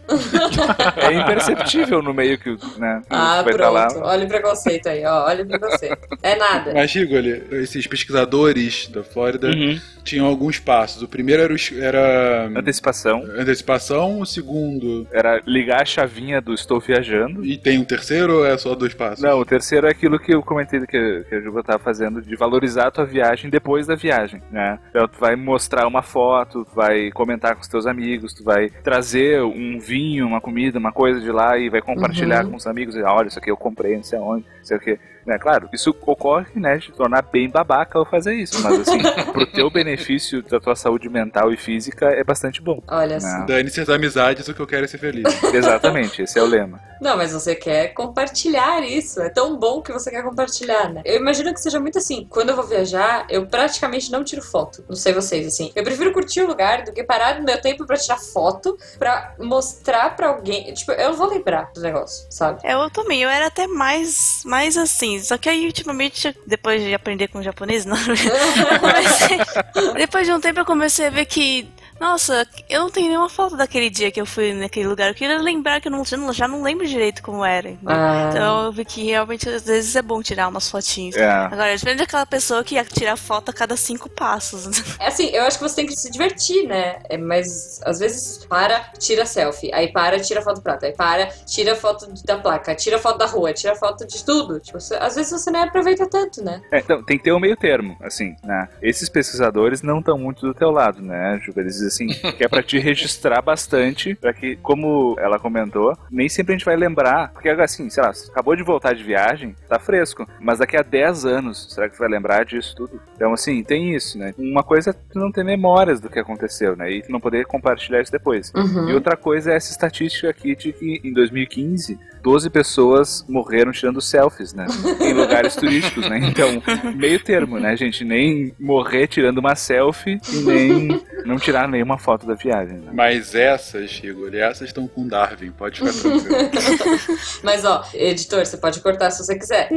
É 0.97 1.13
imperceptível 1.13 2.03
no 2.03 2.13
meio 2.15 2.39
que, 2.39 2.51
né, 2.79 3.01
que 3.03 3.07
Ah, 3.15 3.43
vai 3.43 3.53
estar 3.53 3.71
lá. 3.71 3.87
pronto. 3.89 4.07
Olha 4.07 4.25
o 4.25 4.29
preconceito 4.29 4.89
aí, 4.89 5.05
ó. 5.05 5.25
Olha 5.27 5.45
o 5.45 5.47
preconceito. 5.49 5.99
É 6.23 6.37
nada. 6.37 6.73
Mas, 6.75 6.93
Rigoli, 6.95 7.45
esses 7.53 7.87
pesquisadores 7.87 8.89
da 8.89 9.03
Flórida 9.03 9.49
Uhum. 9.49 9.79
tinham 10.05 10.27
alguns 10.27 10.59
passos. 10.59 11.03
O 11.03 11.09
primeiro 11.09 11.43
era, 11.43 11.53
o- 11.55 11.57
era 11.81 12.47
Antecipação. 12.57 13.23
antecipação, 13.39 14.21
o 14.21 14.27
segundo. 14.27 15.07
Era 15.13 15.41
ligar 15.47 15.83
a 15.83 15.85
chavinha 15.85 16.41
do 16.41 16.53
estou 16.55 16.81
viajando. 16.81 17.45
E 17.45 17.57
tem 17.59 17.79
um 17.79 17.85
terceiro 17.85 18.39
ou 18.39 18.47
é 18.47 18.57
só 18.59 18.75
dois 18.75 18.95
passos? 18.95 19.21
Não, 19.23 19.39
o 19.41 19.45
terceiro 19.45 19.87
é 19.87 19.91
aquilo 19.91 20.19
que 20.19 20.35
eu 20.35 20.43
comentei 20.43 20.81
que, 20.87 21.25
que 21.29 21.35
a 21.35 21.41
Juba 21.41 21.63
tava 21.63 21.79
fazendo, 21.79 22.21
de 22.23 22.35
valorizar 22.37 22.87
a 22.89 22.91
tua 22.91 23.05
viagem 23.05 23.51
depois 23.51 23.87
da 23.87 23.95
viagem, 23.95 24.32
né? 24.51 24.79
Então 24.91 25.09
tu 25.09 25.19
vai 25.19 25.37
mostrar 25.37 25.87
uma 25.87 26.03
foto, 26.03 26.65
tu 26.65 26.75
vai 26.75 27.11
comentar 27.11 27.55
com 27.55 27.61
os 27.63 27.69
teus 27.69 27.87
amigos, 27.87 28.33
tu 28.33 28.45
vai 28.45 28.69
trazer 28.69 29.43
um 29.43 29.79
vinho, 29.79 30.27
uma 30.27 30.41
comida, 30.41 30.79
uma 30.79 30.93
coisa 30.93 31.21
de 31.21 31.31
lá 31.31 31.57
e 31.59 31.69
vai 31.69 31.81
compartilhar 31.83 32.45
Uhum. 32.45 32.53
com 32.53 32.57
os 32.57 32.67
amigos. 32.67 32.97
E, 32.97 33.03
Olha, 33.03 33.29
isso 33.29 33.39
aqui 33.39 33.51
eu 33.51 33.57
comprei, 33.57 33.97
não 33.97 34.03
sei 34.03 34.19
aonde, 34.19 34.45
não 34.59 34.65
sei 34.65 34.77
o 34.77 34.81
que. 34.81 34.99
Né, 35.25 35.39
claro, 35.39 35.69
isso 35.73 35.95
ocorre, 36.05 36.47
né, 36.57 36.79
de 36.79 36.91
tornar 36.91 37.23
bem 37.23 37.49
babaca 37.49 37.97
ao 37.97 38.05
fazer 38.05 38.35
isso, 38.35 38.61
mas 38.61 38.81
assim, 38.81 38.99
pro 39.33 39.47
teu 39.47 39.71
benefício 39.71 40.43
da 40.43 40.59
tua 40.59 40.75
saúde 40.75 41.09
mental 41.09 41.53
e 41.53 41.57
física 41.57 42.07
é 42.07 42.25
bastante 42.25 42.61
bom. 42.61 42.83
Olha 42.89 43.15
né? 43.15 43.21
só. 43.21 43.45
Dane-se 43.47 43.81
as 43.81 43.89
amizades, 43.89 44.49
o 44.49 44.55
que 44.55 44.59
eu 44.61 44.67
quero 44.67 44.85
é 44.85 44.89
ser 44.89 44.99
feliz. 44.99 45.25
Exatamente, 45.55 46.23
esse 46.23 46.39
é 46.39 46.43
o 46.43 46.47
lema. 46.47 46.81
Não, 47.03 47.17
mas 47.17 47.33
você 47.33 47.55
quer 47.57 47.89
compartilhar 47.95 48.81
isso. 48.83 49.21
É 49.21 49.29
tão 49.29 49.57
bom 49.59 49.83
que 49.83 49.93
você 49.93 50.09
quer 50.11 50.23
compartilhar, 50.23 50.89
né? 50.93 51.03
Eu 51.05 51.17
imagino 51.17 51.53
que 51.53 51.61
seja 51.61 51.81
muito 51.81 51.99
assim. 51.99 52.27
Quando 52.31 52.51
eu 52.51 52.57
vou 52.57 52.65
viajar, 52.67 53.27
eu 53.29 53.45
praticamente 53.47 54.11
não 54.13 54.23
tiro 54.23 54.41
foto. 54.41 54.85
Não 54.89 54.95
sei 54.95 55.13
vocês, 55.13 55.47
assim. 55.47 55.73
Eu 55.75 55.83
prefiro 55.83 56.13
curtir 56.13 56.43
o 56.43 56.47
lugar 56.47 56.85
do 56.85 56.93
que 56.93 57.03
parar 57.03 57.39
no 57.41 57.45
meu 57.45 57.61
tempo 57.61 57.85
pra 57.87 57.97
tirar 57.97 58.19
foto, 58.19 58.79
pra 58.99 59.35
mostrar 59.41 60.15
pra 60.15 60.29
alguém. 60.29 60.73
Tipo, 60.75 60.93
eu 60.93 61.13
vou 61.15 61.29
lembrar 61.29 61.71
do 61.75 61.81
negócio, 61.81 62.25
sabe? 62.31 62.61
É, 62.63 62.73
eu 62.75 62.89
também, 62.91 63.21
eu 63.23 63.29
era 63.29 63.47
até 63.49 63.67
mais, 63.67 64.43
mais 64.45 64.77
assim. 64.77 65.19
Só 65.21 65.37
que 65.37 65.49
aí, 65.49 65.67
ultimamente, 65.67 66.37
depois 66.47 66.81
de 66.83 66.95
aprender 66.95 67.27
com 67.29 67.41
o 67.41 67.43
japonês, 67.43 67.85
não, 67.85 67.97
comecei- 68.81 69.39
depois 69.97 70.27
de 70.27 70.33
um 70.33 70.41
tempo 70.41 70.61
eu 70.61 70.65
comecei 70.65 71.07
a 71.07 71.11
ver 71.11 71.27
que, 71.27 71.69
nossa, 72.03 72.47
eu 72.69 72.81
não 72.81 72.91
tenho 72.91 73.09
nenhuma 73.09 73.29
foto 73.29 73.57
daquele 73.57 73.89
dia 73.89 74.11
que 74.11 74.21
eu 74.21 74.27
fui 74.27 74.53
naquele 74.53 74.87
lugar. 74.89 75.09
Eu 75.09 75.15
queria 75.15 75.39
lembrar 75.39 75.81
que 75.81 75.89
eu 75.89 75.93
não, 75.93 76.05
já 76.05 76.17
não- 76.17 76.33
já 76.33 76.47
não 76.49 76.63
lembro 76.63 76.87
direito 76.87 77.23
como 77.23 77.45
era. 77.45 77.71
entendeu? 77.71 77.95
Ah. 77.97 78.29
Então 78.31 78.65
eu 78.65 78.73
vi 78.73 78.85
que 78.85 79.05
realmente 79.05 79.49
às 79.49 79.65
vezes 79.65 79.95
é 79.97 80.03
bom 80.03 80.21
tirar 80.23 80.49
umas 80.49 80.69
fotinhas. 80.71 81.17
É. 81.17 81.27
Agora, 81.31 81.75
depende 81.77 81.97
daquela 81.99 82.27
pessoa 82.27 82.63
que 82.65 82.75
ia 82.75 82.85
tirar 82.85 83.17
foto 83.17 83.51
a 83.51 83.53
cada 83.53 83.77
cinco 83.77 84.09
passos. 84.11 84.69
É 85.03 85.09
assim, 85.09 85.29
eu 85.31 85.43
acho 85.45 85.59
que 85.59 85.65
você 85.65 85.77
tem 85.77 85.87
que 85.87 85.97
se 85.97 86.11
divertir, 86.11 86.67
né? 86.67 87.01
É, 87.09 87.17
mas 87.17 87.81
às 87.85 87.99
vezes 87.99 88.45
para, 88.47 88.81
tira 88.99 89.25
selfie. 89.27 89.71
Aí 89.73 89.93
para, 89.93 90.19
tira 90.21 90.43
foto 90.43 90.61
prata. 90.61 90.87
Aí 90.87 90.93
para, 90.93 91.27
tira 91.47 91.75
foto 91.75 92.07
da 92.25 92.39
placa. 92.39 92.75
Tira 92.75 92.99
foto 92.99 93.19
da 93.19 93.27
rua. 93.27 93.53
Tira 93.53 93.75
foto 93.75 94.07
de 94.07 94.25
tudo. 94.25 94.61
Tipo, 94.61 94.79
você- 94.81 94.95
às 94.97 95.15
vezes 95.17 95.33
você 95.33 95.51
nem 95.51 95.63
aproveita 95.63 96.09
tanto, 96.09 96.43
né? 96.45 96.61
É, 96.71 96.79
então, 96.79 97.03
tem 97.05 97.19
que 97.19 97.25
ter 97.25 97.33
um 97.33 97.41
meio 97.41 97.57
termo, 97.57 97.97
assim, 98.03 98.37
né? 98.45 98.69
Esses 98.81 99.09
pesquisadores 99.09 99.83
não 99.83 99.99
estão 99.99 100.17
muito 100.19 100.47
do 100.47 100.55
teu 100.55 100.71
lado, 100.71 101.01
né? 101.03 101.41
Eles 101.57 101.81
assim, 101.93 102.07
que 102.07 102.45
é 102.45 102.49
pra 102.49 102.63
te 102.63 102.79
registrar 102.79 103.43
bastante, 103.43 104.15
pra 104.15 104.33
que, 104.33 104.57
como 104.57 105.17
ela 105.19 105.39
comentou, 105.39 105.97
nem 106.11 106.29
sempre 106.29 106.55
a 106.55 106.57
gente 106.57 106.65
vai 106.65 106.77
lembrar, 106.77 107.33
porque 107.33 107.49
assim, 107.49 107.89
sei 107.91 108.03
lá, 108.03 108.11
acabou 108.31 108.57
de 108.57 108.63
voltar 108.63 108.95
de 108.95 109.05
viagem, 109.05 109.55
tá 109.69 109.79
fresco, 109.79 110.27
mas 110.41 110.59
daqui 110.59 110.77
a 110.77 110.83
10 110.83 111.25
anos, 111.25 111.69
será 111.71 111.89
que 111.89 111.97
tu 111.97 111.99
vai 111.99 112.09
lembrar 112.09 112.45
disso 112.45 112.75
tudo? 112.75 113.01
Então, 113.15 113.33
assim, 113.33 113.63
tem 113.63 113.95
isso, 113.95 114.19
né? 114.19 114.35
Uma 114.39 114.63
coisa 114.63 114.91
é 114.91 114.93
tu 114.93 115.19
não 115.19 115.31
ter 115.31 115.45
memórias 115.45 116.01
do 116.01 116.09
que 116.09 116.19
aconteceu, 116.19 116.75
né? 116.75 116.91
E 116.91 117.03
tu 117.03 117.13
não 117.13 117.21
poder 117.21 117.47
compartilhar 117.47 118.01
isso 118.01 118.11
depois. 118.11 118.53
Uhum. 118.55 118.89
E 118.89 118.95
outra 118.95 119.17
coisa 119.17 119.53
é 119.53 119.57
essa 119.57 119.71
estatística 119.71 120.29
aqui 120.29 120.57
de 120.57 120.73
que 120.73 121.01
em 121.05 121.13
2015, 121.13 121.99
12 122.23 122.51
pessoas 122.51 123.25
morreram 123.29 123.73
tirando 123.73 124.01
selfies, 124.01 124.55
né? 124.55 124.67
Em 125.01 125.13
lugares 125.13 125.57
turísticos, 125.57 126.09
né? 126.09 126.21
Então, 126.23 126.63
meio 126.95 127.23
termo, 127.23 127.59
né, 127.59 127.77
gente? 127.77 128.05
Nem 128.05 128.53
morrer 128.59 129.07
tirando 129.07 129.39
uma 129.39 129.55
selfie 129.55 130.21
e 130.33 130.37
nem 130.39 131.03
não 131.25 131.39
tirar 131.39 131.69
nenhuma 131.69 131.99
foto 131.99 132.27
da 132.27 132.35
viagem. 132.35 132.79
Né? 132.79 132.91
Mas 132.93 133.35
essas, 133.35 133.91
Rigoli, 133.99 134.39
essas 134.39 134.69
estão 134.69 134.87
com 134.87 135.07
Darwin, 135.07 135.51
pode 135.51 135.81
ficar 135.81 135.93
tranquilo. 135.93 137.19
Mas 137.43 137.65
ó, 137.65 137.85
editor, 137.95 138.45
você 138.45 138.57
pode 138.57 138.81
cortar 138.81 139.11
se 139.11 139.25
você 139.25 139.39
quiser. 139.39 139.69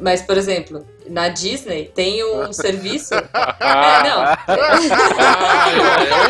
Mas, 0.00 0.22
por 0.22 0.36
exemplo, 0.36 0.84
na 1.08 1.28
Disney 1.28 1.90
tem 1.94 2.24
um 2.24 2.52
serviço. 2.52 3.14
É, 3.60 4.08
não. 4.08 4.22
Ah, 4.22 4.38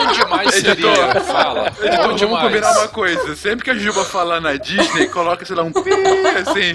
onde 0.00 0.24
mais 0.26 0.54
seria? 0.54 1.20
Fala. 1.22 1.66
Editor, 1.80 2.10
Onde 2.10 2.24
vamos 2.24 2.40
mais? 2.40 2.46
combinar 2.48 2.78
uma 2.78 2.88
coisa. 2.88 3.36
Sempre 3.36 3.64
que 3.64 3.70
a 3.70 3.74
Juba 3.74 4.04
falar 4.04 4.40
na 4.40 4.56
Disney, 4.56 5.06
coloca, 5.08 5.44
sei 5.44 5.56
lá, 5.56 5.62
um 5.62 5.72
pi, 5.72 5.90
assim, 6.36 6.72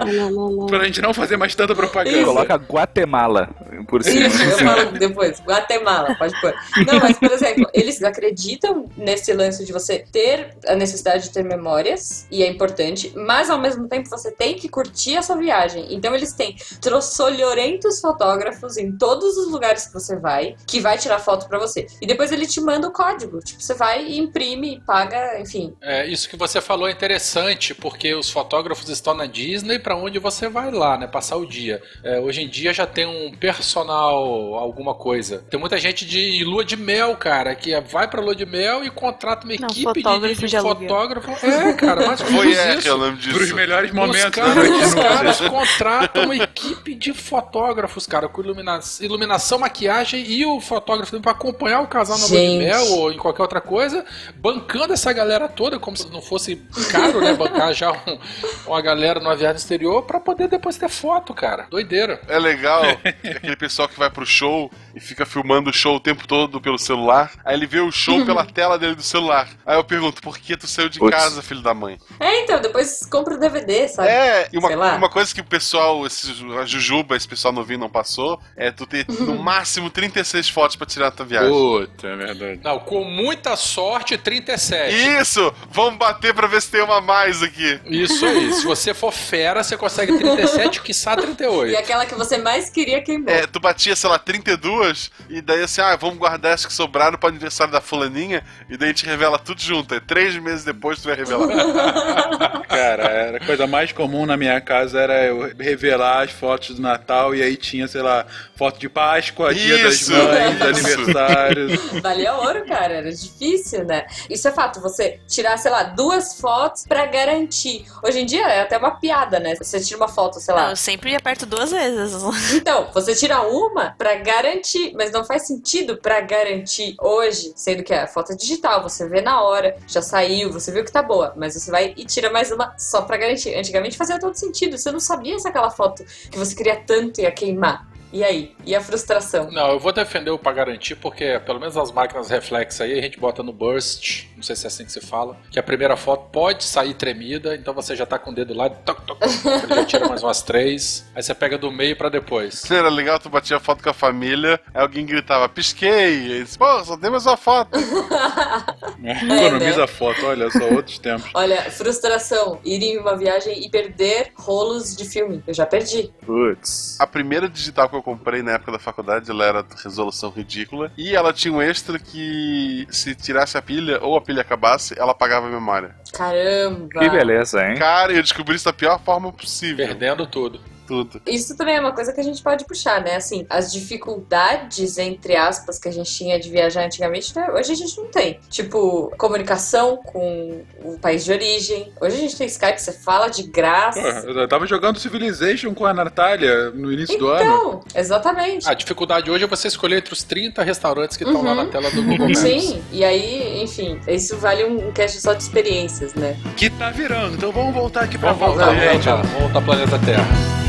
pra 0.67 0.83
gente 0.85 1.01
não 1.01 1.13
fazer 1.13 1.37
mais 1.37 1.53
tanta 1.55 1.75
propaganda. 1.75 2.23
Coloca 2.25 2.55
Guatemala 2.55 3.49
por 3.87 4.03
cima. 4.03 4.27
Isso, 4.27 4.43
eu 4.43 4.57
falo 4.59 4.91
depois. 4.91 5.41
Guatemala, 5.45 6.15
pode 6.15 6.39
pôr. 6.41 6.53
Não, 6.87 6.99
mas, 6.99 7.17
por 7.17 7.31
exemplo, 7.31 7.69
eles 7.75 8.01
acreditam 8.01 8.89
nesse 8.95 9.33
lance 9.33 9.65
de 9.65 9.73
você 9.73 9.99
ter 9.99 10.55
a 10.67 10.75
necessidade 10.75 11.25
de 11.25 11.31
ter 11.31 11.43
memórias, 11.43 12.25
e 12.31 12.41
é 12.41 12.47
importante, 12.47 13.11
mas 13.15 13.49
ao 13.49 13.59
mesmo 13.59 13.87
tempo 13.87 14.09
você 14.09 14.31
tem 14.31 14.55
que 14.55 14.69
curtir 14.69 15.17
essa 15.17 15.35
viagem. 15.35 15.93
Então 15.93 16.15
eles 16.15 16.33
têm 16.33 16.55
trossolhorentos 16.81 17.99
fotógrafos 17.99 18.77
em 18.77 18.97
todos 18.97 19.37
os 19.37 19.51
lugares 19.51 19.87
que 19.87 19.93
você 19.93 20.15
vai, 20.15 20.55
que 20.65 20.79
vai 20.79 20.97
tirar 20.97 21.19
foto 21.19 21.47
pra 21.47 21.59
você. 21.59 21.85
E 22.01 22.07
depois 22.07 22.31
ele 22.31 22.47
te 22.47 22.61
manda 22.61 22.87
o 22.87 22.91
código. 22.91 23.39
Tipo, 23.39 23.61
você 23.61 23.73
vai 23.73 24.05
e 24.05 24.17
imprime, 24.17 24.81
paga, 24.85 25.39
enfim. 25.39 25.75
É, 25.81 26.07
isso 26.07 26.29
que 26.29 26.37
você 26.37 26.61
falou 26.61 26.87
é 26.87 26.91
interessante, 26.91 27.73
porque 27.73 28.13
os 28.15 28.29
fotógrafos 28.29 28.89
estão 28.89 29.13
na 29.13 29.25
Disney, 29.25 29.79
pra 29.79 29.95
onde 29.95 30.17
você 30.19 30.47
vai 30.47 30.71
lá, 30.71 30.97
né? 30.97 31.07
Passar 31.07 31.35
o 31.35 31.45
dia. 31.45 31.81
É, 32.03 32.19
hoje 32.19 32.41
em 32.41 32.47
dia 32.47 32.73
já 32.73 32.87
tem 32.87 33.05
um 33.05 33.35
personal, 33.35 34.55
alguma 34.55 34.93
coisa. 34.95 35.43
Tem 35.49 35.59
muita 35.59 35.77
gente 35.77 36.05
de 36.05 36.43
lua 36.43 36.63
de 36.63 36.77
mel, 36.77 37.15
cara, 37.17 37.55
que 37.65 37.79
vai 37.81 38.07
pra 38.07 38.21
lua 38.21 38.35
de 38.35 38.45
mel 38.45 38.83
e 38.85 38.91
contrata 38.91 39.43
uma 39.45 39.55
Não, 39.55 39.65
equipe 39.67 39.93
de, 39.93 40.03
fotógrafo 40.03 40.35
de 40.41 40.47
de 40.47 40.55
aluguel. 40.57 40.87
fotógrafo. 40.87 41.45
É, 41.45 41.73
cara, 41.73 42.05
mas 42.07 42.21
Foi 42.21 42.47
isso. 42.51 42.59
é, 42.61 42.79
eu 42.85 42.97
lembro 42.97 43.17
disso. 43.17 43.35
Pros 43.37 43.51
melhores 43.53 43.89
Os 43.89 43.95
momentos 43.95 44.21
da 44.21 44.31
caras, 44.31 44.55
noite 44.69 44.85
os 44.85 44.93
caras 44.93 45.41
contratam 45.41 46.23
uma 46.25 46.35
equipe 46.35 46.93
de 46.93 47.13
fotógrafos, 47.13 48.05
cara, 48.05 48.27
com 48.29 48.41
ilumina- 48.41 48.79
iluminação, 49.01 49.57
maquiagem 49.59 50.23
e 50.29 50.45
o 50.45 50.61
fotógrafo 50.61 51.19
pra 51.19 51.31
acompanhar 51.31 51.81
o 51.81 51.87
casal 51.87 52.17
na 52.19 52.25
lua 52.27 52.39
de 52.39 52.57
mel 52.57 52.85
ou 52.93 53.11
em 53.11 53.17
qualquer 53.17 53.41
outra 53.41 53.59
coisa, 53.61 54.05
bancando 54.35 54.93
essa 54.93 55.11
galera 55.11 55.47
toda, 55.47 55.79
como 55.79 55.97
se 55.97 56.07
não 56.11 56.21
fosse 56.21 56.55
caro, 56.91 57.19
né? 57.21 57.33
Bancar 57.33 57.73
já 57.73 57.91
um- 57.91 58.19
uma 58.67 58.81
galera 58.81 59.19
numa 59.19 59.35
viagem 59.35 59.57
exterior 59.57 60.03
pra 60.03 60.19
poder 60.19 60.47
depois 60.47 60.77
ter 60.77 60.89
foto, 60.89 61.33
cara. 61.33 61.65
Doideira. 61.69 62.21
É 62.27 62.37
legal 62.37 62.83
aquele 63.23 63.55
pessoal 63.55 63.87
que 63.89 63.97
vai 63.97 64.09
pro 64.09 64.25
show 64.25 64.69
e 64.95 64.99
fica 64.99 65.25
filmando 65.25 65.69
o 65.69 65.73
show 65.73 65.95
o 65.95 65.99
tempo 65.99 66.27
todo 66.27 66.61
pelo 66.61 66.77
celular. 66.77 67.31
Aí 67.43 67.54
ele 67.55 67.65
vê 67.67 67.79
o 67.79 67.91
show 67.91 68.25
pela 68.25 68.45
tela 68.49 68.77
dele 68.77 68.95
do 68.95 69.03
celular. 69.03 69.47
Aí 69.65 69.75
eu 69.77 69.83
pergunto, 69.83 70.21
por 70.21 70.37
que 70.37 70.55
tu 70.55 70.67
saiu 70.67 70.89
de 70.89 70.99
Putz. 70.99 71.15
casa, 71.15 71.41
filho 71.41 71.61
da 71.61 71.73
mãe? 71.73 71.97
É, 72.19 72.41
então, 72.41 72.59
depois 72.61 73.05
compra 73.05 73.35
o 73.35 73.39
DVD, 73.39 73.87
sabe? 73.87 74.07
É, 74.09 74.49
e 74.51 74.57
uma, 74.57 74.67
Sei 74.67 74.77
lá. 74.77 74.95
uma 74.95 75.09
coisa 75.09 75.33
que 75.33 75.41
o 75.41 75.45
pessoal, 75.45 76.05
esse, 76.05 76.31
a 76.59 76.65
Jujuba, 76.65 77.15
esse 77.15 77.27
pessoal 77.27 77.53
novinho 77.53 77.79
não 77.79 77.89
passou, 77.89 78.39
é 78.55 78.71
tu 78.71 78.85
ter 78.85 79.05
no 79.07 79.37
máximo 79.41 79.89
36 79.89 80.49
fotos 80.49 80.75
pra 80.75 80.85
tirar 80.85 81.07
a 81.07 81.11
tua 81.11 81.25
viagem. 81.25 81.49
Puta, 81.51 82.07
é 82.07 82.15
verdade. 82.15 82.59
Não, 82.63 82.79
com 82.79 83.03
muita 83.03 83.55
sorte, 83.55 84.17
37. 84.17 84.93
Isso! 85.21 85.53
Vamos 85.69 85.97
bater 85.97 86.33
pra 86.33 86.47
ver 86.47 86.61
se 86.61 86.71
tem 86.71 86.81
uma 86.81 86.97
a 86.97 87.01
mais 87.01 87.43
aqui. 87.43 87.79
Isso 87.85 88.25
aí. 88.25 88.53
Se 88.53 88.65
você 88.65 88.93
for 88.93 89.11
fera, 89.11 89.63
você 89.63 89.75
consegue 89.77 90.17
37, 90.17 90.81
quiçá 90.81 91.13
E 91.13 91.17
38. 91.17 91.77
aquela 91.77 92.05
que 92.05 92.15
você 92.15 92.37
mais 92.37 92.69
queria 92.69 93.01
queimou. 93.01 93.29
É, 93.29 93.45
tu 93.45 93.59
batia, 93.59 93.95
sei 93.95 94.09
lá, 94.09 94.17
32, 94.17 95.11
e 95.29 95.41
daí 95.41 95.63
assim, 95.63 95.81
ah, 95.81 95.95
vamos 95.95 96.17
guardar 96.17 96.53
as 96.53 96.65
que 96.65 96.73
sobraram 96.73 97.17
pro 97.17 97.29
aniversário 97.45 97.71
da 97.71 97.81
fulaninha, 97.81 98.43
e 98.69 98.75
daí 98.77 98.89
a 98.89 98.91
gente 98.91 99.05
revela 99.05 99.37
tudo 99.37 99.61
junto. 99.61 99.93
É 99.93 99.99
três 99.99 100.35
meses 100.37 100.63
depois 100.65 100.99
tu 101.01 101.07
vai 101.07 101.15
revelar. 101.15 101.47
Cara, 102.67 103.03
era 103.03 103.37
a 103.37 103.45
coisa 103.45 103.67
mais 103.67 103.91
comum 103.91 104.25
na 104.25 104.35
minha 104.35 104.59
casa 104.59 104.99
era 104.99 105.23
eu 105.25 105.53
revelar 105.57 106.23
as 106.23 106.31
fotos 106.31 106.75
do 106.75 106.81
Natal 106.81 107.33
e 107.35 107.41
aí 107.41 107.55
tinha, 107.55 107.87
sei 107.87 108.01
lá, 108.01 108.25
foto 108.57 108.79
de 108.79 108.89
Páscoa, 108.89 109.53
Dia 109.53 109.83
das 109.83 109.95
Isso, 110.01 110.11
Mães, 110.11 110.55
isso. 110.55 110.63
aniversários. 110.63 111.81
Valia 112.01 112.33
ouro, 112.35 112.65
cara. 112.65 112.95
Era 112.95 113.11
difícil, 113.11 113.85
né? 113.85 114.05
Isso 114.29 114.47
é 114.47 114.51
fato. 114.51 114.81
Você 114.81 115.19
tirar, 115.27 115.57
sei 115.57 115.71
lá, 115.71 115.83
duas 115.83 116.39
fotos 116.39 116.85
pra 116.87 117.05
garantir. 117.05 117.85
Hoje 118.03 118.19
em 118.21 118.25
dia 118.25 118.45
é 118.47 118.61
até 118.61 118.77
uma 118.77 118.91
piada, 118.99 119.39
né? 119.39 119.55
Você 119.55 119.79
tira 119.79 119.97
uma 119.97 120.07
foto, 120.07 120.39
sei 120.39 120.53
Não, 120.53 120.63
lá. 120.63 120.69
eu 120.71 120.75
sempre 120.75 121.15
aperto 121.15 121.45
duas 121.45 121.71
vezes. 121.71 122.13
Então, 122.53 122.89
você 122.93 123.15
tira 123.15 123.41
uma 123.41 123.91
pra 123.97 124.15
garantir, 124.15 124.91
mas 124.95 125.11
não 125.11 125.23
faz 125.23 125.45
sentido 125.47 125.97
pra 125.97 126.21
garantir 126.21 126.95
hoje, 126.99 127.34
sendo 127.55 127.83
que 127.83 127.93
a 127.93 128.07
foto 128.07 128.33
é 128.33 128.35
digital, 128.35 128.81
você 128.81 129.07
vê 129.07 129.21
na 129.21 129.41
hora, 129.41 129.77
já 129.87 130.01
saiu, 130.01 130.51
você 130.51 130.71
viu 130.71 130.83
que 130.83 130.91
tá 130.91 131.03
boa, 131.03 131.33
mas 131.35 131.53
você 131.53 131.69
vai 131.69 131.93
e 131.95 132.05
tira 132.05 132.29
mais 132.29 132.51
uma 132.51 132.73
só 132.77 133.01
pra 133.01 133.17
garantir. 133.17 133.55
Antigamente 133.55 133.97
fazia 133.97 134.19
todo 134.19 134.35
sentido, 134.35 134.77
você 134.77 134.91
não 134.91 134.99
sabia 134.99 135.37
se 135.39 135.47
aquela 135.47 135.69
foto 135.69 136.03
que 136.31 136.37
você 136.37 136.55
queria 136.55 136.75
tanto 136.75 137.21
ia 137.21 137.31
queimar. 137.31 137.87
E 138.15 138.23
aí? 138.23 138.55
E 138.65 138.73
a 138.73 138.79
frustração? 138.79 139.51
Não, 139.51 139.71
eu 139.71 139.79
vou 139.79 139.91
defender 139.91 140.31
o 140.31 140.39
pra 140.39 140.53
garantir, 140.53 140.95
porque 140.95 141.37
pelo 141.39 141.59
menos 141.59 141.75
as 141.75 141.91
máquinas 141.91 142.29
reflex 142.29 142.79
aí 142.79 142.97
a 142.97 143.01
gente 143.01 143.19
bota 143.19 143.43
no 143.43 143.51
burst, 143.51 144.27
sei 144.45 144.55
se 144.55 144.65
é 144.65 144.67
assim 144.67 144.85
que 144.85 144.91
se 144.91 145.01
fala, 145.01 145.37
que 145.49 145.59
a 145.59 145.63
primeira 145.63 145.97
foto 145.97 146.29
pode 146.31 146.63
sair 146.63 146.93
tremida, 146.93 147.55
então 147.55 147.73
você 147.73 147.95
já 147.95 148.05
tá 148.05 148.17
com 148.19 148.31
o 148.31 148.33
dedo 148.33 148.53
lá, 148.53 148.69
toc, 148.69 149.01
toc, 149.05 149.19
toc, 149.19 149.45
ele 149.63 149.75
já 149.75 149.85
tira 149.85 150.07
mais 150.07 150.23
umas 150.23 150.41
três, 150.41 151.05
aí 151.15 151.23
você 151.23 151.33
pega 151.33 151.57
do 151.57 151.71
meio 151.71 151.95
pra 151.95 152.09
depois. 152.09 152.69
Era 152.69 152.89
legal, 152.89 153.19
tu 153.19 153.29
batia 153.29 153.59
foto 153.59 153.83
com 153.83 153.89
a 153.89 153.93
família, 153.93 154.59
aí 154.73 154.81
alguém 154.81 155.05
gritava, 155.05 155.49
pisquei, 155.49 156.15
e 156.15 156.31
eles, 156.33 156.55
pô, 156.55 156.83
só 156.83 156.95
tem 156.97 157.09
mais 157.09 157.25
uma 157.25 157.37
foto. 157.37 157.77
Economiza 159.03 159.83
a 159.83 159.87
foto, 159.87 160.25
olha 160.25 160.49
só, 160.49 160.65
outros 160.69 160.99
tempos. 160.99 161.29
Olha, 161.33 161.61
frustração, 161.69 162.59
ir 162.63 162.81
em 162.81 162.97
uma 162.97 163.15
viagem 163.15 163.63
e 163.63 163.69
perder 163.69 164.31
rolos 164.35 164.95
de 164.95 165.05
filme. 165.05 165.43
Eu 165.45 165.53
já 165.53 165.65
perdi. 165.65 166.11
Putz. 166.25 166.99
A 166.99 167.07
primeira 167.07 167.47
digital 167.49 167.89
que 167.89 167.95
eu 167.95 168.01
comprei 168.01 168.41
na 168.41 168.53
época 168.53 168.71
da 168.71 168.79
faculdade, 168.79 169.29
ela 169.29 169.45
era 169.45 169.65
resolução 169.83 170.29
ridícula. 170.29 170.91
E 170.97 171.15
ela 171.15 171.33
tinha 171.33 171.53
um 171.53 171.61
extra 171.61 171.99
que, 171.99 172.87
se 172.89 173.15
tirasse 173.15 173.57
a 173.57 173.61
pilha 173.61 173.99
ou 174.01 174.15
a 174.15 174.21
pilha 174.21 174.34
acabasse, 174.39 174.95
ela 174.97 175.11
apagava 175.11 175.47
a 175.47 175.49
memória. 175.49 175.95
Caramba! 176.13 176.99
Que 176.99 177.09
beleza, 177.09 177.67
hein? 177.67 177.77
Cara, 177.77 178.13
eu 178.13 178.21
descobri 178.21 178.55
isso 178.55 178.65
da 178.65 178.73
pior 178.73 178.99
forma 178.99 179.31
possível. 179.31 179.85
Perdendo 179.85 180.25
tudo. 180.25 180.59
Tudo. 180.87 181.21
Isso 181.25 181.55
também 181.57 181.75
é 181.75 181.79
uma 181.79 181.93
coisa 181.93 182.13
que 182.13 182.19
a 182.21 182.23
gente 182.23 182.41
pode 182.41 182.65
puxar, 182.65 183.01
né? 183.01 183.15
Assim, 183.15 183.45
as 183.49 183.71
dificuldades, 183.71 184.97
entre 184.97 185.35
aspas, 185.35 185.79
que 185.79 185.87
a 185.87 185.91
gente 185.91 186.11
tinha 186.13 186.39
de 186.39 186.49
viajar 186.49 186.85
antigamente, 186.85 187.35
né? 187.35 187.49
hoje 187.51 187.71
a 187.71 187.75
gente 187.75 187.97
não 187.97 188.05
tem. 188.07 188.39
Tipo, 188.49 189.11
comunicação 189.17 189.97
com 189.97 190.63
o 190.83 190.97
país 190.99 191.23
de 191.25 191.31
origem. 191.31 191.91
Hoje 191.99 192.15
a 192.17 192.19
gente 192.19 192.37
tem 192.37 192.47
Skype, 192.47 192.79
você 192.79 192.91
fala 192.93 193.27
de 193.27 193.43
graça. 193.43 194.01
Pô, 194.25 194.31
eu 194.31 194.47
tava 194.47 194.65
jogando 194.67 194.99
Civilization 194.99 195.73
com 195.73 195.85
a 195.85 195.93
Natália 195.93 196.69
no 196.71 196.91
início 196.91 197.17
do 197.17 197.27
ano. 197.27 197.43
Então, 197.43 197.81
exatamente. 197.95 198.67
A 198.69 198.73
dificuldade 198.73 199.29
hoje 199.29 199.43
é 199.43 199.47
você 199.47 199.67
escolher 199.67 199.97
entre 199.97 200.13
os 200.13 200.23
30 200.23 200.63
restaurantes 200.63 201.17
que 201.17 201.23
estão 201.23 201.41
lá 201.41 201.51
Uhum. 201.51 201.55
na 201.57 201.65
tela 201.67 201.89
do 201.91 202.03
Google 202.03 202.27
Maps. 202.27 202.39
Sim, 202.39 202.81
e 202.91 203.03
aí, 203.03 203.61
enfim, 203.61 203.99
isso 204.07 204.37
vale 204.37 204.63
um 204.65 204.91
cast 204.91 205.19
só 205.21 205.33
de 205.33 205.43
experiências, 205.43 206.13
né? 206.13 206.37
Que 206.57 206.69
tá 206.69 206.89
virando, 206.89 207.35
então 207.35 207.51
vamos 207.51 207.73
voltar 207.73 208.01
aqui 208.03 208.17
pra 208.17 208.33
Vamos 208.33 208.55
volta. 208.57 208.65
voltar, 208.73 208.85
vamos 208.85 209.05
voltar, 209.05 209.15
vamos 209.21 209.39
voltar 209.41 209.59
ao 209.59 209.65
planeta 209.65 209.99
Terra. 210.05 210.64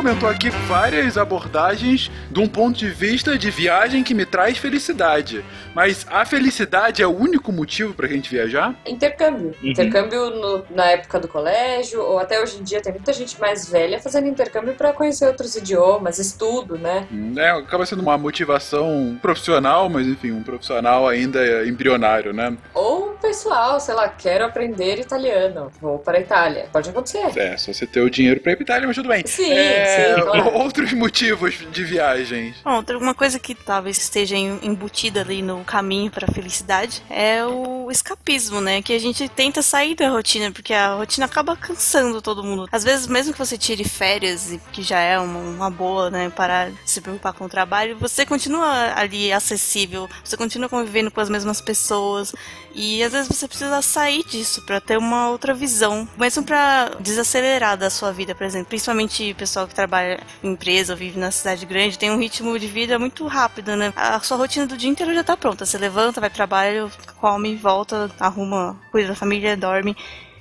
Comentou 0.00 0.30
aqui 0.30 0.48
várias 0.66 1.18
abordagens 1.18 2.10
de 2.30 2.40
um 2.40 2.46
ponto 2.48 2.78
de 2.78 2.88
vista 2.88 3.36
de 3.36 3.50
viagem 3.50 4.02
que 4.02 4.14
me 4.14 4.24
traz 4.24 4.56
felicidade. 4.56 5.44
Mas 5.74 6.06
a 6.10 6.24
felicidade 6.24 7.02
é 7.02 7.06
o 7.06 7.14
único 7.14 7.52
motivo 7.52 7.92
pra 7.92 8.08
gente 8.08 8.30
viajar? 8.30 8.74
Intercâmbio. 8.86 9.54
Intercâmbio 9.62 10.30
no- 10.30 10.64
na 10.70 10.86
época 10.92 11.20
do 11.20 11.28
colégio, 11.28 12.00
ou 12.00 12.18
até 12.18 12.40
hoje 12.40 12.56
em 12.58 12.62
dia 12.62 12.80
tem 12.80 12.92
muita 12.94 13.12
gente 13.12 13.38
mais 13.38 13.68
velha 13.68 14.00
fazendo 14.00 14.26
intercâmbio 14.26 14.72
pra 14.74 14.90
conhecer 14.94 15.26
outros 15.26 15.54
idiomas, 15.54 16.18
estudo, 16.18 16.78
né? 16.78 17.06
É, 17.36 17.50
acaba 17.50 17.84
sendo 17.84 18.00
uma 18.00 18.16
motivação 18.16 19.18
profissional, 19.20 19.90
mas 19.90 20.06
enfim, 20.06 20.32
um 20.32 20.42
profissional 20.42 21.06
ainda 21.06 21.66
embrionário, 21.66 22.32
né? 22.32 22.56
Ou 22.72 23.10
o 23.10 23.18
pessoal, 23.20 23.78
sei 23.78 23.94
lá, 23.94 24.08
quero 24.08 24.46
aprender 24.46 24.98
italiano, 24.98 25.70
vou 25.78 25.98
para 25.98 26.16
a 26.16 26.20
Itália. 26.22 26.66
Pode 26.72 26.88
acontecer. 26.88 27.36
É, 27.38 27.54
só 27.58 27.70
você 27.70 27.86
ter 27.86 28.00
o 28.00 28.08
dinheiro 28.08 28.40
pra 28.40 28.52
ir 28.52 28.56
pra 28.56 28.62
Itália, 28.64 28.86
mas 28.86 28.96
tudo 28.96 29.10
bem. 29.10 29.22
Sim, 29.26 29.52
É, 29.52 29.89
sim, 29.96 30.22
claro. 30.22 30.54
Outros 30.58 30.92
motivos 30.92 31.54
de 31.70 31.84
viagens. 31.84 32.56
Bom, 32.64 32.76
outra 32.76 32.98
uma 32.98 33.14
coisa 33.14 33.38
que 33.38 33.54
talvez 33.54 33.98
esteja 33.98 34.36
em- 34.36 34.58
embutida 34.62 35.20
ali 35.20 35.42
no 35.42 35.64
caminho 35.64 36.10
para 36.10 36.26
a 36.30 36.32
felicidade 36.32 37.02
é 37.10 37.44
o 37.44 37.90
escapismo, 37.90 38.60
né? 38.60 38.82
Que 38.82 38.92
a 38.92 38.98
gente 38.98 39.28
tenta 39.28 39.62
sair 39.62 39.94
da 39.94 40.08
rotina, 40.08 40.50
porque 40.52 40.72
a 40.74 40.94
rotina 40.94 41.26
acaba 41.26 41.56
cansando 41.56 42.20
todo 42.22 42.44
mundo. 42.44 42.68
Às 42.70 42.84
vezes, 42.84 43.06
mesmo 43.06 43.32
que 43.32 43.38
você 43.38 43.56
tire 43.58 43.84
férias, 43.84 44.52
e 44.52 44.58
que 44.72 44.82
já 44.82 45.00
é 45.00 45.18
uma, 45.18 45.38
uma 45.38 45.70
boa, 45.70 46.10
né? 46.10 46.30
Parar 46.30 46.70
de 46.70 46.76
se 46.90 47.00
preocupar 47.00 47.32
com 47.32 47.44
o 47.44 47.48
trabalho, 47.48 47.96
você 47.98 48.24
continua 48.26 48.92
ali 48.96 49.32
acessível, 49.32 50.08
você 50.24 50.36
continua 50.36 50.68
convivendo 50.68 51.10
com 51.10 51.20
as 51.20 51.28
mesmas 51.28 51.60
pessoas. 51.60 52.32
E 52.74 53.02
às 53.02 53.12
vezes 53.12 53.28
você 53.28 53.48
precisa 53.48 53.82
sair 53.82 54.22
disso 54.24 54.62
para 54.64 54.80
ter 54.80 54.96
uma 54.96 55.28
outra 55.30 55.52
visão, 55.52 56.08
mesmo 56.16 56.44
para 56.44 56.92
desacelerar 57.00 57.76
da 57.76 57.90
sua 57.90 58.12
vida, 58.12 58.34
por 58.34 58.44
exemplo. 58.44 58.68
Principalmente 58.68 59.32
o 59.32 59.34
pessoal 59.34 59.66
que 59.66 59.74
trabalha 59.80 60.20
em 60.42 60.52
empresa 60.52 60.92
ou 60.92 60.98
vive 60.98 61.18
na 61.18 61.30
cidade 61.30 61.64
grande, 61.64 61.98
tem 61.98 62.10
um 62.10 62.18
ritmo 62.18 62.58
de 62.58 62.66
vida 62.66 62.98
muito 62.98 63.26
rápido, 63.26 63.76
né? 63.76 63.92
A 63.96 64.20
sua 64.20 64.36
rotina 64.36 64.66
do 64.66 64.76
dia 64.76 64.90
inteiro 64.90 65.14
já 65.14 65.24
tá 65.24 65.36
pronta. 65.36 65.64
Você 65.64 65.78
levanta, 65.78 66.20
vai 66.20 66.28
trabalho, 66.28 66.90
come, 67.18 67.56
volta, 67.56 68.10
arruma, 68.20 68.78
cuida 68.90 69.08
da 69.08 69.14
família, 69.14 69.56
dorme. 69.56 69.96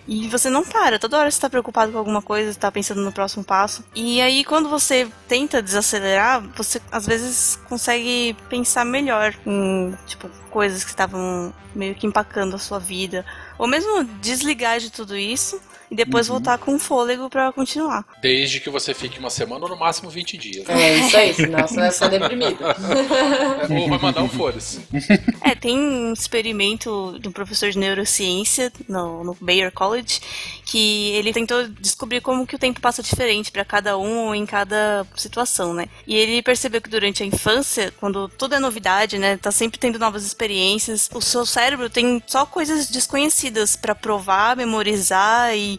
E 0.08 0.28
você 0.28 0.50
não 0.50 0.66
para, 0.66 0.98
toda 0.98 1.20
hora 1.20 1.30
você 1.30 1.40
tá 1.40 1.50
preocupado 1.50 1.92
com 1.92 1.98
alguma 2.00 2.22
coisa, 2.22 2.58
tá 2.58 2.72
pensando 2.72 3.02
no 3.02 3.12
próximo 3.12 3.44
passo. 3.44 3.84
E 3.94 4.20
aí, 4.20 4.44
quando 4.44 4.68
você 4.68 5.08
tenta 5.28 5.62
desacelerar, 5.62 6.42
você 6.58 6.82
às 6.92 7.06
vezes 7.06 7.60
consegue 7.70 8.36
pensar 8.50 8.84
melhor 8.84 9.36
em, 9.46 9.96
tipo, 10.08 10.28
coisas 10.50 10.84
que 10.84 10.90
estavam 10.90 11.54
meio 11.76 11.94
que 11.94 12.08
empacando 12.08 12.56
a 12.56 12.60
sua 12.60 12.80
vida. 12.80 13.24
Ou 13.58 13.68
mesmo 13.68 14.04
desligar 14.20 14.80
de 14.80 14.90
tudo 14.90 15.16
isso 15.16 15.62
e 15.90 15.96
depois 15.96 16.28
voltar 16.28 16.58
com 16.58 16.78
fôlego 16.78 17.30
pra 17.30 17.52
continuar. 17.52 18.06
Desde 18.22 18.60
que 18.60 18.70
você 18.70 18.94
fique 18.94 19.20
uma 19.20 19.30
semana 19.30 19.64
ou 19.64 19.70
no 19.70 19.78
máximo 19.78 20.10
20 20.10 20.38
dias. 20.38 20.70
É 20.70 20.98
isso 20.98 21.18
aí, 21.18 21.34
senão 21.34 21.68
você 21.68 21.76
vai 21.76 21.92
ficar 21.92 22.08
deprimido. 22.08 22.60
Ou 23.70 23.90
vai 23.90 24.00
mandar 24.00 24.22
um 24.22 24.30
foda-se. 24.30 24.80
É, 25.42 25.56
tem 25.56 25.78
um 25.80 26.14
experimento 26.14 27.18
de 27.20 27.28
um 27.28 27.32
professor 27.32 27.72
de 27.72 27.78
neurociência 27.78 28.72
no, 28.88 29.24
no 29.24 29.38
Bayer 29.40 29.72
College 29.72 30.20
que 30.64 31.12
ele 31.14 31.34
tentou 31.34 31.68
descobrir 31.68 32.22
como 32.22 32.46
que 32.46 32.56
o 32.56 32.60
tempo 32.60 32.80
passa 32.80 33.02
diferente 33.02 33.52
pra 33.52 33.66
cada 33.66 33.98
um 33.98 34.36
em 34.36 34.46
cada 34.46 35.08
situação, 35.16 35.74
né? 35.74 35.88
E 36.06 36.16
ele 36.16 36.44
percebeu 36.44 36.82
que 36.82 36.90
durante 36.90 37.24
a 37.24 37.26
infância, 37.26 37.92
quando 38.00 38.28
tudo 38.30 38.54
é 38.54 38.60
novidade, 38.60 39.18
né, 39.18 39.38
tá 39.38 39.52
sempre 39.52 39.80
tendo 39.80 39.98
novas 39.98 40.24
experiências, 40.24 41.10
o 41.14 41.22
seu 41.22 41.46
cérebro 41.46 41.90
tem 41.90 42.22
só 42.28 42.46
coisas 42.46 42.90
desconhecidas 42.90 43.76
pra 43.76 43.96
provar, 43.96 44.56
memorizar 44.56 45.56
e 45.56 45.79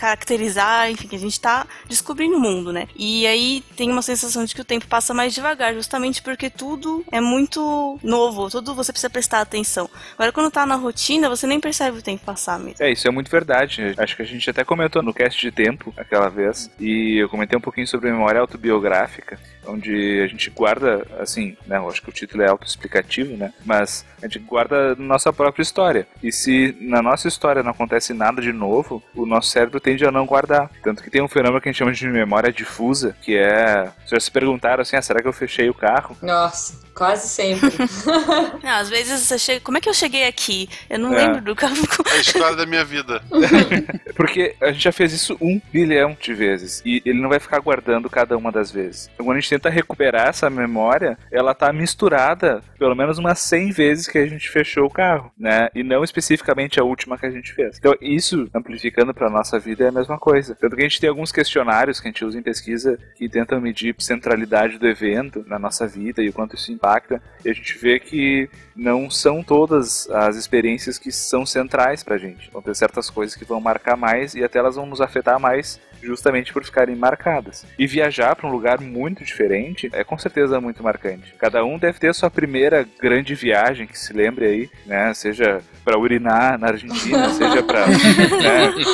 caracterizar, 0.00 0.90
enfim, 0.90 1.06
que 1.06 1.16
a 1.16 1.18
gente 1.18 1.38
tá 1.38 1.66
descobrindo 1.86 2.36
o 2.36 2.40
mundo, 2.40 2.72
né? 2.72 2.88
E 2.96 3.26
aí 3.26 3.62
tem 3.76 3.92
uma 3.92 4.00
sensação 4.00 4.46
de 4.46 4.54
que 4.54 4.60
o 4.62 4.64
tempo 4.64 4.86
passa 4.86 5.12
mais 5.12 5.34
devagar, 5.34 5.74
justamente 5.74 6.22
porque 6.22 6.48
tudo 6.48 7.04
é 7.12 7.20
muito 7.20 7.98
novo, 8.02 8.48
tudo 8.48 8.74
você 8.74 8.92
precisa 8.92 9.10
prestar 9.10 9.42
atenção. 9.42 9.90
Agora, 10.14 10.32
quando 10.32 10.50
tá 10.50 10.64
na 10.64 10.76
rotina, 10.76 11.28
você 11.28 11.46
nem 11.46 11.60
percebe 11.60 11.98
o 11.98 12.02
tempo 12.02 12.24
passar 12.24 12.58
mesmo. 12.58 12.82
É, 12.82 12.90
isso 12.90 13.06
é 13.06 13.10
muito 13.10 13.30
verdade. 13.30 13.94
Acho 13.98 14.16
que 14.16 14.22
a 14.22 14.26
gente 14.26 14.48
até 14.48 14.64
comentou 14.64 15.02
no 15.02 15.12
cast 15.12 15.38
de 15.38 15.52
tempo 15.52 15.92
aquela 15.98 16.30
vez, 16.30 16.70
e 16.80 17.18
eu 17.18 17.28
comentei 17.28 17.58
um 17.58 17.60
pouquinho 17.60 17.86
sobre 17.86 18.10
memória 18.10 18.40
autobiográfica, 18.40 19.38
onde 19.66 20.22
a 20.24 20.26
gente 20.26 20.48
guarda, 20.48 21.06
assim, 21.18 21.56
né, 21.66 21.76
eu 21.76 21.88
acho 21.90 22.00
que 22.00 22.08
o 22.08 22.12
título 22.12 22.42
é 22.42 22.48
autoexplicativo, 22.48 23.36
né, 23.36 23.52
mas 23.66 24.06
a 24.22 24.26
gente 24.26 24.38
guarda 24.38 24.94
nossa 24.96 25.30
própria 25.32 25.62
história. 25.62 26.08
E 26.22 26.32
se 26.32 26.74
na 26.80 27.02
nossa 27.02 27.28
história 27.28 27.62
não 27.62 27.70
acontece 27.70 28.14
nada 28.14 28.40
de 28.40 28.52
novo, 28.52 29.02
o 29.14 29.26
nosso 29.26 29.50
cérebro 29.50 29.78
tende 29.90 30.04
a 30.06 30.10
não 30.12 30.24
guardar. 30.26 30.70
Tanto 30.82 31.02
que 31.02 31.10
tem 31.10 31.22
um 31.22 31.28
fenômeno 31.28 31.60
que 31.60 31.68
a 31.68 31.72
gente 31.72 31.78
chama 31.78 31.92
de 31.92 32.06
memória 32.08 32.52
difusa, 32.52 33.16
que 33.22 33.36
é, 33.36 33.84
vocês 33.98 34.10
já 34.10 34.20
se 34.20 34.30
perguntaram 34.30 34.82
assim, 34.82 34.96
ah, 34.96 35.02
será 35.02 35.20
que 35.20 35.28
eu 35.28 35.32
fechei 35.32 35.68
o 35.68 35.74
carro? 35.74 36.16
Nossa, 36.22 36.80
quase 36.94 37.28
sempre. 37.28 37.70
Não, 38.62 38.70
às 38.70 38.88
vezes 38.88 39.20
você 39.20 39.38
chega. 39.38 39.60
Como 39.60 39.78
é 39.78 39.80
que 39.80 39.88
eu 39.88 39.94
cheguei 39.94 40.26
aqui? 40.26 40.68
Eu 40.88 40.98
não 40.98 41.12
É. 41.14 41.26
lembro 41.26 41.40
do 41.42 41.54
carro. 41.56 41.74
É 42.10 42.16
a 42.16 42.20
história 42.20 42.56
da 42.56 42.66
minha 42.66 42.84
vida. 42.84 43.22
Porque 44.16 44.54
a 44.60 44.72
gente 44.72 44.82
já 44.82 44.92
fez 44.92 45.12
isso 45.12 45.36
um 45.40 45.60
bilhão 45.72 46.16
de 46.20 46.34
vezes. 46.34 46.82
E 46.84 47.02
ele 47.04 47.20
não 47.20 47.28
vai 47.28 47.38
ficar 47.38 47.58
guardando 47.60 48.08
cada 48.10 48.36
uma 48.36 48.50
das 48.50 48.70
vezes. 48.70 49.08
Então, 49.14 49.24
quando 49.26 49.36
a 49.38 49.40
gente 49.40 49.50
tenta 49.50 49.70
recuperar 49.70 50.28
essa 50.28 50.50
memória, 50.50 51.16
ela 51.30 51.54
tá 51.54 51.72
misturada 51.72 52.62
pelo 52.78 52.94
menos 52.94 53.18
umas 53.18 53.38
100 53.40 53.70
vezes 53.72 54.08
que 54.08 54.18
a 54.18 54.26
gente 54.26 54.48
fechou 54.50 54.86
o 54.86 54.90
carro, 54.90 55.30
né? 55.38 55.68
E 55.74 55.82
não 55.82 56.02
especificamente 56.02 56.80
a 56.80 56.84
última 56.84 57.16
que 57.18 57.26
a 57.26 57.30
gente 57.30 57.52
fez. 57.52 57.76
Então, 57.78 57.94
isso, 58.00 58.48
amplificando 58.54 59.14
pra 59.14 59.30
nossa 59.30 59.58
vida, 59.58 59.79
é 59.84 59.88
a 59.88 59.92
mesma 59.92 60.18
coisa. 60.18 60.54
Tanto 60.54 60.76
que 60.76 60.82
a 60.82 60.88
gente 60.88 61.00
tem 61.00 61.08
alguns 61.08 61.32
questionários 61.32 62.00
que 62.00 62.08
a 62.08 62.10
gente 62.10 62.24
usa 62.24 62.38
em 62.38 62.42
pesquisa 62.42 62.98
que 63.16 63.28
tentam 63.28 63.60
medir 63.60 63.94
centralidade 63.98 64.78
do 64.78 64.86
evento 64.86 65.44
na 65.46 65.58
nossa 65.58 65.86
vida 65.86 66.22
e 66.22 66.28
o 66.28 66.32
quanto 66.32 66.56
isso 66.56 66.72
impacta. 66.72 67.22
E 67.44 67.50
a 67.50 67.52
gente 67.52 67.78
vê 67.78 67.98
que 67.98 68.48
não 68.74 69.10
são 69.10 69.42
todas 69.42 70.08
as 70.10 70.36
experiências 70.36 70.98
que 70.98 71.12
são 71.12 71.44
centrais 71.44 72.02
pra 72.02 72.18
gente. 72.18 72.50
Vão 72.50 72.62
ter 72.62 72.74
certas 72.74 73.10
coisas 73.10 73.36
que 73.36 73.44
vão 73.44 73.60
marcar 73.60 73.96
mais 73.96 74.34
e 74.34 74.44
até 74.44 74.58
elas 74.58 74.76
vão 74.76 74.86
nos 74.86 75.00
afetar 75.00 75.38
mais 75.38 75.80
justamente 76.02 76.52
por 76.52 76.64
ficarem 76.64 76.94
marcadas. 76.96 77.66
E 77.78 77.86
viajar 77.86 78.34
para 78.36 78.46
um 78.48 78.52
lugar 78.52 78.80
muito 78.80 79.24
diferente 79.24 79.88
é 79.92 80.02
com 80.04 80.18
certeza 80.18 80.60
muito 80.60 80.82
marcante. 80.82 81.34
Cada 81.38 81.64
um 81.64 81.78
deve 81.78 81.98
ter 81.98 82.08
a 82.08 82.14
sua 82.14 82.30
primeira 82.30 82.86
grande 83.00 83.34
viagem 83.34 83.86
que 83.86 83.98
se 83.98 84.12
lembre 84.12 84.44
aí, 84.46 84.70
né? 84.86 85.12
Seja 85.14 85.60
para 85.84 85.98
urinar 85.98 86.58
na 86.58 86.68
Argentina, 86.68 87.28
seja 87.34 87.62
para 87.62 87.84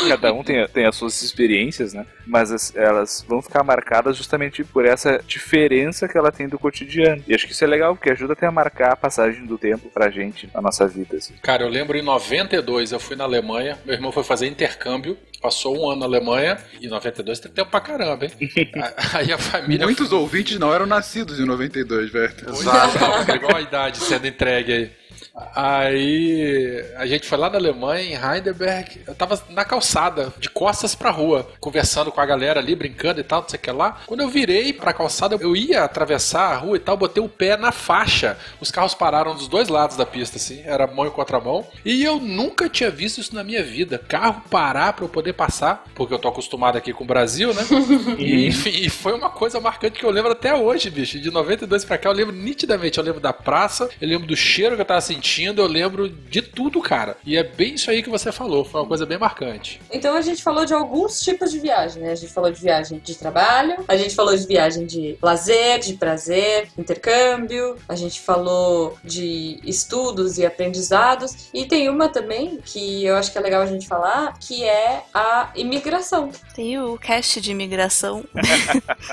cada 0.08 0.32
um 0.32 0.42
tem, 0.42 0.66
tem 0.68 0.86
as 0.86 0.94
suas 0.96 1.20
experiências, 1.22 1.92
né? 1.92 2.06
Mas 2.26 2.50
as- 2.52 2.74
elas 2.76 3.24
vão 3.28 3.42
ficar 3.42 3.62
marcadas 3.62 4.16
justamente 4.16 4.64
por 4.64 4.84
essa 4.84 5.20
diferença 5.26 6.08
que 6.08 6.16
ela 6.16 6.32
tem 6.32 6.48
do 6.48 6.58
cotidiano. 6.58 7.22
E 7.26 7.34
acho 7.34 7.46
que 7.46 7.52
isso 7.52 7.64
é 7.64 7.66
legal 7.66 7.94
porque 7.94 8.10
ajuda 8.10 8.32
até 8.32 8.46
a 8.46 8.50
marcar 8.52 8.92
a 8.92 8.96
passagem 8.96 9.44
do 9.46 9.58
tempo 9.58 9.88
pra 9.90 10.10
gente 10.10 10.48
na 10.54 10.60
nossa 10.60 10.86
vida. 10.86 11.16
Assim. 11.16 11.34
Cara, 11.42 11.62
eu 11.64 11.68
lembro 11.68 11.96
em 11.96 12.02
92 12.02 12.92
eu 12.92 13.00
fui 13.00 13.16
na 13.16 13.24
Alemanha, 13.24 13.78
meu 13.84 13.94
irmão 13.94 14.12
foi 14.12 14.22
fazer 14.24 14.46
intercâmbio, 14.46 15.16
passou 15.40 15.78
um 15.78 15.90
ano 15.90 16.00
na 16.00 16.06
Alemanha, 16.06 16.58
e 16.80 16.88
92 16.88 17.40
tem 17.40 17.52
tempo 17.52 17.70
pra 17.70 17.80
caramba, 17.80 18.24
hein? 18.24 18.32
Aí 19.14 19.32
a 19.32 19.38
família. 19.38 19.86
Muitos 19.86 20.12
ouvintes 20.12 20.58
não 20.58 20.72
eram 20.72 20.86
nascidos 20.86 21.38
em 21.38 21.44
92, 21.44 22.10
velho. 22.10 22.34
Exato, 22.48 23.26
pegou 23.26 23.54
a 23.54 23.60
idade 23.60 23.98
sendo 23.98 24.26
entregue 24.26 24.72
aí. 24.72 25.05
Aí 25.54 26.84
a 26.96 27.06
gente 27.06 27.26
foi 27.26 27.38
lá 27.38 27.50
na 27.50 27.58
Alemanha, 27.58 28.02
em 28.02 28.34
Heidelberg. 28.34 29.02
Eu 29.06 29.14
tava 29.14 29.42
na 29.50 29.64
calçada, 29.64 30.32
de 30.38 30.48
costas 30.48 30.94
pra 30.94 31.10
rua, 31.10 31.48
conversando 31.60 32.10
com 32.10 32.20
a 32.20 32.26
galera 32.26 32.60
ali, 32.60 32.74
brincando 32.74 33.20
e 33.20 33.24
tal, 33.24 33.42
não 33.42 33.48
sei 33.48 33.58
o 33.58 33.62
que 33.62 33.70
lá. 33.70 33.98
Quando 34.06 34.20
eu 34.20 34.28
virei 34.28 34.72
pra 34.72 34.92
calçada, 34.92 35.36
eu 35.40 35.54
ia 35.54 35.84
atravessar 35.84 36.52
a 36.52 36.56
rua 36.56 36.76
e 36.76 36.80
tal, 36.80 36.96
botei 36.96 37.22
o 37.22 37.28
pé 37.28 37.56
na 37.56 37.70
faixa. 37.72 38.38
Os 38.60 38.70
carros 38.70 38.94
pararam 38.94 39.34
dos 39.34 39.48
dois 39.48 39.68
lados 39.68 39.96
da 39.96 40.06
pista, 40.06 40.36
assim, 40.38 40.62
era 40.64 40.86
mão 40.86 41.06
e 41.06 41.10
contramão. 41.10 41.66
E 41.84 42.02
eu 42.02 42.18
nunca 42.18 42.68
tinha 42.68 42.90
visto 42.90 43.20
isso 43.20 43.34
na 43.34 43.44
minha 43.44 43.62
vida. 43.62 43.98
Carro 44.08 44.42
parar 44.50 44.92
pra 44.94 45.04
eu 45.04 45.08
poder 45.08 45.34
passar, 45.34 45.84
porque 45.94 46.14
eu 46.14 46.18
tô 46.18 46.28
acostumado 46.28 46.76
aqui 46.78 46.92
com 46.92 47.04
o 47.04 47.06
Brasil, 47.06 47.52
né? 47.52 47.62
E, 48.18 48.46
enfim, 48.46 48.70
e 48.70 48.88
foi 48.88 49.12
uma 49.12 49.28
coisa 49.28 49.60
marcante 49.60 49.98
que 49.98 50.04
eu 50.04 50.10
lembro 50.10 50.32
até 50.32 50.54
hoje, 50.54 50.88
bicho. 50.90 51.18
De 51.18 51.30
92 51.30 51.84
pra 51.84 51.98
cá, 51.98 52.08
eu 52.08 52.12
lembro 52.12 52.34
nitidamente. 52.34 52.98
Eu 52.98 53.04
lembro 53.04 53.20
da 53.20 53.32
praça, 53.32 53.88
eu 54.00 54.08
lembro 54.08 54.26
do 54.26 54.36
cheiro 54.36 54.74
que 54.74 54.80
eu 54.80 54.86
tava 54.86 55.00
sentindo, 55.00 55.25
eu 55.60 55.66
lembro 55.66 56.08
de 56.08 56.42
tudo, 56.42 56.80
cara. 56.80 57.16
E 57.24 57.36
é 57.36 57.42
bem 57.42 57.74
isso 57.74 57.90
aí 57.90 58.02
que 58.02 58.10
você 58.10 58.32
falou, 58.32 58.64
foi 58.64 58.80
uma 58.80 58.86
coisa 58.86 59.04
bem 59.04 59.18
marcante. 59.18 59.80
Então 59.90 60.16
a 60.16 60.20
gente 60.20 60.42
falou 60.42 60.64
de 60.64 60.72
alguns 60.74 61.20
tipos 61.20 61.50
de 61.50 61.58
viagem, 61.58 62.02
né? 62.02 62.12
A 62.12 62.14
gente 62.14 62.32
falou 62.32 62.50
de 62.50 62.60
viagem 62.60 63.00
de 63.02 63.14
trabalho, 63.14 63.84
a 63.88 63.96
gente 63.96 64.14
falou 64.14 64.36
de 64.36 64.46
viagem 64.46 64.86
de 64.86 65.16
lazer, 65.20 65.80
de 65.80 65.94
prazer, 65.94 66.68
intercâmbio, 66.78 67.76
a 67.88 67.94
gente 67.94 68.20
falou 68.20 68.98
de 69.04 69.60
estudos 69.64 70.38
e 70.38 70.46
aprendizados, 70.46 71.48
e 71.52 71.64
tem 71.64 71.88
uma 71.88 72.08
também 72.08 72.58
que 72.64 73.04
eu 73.04 73.16
acho 73.16 73.32
que 73.32 73.38
é 73.38 73.40
legal 73.40 73.62
a 73.62 73.66
gente 73.66 73.86
falar, 73.86 74.38
que 74.38 74.64
é 74.64 75.02
a 75.12 75.50
imigração. 75.54 76.30
Tem 76.54 76.78
o 76.78 76.96
cast 76.98 77.40
de 77.40 77.50
imigração. 77.50 78.24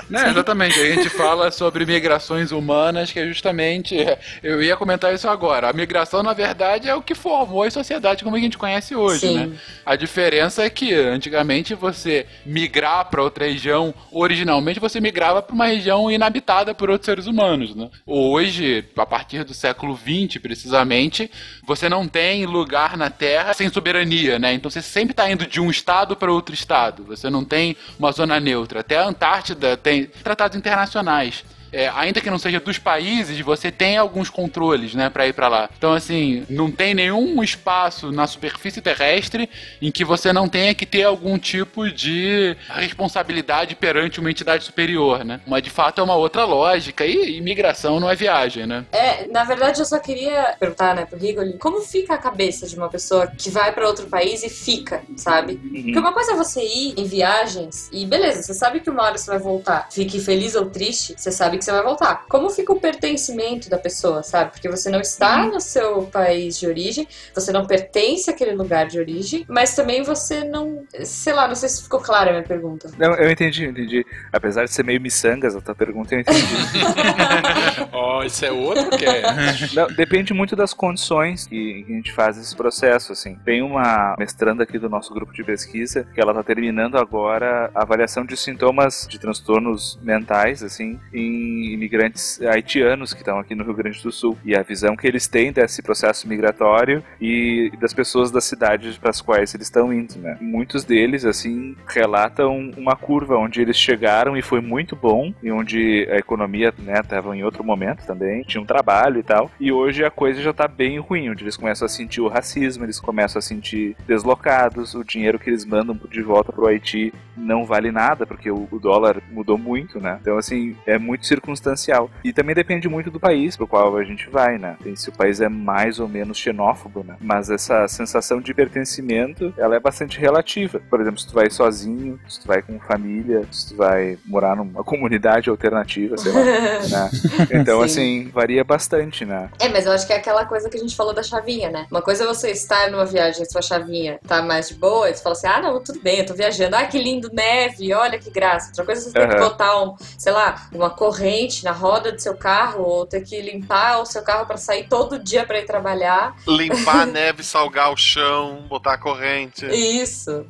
Né, 0.08 0.30
exatamente. 0.30 0.78
A 0.78 0.94
gente 0.94 1.08
fala 1.08 1.50
sobre 1.50 1.86
migrações 1.86 2.52
humanas, 2.52 3.10
que 3.10 3.18
é 3.18 3.26
justamente. 3.26 3.96
Eu 4.42 4.62
ia 4.62 4.76
comentar 4.76 5.14
isso 5.14 5.28
agora. 5.28 5.68
A 5.68 5.72
migração, 5.72 6.03
na 6.22 6.32
verdade, 6.32 6.88
é 6.88 6.94
o 6.94 7.02
que 7.02 7.14
formou 7.14 7.62
a 7.62 7.70
sociedade 7.70 8.24
como 8.24 8.36
a 8.36 8.40
gente 8.40 8.58
conhece 8.58 8.94
hoje, 8.94 9.20
Sim. 9.20 9.34
né? 9.34 9.58
A 9.84 9.96
diferença 9.96 10.62
é 10.62 10.70
que 10.70 10.92
antigamente 10.94 11.74
você 11.74 12.26
migrar 12.44 13.06
para 13.06 13.22
outra 13.22 13.46
região, 13.46 13.94
originalmente 14.10 14.80
você 14.80 15.00
migrava 15.00 15.42
para 15.42 15.54
uma 15.54 15.66
região 15.66 16.10
inabitada 16.10 16.74
por 16.74 16.90
outros 16.90 17.06
seres 17.06 17.26
humanos, 17.26 17.74
né? 17.74 17.90
Hoje, 18.06 18.84
a 18.96 19.06
partir 19.06 19.44
do 19.44 19.54
século 19.54 19.96
XX, 19.96 20.40
precisamente, 20.40 21.30
você 21.66 21.88
não 21.88 22.06
tem 22.06 22.46
lugar 22.46 22.96
na 22.96 23.10
Terra 23.10 23.54
sem 23.54 23.68
soberania, 23.68 24.38
né? 24.38 24.54
Então 24.54 24.70
você 24.70 24.82
sempre 24.82 25.12
está 25.12 25.30
indo 25.30 25.46
de 25.46 25.60
um 25.60 25.70
estado 25.70 26.16
para 26.16 26.32
outro 26.32 26.54
estado. 26.54 27.04
Você 27.04 27.30
não 27.30 27.44
tem 27.44 27.76
uma 27.98 28.12
zona 28.12 28.40
neutra. 28.40 28.80
Até 28.80 28.96
a 28.96 29.06
Antártida 29.06 29.76
tem 29.76 30.06
tratados 30.06 30.56
internacionais. 30.56 31.44
É, 31.74 31.90
ainda 31.92 32.20
que 32.20 32.30
não 32.30 32.38
seja 32.38 32.60
dos 32.60 32.78
países, 32.78 33.40
você 33.40 33.70
tem 33.72 33.96
alguns 33.96 34.30
controles, 34.30 34.94
né, 34.94 35.10
para 35.10 35.26
ir 35.26 35.32
para 35.32 35.48
lá. 35.48 35.68
Então, 35.76 35.92
assim, 35.92 36.46
não 36.48 36.70
tem 36.70 36.94
nenhum 36.94 37.42
espaço 37.42 38.12
na 38.12 38.28
superfície 38.28 38.80
terrestre 38.80 39.50
em 39.82 39.90
que 39.90 40.04
você 40.04 40.32
não 40.32 40.48
tenha 40.48 40.72
que 40.72 40.86
ter 40.86 41.02
algum 41.02 41.36
tipo 41.36 41.90
de 41.90 42.56
responsabilidade 42.68 43.74
perante 43.74 44.20
uma 44.20 44.30
entidade 44.30 44.62
superior, 44.62 45.24
né? 45.24 45.40
Mas 45.46 45.64
de 45.64 45.70
fato 45.70 46.00
é 46.00 46.04
uma 46.04 46.14
outra 46.14 46.44
lógica 46.44 47.04
e 47.04 47.38
imigração 47.38 47.98
não 47.98 48.08
é 48.08 48.14
viagem, 48.14 48.66
né? 48.66 48.84
É, 48.92 49.26
na 49.26 49.42
verdade 49.42 49.80
eu 49.80 49.84
só 49.84 49.98
queria 49.98 50.54
perguntar, 50.60 50.94
né, 50.94 51.04
pro 51.04 51.18
Rigoli, 51.18 51.58
como 51.58 51.80
fica 51.80 52.14
a 52.14 52.18
cabeça 52.18 52.68
de 52.68 52.76
uma 52.76 52.88
pessoa 52.88 53.26
que 53.26 53.50
vai 53.50 53.72
pra 53.72 53.88
outro 53.88 54.06
país 54.06 54.44
e 54.44 54.48
fica, 54.48 55.02
sabe? 55.16 55.56
Porque 55.56 55.98
uma 55.98 56.12
coisa 56.12 56.32
é 56.32 56.36
você 56.36 56.60
ir 56.60 56.94
em 56.96 57.04
viagens 57.04 57.88
e 57.92 58.06
beleza, 58.06 58.42
você 58.42 58.54
sabe 58.54 58.78
que 58.78 58.90
uma 58.90 59.02
hora 59.02 59.18
você 59.18 59.28
vai 59.28 59.40
voltar. 59.40 59.88
Fique 59.90 60.20
feliz 60.20 60.54
ou 60.54 60.66
triste, 60.66 61.14
você 61.16 61.32
sabe 61.32 61.58
que 61.58 61.63
você 61.64 61.72
vai 61.72 61.82
voltar. 61.82 62.24
Como 62.28 62.50
fica 62.50 62.72
o 62.72 62.80
pertencimento 62.80 63.68
da 63.68 63.78
pessoa, 63.78 64.22
sabe? 64.22 64.52
Porque 64.52 64.68
você 64.68 64.90
não 64.90 65.00
está 65.00 65.46
no 65.46 65.60
seu 65.60 66.02
país 66.02 66.58
de 66.58 66.66
origem, 66.66 67.08
você 67.34 67.52
não 67.52 67.66
pertence 67.66 68.30
àquele 68.30 68.52
lugar 68.52 68.86
de 68.86 68.98
origem, 68.98 69.44
mas 69.48 69.74
também 69.74 70.02
você 70.02 70.44
não. 70.44 70.84
Sei 71.04 71.32
lá, 71.32 71.48
não 71.48 71.54
sei 71.54 71.68
se 71.68 71.82
ficou 71.82 72.00
clara 72.00 72.30
a 72.30 72.32
minha 72.32 72.44
pergunta. 72.44 72.90
Não, 72.98 73.14
eu 73.14 73.30
entendi, 73.30 73.64
eu 73.64 73.70
entendi. 73.70 74.06
Apesar 74.32 74.64
de 74.64 74.72
ser 74.72 74.84
meio 74.84 75.00
miçangas 75.00 75.56
a 75.56 75.60
tua 75.60 75.74
pergunta, 75.74 76.14
eu 76.14 76.20
entendi. 76.20 76.44
esse 78.24 78.46
é 78.46 78.52
outro 78.52 78.90
que 78.96 79.04
é. 79.04 79.22
Não, 79.74 79.86
depende 79.88 80.32
muito 80.32 80.56
das 80.56 80.72
condições 80.72 81.46
que, 81.46 81.84
que 81.84 81.92
a 81.92 81.96
gente 81.96 82.12
faz 82.12 82.38
esse 82.38 82.54
processo, 82.54 83.12
assim. 83.12 83.36
Tem 83.44 83.62
uma 83.62 84.14
mestranda 84.18 84.62
aqui 84.62 84.78
do 84.78 84.88
nosso 84.88 85.12
grupo 85.12 85.32
de 85.32 85.44
pesquisa 85.44 86.06
que 86.14 86.20
ela 86.20 86.32
está 86.32 86.42
terminando 86.42 86.96
agora 86.96 87.70
a 87.74 87.82
avaliação 87.82 88.24
de 88.24 88.36
sintomas 88.36 89.06
de 89.08 89.18
transtornos 89.18 89.98
mentais, 90.02 90.62
assim, 90.62 90.98
em 91.12 91.53
imigrantes 91.62 92.40
haitianos 92.42 93.12
que 93.12 93.20
estão 93.20 93.38
aqui 93.38 93.54
no 93.54 93.64
Rio 93.64 93.74
Grande 93.74 94.02
do 94.02 94.12
Sul. 94.12 94.36
E 94.44 94.54
a 94.54 94.62
visão 94.62 94.96
que 94.96 95.06
eles 95.06 95.26
têm 95.26 95.52
desse 95.52 95.82
processo 95.82 96.28
migratório 96.28 97.02
e 97.20 97.70
das 97.80 97.92
pessoas 97.92 98.30
das 98.30 98.44
cidades 98.44 98.98
para 98.98 99.10
as 99.10 99.20
quais 99.20 99.54
eles 99.54 99.66
estão 99.66 99.92
indo, 99.92 100.18
né? 100.18 100.36
Muitos 100.40 100.84
deles, 100.84 101.24
assim, 101.24 101.76
relatam 101.86 102.70
uma 102.76 102.96
curva 102.96 103.36
onde 103.36 103.60
eles 103.60 103.76
chegaram 103.76 104.36
e 104.36 104.42
foi 104.42 104.60
muito 104.60 104.96
bom, 104.96 105.32
e 105.42 105.50
onde 105.50 106.06
a 106.10 106.16
economia, 106.16 106.72
né, 106.78 107.00
estava 107.00 107.36
em 107.36 107.44
outro 107.44 107.64
momento 107.64 108.06
também, 108.06 108.42
tinha 108.42 108.62
um 108.62 108.66
trabalho 108.66 109.20
e 109.20 109.22
tal, 109.22 109.50
e 109.60 109.72
hoje 109.72 110.04
a 110.04 110.10
coisa 110.10 110.40
já 110.40 110.50
está 110.50 110.66
bem 110.66 110.98
ruim, 110.98 111.30
onde 111.30 111.44
eles 111.44 111.56
começam 111.56 111.86
a 111.86 111.88
sentir 111.88 112.20
o 112.20 112.28
racismo, 112.28 112.84
eles 112.84 113.00
começam 113.00 113.38
a 113.38 113.42
sentir 113.42 113.96
deslocados, 114.06 114.94
o 114.94 115.04
dinheiro 115.04 115.38
que 115.38 115.50
eles 115.50 115.64
mandam 115.64 115.98
de 116.10 116.22
volta 116.22 116.52
pro 116.52 116.66
Haiti 116.66 117.12
não 117.36 117.64
vale 117.64 117.90
nada, 117.90 118.26
porque 118.26 118.50
o, 118.50 118.68
o 118.70 118.78
dólar 118.78 119.20
mudou 119.30 119.58
muito, 119.58 120.00
né? 120.00 120.18
Então, 120.20 120.38
assim, 120.38 120.76
é 120.86 120.98
muito 120.98 121.26
circunstancial. 121.34 122.10
E 122.22 122.32
também 122.32 122.54
depende 122.54 122.88
muito 122.88 123.10
do 123.10 123.20
país 123.20 123.56
pro 123.56 123.66
qual 123.66 123.96
a 123.96 124.04
gente 124.04 124.28
vai, 124.30 124.58
né? 124.58 124.76
Tem, 124.82 124.94
se 124.94 125.08
o 125.08 125.12
país 125.12 125.40
é 125.40 125.48
mais 125.48 125.98
ou 125.98 126.08
menos 126.08 126.38
xenófobo, 126.38 127.04
né? 127.04 127.16
Mas 127.20 127.50
essa 127.50 127.86
sensação 127.88 128.40
de 128.40 128.54
pertencimento, 128.54 129.52
ela 129.56 129.76
é 129.76 129.80
bastante 129.80 130.18
relativa. 130.18 130.80
Por 130.88 131.00
exemplo, 131.00 131.20
se 131.20 131.26
tu 131.26 131.34
vai 131.34 131.50
sozinho, 131.50 132.18
se 132.28 132.40
tu 132.40 132.46
vai 132.46 132.62
com 132.62 132.78
família, 132.80 133.42
se 133.50 133.70
tu 133.70 133.76
vai 133.76 134.18
morar 134.24 134.56
numa 134.56 134.82
comunidade 134.84 135.50
alternativa, 135.50 136.16
sei 136.16 136.32
lá, 136.32 136.40
né? 136.88 137.10
Então, 137.50 137.78
Sim. 137.80 137.84
assim, 137.84 138.30
varia 138.32 138.64
bastante, 138.64 139.24
né? 139.24 139.50
É, 139.58 139.68
mas 139.68 139.86
eu 139.86 139.92
acho 139.92 140.06
que 140.06 140.12
é 140.12 140.16
aquela 140.16 140.44
coisa 140.44 140.68
que 140.68 140.76
a 140.76 140.80
gente 140.80 140.96
falou 140.96 141.12
da 141.12 141.22
chavinha, 141.22 141.70
né? 141.70 141.86
Uma 141.90 142.02
coisa 142.02 142.24
é 142.24 142.26
você 142.26 142.50
estar 142.50 142.90
numa 142.90 143.04
viagem 143.04 143.44
sua 143.44 143.62
chavinha 143.62 144.18
tá 144.26 144.42
mais 144.42 144.68
de 144.68 144.74
boa, 144.74 145.10
e 145.10 145.14
você 145.14 145.22
fala 145.22 145.34
assim, 145.34 145.46
ah, 145.46 145.60
não, 145.60 145.82
tudo 145.82 146.00
bem, 146.00 146.18
eu 146.20 146.26
tô 146.26 146.34
viajando. 146.34 146.76
Ah, 146.76 146.84
que 146.86 146.98
lindo, 146.98 147.30
neve, 147.32 147.92
olha 147.92 148.18
que 148.18 148.30
graça. 148.30 148.68
Outra 148.68 148.84
coisa 148.84 149.00
é 149.00 149.04
você 149.04 149.12
ter 149.12 149.28
que 149.28 149.34
Aham. 149.34 149.48
botar, 149.48 149.82
um, 149.82 149.94
sei 150.18 150.32
lá, 150.32 150.68
uma 150.72 150.90
corrente 150.90 151.23
na 151.64 151.72
roda 151.72 152.12
do 152.12 152.20
seu 152.20 152.36
carro, 152.36 152.82
ou 152.82 153.06
ter 153.06 153.22
que 153.22 153.40
limpar 153.40 154.00
o 154.00 154.06
seu 154.06 154.22
carro 154.22 154.46
pra 154.46 154.56
sair 154.56 154.86
todo 154.88 155.18
dia 155.18 155.46
pra 155.46 155.58
ir 155.58 155.66
trabalhar. 155.66 156.36
Limpar 156.46 157.02
a 157.02 157.06
neve, 157.06 157.42
salgar 157.42 157.92
o 157.92 157.96
chão, 157.96 158.64
botar 158.68 158.94
a 158.94 158.98
corrente. 158.98 159.66
Isso. 159.66 160.44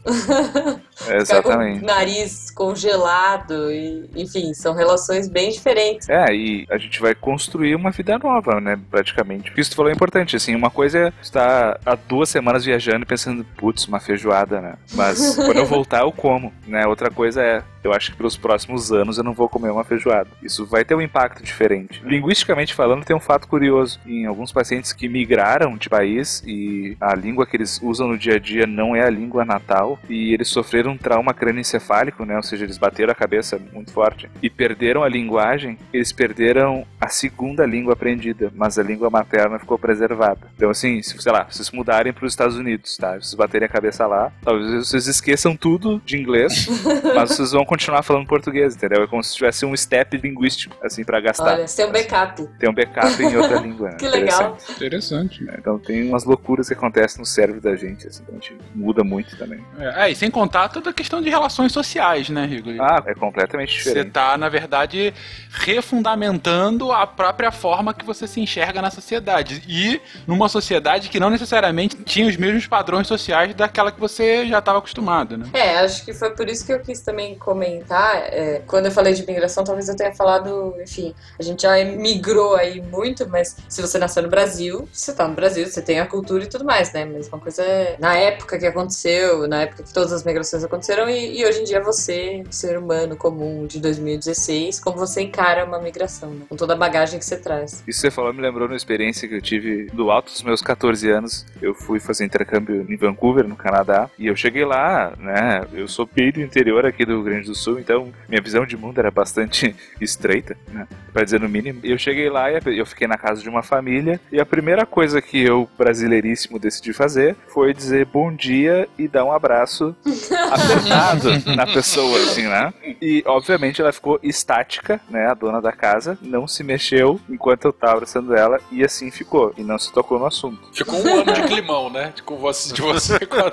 É, 1.07 1.21
Ficar 1.25 1.43
com 1.43 1.49
o 1.49 1.53
exatamente. 1.53 1.85
nariz 1.85 2.51
congelado, 2.51 3.71
e, 3.71 4.11
enfim, 4.17 4.53
são 4.55 4.75
relações 4.75 5.29
bem 5.29 5.51
diferentes. 5.51 6.09
É, 6.09 6.27
e 6.35 6.67
a 6.71 6.79
gente 6.79 7.01
vai 7.01 7.15
construir 7.15 7.75
uma 7.75 7.91
vida 7.91 8.19
nova, 8.19 8.61
né, 8.61 8.79
praticamente. 8.91 9.51
O 9.51 9.55
que 9.55 9.63
tu 9.63 9.77
falou 9.77 9.91
é 9.91 9.95
importante, 9.95 10.37
assim, 10.37 10.55
uma 10.55 10.71
coisa 10.71 10.99
é 10.99 11.13
estar 11.23 11.79
há 11.85 11.95
duas 11.95 12.29
semanas 12.29 12.65
viajando 12.65 13.03
e 13.03 13.07
pensando, 13.07 13.45
putz, 13.57 13.87
uma 13.87 14.01
feijoada, 14.01 14.61
né? 14.61 14.75
Mas 14.93 15.37
quando 15.37 15.57
eu 15.57 15.67
voltar 15.67 16.03
eu 16.03 16.13
como, 16.13 16.53
né? 16.67 16.87
Outra 16.87 17.11
coisa 17.11 17.43
é, 17.43 17.63
eu 17.85 17.93
acho 17.93 18.11
que 18.11 18.17
pelos 18.17 18.37
próximos 18.37 18.91
anos 18.91 19.19
eu 19.19 19.25
não 19.25 19.35
vou 19.35 19.49
comer 19.49 19.71
uma 19.71 19.85
feijoada. 19.85 20.31
Isso 20.43 20.65
vai 20.65 20.85
ter 20.85 20.95
um 20.95 21.03
impacto 21.03 21.43
diferente. 21.43 22.03
Linguisticamente 22.05 22.75
falando, 22.75 23.05
tem 23.05 23.15
um 23.15 23.21
fato 23.21 23.47
curioso. 23.47 24.01
Em 24.07 24.27
alguns 24.27 24.51
pacientes 24.51 24.93
que 24.93 25.09
migraram 25.09 25.77
de 25.77 25.89
país 25.89 26.43
e 26.47 26.97
a 27.01 27.15
língua 27.15 27.47
que 27.47 27.57
eles 27.57 27.81
usam 27.83 28.09
no 28.09 28.19
dia 28.19 28.37
a 28.37 28.39
dia 28.39 28.67
não 28.67 28.97
é 28.97 29.05
a 29.05 29.11
língua 29.11 29.45
natal 29.45 29.99
e 30.09 30.33
eles 30.33 30.49
sofreram 30.49 30.93
um 30.93 30.97
trauma 30.97 31.35
crânioencefálico, 31.35 32.25
né? 32.25 32.37
Ou 32.37 32.43
seja, 32.43 32.65
eles 32.65 32.79
bateram 32.79 33.13
a 33.13 33.15
cabeça 33.15 33.61
muito 33.73 33.93
forte 33.93 34.31
e 34.43 34.49
perderam 34.49 35.03
a 35.03 35.09
linguagem, 35.09 35.79
eles 35.93 36.13
perderam 36.13 36.87
a 37.01 37.09
segunda 37.09 37.67
língua 37.67 37.93
aprendida, 37.93 38.51
mas 38.55 38.79
a 38.79 38.83
língua 38.83 39.11
materna 39.11 39.59
ficou 39.59 39.79
preservada. 39.79 40.49
Então, 40.57 40.71
assim, 40.71 41.03
se, 41.03 41.21
sei 41.21 41.33
lá, 41.33 41.47
vocês 41.49 41.71
mudarem 41.71 42.13
para 42.13 42.25
os 42.25 42.33
Estados 42.33 42.57
Unidos, 42.57 42.97
tá? 42.97 43.15
Vocês 43.15 43.35
baterem 43.35 43.67
a 43.67 43.69
cabeça 43.69 44.07
lá, 44.07 44.33
talvez 44.43 44.89
vocês 44.89 45.07
esqueçam 45.07 45.55
tudo 45.55 46.01
de 46.05 46.17
inglês, 46.17 46.67
mas 47.15 47.31
vocês 47.31 47.53
vão 47.53 47.65
continuar 47.75 48.03
falando 48.03 48.27
português, 48.27 48.77
entendeu? 48.77 49.03
É 49.03 49.07
como 49.07 49.23
se 49.23 49.35
tivesse 49.35 49.67
um 49.67 49.77
step 49.77 50.17
linguístico, 50.17 50.77
assim, 50.85 51.05
para 51.05 51.21
gastar. 51.21 51.55
Olha, 51.55 51.67
você 51.67 51.77
tem 51.83 51.87
um 51.87 51.93
backup. 51.93 52.47
Tem 52.59 52.71
um 52.71 52.73
backup 52.75 53.23
em 53.23 53.37
outra 53.37 53.59
língua. 53.67 53.91
né? 53.91 53.97
Que 53.97 54.07
legal. 54.09 54.57
Interessante. 54.71 54.73
Interessante. 54.73 55.45
né? 55.45 55.55
Então 55.59 55.79
tem 55.79 56.09
umas 56.09 56.25
loucuras 56.25 56.69
que 56.69 56.75
acontecem 56.75 57.19
no 57.19 57.27
cérebro 57.27 57.61
da 57.61 57.75
gente, 57.75 58.07
assim, 58.07 58.23
então 58.23 58.37
a 58.39 58.41
gente 58.41 58.57
muda 58.75 59.03
muito 59.03 59.37
também. 59.37 59.61
É, 59.79 60.11
e 60.11 60.15
sem 60.15 60.31
contar 60.31 60.69
toda 60.69 60.91
a 60.91 60.93
questão 60.93 61.21
de 61.21 61.29
relações 61.29 61.73
sociais, 61.73 62.29
né, 62.29 62.47
Rigoli? 62.47 62.79
Ah, 62.81 63.03
é 63.07 63.15
completamente 63.15 63.73
Você 63.83 63.89
diferente. 63.91 64.13
tá, 64.13 64.39
na 64.39 64.49
verdade, 64.49 65.13
refundamentando 65.51 66.93
a 66.93 67.07
própria 67.07 67.51
forma 67.51 67.93
que 67.93 68.05
você 68.05 68.27
se 68.27 68.41
enxerga 68.41 68.81
na 68.81 68.91
sociedade. 68.91 69.63
E 69.69 70.01
numa 70.27 70.49
sociedade 70.49 71.09
que 71.09 71.19
não 71.19 71.31
necessariamente 71.31 71.97
tinha 72.05 72.29
os 72.29 72.37
mesmos 72.37 72.67
padrões 72.67 73.07
sociais 73.07 73.55
daquela 73.55 73.91
que 73.91 73.99
você 74.01 74.47
já 74.47 74.59
estava 74.61 74.79
acostumado, 74.79 75.37
né? 75.37 75.47
É, 75.53 75.79
acho 75.79 76.05
que 76.05 76.13
foi 76.13 76.31
por 76.31 76.49
isso 76.49 76.65
que 76.65 76.73
eu 76.73 76.81
quis 76.81 77.01
também 77.01 77.35
comentar. 77.35 77.64
É, 77.67 78.63
quando 78.67 78.87
eu 78.87 78.93
falei 78.93 79.15
de 79.15 79.23
imigração, 79.23 79.65
talvez 79.65 79.89
eu 79.89 79.97
tenha 79.97 80.15
falado, 80.15 80.75
enfim, 80.81 81.15
a 81.39 81.43
gente 81.43 81.63
já 81.63 81.73
migrou 81.85 82.55
aí 82.55 82.81
muito, 82.81 83.29
mas 83.29 83.57
se 83.69 83.81
você 83.81 83.99
nasceu 83.99 84.23
no 84.23 84.29
Brasil, 84.29 84.89
você 84.93 85.13
tá 85.13 85.27
no 85.27 85.35
Brasil, 85.35 85.67
você 85.67 85.83
tem 85.83 86.01
a 86.01 86.07
cultura 86.07 86.45
e 86.45 86.47
tudo 86.47 86.65
mais, 86.65 86.93
né? 86.93 87.05
Mas 87.05 87.29
uma 87.29 87.39
coisa 87.39 87.63
é 87.63 87.97
na 87.99 88.17
época 88.17 88.59
que 88.59 88.67
aconteceu, 88.67 89.47
na 89.49 89.63
época 89.63 89.83
que 89.83 89.93
todas 89.93 90.13
as 90.13 90.25
migrações 90.25 90.65
aconteceram, 90.65 91.09
e, 91.09 91.41
e 91.41 91.47
hoje 91.47 91.61
em 91.61 91.65
dia 91.65 91.81
você, 91.81 92.43
ser 92.51 92.79
humano 92.79 93.17
comum 93.17 93.67
de 93.67 93.81
2016, 93.81 94.81
como 94.81 94.97
você 94.97 95.23
encara 95.23 95.65
uma 95.65 95.79
migração, 95.79 96.31
né? 96.31 96.45
Com 96.49 96.57
toda 96.57 96.75
a 96.75 96.77
bagagem 96.77 97.19
que 97.19 97.25
você 97.25 97.37
traz. 97.37 97.73
Isso 97.73 97.83
que 97.85 97.95
você 97.95 98.11
falou 98.11 98.33
me 98.33 98.41
lembrou 98.41 98.67
uma 98.67 98.77
experiência 98.77 99.29
que 99.29 99.35
eu 99.35 99.43
tive 99.43 99.87
do 99.87 100.11
alto 100.11 100.33
dos 100.33 100.43
meus 100.43 100.61
14 100.61 101.11
anos. 101.11 101.47
Eu 101.61 101.75
fui 101.75 102.01
fazer 102.01 102.25
intercâmbio 102.25 102.87
em 102.89 102.97
Vancouver, 102.97 103.47
no 103.47 103.57
Canadá, 103.57 104.11
e 104.19 104.27
eu 104.27 104.37
cheguei 104.37 104.65
lá, 104.65 105.15
né? 105.19 105.65
Eu 105.73 105.89
sou 105.89 106.09
bem 106.13 106.33
do 106.33 106.41
interior 106.41 106.85
aqui 106.87 107.05
do 107.05 107.13
Rio 107.13 107.23
Grande 107.23 107.47
do 107.47 107.54
Sul, 107.55 107.79
então 107.79 108.13
minha 108.29 108.41
visão 108.41 108.67
de 108.67 108.77
mundo 108.77 108.99
era 108.99 109.11
bastante 109.11 109.75
estreita, 110.01 110.57
né? 110.69 110.87
Pra 111.13 111.25
dizer 111.25 111.41
no 111.41 111.49
mínimo. 111.49 111.81
E 111.83 111.91
eu 111.91 111.99
cheguei 111.99 112.29
lá 112.29 112.51
e 112.51 112.61
eu 112.79 112.87
fiquei 112.87 113.07
na 113.07 113.17
casa 113.17 113.43
de 113.43 113.49
uma 113.49 113.63
família, 113.63 114.21
e 114.31 114.41
a 114.41 114.47
primeira 114.47 114.85
coisa 114.85 115.21
que 115.23 115.43
eu, 115.43 115.69
brasileiríssimo, 115.79 116.59
decidi 116.59 116.93
fazer 116.93 117.37
foi 117.49 117.73
dizer 117.73 118.07
bom 118.07 118.33
dia 118.33 118.89
e 118.99 119.09
dar 119.09 119.25
um 119.25 119.33
abraço 119.33 119.95
apertado 120.51 121.55
na 121.55 121.67
pessoa, 121.67 122.17
assim, 122.19 122.47
né? 122.47 122.73
E, 123.01 123.23
obviamente, 123.27 123.81
ela 123.81 123.93
ficou 123.93 124.19
estática, 124.23 125.01
né? 125.09 125.27
A 125.27 125.35
dona 125.35 125.61
da 125.61 125.73
casa 125.73 126.19
não 126.21 126.47
se 126.47 126.63
mexeu 126.63 127.21
enquanto 127.29 127.67
eu 127.67 127.73
tava 127.73 127.95
abraçando 127.95 128.35
ela 128.35 128.59
e 128.71 128.85
assim 128.85 129.11
ficou. 129.11 129.53
E 129.57 129.63
não 129.63 129.79
se 129.79 129.93
tocou 129.93 130.19
no 130.19 130.27
assunto. 130.27 130.61
Ficou 130.73 131.01
um 131.01 131.21
ano 131.21 131.33
de 131.33 131.43
climão, 131.43 131.91
né? 131.91 132.13
Com 132.25 132.37
você, 132.37 132.73
de 132.73 132.83
você 132.83 133.19
com 133.27 133.37
a... 133.37 133.45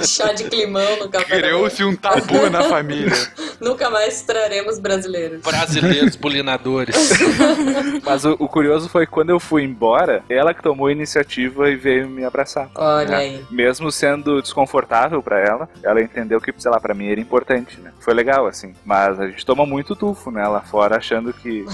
Chá 0.04 0.32
de 0.32 0.44
climão 0.44 0.98
no 0.98 1.08
café. 1.08 1.40
Criou-se 1.40 1.84
um 1.84 1.94
tabu 1.94 2.48
na 2.50 2.64
família. 2.64 3.09
Nunca 3.60 3.90
mais 3.90 4.22
traremos 4.22 4.78
brasileiros. 4.78 5.42
Brasileiros 5.42 6.16
bulinadores. 6.16 6.96
Mas 8.04 8.24
o, 8.24 8.32
o 8.38 8.48
curioso 8.48 8.88
foi 8.88 9.06
que 9.06 9.12
quando 9.12 9.30
eu 9.30 9.38
fui 9.38 9.62
embora, 9.62 10.24
ela 10.28 10.54
que 10.54 10.62
tomou 10.62 10.86
a 10.86 10.92
iniciativa 10.92 11.68
e 11.70 11.76
veio 11.76 12.08
me 12.08 12.24
abraçar. 12.24 12.70
Olha 12.74 13.10
né? 13.10 13.16
aí. 13.16 13.44
Mesmo 13.50 13.92
sendo 13.92 14.40
desconfortável 14.40 15.22
pra 15.22 15.38
ela, 15.38 15.68
ela 15.82 16.00
entendeu 16.00 16.40
que, 16.40 16.52
sei 16.58 16.70
lá, 16.70 16.80
pra 16.80 16.94
mim 16.94 17.10
era 17.10 17.20
importante, 17.20 17.78
né? 17.80 17.92
Foi 18.00 18.14
legal, 18.14 18.46
assim. 18.46 18.74
Mas 18.84 19.20
a 19.20 19.28
gente 19.28 19.44
toma 19.44 19.66
muito 19.66 19.94
tufo, 19.94 20.30
né? 20.30 20.46
Lá 20.46 20.60
fora, 20.60 20.96
achando 20.96 21.32
que 21.32 21.64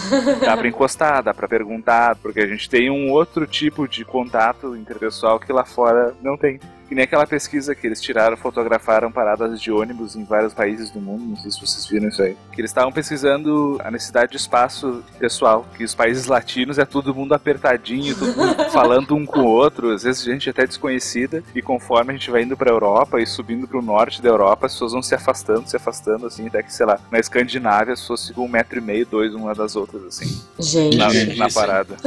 dá 0.44 0.56
pra 0.56 0.68
encostar, 0.68 1.22
dá 1.22 1.32
pra 1.32 1.48
perguntar, 1.48 2.16
porque 2.16 2.40
a 2.40 2.46
gente 2.46 2.68
tem 2.68 2.90
um 2.90 3.10
outro 3.10 3.46
tipo 3.46 3.86
de 3.86 4.04
contato 4.04 4.76
interpessoal 4.76 5.38
que 5.38 5.52
lá 5.52 5.64
fora 5.64 6.14
não 6.22 6.36
tem. 6.36 6.58
Que 6.88 6.94
nem 6.94 7.04
aquela 7.04 7.26
pesquisa 7.26 7.74
que 7.74 7.86
eles 7.86 8.00
tiraram, 8.00 8.36
fotografaram 8.36 9.10
paradas 9.10 9.60
de 9.60 9.72
ônibus 9.72 10.16
em 10.16 10.24
vários 10.24 10.54
países 10.54 10.90
do 10.90 11.00
mundo, 11.00 11.24
não 11.24 11.36
sei 11.36 11.50
se 11.50 11.60
vocês 11.60 11.86
viram 11.86 12.08
isso 12.08 12.22
aí. 12.22 12.36
Que 12.52 12.60
eles 12.60 12.70
estavam 12.70 12.92
pesquisando 12.92 13.78
a 13.82 13.90
necessidade 13.90 14.32
de 14.32 14.36
espaço 14.36 15.02
pessoal, 15.18 15.66
que 15.76 15.84
os 15.84 15.94
países 15.94 16.26
latinos 16.26 16.78
é 16.78 16.84
todo 16.84 17.14
mundo 17.14 17.34
apertadinho, 17.34 18.14
todo 18.16 18.36
mundo 18.36 18.56
falando 18.70 19.14
um 19.14 19.26
com 19.26 19.40
o 19.40 19.46
outro, 19.46 19.92
às 19.92 20.02
vezes 20.02 20.22
gente 20.22 20.48
até 20.48 20.66
desconhecida, 20.66 21.42
e 21.54 21.62
conforme 21.62 22.12
a 22.12 22.16
gente 22.16 22.30
vai 22.30 22.42
indo 22.42 22.56
pra 22.56 22.70
Europa 22.70 23.20
e 23.20 23.26
subindo 23.26 23.66
pro 23.66 23.82
norte 23.82 24.22
da 24.22 24.28
Europa, 24.28 24.66
as 24.66 24.72
pessoas 24.72 24.92
vão 24.92 25.02
se 25.02 25.14
afastando, 25.14 25.68
se 25.68 25.76
afastando, 25.76 26.26
assim, 26.26 26.46
até 26.46 26.62
que, 26.62 26.72
sei 26.72 26.86
lá, 26.86 27.00
na 27.10 27.18
Escandinávia 27.18 27.94
as 27.94 28.00
pessoas 28.00 28.28
ficam 28.28 28.44
um 28.44 28.48
metro 28.48 28.78
e 28.78 28.80
meio, 28.80 29.06
dois, 29.06 29.34
uma 29.34 29.54
das 29.54 29.76
outras, 29.76 30.02
assim, 30.04 30.40
Gente. 30.58 30.96
na, 30.96 31.08
na 31.36 31.50
parada. 31.50 31.96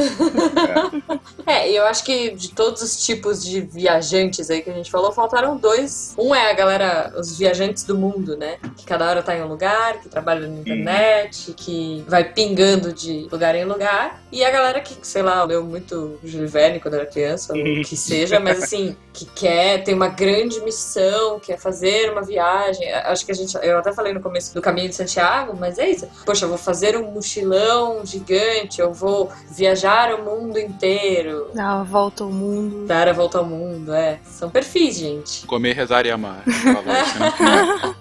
É, 1.45 1.71
e 1.71 1.75
eu 1.75 1.85
acho 1.85 2.03
que 2.03 2.31
de 2.31 2.49
todos 2.49 2.81
os 2.83 3.03
tipos 3.03 3.43
de 3.43 3.61
viajantes 3.61 4.51
aí 4.51 4.61
que 4.61 4.68
que 4.69 4.79
a 4.79 4.83
gente 4.83 4.91
falou, 4.91 5.11
faltaram 5.11 5.57
dois. 5.57 6.13
Um 6.17 6.33
é 6.33 6.49
a 6.51 6.53
galera, 6.53 7.13
os 7.17 7.37
viajantes 7.37 7.83
do 7.83 7.97
mundo, 7.97 8.37
né? 8.37 8.57
Que 8.77 8.85
cada 8.85 9.07
hora 9.09 9.23
tá 9.23 9.35
em 9.35 9.41
um 9.41 9.47
lugar, 9.47 9.99
que 9.99 10.09
trabalha 10.09 10.47
na 10.47 10.59
internet, 10.59 11.53
que 11.53 12.03
vai 12.07 12.23
pingando 12.23 12.93
de 12.93 13.27
lugar 13.31 13.55
em 13.55 13.65
lugar. 13.65 14.21
E 14.31 14.43
a 14.43 14.51
galera 14.51 14.79
que, 14.79 14.95
sei 15.01 15.21
lá, 15.21 15.43
leu 15.43 15.63
muito 15.63 16.19
Júlio 16.23 16.47
Verne 16.47 16.79
quando 16.79 16.95
era 16.95 17.05
criança, 17.05 17.53
ou 17.53 17.59
o 17.59 17.83
que 17.83 17.97
seja, 17.97 18.39
mas 18.39 18.63
assim, 18.63 18.95
que 19.13 19.25
quer, 19.25 19.83
tem 19.83 19.93
uma 19.93 20.07
grande 20.07 20.61
missão, 20.61 21.39
quer 21.39 21.57
fazer 21.57 22.11
uma 22.11 22.21
viagem. 22.21 22.91
Acho 22.93 23.25
que 23.25 23.31
a 23.31 23.35
gente, 23.35 23.57
eu 23.61 23.77
até 23.77 23.91
falei 23.91 24.13
no 24.13 24.21
começo 24.21 24.53
do 24.53 24.61
Caminho 24.61 24.89
de 24.89 24.95
Santiago, 24.95 25.55
mas 25.59 25.77
é 25.77 25.89
isso. 25.89 26.07
Poxa, 26.25 26.45
eu 26.45 26.49
vou 26.49 26.57
fazer 26.57 26.95
um 26.95 27.11
mochilão 27.11 28.05
gigante, 28.05 28.79
eu 28.79 28.93
vou 28.93 29.29
viajar 29.49 30.13
o 30.13 30.23
mundo 30.23 30.59
inteiro. 30.59 31.49
Dar 31.53 31.79
a 31.79 31.83
volta 31.83 32.23
ao 32.23 32.29
mundo. 32.29 32.85
Dar 32.85 33.07
a 33.07 33.13
volta 33.13 33.39
ao 33.39 33.45
mundo, 33.45 33.93
é. 33.93 34.19
São 34.23 34.49
perfis, 34.59 34.97
gente. 34.97 35.45
Comer, 35.45 35.73
rezar 35.73 36.05
e 36.05 36.11
amar. 36.11 36.43
Falou 36.43 37.01
isso, 37.01 37.19
né? 37.19 37.95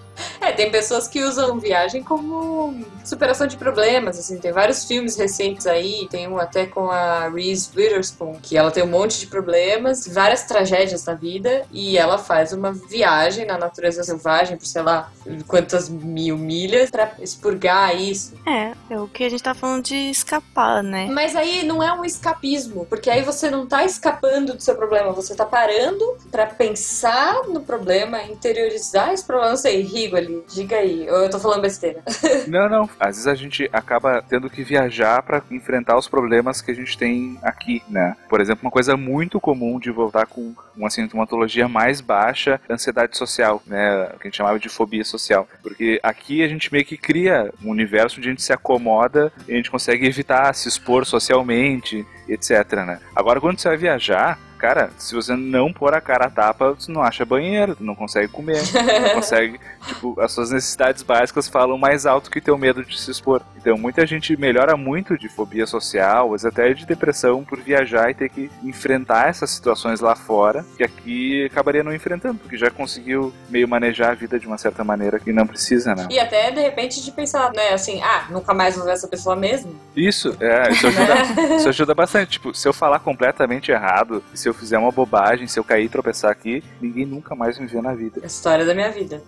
É, 0.49 0.51
tem 0.51 0.71
pessoas 0.71 1.07
que 1.07 1.23
usam 1.23 1.59
viagem 1.59 2.01
como 2.01 2.83
superação 3.05 3.45
de 3.45 3.55
problemas, 3.55 4.17
assim, 4.17 4.39
tem 4.39 4.51
vários 4.51 4.83
filmes 4.83 5.15
recentes 5.15 5.67
aí, 5.67 6.07
tem 6.09 6.27
um 6.27 6.39
até 6.39 6.65
com 6.65 6.89
a 6.89 7.29
Reese 7.29 7.69
Witherspoon, 7.75 8.39
que 8.41 8.57
ela 8.57 8.71
tem 8.71 8.83
um 8.83 8.87
monte 8.87 9.19
de 9.19 9.27
problemas, 9.27 10.07
várias 10.07 10.43
tragédias 10.43 11.05
na 11.05 11.13
vida, 11.13 11.65
e 11.71 11.97
ela 11.97 12.17
faz 12.17 12.51
uma 12.51 12.71
viagem 12.71 13.45
na 13.45 13.59
natureza 13.59 14.03
selvagem 14.03 14.57
por, 14.57 14.65
sei 14.65 14.81
lá, 14.81 15.11
quantas 15.47 15.87
mil 15.87 16.35
milhas 16.35 16.89
pra 16.89 17.11
expurgar 17.19 17.95
isso. 17.95 18.33
É, 18.47 18.73
é 18.89 18.99
o 18.99 19.07
que 19.07 19.23
a 19.23 19.29
gente 19.29 19.43
tá 19.43 19.53
falando 19.53 19.83
de 19.83 20.09
escapar, 20.09 20.81
né? 20.81 21.07
Mas 21.11 21.35
aí 21.35 21.63
não 21.63 21.83
é 21.83 21.93
um 21.93 22.03
escapismo, 22.03 22.87
porque 22.87 23.09
aí 23.09 23.21
você 23.21 23.51
não 23.51 23.67
tá 23.67 23.85
escapando 23.85 24.55
do 24.55 24.61
seu 24.61 24.75
problema, 24.75 25.11
você 25.11 25.35
tá 25.35 25.45
parando 25.45 26.17
pra 26.31 26.47
pensar 26.47 27.43
no 27.47 27.61
problema, 27.61 28.23
interiorizar 28.23 29.13
esse 29.13 29.23
problema. 29.23 29.51
Não 29.51 29.57
sei, 29.57 29.81
Rigo 29.81 30.15
ali, 30.15 30.38
diga 30.47 30.77
aí, 30.77 31.09
ou 31.09 31.17
eu 31.17 31.29
tô 31.29 31.39
falando 31.39 31.61
besteira. 31.61 32.03
Não, 32.47 32.67
não. 32.67 32.89
Às 32.99 33.15
vezes 33.15 33.27
a 33.27 33.35
gente 33.35 33.69
acaba 33.71 34.23
tendo 34.27 34.49
que 34.49 34.63
viajar 34.63 35.21
pra 35.21 35.41
enfrentar 35.51 35.97
os 35.97 36.07
problemas 36.07 36.61
que 36.61 36.71
a 36.71 36.73
gente 36.73 36.97
tem 36.97 37.37
aqui, 37.43 37.83
né? 37.87 38.15
Por 38.27 38.41
exemplo, 38.41 38.61
uma 38.63 38.71
coisa 38.71 38.97
muito 38.97 39.39
comum 39.39 39.79
de 39.79 39.91
voltar 39.91 40.25
com 40.25 40.53
uma 40.75 40.89
sintomatologia 40.89 41.67
mais 41.67 42.01
baixa, 42.01 42.59
ansiedade 42.69 43.17
social, 43.17 43.61
né? 43.67 44.07
Que 44.19 44.27
a 44.27 44.29
gente 44.29 44.37
chamava 44.37 44.59
de 44.59 44.69
fobia 44.69 45.03
social. 45.03 45.47
Porque 45.61 45.99
aqui 46.01 46.43
a 46.43 46.47
gente 46.47 46.71
meio 46.71 46.85
que 46.85 46.97
cria 46.97 47.51
um 47.63 47.69
universo 47.69 48.17
onde 48.17 48.29
a 48.29 48.31
gente 48.31 48.41
se 48.41 48.53
acomoda 48.53 49.31
e 49.47 49.53
a 49.53 49.55
gente 49.55 49.69
consegue 49.69 50.05
evitar 50.05 50.53
se 50.53 50.67
expor 50.67 51.05
socialmente, 51.05 52.05
etc, 52.27 52.73
né? 52.85 52.99
Agora, 53.15 53.39
quando 53.39 53.59
você 53.59 53.67
vai 53.67 53.77
viajar, 53.77 54.39
cara, 54.59 54.91
se 54.97 55.15
você 55.15 55.35
não 55.35 55.71
pôr 55.71 55.93
a 55.93 56.01
cara 56.01 56.25
a 56.25 56.29
tapa, 56.29 56.73
você 56.73 56.91
não 56.91 57.01
acha 57.01 57.25
banheiro, 57.25 57.75
tu 57.75 57.83
não 57.83 57.95
consegue 57.95 58.27
comer, 58.27 58.61
não 58.73 59.15
consegue, 59.15 59.59
tipo, 59.87 60.19
as 60.19 60.31
suas 60.33 60.51
necessidades 60.51 61.01
básicas 61.01 61.47
falam 61.47 61.77
mais 61.77 62.05
alto 62.05 62.29
que 62.29 62.41
teu 62.41 62.57
medo 62.57 62.83
de 62.83 62.99
se 62.99 63.09
expor. 63.09 63.41
Então, 63.55 63.77
muita 63.77 64.05
gente 64.05 64.35
melhora 64.37 64.75
muito 64.75 65.17
de 65.17 65.29
fobia 65.29 65.65
social, 65.65 66.33
às 66.33 66.43
vezes 66.43 66.45
até 66.45 66.73
de 66.73 66.85
depressão 66.85 67.43
por 67.43 67.59
viajar 67.59 68.09
e 68.11 68.13
ter 68.13 68.29
que 68.29 68.51
enfrentar 68.63 69.29
essas 69.29 69.49
situações 69.49 70.01
lá 70.01 70.15
fora, 70.15 70.65
que 70.75 70.83
aqui 70.83 71.45
acabaria 71.45 71.83
não 71.83 71.93
enfrentando, 71.93 72.39
porque 72.39 72.57
já 72.57 72.69
conseguiu 72.69 73.33
meio 73.49 73.67
manejar 73.67 74.11
a 74.11 74.15
vida 74.15 74.37
de 74.37 74.45
uma 74.45 74.57
certa 74.57 74.83
maneira 74.83 75.19
que 75.19 75.31
não 75.31 75.47
precisa, 75.47 75.95
né? 75.95 76.07
E 76.09 76.19
até, 76.19 76.51
de 76.51 76.61
repente, 76.61 77.03
de 77.03 77.11
pensar, 77.11 77.51
né, 77.53 77.69
assim, 77.73 78.01
ah, 78.01 78.27
nunca 78.29 78.53
mais 78.53 78.75
vou 78.75 78.85
ver 78.85 78.91
essa 78.91 79.07
pessoa 79.07 79.35
mesmo. 79.35 79.73
Isso, 79.95 80.35
é, 80.39 80.71
isso 80.71 80.87
ajuda, 80.87 81.55
isso 81.55 81.69
ajuda 81.69 81.95
bastante. 81.95 82.31
Tipo, 82.31 82.53
se 82.53 82.67
eu 82.67 82.73
falar 82.73 82.99
completamente 82.99 83.71
errado, 83.71 84.23
se 84.33 84.48
eu 84.49 84.53
fizer 84.53 84.77
uma 84.77 84.91
bobagem, 84.91 85.47
se 85.47 85.59
eu 85.59 85.63
cair 85.63 85.85
e 85.85 85.89
tropeçar 85.89 86.31
aqui, 86.31 86.63
ninguém 86.81 87.05
nunca 87.05 87.35
mais 87.35 87.57
me 87.59 87.67
vê 87.67 87.81
na 87.81 87.93
vida. 87.93 88.21
A 88.23 88.27
história 88.27 88.65
da 88.65 88.73
minha 88.73 88.91
vida. 88.91 89.21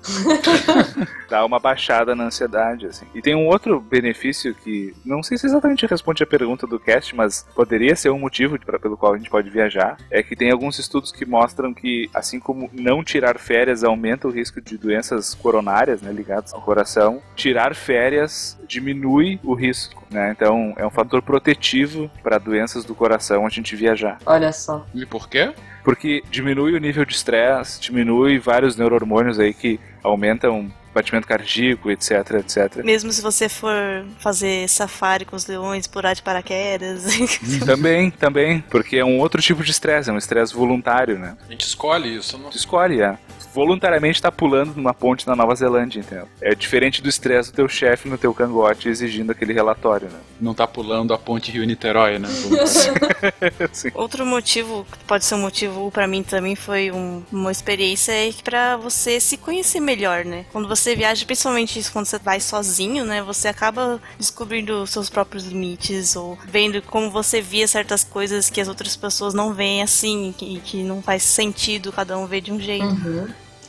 Dá 1.30 1.46
uma 1.46 1.60
baixada 1.60 2.16
na 2.16 2.26
ansiedade, 2.26 2.88
assim. 2.88 3.06
E 3.14 3.22
tem 3.22 3.36
um 3.36 3.48
outro 3.48 3.80
benefício 3.80 4.54
que 4.54 4.94
não 5.06 5.24
sei 5.24 5.38
se 5.38 5.46
exatamente 5.46 5.86
responde 5.86 6.24
a 6.24 6.28
pergunta 6.28 6.68
do 6.68 6.80
cast, 6.80 7.16
mas 7.16 7.46
poderia 7.56 7.96
ser 7.96 8.10
um 8.10 8.20
motivo 8.20 8.60
pra, 8.60 8.80
pelo 8.80 8.98
qual 8.98 9.14
a 9.14 9.18
gente 9.18 9.30
pode 9.30 9.50
viajar, 9.50 9.98
é 10.10 10.22
que 10.22 10.36
tem 10.36 10.52
alguns 10.52 10.78
estudos 10.80 11.12
que 11.12 11.26
mostram 11.26 11.74
que, 11.74 12.10
assim 12.14 12.40
como 12.40 12.70
não 12.74 13.04
tirar 13.04 13.38
férias 13.38 13.84
aumenta 13.84 14.28
o 14.28 14.32
risco 14.32 14.62
de 14.62 14.78
doenças 14.78 15.34
coronárias, 15.34 16.02
né, 16.02 16.12
ligadas 16.12 16.54
ao 16.54 16.62
coração, 16.62 17.22
tirar 17.36 17.76
férias 17.76 18.58
diminui 18.68 19.40
o 19.44 19.54
risco, 19.54 20.04
né? 20.10 20.32
Então 20.32 20.74
é 20.78 20.86
um 20.86 20.90
fator 20.90 21.22
protetivo 21.22 22.10
para 22.24 22.38
doenças 22.38 22.86
do 22.86 22.96
coração 22.96 23.46
a 23.46 23.50
gente 23.50 23.76
viajar. 23.76 24.18
Olha 24.26 24.52
só. 24.54 24.86
E 24.94 25.06
por 25.12 25.28
quê? 25.28 25.54
Porque 25.84 26.24
diminui 26.32 26.74
o 26.74 26.80
nível 26.80 27.04
de 27.04 27.14
estresse, 27.14 27.82
diminui 27.82 28.40
vários 28.40 28.78
neurohormônios 28.78 29.38
aí 29.38 29.54
que 29.54 29.78
aumentam 30.02 30.72
batimento 30.94 31.28
cardíaco, 31.28 31.92
etc, 31.92 32.12
etc. 32.40 32.84
Mesmo 32.84 33.12
se 33.12 33.22
você 33.22 33.48
for 33.50 33.76
fazer 34.20 34.68
safari 34.70 35.26
com 35.26 35.36
os 35.36 35.46
leões, 35.48 35.88
pular 35.88 36.14
de 36.14 36.22
paraquedas. 36.22 37.06
também, 37.66 38.10
também, 38.12 38.62
porque 38.70 38.98
é 38.98 39.06
um 39.06 39.20
outro 39.20 39.42
tipo 39.42 39.64
de 39.64 39.72
estresse, 39.72 40.10
é 40.10 40.14
um 40.14 40.18
estresse 40.18 40.54
voluntário, 40.54 41.20
né? 41.20 41.36
A 41.48 41.52
gente 41.52 41.66
escolhe 41.66 42.16
isso, 42.16 42.38
não? 42.38 42.50
Tu 42.50 42.58
escolhe, 42.58 43.02
é. 43.02 43.18
Voluntariamente 43.54 44.22
tá 44.22 44.32
pulando 44.32 44.74
numa 44.76 44.94
ponte 44.94 45.28
na 45.28 45.36
Nova 45.36 45.54
Zelândia, 45.56 46.00
entendeu? 46.00 46.28
É 46.42 46.56
diferente 46.56 47.02
do 47.02 47.10
estresse 47.10 47.52
do 47.52 47.56
teu 47.56 47.68
chefe 47.68 48.08
no 48.10 48.18
teu 48.18 48.34
cangote 48.34 48.88
exigindo 48.90 49.32
aquele 49.32 49.54
relatório, 49.54 50.08
né? 50.10 50.20
Não 50.40 50.54
tá 50.54 50.66
pulando 50.68 51.14
a 51.14 51.18
ponte 51.18 51.52
Rio-Niterói, 51.52 52.18
né? 52.20 52.28
Sim. 53.72 53.90
Outro 53.94 54.26
motivo, 54.26 54.86
que 54.92 55.04
pode 55.06 55.26
ser 55.26 55.36
um 55.36 55.42
motivo 55.42 55.92
pra 55.92 56.08
mim 56.08 56.24
também, 56.24 56.56
foi 56.56 56.92
um- 56.92 57.24
uma 57.32 57.52
experiência 57.52 58.12
é 58.12 58.32
que 58.32 58.44
pra 58.44 58.78
você 58.78 59.20
se 59.20 59.38
conhecer 59.38 59.80
melhor, 59.80 60.26
né? 60.26 60.46
Quando 60.52 60.68
você 60.68 60.96
viaja, 60.96 61.26
principalmente 61.26 61.78
isso 61.80 61.92
quando 61.92 62.06
você 62.06 62.20
vai 62.20 62.40
sozinho, 62.40 63.06
né? 63.06 63.22
Você 63.22 63.48
acaba 63.48 64.02
descobrindo 64.18 64.82
os 64.84 64.90
seus 64.90 65.10
próprios 65.10 65.46
limites 65.46 66.16
ou 66.16 66.38
vendo 66.48 66.82
como 66.84 67.10
você 67.10 67.42
via 67.42 67.68
certas 67.68 68.04
coisas 68.04 68.50
que 68.50 68.62
as 68.62 68.68
outras 68.68 68.96
pessoas 68.96 69.34
não 69.34 69.54
veem 69.54 69.82
assim 69.84 70.34
e 70.42 70.60
que 70.60 70.84
não 70.84 71.02
faz 71.02 71.24
sentido 71.24 71.92
cada 71.92 72.18
um 72.18 72.26
ver 72.26 72.42
de 72.42 72.52
um 72.52 72.60
jeito. 72.60 72.86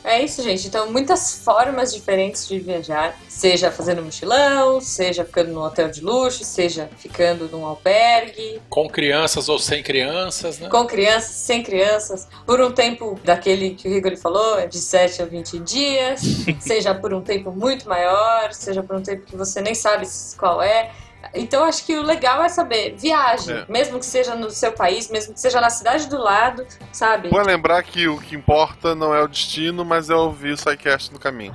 É 0.03 0.21
isso, 0.21 0.43
gente. 0.43 0.67
Então, 0.67 0.91
muitas 0.91 1.35
formas 1.39 1.93
diferentes 1.93 2.47
de 2.47 2.59
viajar. 2.59 3.17
Seja 3.29 3.71
fazendo 3.71 4.03
mochilão, 4.03 4.81
seja 4.81 5.23
ficando 5.23 5.51
num 5.51 5.61
hotel 5.61 5.89
de 5.89 6.01
luxo, 6.01 6.43
seja 6.43 6.89
ficando 6.97 7.47
num 7.49 7.65
albergue, 7.65 8.61
Com 8.69 8.87
crianças 8.89 9.47
ou 9.49 9.57
sem 9.57 9.81
crianças, 9.81 10.59
né? 10.59 10.69
com 10.69 10.85
crianças, 10.85 11.31
sem 11.31 11.63
crianças, 11.63 12.27
por 12.45 12.61
um 12.61 12.71
tempo 12.71 13.19
daquele 13.23 13.71
que 13.71 13.87
o 13.87 13.91
Rigoli 13.91 14.17
falou, 14.17 14.67
de 14.67 14.77
7 14.77 15.21
a 15.21 15.25
20 15.25 15.59
dias, 15.59 16.21
seja 16.59 16.93
por 16.93 17.13
um 17.13 17.21
tempo 17.21 17.51
muito 17.51 17.87
maior, 17.87 18.53
seja 18.53 18.83
por 18.83 18.95
um 18.97 19.01
tempo 19.01 19.25
que 19.25 19.35
você 19.35 19.61
nem 19.61 19.73
sabe 19.73 20.05
qual 20.37 20.61
é. 20.61 20.91
Então 21.33 21.63
acho 21.63 21.85
que 21.85 21.95
o 21.97 22.03
legal 22.03 22.43
é 22.43 22.49
saber, 22.49 22.95
viaje, 22.97 23.51
É. 23.51 23.65
mesmo 23.69 23.97
que 23.99 24.05
seja 24.05 24.35
no 24.35 24.49
seu 24.49 24.71
país, 24.71 25.09
mesmo 25.09 25.33
que 25.33 25.39
seja 25.39 25.59
na 25.61 25.69
cidade 25.69 26.07
do 26.07 26.17
lado, 26.17 26.65
sabe? 26.91 27.29
Bom 27.29 27.39
é 27.39 27.43
lembrar 27.43 27.81
que 27.83 28.07
o 28.07 28.19
que 28.19 28.35
importa 28.35 28.93
não 28.93 29.13
é 29.15 29.21
o 29.23 29.27
destino, 29.27 29.85
mas 29.85 30.09
é 30.09 30.15
ouvir 30.15 30.51
o 30.53 30.57
SciCast 30.57 31.11
no 31.13 31.19
caminho. 31.19 31.53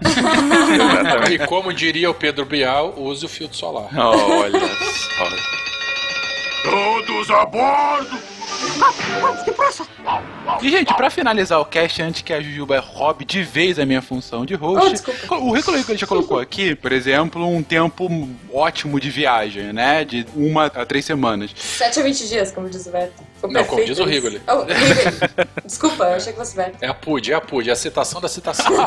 E 1.31 1.39
como 1.47 1.73
diria 1.73 2.11
o 2.11 2.15
Pedro 2.15 2.45
Bial, 2.45 2.95
use 2.97 3.25
o 3.25 3.29
filtro 3.29 3.57
solar. 3.57 3.89
Olha 3.97 4.59
só. 4.61 5.29
Todos 6.71 7.31
a 7.31 7.45
bordo! 7.47 8.38
E, 10.63 10.71
gente, 10.71 10.95
pra 10.95 11.11
finalizar 11.11 11.61
o 11.61 11.65
cast, 11.65 12.01
antes 12.03 12.23
que 12.23 12.33
a 12.33 12.41
Jujuba 12.41 12.81
roube 12.81 13.25
de 13.25 13.43
vez 13.43 13.79
a 13.79 13.85
minha 13.87 14.01
função 14.03 14.45
de 14.47 14.55
host, 14.55 15.03
Oh, 15.31 15.35
o 15.35 15.53
Rico 15.53 15.73
que 15.85 15.93
ele 15.93 15.99
já 15.99 16.07
colocou 16.07 16.39
aqui, 16.39 16.75
por 16.75 16.93
exemplo, 16.93 17.47
um 17.47 17.63
tempo 17.63 18.09
ótimo 18.53 18.99
de 18.99 19.11
viagem, 19.11 19.73
né? 19.73 20.05
De 20.05 20.27
uma 20.35 20.67
a 20.67 20.87
três 20.87 21.05
semanas. 21.05 21.51
7 21.55 22.01
a 22.01 22.03
20 22.03 22.29
dias, 22.29 22.51
como 22.51 22.69
diz 22.69 22.87
o 22.87 22.91
Beto. 22.91 23.13
Foi 23.41 23.51
Não, 23.51 23.65
como 23.65 23.85
diz 23.85 23.99
o. 23.99 24.05
Rigoli. 24.05 24.41
Oh. 24.49 24.65
Desculpa, 25.65 26.05
eu 26.05 26.17
achei 26.17 26.33
que 26.33 26.39
fosse 26.39 26.57
Beto. 26.57 26.79
É 26.81 26.89
a 26.89 26.95
PUD, 26.95 27.33
é 27.33 27.35
a 27.35 27.41
PUD, 27.41 27.69
é 27.69 27.73
a 27.73 27.77
citação 27.77 28.21
da 28.21 28.29
citação. 28.29 28.73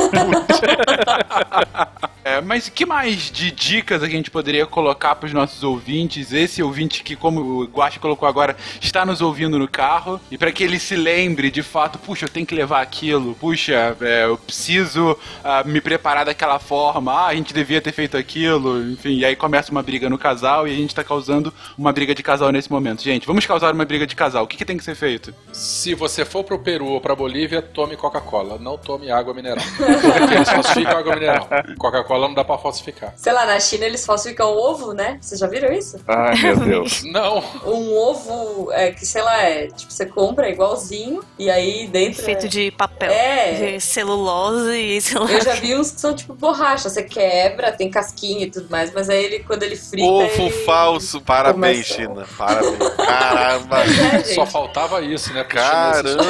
É, 2.23 2.39
mas 2.39 2.69
que 2.69 2.85
mais 2.85 3.31
de 3.31 3.51
dicas 3.51 4.03
a 4.03 4.07
gente 4.07 4.29
poderia 4.29 4.65
colocar 4.65 5.15
para 5.15 5.27
os 5.27 5.33
nossos 5.33 5.63
ouvintes? 5.63 6.31
Esse 6.31 6.61
ouvinte 6.61 7.03
que, 7.03 7.15
como 7.15 7.41
o 7.41 7.63
Guache 7.65 7.99
colocou 7.99 8.27
agora, 8.27 8.55
está 8.79 9.05
nos 9.05 9.21
ouvindo 9.21 9.57
no 9.57 9.67
carro 9.67 10.21
e 10.29 10.37
para 10.37 10.51
que 10.51 10.63
ele 10.63 10.79
se 10.79 10.95
lembre 10.95 11.49
de 11.49 11.63
fato, 11.63 11.97
puxa, 11.97 12.25
eu 12.25 12.29
tenho 12.29 12.45
que 12.45 12.53
levar 12.53 12.81
aquilo, 12.81 13.35
puxa, 13.35 13.97
é, 14.01 14.25
eu 14.25 14.37
preciso 14.37 15.17
ah, 15.43 15.63
me 15.65 15.81
preparar 15.81 16.25
daquela 16.25 16.59
forma, 16.59 17.11
ah, 17.11 17.27
a 17.27 17.35
gente 17.35 17.53
devia 17.53 17.81
ter 17.81 17.91
feito 17.91 18.15
aquilo, 18.15 18.81
enfim, 18.91 19.17
e 19.17 19.25
aí 19.25 19.35
começa 19.35 19.71
uma 19.71 19.81
briga 19.81 20.09
no 20.09 20.17
casal 20.17 20.67
e 20.67 20.71
a 20.71 20.75
gente 20.75 20.89
está 20.89 21.03
causando 21.03 21.51
uma 21.77 21.91
briga 21.91 22.13
de 22.13 22.21
casal 22.21 22.51
nesse 22.51 22.71
momento. 22.71 23.01
Gente, 23.01 23.25
vamos 23.25 23.45
causar 23.45 23.73
uma 23.73 23.85
briga 23.85 24.05
de 24.05 24.15
casal. 24.15 24.43
O 24.43 24.47
que, 24.47 24.57
que 24.57 24.65
tem 24.65 24.77
que 24.77 24.83
ser 24.83 24.95
feito? 24.95 25.33
Se 25.51 25.95
você 25.95 26.23
for 26.23 26.43
pro 26.43 26.59
Peru 26.59 26.85
ou 26.85 27.01
pra 27.01 27.15
Bolívia, 27.15 27.61
tome 27.61 27.97
Coca-Cola. 27.97 28.59
Não 28.59 28.77
tome 28.77 29.09
água 29.09 29.33
mineral. 29.33 29.63
Porque 29.75 30.35
eles 30.35 30.87
água 30.87 31.15
mineral. 31.15 31.47
Coca-Cola 31.77 32.10
Coca-Cola 32.11 32.27
não 32.27 32.35
dá 32.35 32.43
pra 32.43 32.57
falsificar. 32.57 33.13
Sei 33.15 33.31
lá, 33.31 33.45
na 33.45 33.59
China 33.59 33.85
eles 33.85 34.05
falsificam 34.05 34.49
ovo, 34.49 34.93
né? 34.93 35.17
Vocês 35.21 35.39
já 35.39 35.47
viram 35.47 35.71
isso? 35.71 35.99
Ai, 36.07 36.35
meu 36.41 36.57
Deus. 36.57 37.03
Não. 37.11 37.43
Um 37.65 37.97
ovo 37.97 38.71
é, 38.71 38.91
que, 38.91 39.05
sei 39.05 39.21
lá, 39.21 39.41
é 39.43 39.67
tipo, 39.67 39.91
você 39.91 40.05
compra 40.05 40.49
igualzinho 40.49 41.23
e 41.39 41.49
aí 41.49 41.87
dentro. 41.87 42.21
Feito 42.23 42.45
é... 42.45 42.49
de 42.49 42.71
papel. 42.71 43.11
É. 43.11 43.53
De 43.53 43.81
celulose 43.81 44.75
e 44.75 45.01
sei 45.01 45.19
lá. 45.19 45.31
Eu 45.31 45.41
já 45.41 45.53
vi 45.55 45.75
uns 45.75 45.91
que 45.91 46.01
são 46.01 46.13
tipo 46.13 46.33
borracha, 46.33 46.89
você 46.89 47.03
quebra, 47.03 47.71
tem 47.71 47.89
casquinha 47.89 48.45
e 48.45 48.51
tudo 48.51 48.69
mais, 48.69 48.91
mas 48.93 49.09
aí 49.09 49.23
ele, 49.23 49.39
quando 49.39 49.63
ele 49.63 49.75
frita. 49.75 50.07
Ovo 50.07 50.41
ele... 50.43 50.51
falso, 50.65 51.21
parabéns, 51.21 51.87
começa- 51.87 51.93
China. 51.93 52.25
Parabéns. 52.37 52.95
Caramba. 52.95 53.81
É. 54.11 54.23
Só 54.23 54.45
faltava 54.45 55.01
isso, 55.01 55.31
né? 55.33 55.43
Caramba. 55.43 56.21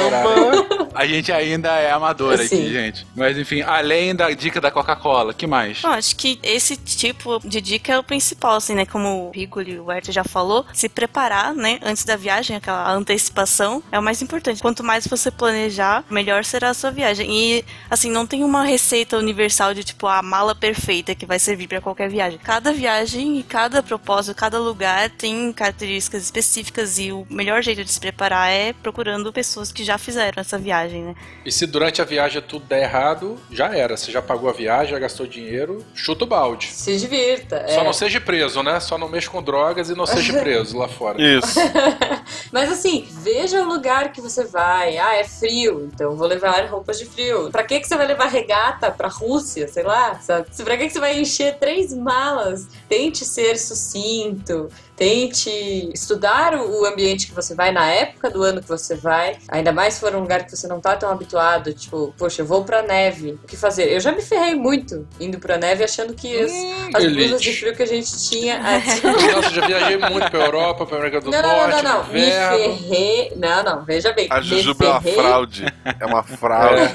A 0.94 1.06
gente 1.06 1.32
ainda 1.32 1.70
é 1.78 1.90
amador 1.90 2.36
Sim. 2.38 2.44
aqui, 2.44 2.72
gente. 2.72 3.06
Mas 3.14 3.36
enfim, 3.38 3.62
além 3.62 4.14
da 4.14 4.30
dica 4.30 4.60
da 4.60 4.70
Coca-Cola, 4.70 5.32
que 5.32 5.46
mais? 5.46 5.71
Bom, 5.80 5.88
acho 5.88 6.16
que 6.16 6.38
esse 6.42 6.76
tipo 6.76 7.40
de 7.44 7.60
dica 7.60 7.92
é 7.92 7.98
o 7.98 8.02
principal, 8.02 8.56
assim, 8.56 8.74
né? 8.74 8.84
Como 8.84 9.28
o 9.28 9.30
Rigoli 9.30 9.72
e 9.72 9.78
o 9.78 9.90
Ert 9.90 10.10
já 10.10 10.24
falou, 10.24 10.66
se 10.72 10.88
preparar, 10.88 11.54
né? 11.54 11.78
Antes 11.82 12.04
da 12.04 12.16
viagem, 12.16 12.56
aquela 12.56 12.92
antecipação, 12.92 13.82
é 13.90 13.98
o 13.98 14.02
mais 14.02 14.20
importante. 14.20 14.60
Quanto 14.60 14.82
mais 14.82 15.06
você 15.06 15.30
planejar, 15.30 16.04
melhor 16.10 16.44
será 16.44 16.70
a 16.70 16.74
sua 16.74 16.90
viagem. 16.90 17.30
E, 17.30 17.64
assim, 17.88 18.10
não 18.10 18.26
tem 18.26 18.44
uma 18.44 18.64
receita 18.64 19.16
universal 19.16 19.74
de, 19.74 19.84
tipo, 19.84 20.06
a 20.06 20.22
mala 20.22 20.54
perfeita 20.54 21.14
que 21.14 21.26
vai 21.26 21.38
servir 21.38 21.68
para 21.68 21.80
qualquer 21.80 22.08
viagem. 22.08 22.38
Cada 22.42 22.72
viagem 22.72 23.38
e 23.38 23.42
cada 23.42 23.82
propósito, 23.82 24.36
cada 24.36 24.58
lugar 24.58 25.10
tem 25.10 25.52
características 25.52 26.24
específicas 26.24 26.98
e 26.98 27.12
o 27.12 27.26
melhor 27.30 27.62
jeito 27.62 27.84
de 27.84 27.92
se 27.92 28.00
preparar 28.00 28.50
é 28.50 28.72
procurando 28.72 29.32
pessoas 29.32 29.70
que 29.70 29.84
já 29.84 29.98
fizeram 29.98 30.40
essa 30.40 30.58
viagem, 30.58 31.02
né? 31.02 31.14
E 31.44 31.52
se 31.52 31.66
durante 31.66 32.02
a 32.02 32.04
viagem 32.04 32.42
tudo 32.42 32.66
der 32.66 32.82
errado, 32.82 33.38
já 33.50 33.74
era. 33.74 33.96
Você 33.96 34.10
já 34.10 34.20
pagou 34.20 34.48
a 34.48 34.52
viagem, 34.52 34.92
já 34.92 34.98
gastou 34.98 35.26
dinheiro, 35.26 35.61
chuta 35.94 36.24
o 36.24 36.26
balde. 36.26 36.66
Se 36.68 36.96
divirta. 36.96 37.66
Só 37.68 37.80
é. 37.80 37.84
não 37.84 37.92
seja 37.92 38.20
preso, 38.20 38.62
né? 38.62 38.78
Só 38.80 38.96
não 38.98 39.08
mexa 39.08 39.30
com 39.30 39.42
drogas 39.42 39.90
e 39.90 39.94
não 39.94 40.06
seja 40.06 40.32
preso 40.40 40.78
lá 40.78 40.88
fora. 40.88 41.20
Isso. 41.20 41.58
Mas 42.52 42.70
assim, 42.70 43.06
veja 43.10 43.62
o 43.62 43.68
lugar 43.68 44.12
que 44.12 44.20
você 44.20 44.44
vai. 44.44 44.98
Ah, 44.98 45.14
é 45.14 45.24
frio, 45.24 45.90
então 45.92 46.16
vou 46.16 46.26
levar 46.26 46.66
roupas 46.66 46.98
de 46.98 47.06
frio. 47.06 47.50
Pra 47.50 47.64
que, 47.64 47.80
que 47.80 47.88
você 47.88 47.96
vai 47.96 48.06
levar 48.06 48.26
regata 48.26 48.90
pra 48.90 49.08
Rússia? 49.08 49.68
Sei 49.68 49.82
lá, 49.82 50.18
sabe? 50.20 50.46
Pra 50.62 50.76
que, 50.76 50.86
que 50.86 50.92
você 50.92 51.00
vai 51.00 51.18
encher 51.18 51.58
três 51.58 51.92
malas? 51.94 52.68
Tente 52.88 53.24
ser 53.24 53.58
sucinto. 53.58 54.68
Tente 54.96 55.50
estudar 55.92 56.54
o 56.54 56.84
ambiente 56.84 57.26
que 57.26 57.34
você 57.34 57.54
vai 57.54 57.72
na 57.72 57.86
época 57.86 58.30
do 58.30 58.42
ano 58.42 58.60
que 58.60 58.68
você 58.68 58.94
vai. 58.94 59.38
Ainda 59.48 59.72
mais 59.72 59.94
se 59.94 60.00
for 60.00 60.14
um 60.14 60.20
lugar 60.20 60.44
que 60.44 60.54
você 60.54 60.68
não 60.68 60.80
tá 60.80 60.96
tão 60.96 61.10
habituado. 61.10 61.72
Tipo, 61.72 62.14
poxa, 62.16 62.42
eu 62.42 62.46
vou 62.46 62.64
pra 62.64 62.82
neve. 62.82 63.32
O 63.42 63.46
que 63.46 63.56
fazer? 63.56 63.90
Eu 63.92 64.00
já 64.00 64.12
me 64.12 64.22
ferrei 64.22 64.54
muito 64.54 65.06
indo 65.18 65.38
pra 65.38 65.56
neve 65.56 65.82
achando 65.82 66.14
que 66.14 66.38
as, 66.38 66.52
as 66.94 67.04
elite. 67.04 67.28
blusas 67.28 67.42
de 67.42 67.52
frio 67.52 67.74
que 67.74 67.82
a 67.82 67.86
gente 67.86 68.28
tinha. 68.28 68.60
Nossa, 69.32 69.48
eu 69.48 69.54
já 69.54 69.66
viajei 69.66 69.96
muito 69.96 70.30
pra 70.30 70.44
Europa, 70.44 70.86
pra 70.86 70.96
América 70.98 71.20
do 71.20 71.30
Não, 71.30 71.42
não, 71.42 71.48
não, 71.48 71.68
Norte, 71.68 71.84
não, 71.84 72.02
não. 72.04 72.12
Me 72.12 72.30
ferrei. 72.30 73.32
Não, 73.36 73.62
não, 73.62 73.84
veja 73.84 74.12
bem. 74.12 74.26
A 74.30 74.40
Jujuba 74.40 74.84
é 74.84 74.88
uma 74.88 75.00
fraude. 75.00 75.74
É 75.98 76.06
uma 76.06 76.22
fraude. 76.22 76.92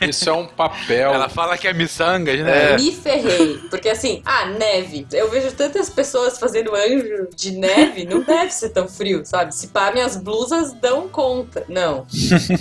Isso 0.00 0.28
é 0.28 0.32
um 0.32 0.46
papel. 0.46 1.12
Ela 1.12 1.28
fala 1.28 1.56
que 1.56 1.66
é 1.66 1.72
miçangas, 1.72 2.40
né? 2.40 2.72
É. 2.72 2.76
Me 2.76 2.92
ferrei. 2.92 3.58
Porque 3.70 3.88
assim, 3.88 4.22
ah, 4.24 4.46
neve. 4.46 5.06
Eu 5.12 5.30
vejo 5.30 5.52
tantas 5.52 5.88
pessoas 5.90 6.38
fazendo 6.38 6.74
anjo 6.74 6.95
de 7.34 7.52
neve, 7.52 8.04
não 8.04 8.20
deve 8.22 8.50
ser 8.52 8.70
tão 8.70 8.88
frio, 8.88 9.24
sabe? 9.24 9.54
Se 9.54 9.68
pá, 9.68 9.90
minhas 9.92 10.16
blusas 10.16 10.72
dão 10.72 11.08
conta. 11.08 11.64
Não. 11.68 12.06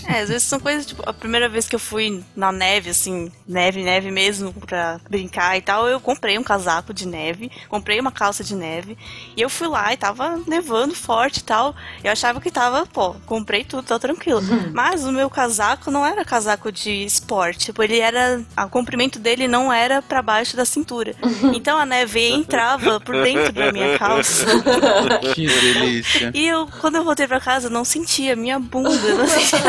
É, 0.07 0.21
às 0.21 0.29
vezes 0.29 0.43
são 0.43 0.59
coisas, 0.59 0.85
tipo, 0.85 1.03
a 1.05 1.13
primeira 1.13 1.49
vez 1.49 1.67
que 1.67 1.75
eu 1.75 1.79
fui 1.79 2.23
na 2.35 2.51
neve, 2.51 2.89
assim, 2.89 3.31
neve, 3.47 3.83
neve 3.83 4.11
mesmo, 4.11 4.53
pra 4.53 4.99
brincar 5.09 5.57
e 5.57 5.61
tal, 5.61 5.87
eu 5.87 5.99
comprei 5.99 6.37
um 6.37 6.43
casaco 6.43 6.93
de 6.93 7.07
neve, 7.07 7.51
comprei 7.69 7.99
uma 7.99 8.11
calça 8.11 8.43
de 8.43 8.55
neve, 8.55 8.97
e 9.35 9.41
eu 9.41 9.49
fui 9.49 9.67
lá 9.67 9.93
e 9.93 9.97
tava 9.97 10.41
nevando 10.47 10.93
forte 10.95 11.37
e 11.37 11.43
tal. 11.43 11.75
Eu 12.03 12.11
achava 12.11 12.41
que 12.41 12.51
tava, 12.51 12.85
pô, 12.85 13.15
comprei 13.25 13.63
tudo, 13.63 13.83
tá 13.83 13.99
tranquilo. 13.99 14.41
Mas 14.73 15.05
o 15.05 15.11
meu 15.11 15.29
casaco 15.29 15.91
não 15.91 16.05
era 16.05 16.25
casaco 16.25 16.71
de 16.71 17.03
esporte, 17.03 17.65
tipo, 17.65 17.83
ele 17.83 17.99
era. 17.99 18.43
O 18.65 18.69
comprimento 18.69 19.19
dele 19.19 19.47
não 19.47 19.71
era 19.71 20.01
pra 20.01 20.21
baixo 20.21 20.55
da 20.55 20.65
cintura. 20.65 21.15
Então 21.55 21.77
a 21.77 21.85
neve 21.85 22.27
entrava 22.27 22.99
por 22.99 23.23
dentro 23.23 23.53
da 23.53 23.71
minha 23.71 23.97
calça. 23.97 24.24
Que 25.33 25.47
delícia. 25.47 26.31
E 26.33 26.47
eu, 26.47 26.67
quando 26.79 26.95
eu 26.95 27.03
voltei 27.03 27.27
pra 27.27 27.39
casa, 27.39 27.69
não 27.69 27.85
sentia 27.85 28.35
minha 28.35 28.59
bunda, 28.59 28.89
não 28.89 29.27
sentia. 29.27 29.59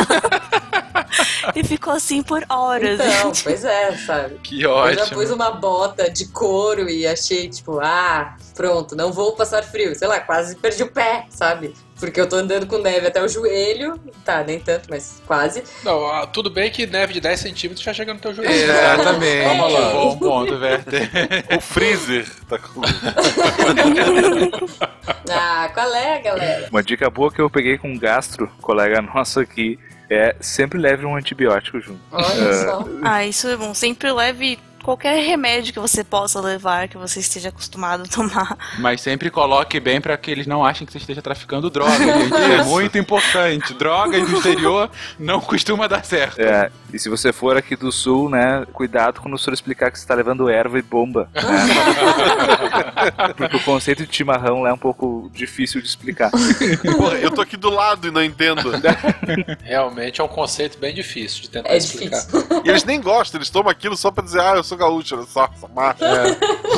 e 1.55 1.65
ficou 1.65 1.93
assim 1.93 2.23
por 2.23 2.45
horas. 2.49 3.01
Então, 3.01 3.33
pois 3.43 3.65
é, 3.65 3.97
sabe? 3.97 4.37
Que 4.43 4.63
Eu 4.63 4.71
já 4.95 5.03
ótimo. 5.03 5.19
pus 5.19 5.31
uma 5.31 5.51
bota 5.53 6.11
de 6.11 6.27
couro 6.29 6.89
e 6.89 7.07
achei, 7.07 7.49
tipo, 7.49 7.79
ah, 7.81 8.37
pronto, 8.55 8.95
não 8.97 9.13
vou 9.13 9.33
passar 9.33 9.63
frio. 9.63 9.95
Sei 9.95 10.07
lá, 10.09 10.21
quase 10.21 10.57
perdi 10.57 10.83
o 10.83 10.91
pé, 10.91 11.27
sabe? 11.31 11.75
Porque 11.99 12.21
eu 12.21 12.29
tô 12.29 12.37
andando 12.37 12.67
com 12.67 12.79
neve 12.79 13.07
até 13.07 13.23
o 13.23 13.29
joelho. 13.29 13.99
Tá, 14.25 14.45
nem 14.45 14.61
tanto, 14.61 14.89
mas 14.91 15.23
quase. 15.27 15.63
Não, 15.83 16.07
ah, 16.07 16.27
tudo 16.27 16.51
bem 16.51 16.71
que 16.71 16.87
neve 16.87 17.15
de 17.15 17.21
10 17.21 17.41
centímetros 17.41 17.85
já 17.85 17.95
chega 17.95 18.13
no 18.13 18.21
teu 18.21 18.35
joelho. 18.35 18.53
Exatamente. 18.53 19.45
Vamos 19.45 19.73
lá. 19.73 19.93
Bom 19.93 20.19
ponto, 20.19 20.55
Werther. 20.55 21.11
O 21.57 21.61
freezer 21.61 22.27
tá 22.49 22.59
com. 22.59 22.83
Ah, 25.29 25.69
qual 25.75 25.93
é, 25.95 26.21
galera? 26.21 26.69
Uma 26.71 26.83
dica 26.83 27.11
boa 27.11 27.33
que 27.33 27.41
eu 27.41 27.51
peguei 27.51 27.77
com 27.79 27.89
um 27.89 27.99
gastro, 27.99 28.49
colega 28.61 29.03
nosso 29.03 29.41
aqui, 29.41 29.79
é 30.09 30.37
sempre 30.41 30.79
leve 30.79 31.05
um 31.05 31.17
antibiótico 31.17 31.81
junto. 31.81 32.01
Olha 32.13 32.53
só. 32.65 32.85
Ah, 33.03 33.25
isso 33.25 33.49
é 33.49 33.57
bom. 33.57 33.75
Sempre 33.75 34.13
leve 34.13 34.59
qualquer 34.87 35.21
remédio 35.21 35.73
que 35.73 35.81
você 35.81 36.05
possa 36.05 36.41
levar, 36.41 36.87
que 36.87 36.97
você 36.97 37.19
esteja 37.19 37.49
acostumado 37.49 38.05
a 38.05 38.07
tomar. 38.07 38.57
Mas 38.79 39.01
sempre 39.01 39.31
coloque 39.31 39.81
bem 39.81 40.01
pra 40.01 40.17
que 40.17 40.31
eles 40.31 40.47
não 40.47 40.65
achem 40.65 40.87
que 40.87 40.93
você 40.93 40.99
esteja 40.99 41.21
traficando 41.21 41.69
droga, 41.69 41.93
gente. 41.99 42.37
É 42.57 42.63
muito 42.63 42.97
importante. 42.97 43.75
Drogas 43.75 44.29
no 44.29 44.37
exterior 44.37 44.89
não 45.19 45.41
costuma 45.41 45.89
dar 45.89 46.05
certo. 46.05 46.39
É, 46.41 46.71
e 46.93 46.99
se 46.99 47.09
você 47.09 47.33
for 47.33 47.57
aqui 47.57 47.75
do 47.75 47.91
sul, 47.91 48.31
né, 48.31 48.65
cuidado 48.73 49.21
quando 49.21 49.35
o 49.35 49.39
senhor 49.39 49.55
explicar 49.55 49.91
que 49.91 49.99
você 49.99 50.07
tá 50.07 50.15
levando 50.15 50.49
erva 50.49 50.79
e 50.79 50.83
bomba. 50.83 51.29
né? 51.35 51.43
Porque 53.37 53.57
o 53.57 53.63
conceito 53.65 54.07
de 54.07 54.15
chimarrão 54.17 54.63
lá 54.63 54.71
é 54.71 54.73
um 54.73 54.79
pouco 54.79 55.29
difícil 55.35 55.81
de 55.81 55.89
explicar. 55.89 56.31
Porra, 56.97 57.17
eu 57.17 57.31
tô 57.33 57.41
aqui 57.41 57.57
do 57.57 57.71
lado 57.71 58.07
e 58.07 58.11
não 58.13 58.23
entendo. 58.23 58.71
Realmente 59.63 60.21
é 60.21 60.25
um 60.25 60.29
conceito 60.29 60.79
bem 60.79 60.95
difícil 60.95 61.43
de 61.43 61.51
tentar 61.51 61.71
É 61.71 61.77
explicar. 61.77 62.21
difícil. 62.21 62.63
E 62.65 62.69
eles 62.69 62.85
nem 62.85 63.01
gostam, 63.01 63.39
eles 63.39 63.51
tomam 63.51 63.71
aquilo 63.71 63.97
só 63.97 64.11
pra 64.11 64.23
dizer, 64.25 64.41
ah, 64.41 64.55
eu 64.57 64.63
sou 64.65 64.76
gaúcho, 64.77 65.27
só, 65.27 65.49
essa 65.55 65.69
marcha. 65.69 66.05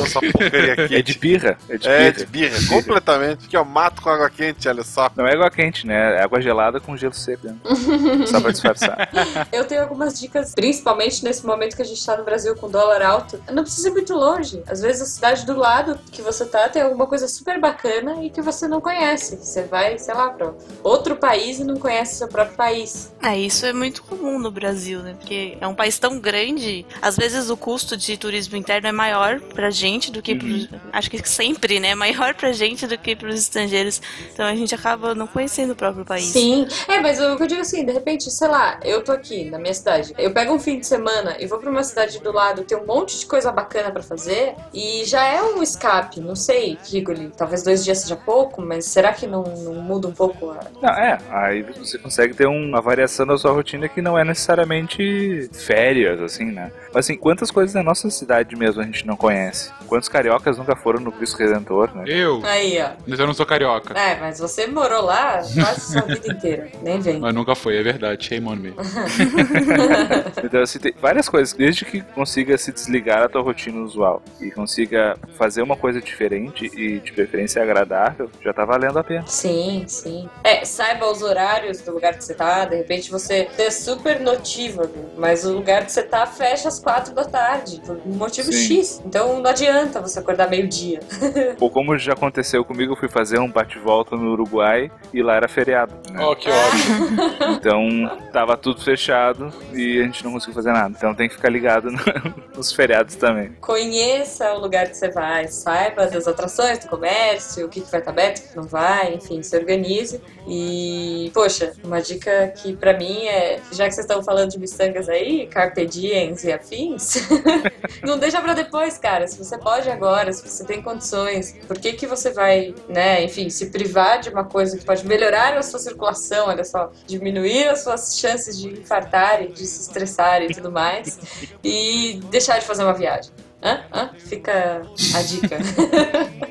Essa 0.03 0.21
porcaria 0.21 0.73
aqui. 0.75 0.95
É 0.97 1.03
de 1.03 1.19
birra. 1.19 1.59
É 1.69 1.77
de 1.77 1.89
É, 1.89 1.99
birra. 1.99 2.13
de 2.13 2.27
birra, 2.27 2.59
completamente. 2.69 3.49
Que 3.49 3.57
eu 3.57 3.65
mato 3.65 4.03
com 4.03 4.11
água 4.11 4.31
quente, 4.31 4.69
olha 4.69 4.83
só. 4.83 5.11
Não 5.17 5.27
é 5.27 5.33
água 5.35 5.51
quente, 5.51 5.87
né? 5.87 6.17
É 6.17 6.23
água 6.23 6.41
gelada 6.41 6.81
com 6.81 6.97
gelo 6.97 7.15
seco 7.15 7.47
dentro. 7.49 8.27
Só 8.27 8.41
pra 8.41 8.51
disfarçar. 8.51 9.09
Eu 9.53 9.65
tenho 9.65 9.83
algumas 9.83 10.19
dicas, 10.19 10.53
principalmente 10.55 11.25
nesse 11.25 11.45
momento 11.47 11.77
que 11.77 11.83
a 11.83 11.85
gente 11.85 12.05
tá 12.05 12.17
no 12.17 12.25
Brasil 12.25 12.55
com 12.57 12.69
dólar 12.71 13.03
alto. 13.03 13.41
Não 13.53 13.63
precisa 13.63 13.89
ir 13.89 13.93
muito 13.93 14.15
longe. 14.15 14.63
Às 14.69 14.81
vezes 14.81 15.03
a 15.03 15.07
cidade 15.07 15.47
do 15.47 15.57
lado 15.57 15.99
que 16.11 16.23
você 16.23 16.45
tá 16.45 16.69
tem 16.69 16.83
alguma 16.83 17.07
coisa 17.07 17.27
super 17.29 17.59
bacana 17.61 18.23
e 18.25 18.31
que 18.31 18.41
você 18.43 18.67
não 18.69 18.81
conhece. 18.81 19.37
Você 19.37 19.63
vai, 19.63 19.99
sei 19.99 20.15
lá, 20.15 20.31
pra 20.31 20.53
outro 20.83 21.17
país 21.17 21.59
e 21.59 21.65
não 21.65 21.77
conhece 21.77 22.17
seu 22.17 22.29
próprio 22.29 22.57
país. 22.57 23.13
É, 23.23 23.37
isso 23.39 23.65
é 23.67 23.73
muito 23.73 24.03
comum 24.03 24.39
no 24.39 24.51
Brasil, 24.51 25.01
né? 25.03 25.15
Porque 25.19 25.57
é 25.61 25.67
um 25.67 25.75
país 25.75 25.99
tão 25.99 26.19
grande, 26.19 26.85
às 27.01 27.17
vezes 27.17 27.51
o 27.51 27.57
custo 27.57 27.88
de 27.97 28.17
turismo 28.17 28.57
interno 28.57 28.89
é 28.89 28.93
maior 28.93 29.41
pra 29.41 29.71
gente 29.71 30.11
do 30.11 30.23
que 30.23 30.35
pros, 30.35 30.69
Acho 30.93 31.11
que 31.11 31.29
sempre, 31.29 31.81
né? 31.81 31.95
Maior 31.95 32.35
pra 32.35 32.53
gente 32.53 32.87
do 32.87 32.97
que 32.97 33.15
pros 33.15 33.39
estrangeiros. 33.39 34.01
Então 34.33 34.47
a 34.47 34.55
gente 34.55 34.75
acaba 34.75 35.15
não 35.15 35.27
conhecendo 35.27 35.73
o 35.73 35.77
próprio 35.77 36.05
país. 36.05 36.27
Sim, 36.27 36.67
é, 36.87 37.01
mas 37.01 37.21
o 37.21 37.37
que 37.37 37.43
eu 37.43 37.47
digo 37.47 37.61
assim, 37.61 37.85
de 37.85 37.93
repente, 37.93 38.31
sei 38.31 38.49
lá, 38.49 38.79
eu 38.85 39.03
tô 39.03 39.13
aqui 39.13 39.45
na 39.51 39.59
minha 39.59 39.75
cidade, 39.75 40.13
eu 40.19 40.33
pego 40.33 40.55
um 40.55 40.59
fim 40.59 40.79
de 40.79 40.87
semana 40.87 41.37
e 41.39 41.47
vou 41.47 41.59
pra 41.59 41.71
uma 41.71 41.83
cidade 41.83 42.21
do 42.21 42.33
lado, 42.33 42.63
tem 42.65 42.77
um 42.79 42.87
monte 42.87 43.19
de 43.19 43.27
coisa 43.27 43.51
bacana 43.53 43.91
pra 43.91 44.03
fazer 44.03 44.55
e 44.73 45.05
já 45.05 45.25
é 45.25 45.43
um 45.43 45.63
escape, 45.63 46.21
não 46.21 46.35
sei, 46.35 46.79
Rigoli, 46.85 47.31
talvez 47.37 47.63
dois 47.63 47.85
dias 47.85 47.99
seja 47.99 48.17
pouco, 48.17 48.63
mas 48.63 48.85
será 48.85 49.13
que 49.13 49.27
não, 49.27 49.43
não 49.43 49.75
muda 49.75 50.09
um 50.09 50.13
pouco 50.13 50.51
a... 50.51 50.61
Não, 50.81 50.91
é, 50.91 51.19
aí 51.31 51.63
você 51.63 51.99
consegue 51.99 52.35
ter 52.35 52.47
uma 52.47 52.81
variação 52.81 53.27
da 53.27 53.37
sua 53.37 53.53
rotina 53.53 53.89
que 53.89 54.01
não 54.01 54.19
é 54.19 54.25
necessariamente 54.25 55.49
férias, 55.53 56.21
assim, 56.21 56.47
né? 56.47 56.73
Mas 56.93 57.07
assim, 57.07 57.17
quantas 57.17 57.51
coisas 57.51 57.68
na 57.75 57.83
nossa 57.83 58.11
cidade 58.11 58.57
mesmo 58.57 58.81
a 58.81 58.85
gente 58.85 59.07
não 59.07 59.17
conhece? 59.17 59.71
Quantos 59.87 60.09
cariocas 60.09 60.59
nunca 60.59 60.77
foram 60.77 61.01
no 61.01 61.11
Cristo 61.13 61.39
Redentor, 61.39 61.95
né? 61.95 62.05
Eu? 62.07 62.41
Aí, 62.45 62.81
ó. 62.81 62.91
Mas 63.07 63.19
eu 63.19 63.27
não 63.27 63.35
sou 63.35 63.47
carioca. 63.47 63.99
É, 63.99 64.19
mas 64.21 64.39
você 64.39 64.67
morou 64.67 65.03
lá 65.03 65.41
quase 65.55 65.93
sua 65.93 66.03
vida 66.03 66.33
inteira, 66.33 66.69
nem 66.83 67.01
vem. 67.01 67.19
Mas 67.21 67.35
nunca 67.35 67.55
foi, 67.55 67.77
é 67.79 67.83
verdade. 67.83 68.25
Shame 68.27 68.47
on 68.49 68.57
me. 68.57 68.75
Então, 70.43 70.63
assim, 70.63 70.79
tem 70.79 70.95
várias 71.01 71.29
coisas. 71.29 71.53
Desde 71.53 71.85
que 71.85 72.01
consiga 72.01 72.57
se 72.57 72.73
desligar 72.73 73.21
da 73.23 73.29
tua 73.29 73.43
rotina 73.43 73.81
usual 73.81 74.23
e 74.41 74.51
consiga 74.51 75.17
fazer 75.37 75.63
uma 75.63 75.77
coisa 75.77 76.01
diferente 76.01 76.67
e 76.75 76.99
de 77.01 77.13
preferência 77.13 77.63
agradável, 77.63 78.31
já 78.43 78.53
tá 78.53 78.65
valendo 78.65 78.99
a 78.99 79.05
pena. 79.05 79.27
Sim, 79.27 79.85
sim. 79.87 80.29
É, 80.45 80.65
saiba 80.65 81.11
os 81.11 81.23
horários 81.23 81.81
do 81.81 81.93
lugar 81.93 82.15
que 82.15 82.25
você 82.25 82.35
tá. 82.35 82.65
De 82.65 82.77
repente 82.77 83.11
você 83.11 83.49
é 83.59 83.71
super 83.71 84.21
notívago, 84.21 85.13
mas 85.17 85.45
o 85.45 85.53
lugar 85.53 85.85
que 85.85 85.93
você 85.93 86.03
tá 86.03 86.27
fecha 86.27 86.69
às 86.69 86.79
quatro 86.79 87.15
da 87.15 87.25
tarde. 87.25 87.58
Tarde, 87.59 87.81
por 87.85 87.97
um 88.07 88.15
motivo 88.15 88.53
Sim. 88.53 88.77
X. 88.81 89.03
Então 89.05 89.41
não 89.41 89.51
adianta 89.51 90.01
você 90.01 90.19
acordar 90.19 90.49
meio-dia. 90.49 91.01
Ou 91.61 91.71
como 91.71 91.97
já 91.99 92.13
aconteceu 92.13 92.65
comigo, 92.65 92.93
eu 92.93 92.97
fui 92.97 93.09
fazer 93.09 93.39
um 93.39 93.51
bate-volta 93.51 94.17
no 94.17 94.33
Uruguai 94.33 94.91
e 95.13 95.23
lá 95.23 95.35
era 95.37 95.49
feriado. 95.49 95.93
né? 96.13 96.21
Ó, 96.23 96.35
que 96.35 96.49
ótimo. 96.51 97.19
Então 97.59 97.89
tava 98.33 98.57
tudo 98.57 98.81
fechado 98.83 99.53
e 99.73 100.01
a 100.01 100.05
gente 100.05 100.25
não 100.25 100.33
conseguiu 100.33 100.55
fazer 100.55 100.73
nada. 100.73 100.95
Então 100.97 101.15
tem 101.15 101.29
que 101.29 101.35
ficar 101.35 101.49
ligado 101.49 101.91
no- 101.91 101.99
nos 102.57 102.73
feriados 102.73 103.17
também. 103.17 103.53
Conheça 103.61 104.53
o 104.55 104.61
lugar 104.61 104.89
que 104.89 104.97
você 104.97 105.11
vai, 105.11 105.49
saiba 105.49 106.07
das 106.07 106.27
atrações 106.29 106.79
do 106.79 106.89
comércio, 106.89 107.67
o 107.67 107.69
que, 107.69 107.81
que 107.81 107.91
vai 107.91 108.01
estar 108.01 108.11
aberto, 108.13 108.39
o 108.39 108.49
que 108.51 108.57
não 108.57 108.65
vai, 108.65 109.15
enfim, 109.15 109.43
se 109.43 109.57
organize. 109.57 110.21
E, 110.47 111.31
poxa, 111.35 111.73
uma 111.85 112.01
dica 112.01 112.49
que 112.57 112.75
pra 112.77 112.95
mim 112.97 113.25
é, 113.27 113.61
já 113.73 113.87
que 113.87 113.93
vocês 113.95 114.07
estão 114.07 114.23
falando 114.23 114.51
de 114.51 114.59
miçangas 114.59 115.09
aí, 115.09 115.47
carpe 115.47 115.85
diems 115.87 116.45
e 116.45 116.53
afins, 116.53 117.29
não 118.05 118.19
deixa 118.19 118.41
pra 118.41 118.55
depois, 118.55 118.99
cara. 118.99 119.27
Se 119.27 119.39
você 119.39 119.59
pode 119.59 119.91
agora, 119.91 120.33
se 120.33 120.47
você 120.47 120.65
tem 120.65 120.83
condições, 120.83 121.55
por 121.67 121.79
que 121.79 121.93
que 121.93 122.07
você 122.07 122.31
vai, 122.33 122.75
né, 122.89 123.25
enfim, 123.25 123.51
se 123.51 123.67
privar 123.67 124.21
de 124.21 124.29
uma 124.29 124.45
coisa 124.45 124.77
que 124.77 124.85
pode 124.85 125.07
melhorar 125.07 125.57
a 125.57 125.63
sua 125.63 125.79
circulação, 125.79 126.49
olha 126.49 126.65
só, 126.65 126.91
diminuir 127.07 127.69
as 127.69 127.83
suas 127.83 128.19
chances 128.19 128.59
de 128.59 128.69
infartar 128.81 129.43
e 129.43 129.49
de 129.49 129.67
se 129.67 129.83
estressar 129.83 130.43
e 130.43 130.55
tudo 130.55 130.71
mais, 130.71 131.19
e 131.63 132.21
deixar 132.31 132.59
de 132.59 132.67
fazer 132.67 132.85
uma 132.85 132.95
viagem? 132.95 133.33
Hã? 133.63 133.81
Hã? 133.93 134.11
Fica 134.17 134.83
a 135.15 135.23
dica. 135.23 135.59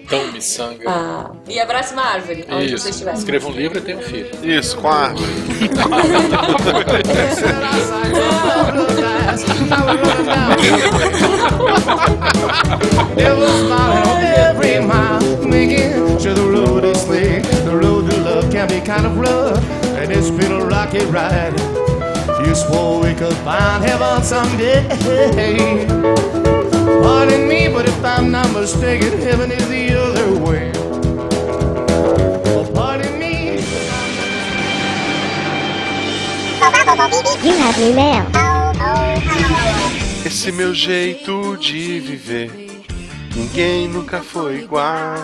Tão 0.10 0.32
miçanga. 0.34 0.84
Ah, 0.88 1.32
e 1.48 1.60
abrace 1.60 1.94
uma 1.94 2.04
árvore, 2.04 2.46
onde 2.50 2.70
você 2.70 2.76
Isso. 2.76 2.90
estiver. 2.90 3.14
Escreva 3.14 3.48
um 3.48 3.52
livro 3.52 3.78
e 3.78 3.82
tenha 3.82 3.98
um 3.98 4.02
filho. 4.02 4.30
Isso, 4.44 4.78
com 4.78 4.90
a 4.90 4.96
árvore. 4.96 5.28
And 19.98 20.12
it's 20.12 20.30
been 20.30 20.52
a 20.52 20.64
rocky 20.64 21.04
ride. 21.06 21.54
You 22.48 22.56
swore 22.56 23.02
we 23.02 23.14
could 23.14 23.36
find 23.38 23.84
heaven 23.84 24.24
someday. 24.24 24.86
Pardon 27.08 27.48
me, 27.48 27.70
but 27.70 27.86
if 27.88 28.04
I'm 28.04 28.32
not 28.32 28.52
mistaken, 28.52 29.18
heaven 29.22 29.50
is 29.50 29.66
the 29.70 29.84
other 30.06 30.30
way. 30.46 30.72
Oh, 32.54 32.66
pardon 32.76 33.18
me. 33.18 33.34
You 37.46 37.54
have 37.64 37.78
new 37.80 37.94
mail. 37.94 38.26
Esse 40.26 40.52
meu 40.52 40.74
jeito 40.74 41.56
de 41.56 42.02
viver, 42.02 42.52
ninguém 43.34 43.88
nunca 43.88 44.22
foi 44.22 44.64
igual. 44.64 45.16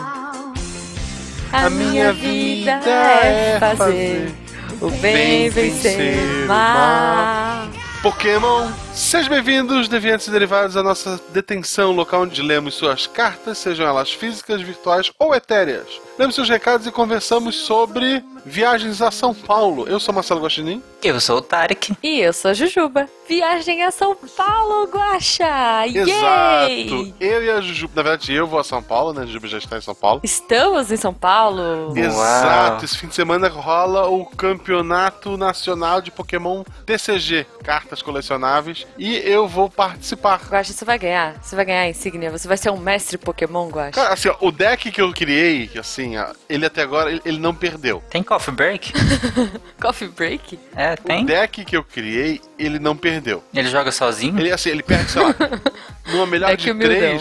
A 1.52 1.70
minha 1.70 2.14
vida 2.14 2.80
é 2.86 3.60
fazer 3.60 4.34
o 4.80 4.90
bem 4.90 5.50
vencer 5.50 6.18
o 6.46 6.48
mal. 6.48 7.68
Pokémon, 8.02 8.72
sejam 8.94 9.30
bem-vindos, 9.30 9.88
deviantes 9.88 10.28
e 10.28 10.32
derivados, 10.32 10.78
à 10.78 10.84
nossa 10.84 11.20
detenção 11.30 11.92
local 11.92 12.24
onde 12.24 12.42
lemos 12.42 12.76
suas 12.76 13.08
cartas, 13.08 13.58
sejam 13.58 13.88
elas 13.88 14.12
físicas, 14.12 14.62
virtuais 14.62 15.12
ou 15.18 15.34
etéreas. 15.34 15.88
Lemos 16.18 16.36
seus 16.36 16.48
recados 16.48 16.86
e 16.86 16.92
conversamos 16.92 17.56
sobre 17.56 18.24
viagens 18.46 19.02
a 19.02 19.10
São 19.10 19.34
Paulo. 19.34 19.88
Eu 19.88 20.00
sou 20.00 20.14
Marcelo 20.14 20.42
Guaxinim. 20.42 20.82
Eu 21.02 21.20
sou 21.20 21.38
o 21.38 21.42
Tarek. 21.42 21.98
E 22.04 22.20
eu 22.20 22.32
sou 22.32 22.52
a 22.52 22.54
Jujuba. 22.54 23.10
Viagem 23.28 23.84
a 23.84 23.90
São 23.90 24.16
Paulo, 24.16 24.88
Guaxa! 24.88 25.86
Yay! 25.88 25.98
Exato. 25.98 27.14
Eu 27.20 27.44
e 27.44 27.50
a 27.50 27.62
Juju, 27.62 27.90
na 27.96 28.04
verdade 28.04 28.34
eu 28.34 28.46
vou 28.46 28.60
a 28.60 28.64
São 28.64 28.84
Paulo, 28.84 29.14
né? 29.14 29.24
A 29.24 29.26
Jujuba 29.26 29.48
já 29.48 29.58
está 29.58 29.78
em 29.78 29.82
São 29.82 29.96
Paulo. 29.96 30.22
Estamos 30.24 30.92
em 30.92 30.98
São 30.98 31.14
Paulo. 31.14 31.98
Exato, 31.98 32.86
esse 32.86 32.98
fim 32.98 33.08
de 33.08 33.16
semana 33.16 33.48
rola 33.50 34.08
o 34.08 34.26
Campeonato 34.26 35.36
Nacional 35.36 36.02
de 36.02 36.12
Pokémon 36.12 36.64
TCG, 36.86 37.48
cartas 37.64 38.02
colecionáveis, 38.02 38.83
e 38.98 39.16
eu 39.18 39.48
vou 39.48 39.70
participar. 39.70 40.42
Guaxa, 40.50 40.74
você 40.74 40.86
vai 40.86 40.98
ganhar. 41.00 41.36
Você 41.42 41.56
vai 41.56 41.66
ganhar 41.66 41.82
a 41.82 41.90
insígnia. 41.90 42.32
Você 42.32 42.48
vai 42.48 42.58
ser 42.58 42.70
um 42.72 42.78
mestre 42.78 43.18
Pokémon, 43.18 43.70
Guaxa. 43.70 43.92
Cara, 43.92 44.14
assim, 44.14 44.30
ó, 44.30 44.36
o 44.42 44.52
deck 44.52 44.92
que 44.92 45.02
eu 45.02 45.12
criei, 45.14 45.70
assim, 45.78 46.18
ó, 46.18 46.28
ele 46.50 46.66
até 46.66 46.82
agora, 46.82 47.12
ele, 47.12 47.22
ele 47.26 47.40
não 47.40 47.54
perdeu. 47.54 48.04
Tem 48.10 48.24
coffee 48.24 48.54
break? 48.54 48.94
Coffee 49.82 50.08
break? 50.08 50.60
É, 50.76 50.94
O 50.94 50.98
tem. 50.98 51.26
deck 51.26 51.66
que 51.66 51.76
eu 51.76 51.84
criei, 51.84 52.40
ele 52.58 52.80
não 52.80 52.96
perdeu. 52.96 53.44
Ele 53.54 53.70
joga 53.70 53.92
sozinho? 53.92 54.38
Ele, 54.40 54.52
assim, 54.52 54.70
ele 54.70 54.84
perde, 54.84 55.12
sei 55.12 55.22
lá, 55.22 55.36
numa 56.08 56.26
melhor 56.26 56.50
Deck 56.52 56.64
de 56.64 56.72
humildão. 56.72 57.20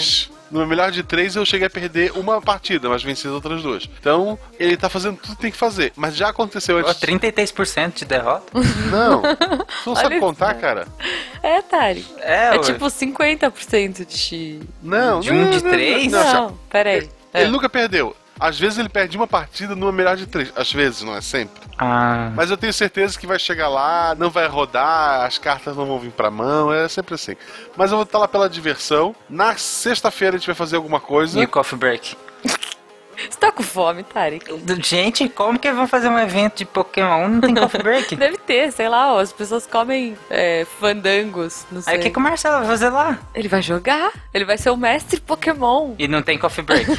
Três... 0.53 0.63
Numa 0.63 0.67
melhor 0.67 0.91
de 0.91 1.03
três 1.03 1.35
eu 1.37 1.45
cheguei 1.47 1.67
a 1.67 1.71
perder 1.71 2.13
uma 2.13 2.41
partida, 2.41 2.89
mas 2.89 3.03
venci 3.03 3.27
as 3.27 3.33
outras 3.33 3.63
duas. 3.63 3.89
Então, 3.99 4.39
ele 4.59 4.77
tá 4.77 4.89
fazendo 4.89 5.17
tudo 5.17 5.35
que 5.37 5.43
tem 5.43 5.51
que 5.51 5.57
fazer. 5.57 5.93
Mas 5.97 6.15
já 6.15 6.29
aconteceu 6.29 6.77
Ó, 6.77 6.81
antes. 6.81 7.01
33% 7.01 7.95
de 7.95 8.05
derrota? 8.05 8.45
Não. 8.91 9.23
Tu 9.85 9.89
não 9.91 9.97
sabe 9.97 10.21
contar, 10.21 10.53
isso. 10.53 10.61
cara? 10.61 10.87
É, 11.43 11.61
Tari. 11.63 12.05
É, 12.21 12.55
É 12.55 12.59
tipo 12.59 12.85
50% 12.87 14.05
de. 14.07 14.61
Não, 14.83 15.21
De 15.21 15.31
um 15.31 15.45
não, 15.45 15.51
de 15.51 15.63
não, 15.65 15.71
três? 15.71 16.13
Não, 16.13 16.33
Não, 16.35 16.59
peraí. 16.71 16.97
Ele 17.35 17.45
É. 17.45 17.47
nunca 17.49 17.69
perdeu. 17.69 18.15
Às 18.39 18.59
vezes 18.59 18.79
ele 18.79 18.89
perde 18.89 19.17
uma 19.17 19.27
partida 19.27 19.77
numa 19.77 19.93
melhor 19.93 20.17
de 20.17 20.27
três. 20.27 20.53
Às 20.57 20.73
vezes, 20.73 21.03
não 21.03 21.15
é 21.15 21.21
sempre. 21.21 21.63
Ah. 21.79 22.31
Mas 22.35 22.51
eu 22.51 22.57
tenho 22.57 22.73
certeza 22.73 23.19
que 23.19 23.27
vai 23.27 23.39
chegar 23.39 23.69
lá, 23.69 24.15
não 24.19 24.31
vai 24.31 24.47
rodar, 24.47 25.25
as 25.25 25.39
cartas 25.39 25.77
não 25.77 25.87
vão 25.87 25.99
vir 25.99 26.11
pra 26.11 26.31
mão, 26.31 26.73
é 26.73 26.89
sempre 26.89 27.15
assim. 27.15 27.37
Mas 27.77 27.91
eu 27.91 27.97
vou 27.97 28.05
estar 28.05 28.19
lá 28.19 28.29
pela 28.29 28.49
diversão. 28.49 29.15
Na 29.29 29.57
sexta-feira 29.57 30.37
a 30.37 30.39
gente 30.39 30.47
vai 30.47 30.55
fazer 30.55 30.77
alguma 30.77 31.01
coisa. 31.01 31.41
E 31.41 31.45
o 31.45 31.49
coffee 31.49 31.79
break? 31.79 32.17
Você 33.17 33.39
tá 33.39 33.53
com 33.53 33.63
fome, 33.63 34.03
Tarek? 34.03 34.47
Gente, 34.83 35.29
como 35.29 35.59
que 35.59 35.71
vão 35.73 35.87
fazer 35.87 36.09
um 36.09 36.19
evento 36.19 36.57
de 36.59 36.65
Pokémon? 36.65 37.29
Não 37.29 37.41
tem 37.41 37.55
coffee 37.55 37.83
break? 37.83 38.17
Deve 38.17 38.37
ter, 38.39 38.73
sei 38.73 38.89
lá, 38.89 39.15
ó, 39.15 39.21
as 39.21 39.33
pessoas 39.33 39.67
comem 39.67 40.17
é, 40.31 40.67
fandangos, 40.81 41.65
não 41.71 41.83
sei. 41.83 41.93
Aí 41.95 41.99
o 41.99 42.03
que, 42.03 42.11
que 42.11 42.19
o 42.19 42.23
Marcelo 42.23 42.59
vai 42.59 42.67
fazer 42.67 42.91
lá? 42.91 43.19
Ele 43.35 43.49
vai 43.49 43.63
jogar, 43.63 44.13
ele 44.33 44.45
vai 44.45 44.59
ser 44.59 44.71
o 44.71 44.77
mestre 44.77 45.21
Pokémon. 45.21 45.95
E 45.99 46.09
não 46.09 46.23
tem 46.23 46.39
coffee 46.39 46.65
break? 46.65 46.87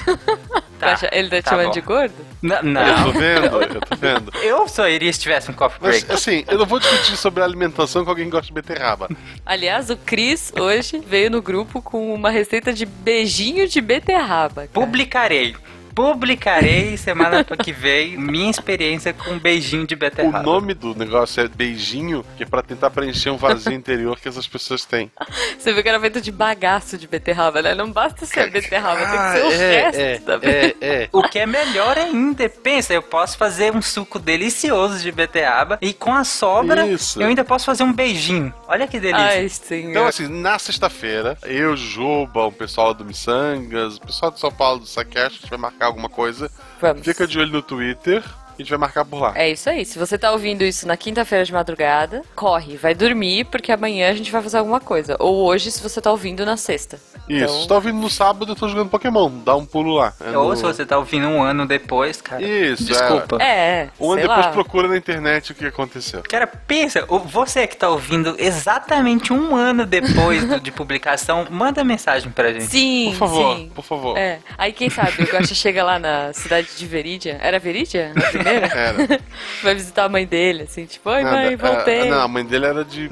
Guaxa, 0.80 1.10
ele 1.14 1.30
tá, 1.30 1.38
te 1.38 1.44
tá 1.44 1.50
chamando 1.52 1.68
bom. 1.68 1.72
de 1.72 1.82
gordo? 1.82 2.14
N- 2.42 2.56
Eu 2.56 2.64
não. 2.64 3.04
tô 3.06 3.12
vendo, 3.18 3.46
eu 3.46 3.80
tô 3.82 3.96
vendo. 3.96 4.32
Eu 4.44 4.68
só 4.68 4.88
iria 4.90 5.14
se 5.14 5.20
tivesse 5.20 5.50
um 5.50 5.54
coffee 5.54 5.80
Mas, 5.82 6.04
break. 6.04 6.12
assim, 6.14 6.44
eu 6.46 6.58
não 6.58 6.66
vou 6.66 6.78
discutir 6.78 7.16
sobre 7.16 7.42
alimentação 7.42 8.04
com 8.04 8.10
alguém 8.10 8.26
que 8.26 8.32
gosta 8.32 8.48
de 8.48 8.54
beterraba. 8.54 9.08
Aliás, 9.46 9.90
o 9.90 9.96
Cris 9.96 10.52
hoje 10.60 11.02
veio 11.08 11.32
no 11.32 11.42
grupo 11.42 11.82
com 11.82 12.14
uma 12.14 12.30
receita 12.30 12.74
de 12.74 12.86
beijinho 12.86 13.66
de 13.68 13.80
beterraba. 13.80 14.68
cara. 14.68 14.70
Publicarei. 14.74 15.56
Publicarei 15.96 16.98
semana 16.98 17.44
que 17.44 17.72
vem 17.72 18.18
minha 18.18 18.50
experiência 18.50 19.14
com 19.14 19.32
um 19.32 19.40
beijinho 19.40 19.86
de 19.86 19.94
O 19.94 19.98
beterraba. 19.98 20.42
nome 20.44 20.74
do 20.74 20.96
negócio 20.96 21.44
é 21.44 21.48
beijinho, 21.48 22.26
que 22.36 22.44
é 22.44 22.46
pra 22.46 22.62
tentar 22.62 22.90
preencher 22.90 23.30
um 23.30 23.38
vazio 23.38 23.72
interior 23.74 24.20
que 24.20 24.28
essas 24.28 24.48
pessoas 24.48 24.86
têm. 24.86 25.12
Você 25.58 25.72
viu 25.74 25.84
que 25.84 25.90
era 25.90 26.00
feito 26.00 26.20
de 26.20 26.32
bagaço 26.32 26.98
de 26.98 27.08
beterraba, 27.08 27.62
né? 27.62 27.76
Não 27.76 27.92
basta 27.92 28.26
ser 28.26 28.50
beterraba, 28.50 29.00
tem 29.00 29.08
que 29.10 29.16
Ah, 29.18 29.34
ser 29.34 29.44
o 29.44 29.52
é, 29.52 29.82
resto 29.84 30.00
é, 30.02 30.18
também. 30.20 30.50
É, 30.50 30.76
é. 30.82 31.10
O 31.12 31.22
que 31.24 31.40
é 31.40 31.46
melhor 31.46 31.98
ainda, 31.98 32.50
pensa, 32.50 32.94
eu 32.94 33.02
posso 33.02 33.38
fazer 33.38 33.74
um 33.76 33.82
suco 33.82 34.18
delicioso 34.20 35.00
de 35.00 35.12
beterraba 35.12 35.78
e 35.82 35.94
com 35.94 36.14
a 36.14 36.24
sobra 36.24 36.88
Isso. 36.88 37.22
eu 37.22 37.28
ainda 37.28 37.44
posso 37.44 37.66
fazer 37.66 37.84
um 37.84 37.94
beijinho. 37.94 38.54
Olha 38.68 38.88
que 38.88 39.00
delícia. 39.00 39.24
Ai. 39.72 39.82
Então, 39.82 40.06
assim, 40.08 40.28
na 40.28 40.58
sexta-feira, 40.58 41.38
eu, 41.44 41.76
Juba, 41.78 42.46
o 42.46 42.52
pessoal 42.52 42.94
do 42.94 43.06
Missangas, 43.06 43.98
o 43.98 44.02
pessoal 44.02 44.32
de 44.32 44.40
São 44.40 44.52
Paulo 44.52 44.80
do 44.80 44.86
Saquest, 44.86 45.38
a 45.38 45.42
gente 45.42 45.50
vai 45.50 45.60
marcar 45.60 45.83
alguma 45.86 46.10
coisa. 46.10 46.50
Vamos. 46.82 47.04
Fica 47.04 47.28
de 47.28 47.40
olho 47.40 47.52
no 47.52 47.62
Twitter, 47.62 48.24
a 48.58 48.62
gente 48.62 48.70
vai 48.70 48.80
marcar 48.80 49.06
por 49.06 49.22
lá. 49.22 49.34
É 49.36 49.50
isso 49.50 49.70
aí. 49.70 49.86
Se 49.86 49.98
você 50.00 50.18
tá 50.18 50.32
ouvindo 50.32 50.64
isso 50.64 50.88
na 50.88 50.96
quinta-feira 50.98 51.44
de 51.46 51.52
madrugada, 51.54 52.22
corre, 52.36 52.78
vai 52.78 52.94
dormir, 52.94 53.46
porque 53.46 53.72
amanhã 53.72 54.10
a 54.10 54.14
gente 54.14 54.32
vai 54.32 54.42
fazer 54.42 54.58
alguma 54.58 54.80
coisa. 54.80 55.16
Ou 55.20 55.46
hoje, 55.46 55.72
se 55.72 55.82
você 55.82 56.00
tá 56.02 56.12
ouvindo 56.12 56.46
na 56.46 56.58
sexta. 56.58 57.00
Isso, 57.30 57.44
Então- 57.46 57.62
se 57.62 57.68
tá 57.68 57.76
ouvindo 57.76 57.98
no 58.00 58.10
sábado, 58.10 58.52
eu 58.52 58.56
tô 58.56 58.68
jogando 58.68 58.90
Pokémon, 58.90 59.30
dá 59.46 59.56
um 59.56 59.66
pulo 59.66 59.94
lá. 59.96 60.14
É 60.20 60.38
Ou 60.38 60.50
no- 60.50 60.56
se 60.58 60.64
você 60.64 60.86
tá 60.86 60.98
ouvindo 60.98 61.28
um 61.28 61.42
ano 61.42 61.66
depois, 61.66 62.22
cara. 62.22 62.42
Isso, 62.44 62.84
Desculpa. 62.84 63.42
É, 63.42 63.90
Um 64.00 64.12
ano 64.12 64.22
sei 64.22 64.28
depois 64.28 64.46
lá. 64.46 64.52
procura 64.52 64.88
na 64.88 64.98
internet 64.98 65.52
o 65.52 65.56
que 65.56 65.66
aconteceu. 65.66 66.22
Cara, 66.30 66.46
pensa, 66.46 67.06
você 67.26 67.66
que 67.66 67.78
tá 67.78 67.90
ouvindo 67.90 68.36
exatamente 68.38 69.32
um 69.32 69.56
ano 69.56 69.86
depois 69.86 70.62
de 70.62 70.72
publicação, 70.72 71.48
manda 71.52 71.84
mensagem 71.84 72.30
pra 72.32 72.52
gente. 72.52 72.66
Sim, 72.66 73.10
Por 73.12 73.18
favor, 73.20 73.56
sim. 73.56 73.72
por 73.74 73.84
favor. 73.86 74.18
É. 74.18 74.40
Aí 74.58 74.74
quem 74.74 74.90
sabe 74.90 75.24
o 75.24 75.26
Guaxa 75.26 75.56
chega 75.56 75.84
lá 75.84 75.98
na 76.00 76.34
cidade 76.34 76.68
de 76.78 76.86
Verídia. 76.86 77.38
Era 77.42 77.60
Verídia? 77.60 78.12
Na 78.14 78.43
Era. 78.76 79.20
Vai 79.64 79.74
visitar 79.76 80.06
a 80.06 80.10
mãe 80.10 80.26
dele, 80.26 80.64
assim, 80.64 80.86
tipo, 80.86 81.10
oi 81.10 81.24
Nada, 81.24 81.36
mãe, 81.38 81.56
voltei. 81.56 82.00
é, 82.02 82.06
não, 82.06 82.22
a 82.22 82.28
mãe 82.28 82.46
dele 82.46 82.66
era 82.66 82.84
de. 82.86 83.10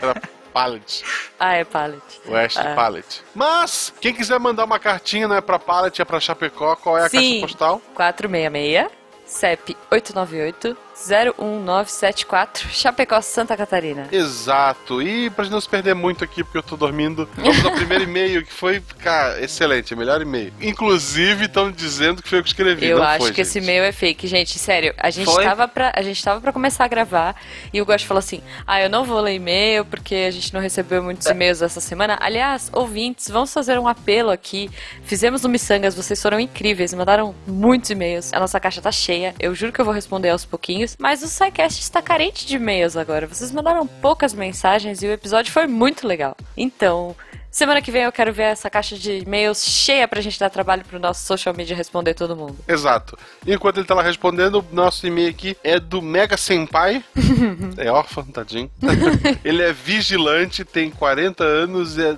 era 0.00 0.14
Pallet. 0.52 1.02
Ah, 1.38 1.54
é 1.54 1.64
Pallet. 1.64 2.02
O 2.26 2.36
Ash 2.36 2.56
Ah. 2.56 2.74
Pallet. 2.74 3.22
Mas, 3.34 3.92
quem 4.00 4.14
quiser 4.14 4.38
mandar 4.38 4.64
uma 4.64 4.78
cartinha, 4.78 5.26
não 5.26 5.36
é 5.36 5.40
pra 5.40 5.58
Pallet, 5.58 6.00
é 6.00 6.04
pra 6.04 6.20
Chapecó, 6.20 6.76
qual 6.76 6.96
é 6.98 7.06
a 7.06 7.08
Sim. 7.08 7.40
caixa 7.40 7.40
postal? 7.40 7.82
466 7.94 8.88
CEP 9.26 9.76
898 9.90 10.76
01974, 10.94 12.68
Chapecó, 12.70 13.20
Santa 13.20 13.56
Catarina. 13.56 14.08
Exato. 14.10 15.02
E 15.02 15.28
pra 15.30 15.44
gente 15.44 15.52
não 15.52 15.60
se 15.60 15.68
perder 15.68 15.94
muito 15.94 16.22
aqui, 16.24 16.42
porque 16.44 16.58
eu 16.58 16.62
tô 16.62 16.76
dormindo, 16.76 17.28
vamos 17.36 17.64
ao 17.64 17.72
primeiro 17.72 18.04
e-mail, 18.04 18.44
que 18.44 18.52
foi, 18.52 18.80
cara, 18.98 19.42
excelente, 19.42 19.94
melhor 19.94 20.22
e-mail. 20.22 20.52
Inclusive, 20.60 21.46
estão 21.46 21.70
dizendo 21.70 22.22
que 22.22 22.28
foi 22.28 22.38
eu 22.38 22.42
que 22.42 22.48
escrevi. 22.48 22.86
Eu 22.86 23.02
acho 23.02 23.18
foi, 23.18 23.30
que 23.30 23.36
gente. 23.38 23.46
esse 23.46 23.58
e-mail 23.58 23.84
é 23.84 23.92
fake, 23.92 24.26
gente. 24.26 24.58
Sério, 24.58 24.94
a 24.98 25.10
gente, 25.10 25.26
Foi? 25.26 25.44
tava 25.44 25.66
pra, 25.66 25.92
a 25.94 26.02
gente 26.02 26.22
tava 26.22 26.40
pra 26.40 26.52
começar 26.52 26.84
a 26.84 26.88
gravar 26.88 27.34
e 27.72 27.80
o 27.80 27.84
Gosto 27.84 28.06
falou 28.06 28.18
assim: 28.20 28.40
Ah, 28.66 28.80
eu 28.80 28.88
não 28.88 29.04
vou 29.04 29.20
ler 29.20 29.34
e-mail 29.34 29.84
porque 29.84 30.14
a 30.14 30.30
gente 30.30 30.52
não 30.54 30.60
recebeu 30.60 31.02
muitos 31.02 31.26
e-mails 31.26 31.60
essa 31.62 31.80
semana. 31.80 32.16
Aliás, 32.20 32.70
ouvintes, 32.72 33.28
vamos 33.28 33.52
fazer 33.52 33.78
um 33.78 33.88
apelo 33.88 34.30
aqui. 34.30 34.70
Fizemos 35.02 35.42
no 35.42 35.48
Missangas, 35.48 35.94
vocês 35.94 36.20
foram 36.20 36.38
incríveis, 36.38 36.94
mandaram 36.94 37.34
muitos 37.46 37.90
e-mails. 37.90 38.32
A 38.32 38.40
nossa 38.40 38.60
caixa 38.60 38.80
tá 38.80 38.92
cheia, 38.92 39.34
eu 39.40 39.54
juro 39.54 39.72
que 39.72 39.80
eu 39.80 39.84
vou 39.84 39.94
responder 39.94 40.30
aos 40.30 40.44
pouquinhos. 40.44 40.83
Mas 40.98 41.22
o 41.22 41.28
SciCast 41.28 41.80
está 41.80 42.02
carente 42.02 42.46
de 42.46 42.56
e-mails 42.56 42.96
agora. 42.96 43.26
Vocês 43.26 43.50
mandaram 43.52 43.86
poucas 43.86 44.34
mensagens 44.34 45.02
e 45.02 45.06
o 45.06 45.12
episódio 45.12 45.52
foi 45.52 45.66
muito 45.66 46.06
legal. 46.06 46.36
Então. 46.56 47.16
Semana 47.50 47.80
que 47.80 47.92
vem 47.92 48.02
eu 48.02 48.10
quero 48.10 48.32
ver 48.32 48.42
essa 48.42 48.68
caixa 48.68 48.98
de 48.98 49.18
e-mails 49.18 49.64
cheia 49.64 50.08
pra 50.08 50.20
gente 50.20 50.40
dar 50.40 50.50
trabalho 50.50 50.84
pro 50.84 50.98
nosso 50.98 51.24
social 51.24 51.54
media 51.54 51.76
responder 51.76 52.12
todo 52.12 52.34
mundo. 52.34 52.56
Exato. 52.66 53.16
Enquanto 53.46 53.76
ele 53.76 53.86
tá 53.86 53.94
lá 53.94 54.02
respondendo, 54.02 54.58
o 54.58 54.74
nosso 54.74 55.06
e-mail 55.06 55.30
aqui 55.30 55.56
é 55.62 55.78
do 55.78 56.02
Mega 56.02 56.36
Senpai. 56.36 57.04
é 57.78 57.92
órfão, 57.92 58.24
tadinho. 58.24 58.68
ele 59.44 59.62
é 59.62 59.72
vigilante, 59.72 60.64
tem 60.64 60.90
40 60.90 61.44
anos 61.44 61.96
e 61.96 62.04
é 62.04 62.16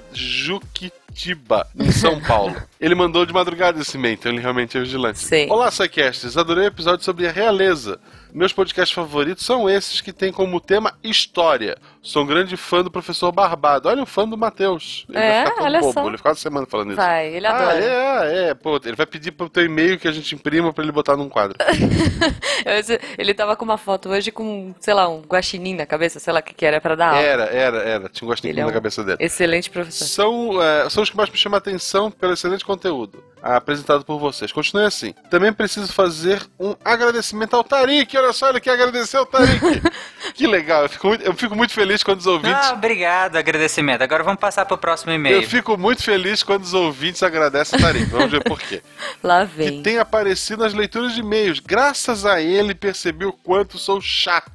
Juquitiba, 1.11 1.67
em 1.79 1.91
São 1.91 2.21
Paulo. 2.21 2.55
Ele 2.81 2.95
mandou 2.95 3.25
de 3.25 3.33
madrugada 3.33 3.81
esse 3.81 3.97
e-mail, 3.97 4.15
então 4.15 4.31
ele 4.31 4.41
realmente 4.41 4.77
é 4.77 4.81
vigilante. 4.81 5.19
Sim. 5.19 5.51
Olá, 5.51 5.71
Psycasters. 5.71 6.37
Adorei 6.37 6.65
o 6.65 6.67
episódio 6.67 7.03
sobre 7.03 7.27
a 7.27 7.33
realeza. 7.33 7.99
Meus 8.35 8.53
podcasts 8.53 8.95
favoritos 8.95 9.47
são 9.47 9.69
esses 9.71 10.03
que 10.03 10.13
têm 10.13 10.31
como 10.31 10.61
tema 10.61 10.93
história. 11.03 11.79
Sou 12.03 12.23
um 12.23 12.27
grande 12.27 12.55
fã 12.55 12.83
do 12.85 12.91
professor 12.91 13.33
Barbado. 13.33 13.89
Olha 13.89 14.03
o 14.03 14.07
fã 14.07 14.29
do 14.29 14.37
Matheus. 14.37 15.07
Ele 15.09 15.19
É, 15.19 15.43
vai 15.45 15.53
ficar 15.53 15.65
olha 15.65 15.81
bobo. 15.81 15.93
só. 15.95 16.07
Ele 16.07 16.17
fica 16.19 16.29
uma 16.29 16.35
semana 16.35 16.67
falando 16.67 16.89
isso. 16.89 16.97
Vai, 17.01 17.29
ele 17.35 17.47
Ah, 17.47 17.57
adora. 17.57 17.79
é, 17.83 18.49
é, 18.51 18.55
pô, 18.55 18.79
ele 18.85 18.95
vai 18.95 19.07
pedir 19.07 19.33
pro 19.33 19.49
teu 19.49 19.65
e-mail 19.65 19.99
que 19.99 20.07
a 20.07 20.13
gente 20.13 20.35
imprima 20.35 20.71
pra 20.71 20.85
ele 20.85 20.93
botar 20.93 21.17
num 21.17 21.31
quadro. 21.31 21.57
Ele 23.17 23.33
tava 23.33 23.55
com 23.57 23.65
uma 23.65 23.79
foto 23.79 24.09
hoje 24.09 24.31
com, 24.33 24.75
sei 24.81 24.93
lá, 24.93 25.09
um 25.09 25.21
guaxinim 25.23 25.75
na 25.75 25.87
cabeça, 25.87 26.19
sei 26.19 26.33
lá 26.33 26.41
o 26.41 26.43
que, 26.43 26.53
que 26.53 26.67
era 26.67 26.81
pra 26.81 26.95
dar 26.95 27.09
aula. 27.11 27.21
Era, 27.21 27.45
era, 27.45 27.79
era. 27.79 28.09
Tinha 28.09 28.29
um 28.29 28.35
Ele 28.43 28.61
é 28.61 28.65
na 28.65 28.69
um 28.71 28.73
cabeça 28.73 29.05
dele. 29.05 29.19
Excelente 29.21 29.71
professor. 29.71 30.05
São, 30.05 30.63
é, 30.63 30.89
são 30.97 31.03
os 31.03 31.11
que 31.11 31.17
mais 31.17 31.29
me 31.29 31.37
chamam 31.37 31.57
a 31.57 31.59
atenção 31.59 32.11
pelo 32.11 32.33
excelente 32.33 32.65
conteúdo 32.65 33.23
apresentado 33.43 34.05
por 34.05 34.19
vocês. 34.19 34.51
Continue 34.53 34.85
assim. 34.85 35.15
Também 35.31 35.53
preciso 35.53 35.93
fazer 35.93 36.43
um 36.59 36.75
agradecimento 36.85 37.55
ao 37.55 37.63
Tarik. 37.63 38.17
Olha 38.17 38.33
só, 38.33 38.49
ele 38.49 38.61
quer 38.61 38.73
agradecer 38.73 39.17
ao 39.17 39.27
Tarik. 39.27 39.83
que 40.35 40.47
legal. 40.47 40.83
Eu 40.83 40.89
fico, 40.89 41.09
muito, 41.09 41.23
eu 41.25 41.35
fico 41.35 41.55
muito 41.55 41.73
feliz 41.73 42.03
quando 42.03 42.21
os 42.21 42.27
ouvintes. 42.27 42.67
Ah, 42.67 42.73
obrigado, 42.73 43.37
agradecimento. 43.37 44.03
Agora 44.03 44.25
vamos 44.25 44.41
passar 44.41 44.65
pro 44.65 44.79
próximo 44.79 45.13
e-mail. 45.13 45.37
eu 45.37 45.43
fico 45.49 45.77
muito 45.77 46.03
feliz 46.03 46.43
quando 46.43 46.65
os 46.65 46.75
ouvintes 46.75 47.23
agradecem 47.23 47.79
o 47.79 47.83
Tarik. 47.83 48.07
Vamos 48.07 48.31
ver 48.31 48.43
por 48.43 48.59
quê. 48.61 48.83
Lá 49.23 49.47
Que 49.47 49.57
vem. 49.57 49.83
tem 49.83 49.99
aparecido 49.99 50.63
nas 50.63 50.75
leituras 50.75 51.13
de 51.15 51.21
e-mails. 51.21 51.61
Graças 51.61 52.25
a 52.27 52.41
ele, 52.41 52.75
percebi 52.75 53.25
o 53.25 53.33
quanto 53.33 53.79
sou 53.79 54.01
chato. 54.01 54.51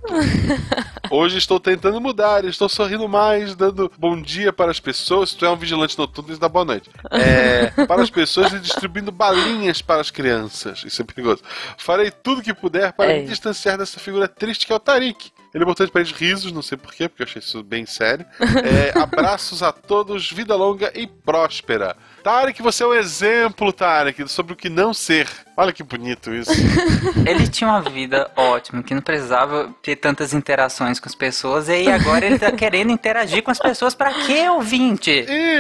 Hoje 1.10 1.38
estou 1.38 1.60
tentando 1.60 2.00
mudar, 2.00 2.46
estou 2.46 2.70
sorrindo 2.70 3.08
mais, 3.08 3.54
dando 3.54 3.92
bom 3.98 4.20
dia 4.22 4.54
para 4.54 4.72
as 4.72 4.80
pessoas. 4.80 5.32
Se 5.32 5.36
tu 5.38 5.46
é 5.46 5.50
um 5.50 5.58
vigilante 5.58 5.98
noturno, 5.98 6.32
isso 6.32 6.40
dá 6.40 6.48
boa 6.48 6.64
noite. 6.64 6.90
É, 7.12 7.86
para 7.86 8.02
as 8.02 8.10
pessoas 8.10 8.54
e 8.54 8.60
distribuindo 8.72 9.12
balinhas 9.12 9.82
para 9.82 10.02
as 10.02 10.10
crianças. 10.12 10.84
Isso 10.86 11.02
é 11.02 11.06
perigoso. 11.06 11.42
Farei 11.78 12.12
tudo 12.12 12.42
que 12.42 12.54
puder 12.54 12.94
para 12.94 13.12
É. 13.12 13.20
me 13.22 13.28
distanciar 13.28 13.78
dessa 13.78 14.00
figura 14.00 14.28
triste 14.28 14.66
que 14.66 14.74
é 14.74 14.76
o 14.76 14.80
Tarik. 14.80 15.32
Ele 15.54 15.66
botou 15.66 15.86
de 15.86 15.92
parede 15.92 16.14
risos, 16.14 16.52
não 16.52 16.62
sei 16.62 16.78
porquê, 16.78 17.10
porque 17.10 17.24
eu 17.24 17.28
achei 17.28 17.42
isso 17.42 17.62
bem 17.62 17.86
sério. 17.86 18.26
É, 18.40 18.98
abraços 18.98 19.62
a 19.62 19.72
todos, 19.72 20.32
vida 20.32 20.56
longa 20.56 20.92
e 20.96 21.06
próspera. 21.06 21.96
Tarek, 22.22 22.62
você 22.62 22.84
é 22.84 22.88
um 22.88 22.94
exemplo, 22.94 23.74
Tarek, 23.74 24.28
sobre 24.30 24.54
o 24.54 24.56
que 24.56 24.70
não 24.70 24.94
ser. 24.94 25.28
Olha 25.58 25.74
que 25.74 25.84
bonito 25.84 26.34
isso. 26.34 26.52
Ele 27.26 27.48
tinha 27.48 27.70
uma 27.70 27.82
vida 27.82 28.32
ótima, 28.36 28.82
que 28.82 28.94
não 28.94 29.02
precisava 29.02 29.74
ter 29.82 29.96
tantas 29.96 30.34
interações 30.34 31.00
com 31.00 31.10
as 31.10 31.16
pessoas, 31.16 31.68
e 31.68 31.74
aí 31.74 31.92
agora 31.92 32.26
ele 32.26 32.40
tá 32.40 32.52
querendo 32.54 32.92
interagir 32.92 33.44
com 33.44 33.52
as 33.52 33.60
pessoas. 33.60 33.94
Pra 33.94 34.14
quê, 34.14 34.48
ouvinte? 34.50 35.12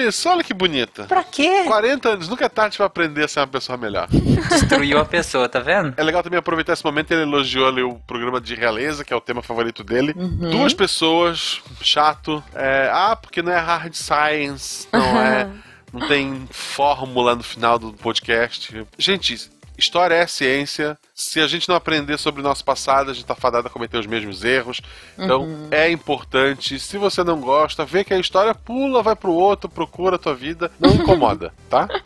Isso, 0.08 0.30
olha 0.30 0.44
que 0.44 0.54
bonita. 0.54 1.04
Pra 1.04 1.24
quê? 1.24 1.64
40 1.66 2.10
anos, 2.10 2.30
nunca 2.30 2.46
é 2.46 2.50
tarde 2.50 2.78
pra 2.78 2.86
aprender 2.86 3.26
a 3.26 3.28
ser 3.28 3.42
uma 3.42 3.48
pessoa 3.48 3.78
melhor. 3.78 4.08
Destruiu 4.50 4.98
a 4.98 5.06
pessoa, 5.06 5.48
tá 5.50 5.60
vendo? 5.60 5.94
É 5.98 6.04
legal 6.04 6.24
também 6.24 6.40
aproveitar 6.40 6.74
esse 6.74 6.86
momento, 6.86 7.12
ele 7.12 7.24
elogiou 7.24 7.68
ali 7.68 7.84
o 7.84 7.96
programa 8.08 8.40
de 8.40 8.56
realeza, 8.56 9.04
que 9.04 9.14
é 9.14 9.16
o 9.16 9.22
tema 9.22 9.42
favorito 9.42 9.84
dele. 9.84 10.14
Uhum. 10.16 10.50
Duas 10.50 10.74
pessoas, 10.74 11.62
chato. 11.82 12.44
É, 12.56 12.90
ah, 12.92 13.16
porque 13.16 13.42
não 13.42 13.52
é 13.52 13.60
hard 13.60 13.94
science, 13.94 14.88
não 14.92 15.22
é. 15.22 15.48
Não 15.94 16.08
tem 16.08 16.48
fórmula 16.52 17.36
no 17.36 17.44
final 17.44 17.78
do 17.78 17.92
podcast. 17.94 18.86
Gente, 18.98 19.50
história 19.78 20.16
é 20.16 20.26
ciência. 20.28 20.98
Se 21.14 21.40
a 21.40 21.48
gente 21.48 21.68
não 21.68 21.76
aprender 21.76 22.18
sobre 22.18 22.40
o 22.42 22.44
nosso 22.44 22.64
passado, 22.64 23.12
a 23.12 23.14
gente 23.14 23.26
tá 23.26 23.36
fadado 23.36 23.68
a 23.68 23.70
cometer 23.70 23.98
os 23.98 24.06
mesmos 24.06 24.44
erros. 24.44 24.80
Então, 25.18 25.44
Uhum. 25.44 25.68
é 25.72 25.90
importante. 25.92 26.80
Se 26.80 26.98
você 26.98 27.24
não 27.24 27.40
gosta, 27.42 27.84
vê 27.86 28.04
que 28.04 28.14
a 28.14 28.20
história 28.20 28.56
pula, 28.56 29.04
vai 29.04 29.16
pro 29.16 29.32
outro, 29.34 29.70
procura 29.70 30.16
a 30.16 30.20
tua 30.20 30.34
vida. 30.36 30.72
Não 30.80 30.92
incomoda, 30.94 31.54
tá? 31.70 31.88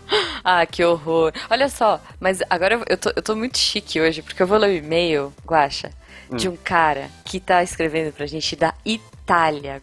Ah, 0.47 0.63
que 0.63 0.83
horror. 0.85 1.33
Olha 1.49 1.67
só, 1.67 1.99
mas 2.19 2.39
agora 2.51 2.79
eu- 2.87 2.97
tô, 2.97 3.11
eu 3.15 3.21
tô 3.23 3.35
muito 3.35 3.57
chique 3.57 3.99
hoje, 3.99 4.21
porque 4.21 4.43
eu 4.43 4.45
vou 4.45 4.59
ler 4.59 4.69
o 4.69 4.73
e-mail, 4.85 5.33
Guaxa, 5.43 5.89
de 6.31 6.47
Hum. 6.47 6.51
um 6.51 6.55
cara 6.55 7.09
que 7.25 7.39
tá 7.39 7.63
escrevendo 7.63 8.13
pra 8.13 8.27
gente 8.27 8.55
da 8.55 8.71
Itália, 8.85 9.14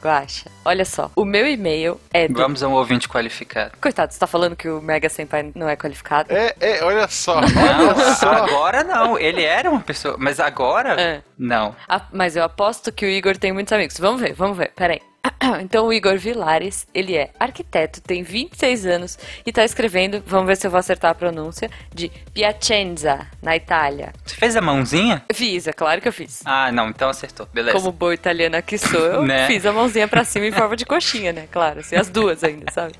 Guaxa. 0.01 0.51
Olha 0.65 0.85
só, 0.85 1.11
o 1.17 1.25
meu 1.25 1.47
e-mail 1.47 2.01
é 2.13 2.29
do... 2.29 2.35
Vamos 2.35 2.63
a 2.63 2.69
um 2.69 2.73
ouvinte 2.73 3.09
qualificado. 3.09 3.73
Coitado, 3.81 4.13
você 4.13 4.19
tá 4.19 4.27
falando 4.27 4.55
que 4.57 4.69
o 4.69 4.81
Mega 4.81 5.09
Senpai 5.09 5.51
não 5.55 5.69
é 5.69 5.77
qualificado? 5.77 6.33
É, 6.33 6.55
é, 6.61 6.85
olha 6.85 7.09
só, 7.09 7.41
Não, 7.41 7.89
olha 7.89 8.15
só. 8.15 8.31
agora 8.31 8.85
não. 8.85 9.19
Ele 9.19 9.43
era 9.43 9.71
uma 9.71 9.81
pessoa, 9.81 10.17
mas 10.19 10.39
agora 10.41 11.01
É. 11.01 11.23
não. 11.39 11.75
Ah, 11.89 12.07
mas 12.13 12.37
eu 12.37 12.45
aposto 12.45 12.93
que 12.93 13.05
o 13.05 13.09
Igor 13.09 13.37
tem 13.37 13.53
muitos 13.53 13.73
amigos. 13.73 13.97
Vamos 13.99 14.21
ver, 14.21 14.33
vamos 14.35 14.57
ver. 14.57 14.73
Peraí. 14.77 15.01
Então, 15.61 15.87
o 15.87 15.93
Igor 15.93 16.17
Vilares, 16.19 16.87
ele 16.95 17.17
é 17.17 17.31
arquiteto, 17.39 18.01
tem 18.01 18.23
26 18.23 18.87
anos 18.87 19.19
e 19.45 19.53
tá 19.53 19.65
escrevendo, 19.65 20.23
vamos 20.27 20.47
ver 20.47 20.57
se 20.57 20.67
eu 20.67 20.71
vou 20.71 20.79
acertar 20.79 21.11
a 21.11 21.15
pronúncia, 21.15 21.71
de 21.93 22.11
Piacenza, 22.33 23.27
na 23.41 23.57
Itália. 23.57 24.13
Você 24.25 24.37
fez 24.37 24.57
a 24.57 24.61
mãozinha? 24.61 25.23
Fiz, 25.33 25.67
é 25.67 25.73
claro 25.73 26.01
que 26.01 26.09
eu 26.09 26.13
fiz. 26.13 26.43
Ah, 26.45 26.71
não, 26.73 26.89
então 26.89 27.09
acertou. 27.09 27.49
Beleza. 27.53 27.77
Como 27.79 27.93
boa 27.93 28.15
italiana 28.15 28.63
que 28.63 28.79
sou, 28.79 29.01
eu 29.01 29.23
Né? 29.27 29.47
fiz 29.47 29.65
a 29.67 29.73
mãozinha 29.73 30.09
pra 30.09 30.25
cima 30.25 30.47
em 30.47 30.53
forma 30.53 30.77
de 30.77 30.85
coxinha, 30.85 31.33
né? 31.33 31.47
Claro, 31.51 31.81
assim, 31.81 31.97
as 31.97 32.09
duas 32.09 32.43
ainda, 32.43 32.71
sabe? 32.73 32.95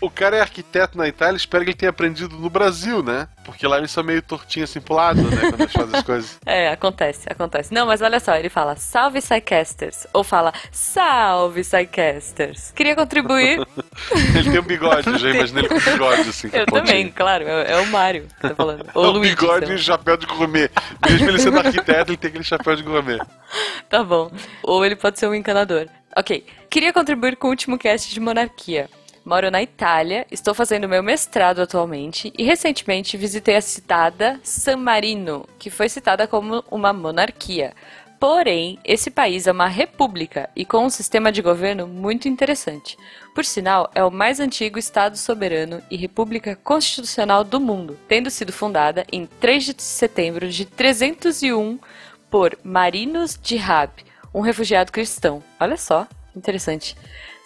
O 0.00 0.10
cara 0.10 0.36
é 0.36 0.40
arquiteto 0.40 0.96
na 0.98 1.06
Itália, 1.08 1.36
espero 1.36 1.64
que 1.64 1.70
ele 1.70 1.76
tenha 1.78 1.90
aprendido 1.90 2.36
no 2.36 2.50
Brasil, 2.50 3.02
né? 3.02 3.28
Porque 3.44 3.66
lá 3.66 3.78
eles 3.78 3.90
são 3.90 4.02
meio 4.02 4.20
tortinhos 4.22 4.70
assim 4.70 4.80
pro 4.80 4.94
lado, 4.94 5.22
né? 5.22 5.36
Quando 5.50 5.60
eles 5.60 5.72
fazem 5.72 5.96
as 5.98 6.04
coisas. 6.04 6.36
É, 6.46 6.68
acontece, 6.68 7.26
acontece. 7.30 7.72
Não, 7.74 7.86
mas 7.86 8.00
olha 8.02 8.18
só, 8.20 8.34
ele 8.36 8.48
fala 8.48 8.76
salve 8.76 9.20
Psycasters, 9.20 10.06
ou 10.12 10.22
fala 10.24 10.52
salve 10.70 11.45
Psycasters. 11.52 12.72
Queria 12.72 12.94
contribuir. 12.94 13.66
Ele 14.34 14.50
tem 14.50 14.60
um 14.60 14.62
bigode, 14.62 15.18
já 15.18 15.30
imagino 15.30 15.58
ele 15.60 15.68
com 15.68 15.80
bigode, 15.80 16.28
assim. 16.28 16.50
Eu 16.52 16.66
também, 16.66 17.10
claro, 17.10 17.44
é, 17.46 17.72
é 17.72 17.76
o 17.78 17.86
Mário 17.86 18.26
que 18.28 18.48
tá 18.48 18.54
falando. 18.54 18.84
É 18.86 18.90
Ou 18.94 19.06
um 19.06 19.10
Luigi. 19.12 19.34
bigode 19.34 19.64
então. 19.64 19.74
e 19.74 19.78
chapéu 19.78 20.16
de 20.16 20.26
gourmet. 20.26 20.70
Mesmo 21.08 21.28
ele 21.28 21.38
sendo 21.38 21.58
arquiteto, 21.58 22.10
ele 22.10 22.16
tem 22.16 22.28
aquele 22.28 22.44
chapéu 22.44 22.76
de 22.76 22.82
gourmet. 22.82 23.18
Tá 23.88 24.02
bom. 24.02 24.30
Ou 24.64 24.84
ele 24.84 24.96
pode 24.96 25.18
ser 25.18 25.28
um 25.28 25.34
encanador. 25.34 25.86
Ok. 26.16 26.44
Queria 26.68 26.92
contribuir 26.92 27.36
com 27.36 27.46
o 27.46 27.50
último 27.50 27.78
cast 27.78 28.12
de 28.12 28.18
monarquia. 28.18 28.90
Moro 29.26 29.50
na 29.50 29.60
Itália, 29.60 30.24
estou 30.30 30.54
fazendo 30.54 30.88
meu 30.88 31.02
mestrado 31.02 31.60
atualmente 31.60 32.32
e 32.38 32.44
recentemente 32.44 33.16
visitei 33.16 33.56
a 33.56 33.60
citada 33.60 34.38
San 34.44 34.76
Marino, 34.76 35.44
que 35.58 35.68
foi 35.68 35.88
citada 35.88 36.28
como 36.28 36.62
uma 36.70 36.92
monarquia. 36.92 37.72
Porém, 38.18 38.78
esse 38.82 39.10
país 39.10 39.46
é 39.46 39.52
uma 39.52 39.66
república 39.66 40.48
e 40.56 40.64
com 40.64 40.86
um 40.86 40.90
sistema 40.90 41.30
de 41.30 41.42
governo 41.42 41.86
muito 41.86 42.28
interessante. 42.28 42.96
Por 43.34 43.44
sinal, 43.44 43.90
é 43.94 44.02
o 44.02 44.10
mais 44.10 44.40
antigo 44.40 44.78
Estado 44.78 45.18
soberano 45.18 45.82
e 45.90 45.96
república 45.96 46.56
constitucional 46.56 47.44
do 47.44 47.60
mundo, 47.60 47.98
tendo 48.08 48.30
sido 48.30 48.52
fundada 48.52 49.04
em 49.12 49.26
3 49.26 49.64
de 49.64 49.82
setembro 49.82 50.48
de 50.48 50.64
301 50.64 51.78
por 52.30 52.58
Marinos 52.64 53.38
de 53.40 53.56
Rab, 53.56 53.90
um 54.32 54.40
refugiado 54.40 54.90
cristão. 54.90 55.42
Olha 55.60 55.76
só, 55.76 56.06
interessante. 56.34 56.96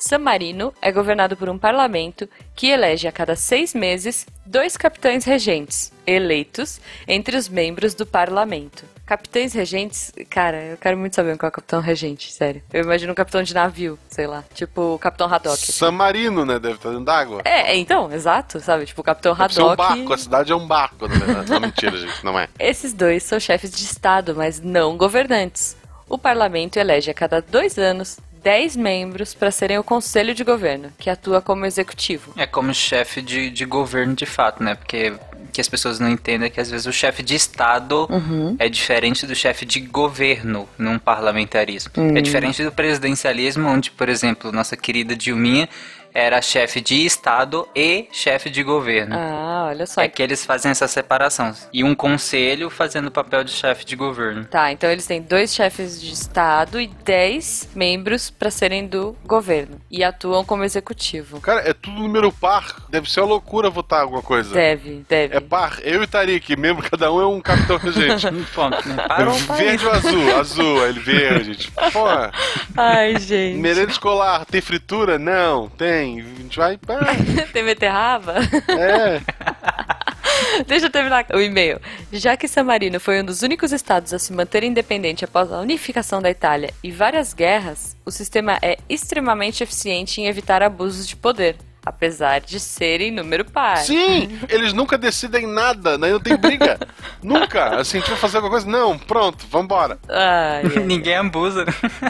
San 0.00 0.18
Marino 0.20 0.72
é 0.80 0.90
governado 0.90 1.36
por 1.36 1.50
um 1.50 1.58
parlamento 1.58 2.26
que 2.56 2.68
elege 2.68 3.06
a 3.06 3.12
cada 3.12 3.36
seis 3.36 3.74
meses 3.74 4.26
dois 4.46 4.74
capitães 4.74 5.26
regentes, 5.26 5.92
eleitos 6.06 6.80
entre 7.06 7.36
os 7.36 7.50
membros 7.50 7.92
do 7.92 8.06
parlamento. 8.06 8.82
Capitães 9.04 9.52
regentes, 9.52 10.10
cara, 10.30 10.56
eu 10.62 10.78
quero 10.78 10.96
muito 10.96 11.14
saber 11.14 11.36
qual 11.36 11.48
é 11.48 11.50
o 11.50 11.52
capitão 11.52 11.80
regente, 11.82 12.32
sério. 12.32 12.62
Eu 12.72 12.82
imagino 12.82 13.12
um 13.12 13.14
capitão 13.14 13.42
de 13.42 13.52
navio, 13.52 13.98
sei 14.08 14.26
lá, 14.26 14.42
tipo 14.54 14.94
o 14.94 14.98
capitão 14.98 15.30
Haddock. 15.30 15.70
San 15.70 15.90
Marino, 15.90 16.46
né? 16.46 16.58
Deve 16.58 16.76
estar 16.76 16.88
dentro 16.88 17.04
d'água. 17.04 17.42
É, 17.44 17.72
é, 17.72 17.76
então, 17.76 18.10
exato, 18.10 18.58
sabe? 18.58 18.86
Tipo 18.86 19.02
o 19.02 19.04
capitão 19.04 19.34
Deve 19.34 19.52
ser 19.52 19.60
um 19.60 19.70
Haddock. 19.70 19.98
barco, 19.98 20.12
a 20.14 20.18
cidade 20.18 20.50
é 20.50 20.56
um 20.56 20.66
barco, 20.66 21.08
na 21.08 21.14
verdade. 21.14 21.50
Não, 21.50 21.60
mentira, 21.60 21.96
gente, 21.98 22.24
não 22.24 22.38
é. 22.38 22.48
Esses 22.58 22.94
dois 22.94 23.22
são 23.22 23.38
chefes 23.38 23.70
de 23.70 23.84
Estado, 23.84 24.34
mas 24.34 24.60
não 24.60 24.96
governantes. 24.96 25.76
O 26.08 26.16
parlamento 26.16 26.78
elege 26.78 27.10
a 27.10 27.14
cada 27.14 27.42
dois 27.42 27.78
anos 27.78 28.18
10 28.42 28.76
membros 28.76 29.34
para 29.34 29.50
serem 29.50 29.78
o 29.78 29.84
conselho 29.84 30.34
de 30.34 30.42
governo, 30.44 30.90
que 30.98 31.10
atua 31.10 31.40
como 31.40 31.66
executivo. 31.66 32.32
É 32.36 32.46
como 32.46 32.72
chefe 32.72 33.20
de, 33.20 33.50
de 33.50 33.64
governo 33.64 34.14
de 34.14 34.26
fato, 34.26 34.62
né? 34.62 34.74
Porque 34.74 35.10
o 35.10 35.52
que 35.52 35.60
as 35.60 35.68
pessoas 35.68 35.98
não 35.98 36.08
entendem 36.08 36.46
é 36.46 36.50
que 36.50 36.60
às 36.60 36.70
vezes 36.70 36.86
o 36.86 36.92
chefe 36.92 37.22
de 37.22 37.34
Estado 37.34 38.06
Uhum. 38.10 38.56
é 38.58 38.68
diferente 38.68 39.26
do 39.26 39.34
chefe 39.34 39.64
de 39.66 39.80
governo 39.80 40.68
num 40.78 40.98
parlamentarismo. 40.98 41.92
Hum. 41.98 42.16
É 42.16 42.20
diferente 42.20 42.62
do 42.64 42.72
presidencialismo, 42.72 43.68
onde, 43.68 43.90
por 43.90 44.08
exemplo, 44.08 44.52
nossa 44.52 44.76
querida 44.76 45.14
Dilminha 45.14 45.68
era 46.14 46.40
chefe 46.42 46.80
de 46.80 47.04
Estado 47.04 47.68
e 47.74 48.08
chefe 48.12 48.50
de 48.50 48.62
governo. 48.62 49.14
Ah, 49.16 49.66
olha 49.68 49.86
só. 49.86 50.00
É 50.00 50.08
que 50.08 50.22
eles 50.22 50.44
fazem 50.44 50.70
essa 50.70 50.88
separação. 50.88 51.54
E 51.72 51.84
um 51.84 51.94
conselho 51.94 52.70
fazendo 52.70 53.08
o 53.08 53.10
papel 53.10 53.44
de 53.44 53.50
chefe 53.50 53.84
de 53.84 53.96
governo. 53.96 54.44
Tá, 54.44 54.72
então 54.72 54.90
eles 54.90 55.06
têm 55.06 55.22
dois 55.22 55.54
chefes 55.54 56.00
de 56.00 56.12
Estado 56.12 56.80
e 56.80 56.86
10 56.86 57.70
membros 57.74 58.30
para 58.30 58.50
serem 58.50 58.86
do 58.86 59.16
governo. 59.24 59.80
E 59.90 60.02
atuam 60.02 60.44
como 60.44 60.64
executivo. 60.64 61.40
Cara, 61.40 61.60
é 61.68 61.72
tudo 61.72 62.00
número 62.00 62.32
par. 62.32 62.86
Deve 62.88 63.10
ser 63.10 63.20
uma 63.20 63.28
loucura 63.30 63.70
votar 63.70 64.02
alguma 64.02 64.22
coisa. 64.22 64.52
Deve, 64.54 65.04
deve. 65.08 65.36
É 65.36 65.40
par. 65.40 65.78
Eu 65.82 66.02
e 66.02 66.06
Tarik, 66.06 66.56
membro, 66.56 66.82
cada 66.90 67.12
um 67.12 67.20
é 67.20 67.26
um 67.26 67.40
capitão 67.40 67.76
regente. 67.76 68.30
Ponto, 68.54 68.88
né? 68.88 68.96
Parou 69.08 69.34
o 69.36 69.44
país. 69.44 69.60
Verde 69.60 69.86
ou 69.86 69.92
azul? 69.92 70.36
Azul, 70.38 70.86
ele 70.86 71.00
verde. 71.00 71.56
Tipo, 71.56 71.92
Porra. 71.92 72.32
Ai, 72.76 73.18
gente. 73.18 73.58
Merenda 73.58 73.90
escolar, 73.90 74.44
tem 74.44 74.60
fritura? 74.60 75.18
Não, 75.18 75.68
tem. 75.68 75.99
A 76.00 76.42
gente 76.42 76.56
vai. 76.58 76.78
Ah, 76.88 77.46
Tem 77.52 77.64
beterraba? 77.64 78.34
é. 78.68 79.20
Deixa 80.66 80.86
eu 80.86 80.90
terminar 80.90 81.26
o 81.34 81.40
e-mail. 81.40 81.80
Já 82.12 82.36
que 82.36 82.48
San 82.48 82.64
Marino 82.64 82.98
foi 82.98 83.20
um 83.20 83.24
dos 83.24 83.42
únicos 83.42 83.72
estados 83.72 84.12
a 84.14 84.18
se 84.18 84.32
manter 84.32 84.62
independente 84.64 85.24
após 85.24 85.52
a 85.52 85.60
unificação 85.60 86.20
da 86.22 86.30
Itália 86.30 86.72
e 86.82 86.90
várias 86.90 87.34
guerras, 87.34 87.96
o 88.04 88.10
sistema 88.10 88.58
é 88.62 88.78
extremamente 88.88 89.62
eficiente 89.62 90.20
em 90.20 90.26
evitar 90.26 90.62
abusos 90.62 91.06
de 91.06 91.16
poder, 91.16 91.56
apesar 91.84 92.40
de 92.40 92.58
ser 92.60 93.00
em 93.00 93.10
número 93.10 93.44
par. 93.44 93.78
Sim, 93.78 94.38
eles 94.48 94.72
nunca 94.72 94.96
decidem 94.98 95.46
nada, 95.46 95.96
né? 95.98 96.10
Não 96.10 96.20
tem 96.20 96.36
briga. 96.36 96.78
nunca. 97.22 97.80
Assim, 97.80 97.98
a 97.98 98.00
gente 98.00 98.10
vai 98.10 98.18
fazer 98.18 98.36
alguma 98.38 98.52
coisa? 98.52 98.68
Não, 98.68 98.98
pronto, 98.98 99.46
vambora. 99.50 99.98
Ai, 100.08 100.62
ai. 100.76 100.84
Ninguém 100.84 101.16
abusa. 101.16 101.64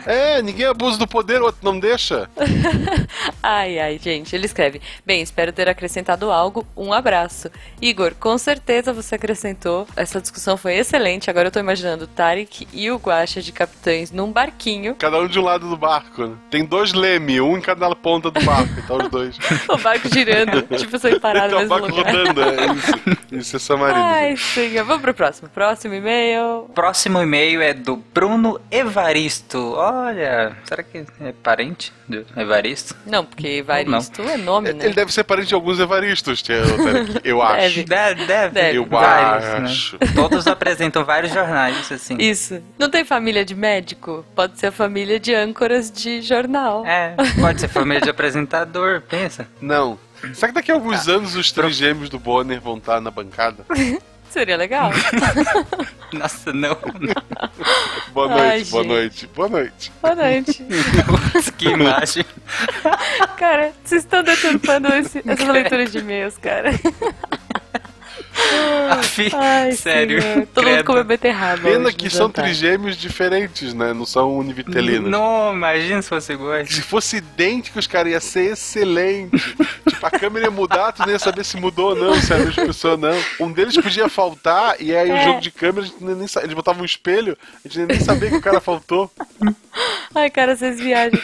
É, 0.06 0.40
ninguém 0.42 0.66
abusa 0.66 0.98
do 0.98 1.06
poder, 1.06 1.40
o 1.40 1.46
outro 1.46 1.60
não 1.62 1.78
deixa. 1.78 2.28
Ai, 3.42 3.78
ai, 3.78 3.98
gente. 3.98 4.34
Ele 4.34 4.46
escreve: 4.46 4.80
Bem, 5.04 5.22
espero 5.22 5.52
ter 5.52 5.68
acrescentado 5.68 6.30
algo. 6.30 6.66
Um 6.76 6.92
abraço. 6.92 7.50
Igor, 7.80 8.14
com 8.14 8.36
certeza 8.38 8.92
você 8.92 9.14
acrescentou. 9.14 9.86
Essa 9.96 10.20
discussão 10.20 10.56
foi 10.56 10.76
excelente. 10.76 11.30
Agora 11.30 11.48
eu 11.48 11.52
tô 11.52 11.60
imaginando 11.60 12.04
o 12.04 12.08
Tarek 12.08 12.66
e 12.72 12.90
o 12.90 12.96
Guaxa 12.96 13.40
de 13.40 13.52
capitães 13.52 14.10
num 14.10 14.30
barquinho. 14.32 14.94
Cada 14.96 15.18
um 15.18 15.26
de 15.26 15.38
um 15.38 15.44
lado 15.44 15.68
do 15.68 15.76
barco. 15.76 16.26
né? 16.26 16.36
Tem 16.50 16.64
dois 16.64 16.92
leme, 16.92 17.40
um 17.40 17.56
em 17.56 17.60
cada 17.60 17.94
ponta 17.94 18.30
do 18.30 18.40
barco, 18.44 18.72
então 18.78 18.98
os 18.98 19.08
dois. 19.08 19.36
O 19.68 19.76
barco 19.78 20.08
girando, 20.12 20.62
tipo, 20.76 20.98
sem 20.98 21.18
parar 21.20 21.48
no 21.48 21.60
então 21.60 21.78
o 21.78 21.80
mesmo 21.80 21.80
barco 21.80 21.96
lugar. 21.96 22.14
rodando, 22.14 22.42
é 22.42 22.66
isso. 22.74 23.18
Isso 23.32 23.56
é 23.56 23.58
Samarino. 23.58 24.00
Ai, 24.02 24.36
senhor. 24.36 24.84
Vamos 24.84 25.02
pro 25.02 25.14
próximo. 25.14 25.48
Próximo 25.48 25.94
e-mail. 25.94 26.70
Próximo 26.74 27.20
e-mail 27.20 27.62
é 27.62 27.72
do 27.74 27.96
Bruno 27.96 28.60
Evaristo. 28.70 29.74
Olha, 29.76 30.56
será 30.64 30.82
que 30.82 31.04
é 31.20 31.32
parente 31.42 31.92
Evaristo? 32.36 32.94
Não, 33.06 33.24
porque 33.24 33.46
Evaristo 33.46 34.22
é 34.22 34.36
nome, 34.36 34.72
né? 34.72 34.84
Ele 34.84 34.94
deve 34.94 35.12
ser 35.12 35.24
parente 35.24 35.48
de 35.48 35.54
alguns 35.54 35.78
Evaristos, 35.78 36.42
eu 37.24 37.40
acho. 37.42 37.84
Deve. 37.84 37.84
Deve, 37.84 38.26
deve. 38.26 38.54
Deve. 38.54 38.78
Eu 38.78 38.86
Vários, 38.86 39.44
acho. 39.70 39.96
né? 40.00 40.12
Todos 40.14 40.46
apresentam 40.46 41.04
vários 41.04 41.32
jornais, 41.32 41.90
assim. 41.92 42.16
Isso. 42.18 42.62
Não 42.78 42.88
tem 42.90 43.04
família 43.04 43.44
de 43.44 43.54
médico? 43.54 44.24
Pode 44.34 44.58
ser 44.58 44.66
a 44.68 44.72
família 44.72 45.18
de 45.20 45.34
âncoras 45.34 45.90
de 45.90 46.20
jornal. 46.22 46.84
É, 46.86 47.14
pode 47.40 47.60
ser 47.60 47.68
família 47.68 48.00
de 48.00 48.10
apresentador, 48.10 49.00
pensa. 49.02 49.46
Não. 49.60 49.98
Será 50.34 50.48
que 50.48 50.54
daqui 50.54 50.70
a 50.70 50.74
alguns 50.74 51.08
anos 51.08 51.34
os 51.34 51.50
três 51.50 51.74
gêmeos 51.76 52.10
do 52.10 52.18
Bonner 52.18 52.60
vão 52.60 52.76
estar 52.76 53.00
na 53.00 53.10
bancada? 53.10 53.64
Seria 54.30 54.56
legal. 54.56 54.90
Nossa, 56.12 56.52
não. 56.52 56.76
Boa 58.12 58.28
noite, 58.28 58.42
Ai, 58.42 58.64
boa 58.64 58.82
gente. 58.82 58.92
noite, 58.92 59.26
boa 59.34 59.48
noite. 59.48 59.92
Boa 60.00 60.14
noite. 60.14 60.66
Nossa, 61.34 61.52
que 61.52 61.68
imagem. 61.68 62.24
Cara, 63.36 63.72
vocês 63.84 64.02
estão 64.02 64.22
deturpando 64.22 64.88
esse, 64.94 65.22
essa 65.26 65.50
leitura 65.52 65.84
de 65.86 65.98
e-mails, 65.98 66.38
cara. 66.38 66.70
Afi- 68.90 69.30
Ai, 69.34 69.72
Sério. 69.72 70.20
senhor. 70.20 70.46
Todo 70.52 70.64
mundo 70.64 70.74
credo. 70.74 70.86
come 70.86 71.04
beterraba. 71.04 71.62
Pena 71.62 71.86
hoje 71.86 71.96
que 71.96 72.10
são 72.10 72.26
jantar. 72.26 72.44
trigêmeos 72.44 72.96
diferentes, 72.96 73.72
né? 73.72 73.92
Não 73.92 74.04
são 74.04 74.36
univitelinos. 74.36 75.08
Não, 75.10 75.52
imagina 75.52 76.02
se 76.02 76.08
fosse 76.08 76.32
igual. 76.32 76.66
Se 76.66 76.82
fosse 76.82 77.16
idênticos, 77.18 77.86
cara, 77.86 78.08
ia 78.08 78.20
ser 78.20 78.52
excelente. 78.52 79.36
tipo, 79.88 80.04
a 80.06 80.10
câmera 80.10 80.46
ia 80.46 80.50
mudar, 80.50 80.92
tu 80.92 81.02
nem 81.02 81.12
ia 81.12 81.18
saber 81.18 81.44
se 81.44 81.56
mudou 81.56 81.90
ou 81.90 81.94
não, 81.94 82.14
se 82.20 82.32
é 82.32 82.36
a 82.36 82.38
mesma 82.40 82.66
pessoa 82.66 82.94
ou 82.94 82.98
não. 82.98 83.22
Um 83.40 83.52
deles 83.52 83.76
podia 83.76 84.08
faltar, 84.08 84.76
e 84.80 84.94
aí 84.94 85.10
o 85.10 85.14
É. 85.16 85.24
jogo 85.24 85.40
de 85.40 85.50
câmera, 85.50 85.86
a 85.86 85.88
gente 85.88 86.02
nem, 86.02 86.26
sa- 86.26 86.42
eles 86.42 86.54
botavam 86.54 86.82
um 86.82 86.86
espelho, 86.86 87.38
a 87.64 87.68
gente 87.68 87.86
nem 87.86 88.00
sabia 88.00 88.28
que 88.30 88.36
o 88.36 88.40
cara 88.42 88.60
faltou. 88.60 89.10
Ai, 90.14 90.28
cara, 90.30 90.56
vocês 90.56 90.80
viajam. 90.80 91.18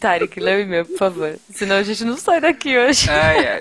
Tarek, 0.00 0.40
o 0.40 0.48
e-mail, 0.48 0.84
por 0.86 0.98
favor. 0.98 1.36
Senão 1.54 1.76
a 1.76 1.82
gente 1.84 2.04
não 2.04 2.16
sai 2.16 2.40
daqui 2.40 2.76
hoje. 2.76 3.08
Ai, 3.08 3.46
ai. 3.48 3.58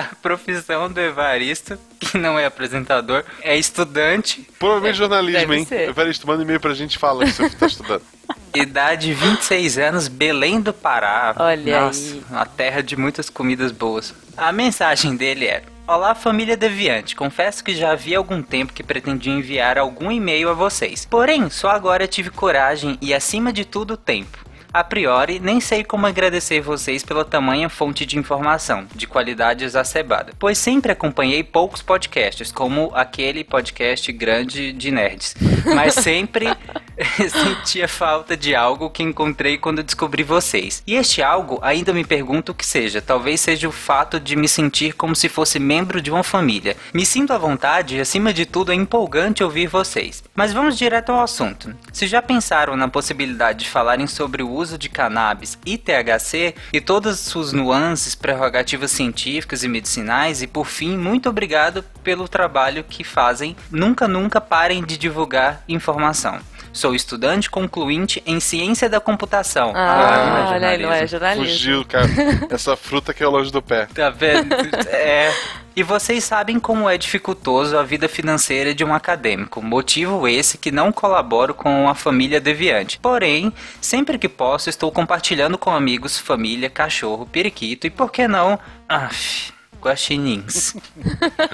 A 0.00 0.14
profissão 0.22 0.90
do 0.90 1.00
Evaristo, 1.00 1.78
que 1.98 2.16
não 2.16 2.38
é 2.38 2.46
apresentador, 2.46 3.24
é 3.42 3.56
estudante. 3.56 4.48
Provavelmente 4.58 4.96
jornalismo, 4.96 5.40
deve 5.40 5.56
hein? 5.56 5.64
ser. 5.66 5.88
Evaristo, 5.90 6.26
manda 6.26 6.40
um 6.40 6.42
e-mail 6.42 6.60
pra 6.60 6.72
gente 6.72 6.94
e 6.94 6.98
fala 6.98 7.24
que 7.24 7.32
você 7.32 7.50
tá 7.50 7.66
estudando. 7.66 8.02
Idade 8.54 9.12
26 9.12 9.78
anos, 9.78 10.08
Belém 10.08 10.60
do 10.60 10.72
Pará. 10.72 11.34
Olha 11.38 11.82
Nossa, 11.82 12.14
aí. 12.14 12.22
a 12.32 12.44
terra 12.44 12.82
de 12.82 12.96
muitas 12.96 13.30
comidas 13.30 13.70
boas. 13.70 14.14
A 14.36 14.50
mensagem 14.50 15.14
dele 15.16 15.46
é: 15.46 15.62
Olá, 15.86 16.14
família 16.14 16.56
Deviante. 16.56 17.14
Confesso 17.14 17.62
que 17.62 17.74
já 17.74 17.92
havia 17.92 18.18
algum 18.18 18.42
tempo 18.42 18.72
que 18.72 18.82
pretendia 18.82 19.32
enviar 19.32 19.78
algum 19.78 20.10
e-mail 20.10 20.48
a 20.48 20.52
vocês. 20.52 21.04
Porém, 21.04 21.50
só 21.50 21.70
agora 21.70 22.08
tive 22.08 22.30
coragem 22.30 22.96
e, 23.00 23.12
acima 23.12 23.52
de 23.52 23.64
tudo, 23.64 23.96
tempo. 23.96 24.38
A 24.72 24.84
priori, 24.84 25.40
nem 25.40 25.58
sei 25.58 25.82
como 25.82 26.06
agradecer 26.06 26.60
vocês 26.60 27.02
pela 27.02 27.24
tamanha 27.24 27.68
fonte 27.68 28.06
de 28.06 28.16
informação, 28.16 28.86
de 28.94 29.04
qualidade 29.04 29.64
exacerbada, 29.64 30.32
pois 30.38 30.58
sempre 30.58 30.92
acompanhei 30.92 31.42
poucos 31.42 31.82
podcasts, 31.82 32.52
como 32.52 32.92
aquele 32.94 33.42
podcast 33.42 34.12
grande 34.12 34.72
de 34.72 34.92
nerds, 34.92 35.34
mas 35.74 35.94
sempre 35.94 36.46
sentia 37.28 37.88
falta 37.88 38.36
de 38.36 38.54
algo 38.54 38.90
que 38.90 39.02
encontrei 39.02 39.58
quando 39.58 39.82
descobri 39.82 40.22
vocês. 40.22 40.84
E 40.86 40.94
este 40.94 41.20
algo 41.20 41.58
ainda 41.62 41.92
me 41.92 42.04
pergunto 42.04 42.52
o 42.52 42.54
que 42.54 42.64
seja, 42.64 43.02
talvez 43.02 43.40
seja 43.40 43.68
o 43.68 43.72
fato 43.72 44.20
de 44.20 44.36
me 44.36 44.46
sentir 44.46 44.92
como 44.92 45.16
se 45.16 45.28
fosse 45.28 45.58
membro 45.58 46.00
de 46.00 46.12
uma 46.12 46.22
família. 46.22 46.76
Me 46.94 47.04
sinto 47.04 47.32
à 47.32 47.38
vontade 47.38 47.96
e, 47.96 48.00
acima 48.00 48.32
de 48.32 48.46
tudo, 48.46 48.70
é 48.70 48.74
empolgante 48.76 49.42
ouvir 49.42 49.66
vocês. 49.66 50.22
Mas 50.32 50.52
vamos 50.52 50.78
direto 50.78 51.10
ao 51.10 51.22
assunto. 51.22 51.74
Se 51.92 52.06
já 52.06 52.22
pensaram 52.22 52.76
na 52.76 52.86
possibilidade 52.86 53.64
de 53.64 53.70
falarem 53.70 54.06
sobre 54.06 54.44
o 54.44 54.59
uso 54.60 54.76
de 54.76 54.88
cannabis 54.88 55.58
e 55.64 55.78
THC 55.78 56.54
e 56.72 56.80
todas 56.80 57.18
suas 57.18 57.52
nuances, 57.52 58.14
prerrogativas 58.14 58.90
científicas 58.90 59.64
e 59.64 59.68
medicinais, 59.68 60.42
e 60.42 60.46
por 60.46 60.66
fim, 60.66 60.96
muito 60.96 61.28
obrigado 61.28 61.82
pelo 62.04 62.28
trabalho 62.28 62.84
que 62.84 63.02
fazem. 63.02 63.56
Nunca, 63.70 64.06
nunca 64.06 64.40
parem 64.40 64.84
de 64.84 64.96
divulgar 64.96 65.64
informação. 65.68 66.40
Sou 66.72 66.94
estudante 66.94 67.50
concluinte 67.50 68.22
em 68.24 68.38
ciência 68.38 68.88
da 68.88 69.00
computação. 69.00 69.72
Ah, 69.74 70.44
não 70.44 70.52
olha 70.52 70.68
aí, 70.68 70.82
não 70.82 70.92
é 70.92 71.06
jornalismo. 71.06 71.46
Fugiu, 71.46 71.84
cara. 71.84 72.08
Essa 72.50 72.76
fruta 72.76 73.12
que 73.12 73.22
é 73.22 73.26
longe 73.26 73.50
do 73.50 73.60
pé. 73.60 73.86
Tá 73.86 74.10
vendo? 74.10 74.54
É. 74.88 75.32
E 75.74 75.82
vocês 75.82 76.24
sabem 76.24 76.58
como 76.58 76.88
é 76.88 76.98
dificultoso 76.98 77.78
a 77.78 77.82
vida 77.82 78.08
financeira 78.08 78.74
de 78.74 78.84
um 78.84 78.92
acadêmico, 78.92 79.62
motivo 79.62 80.26
esse 80.26 80.58
que 80.58 80.70
não 80.70 80.90
colaboro 80.90 81.54
com 81.54 81.88
a 81.88 81.94
família 81.94 82.40
deviante. 82.40 82.98
Porém, 82.98 83.52
sempre 83.80 84.18
que 84.18 84.28
posso, 84.28 84.68
estou 84.68 84.90
compartilhando 84.90 85.56
com 85.56 85.70
amigos, 85.70 86.18
família, 86.18 86.68
cachorro, 86.68 87.24
periquito 87.24 87.86
e, 87.86 87.90
por 87.90 88.10
que 88.10 88.26
não, 88.26 88.58
af, 88.88 89.52
guaxinins. 89.80 90.74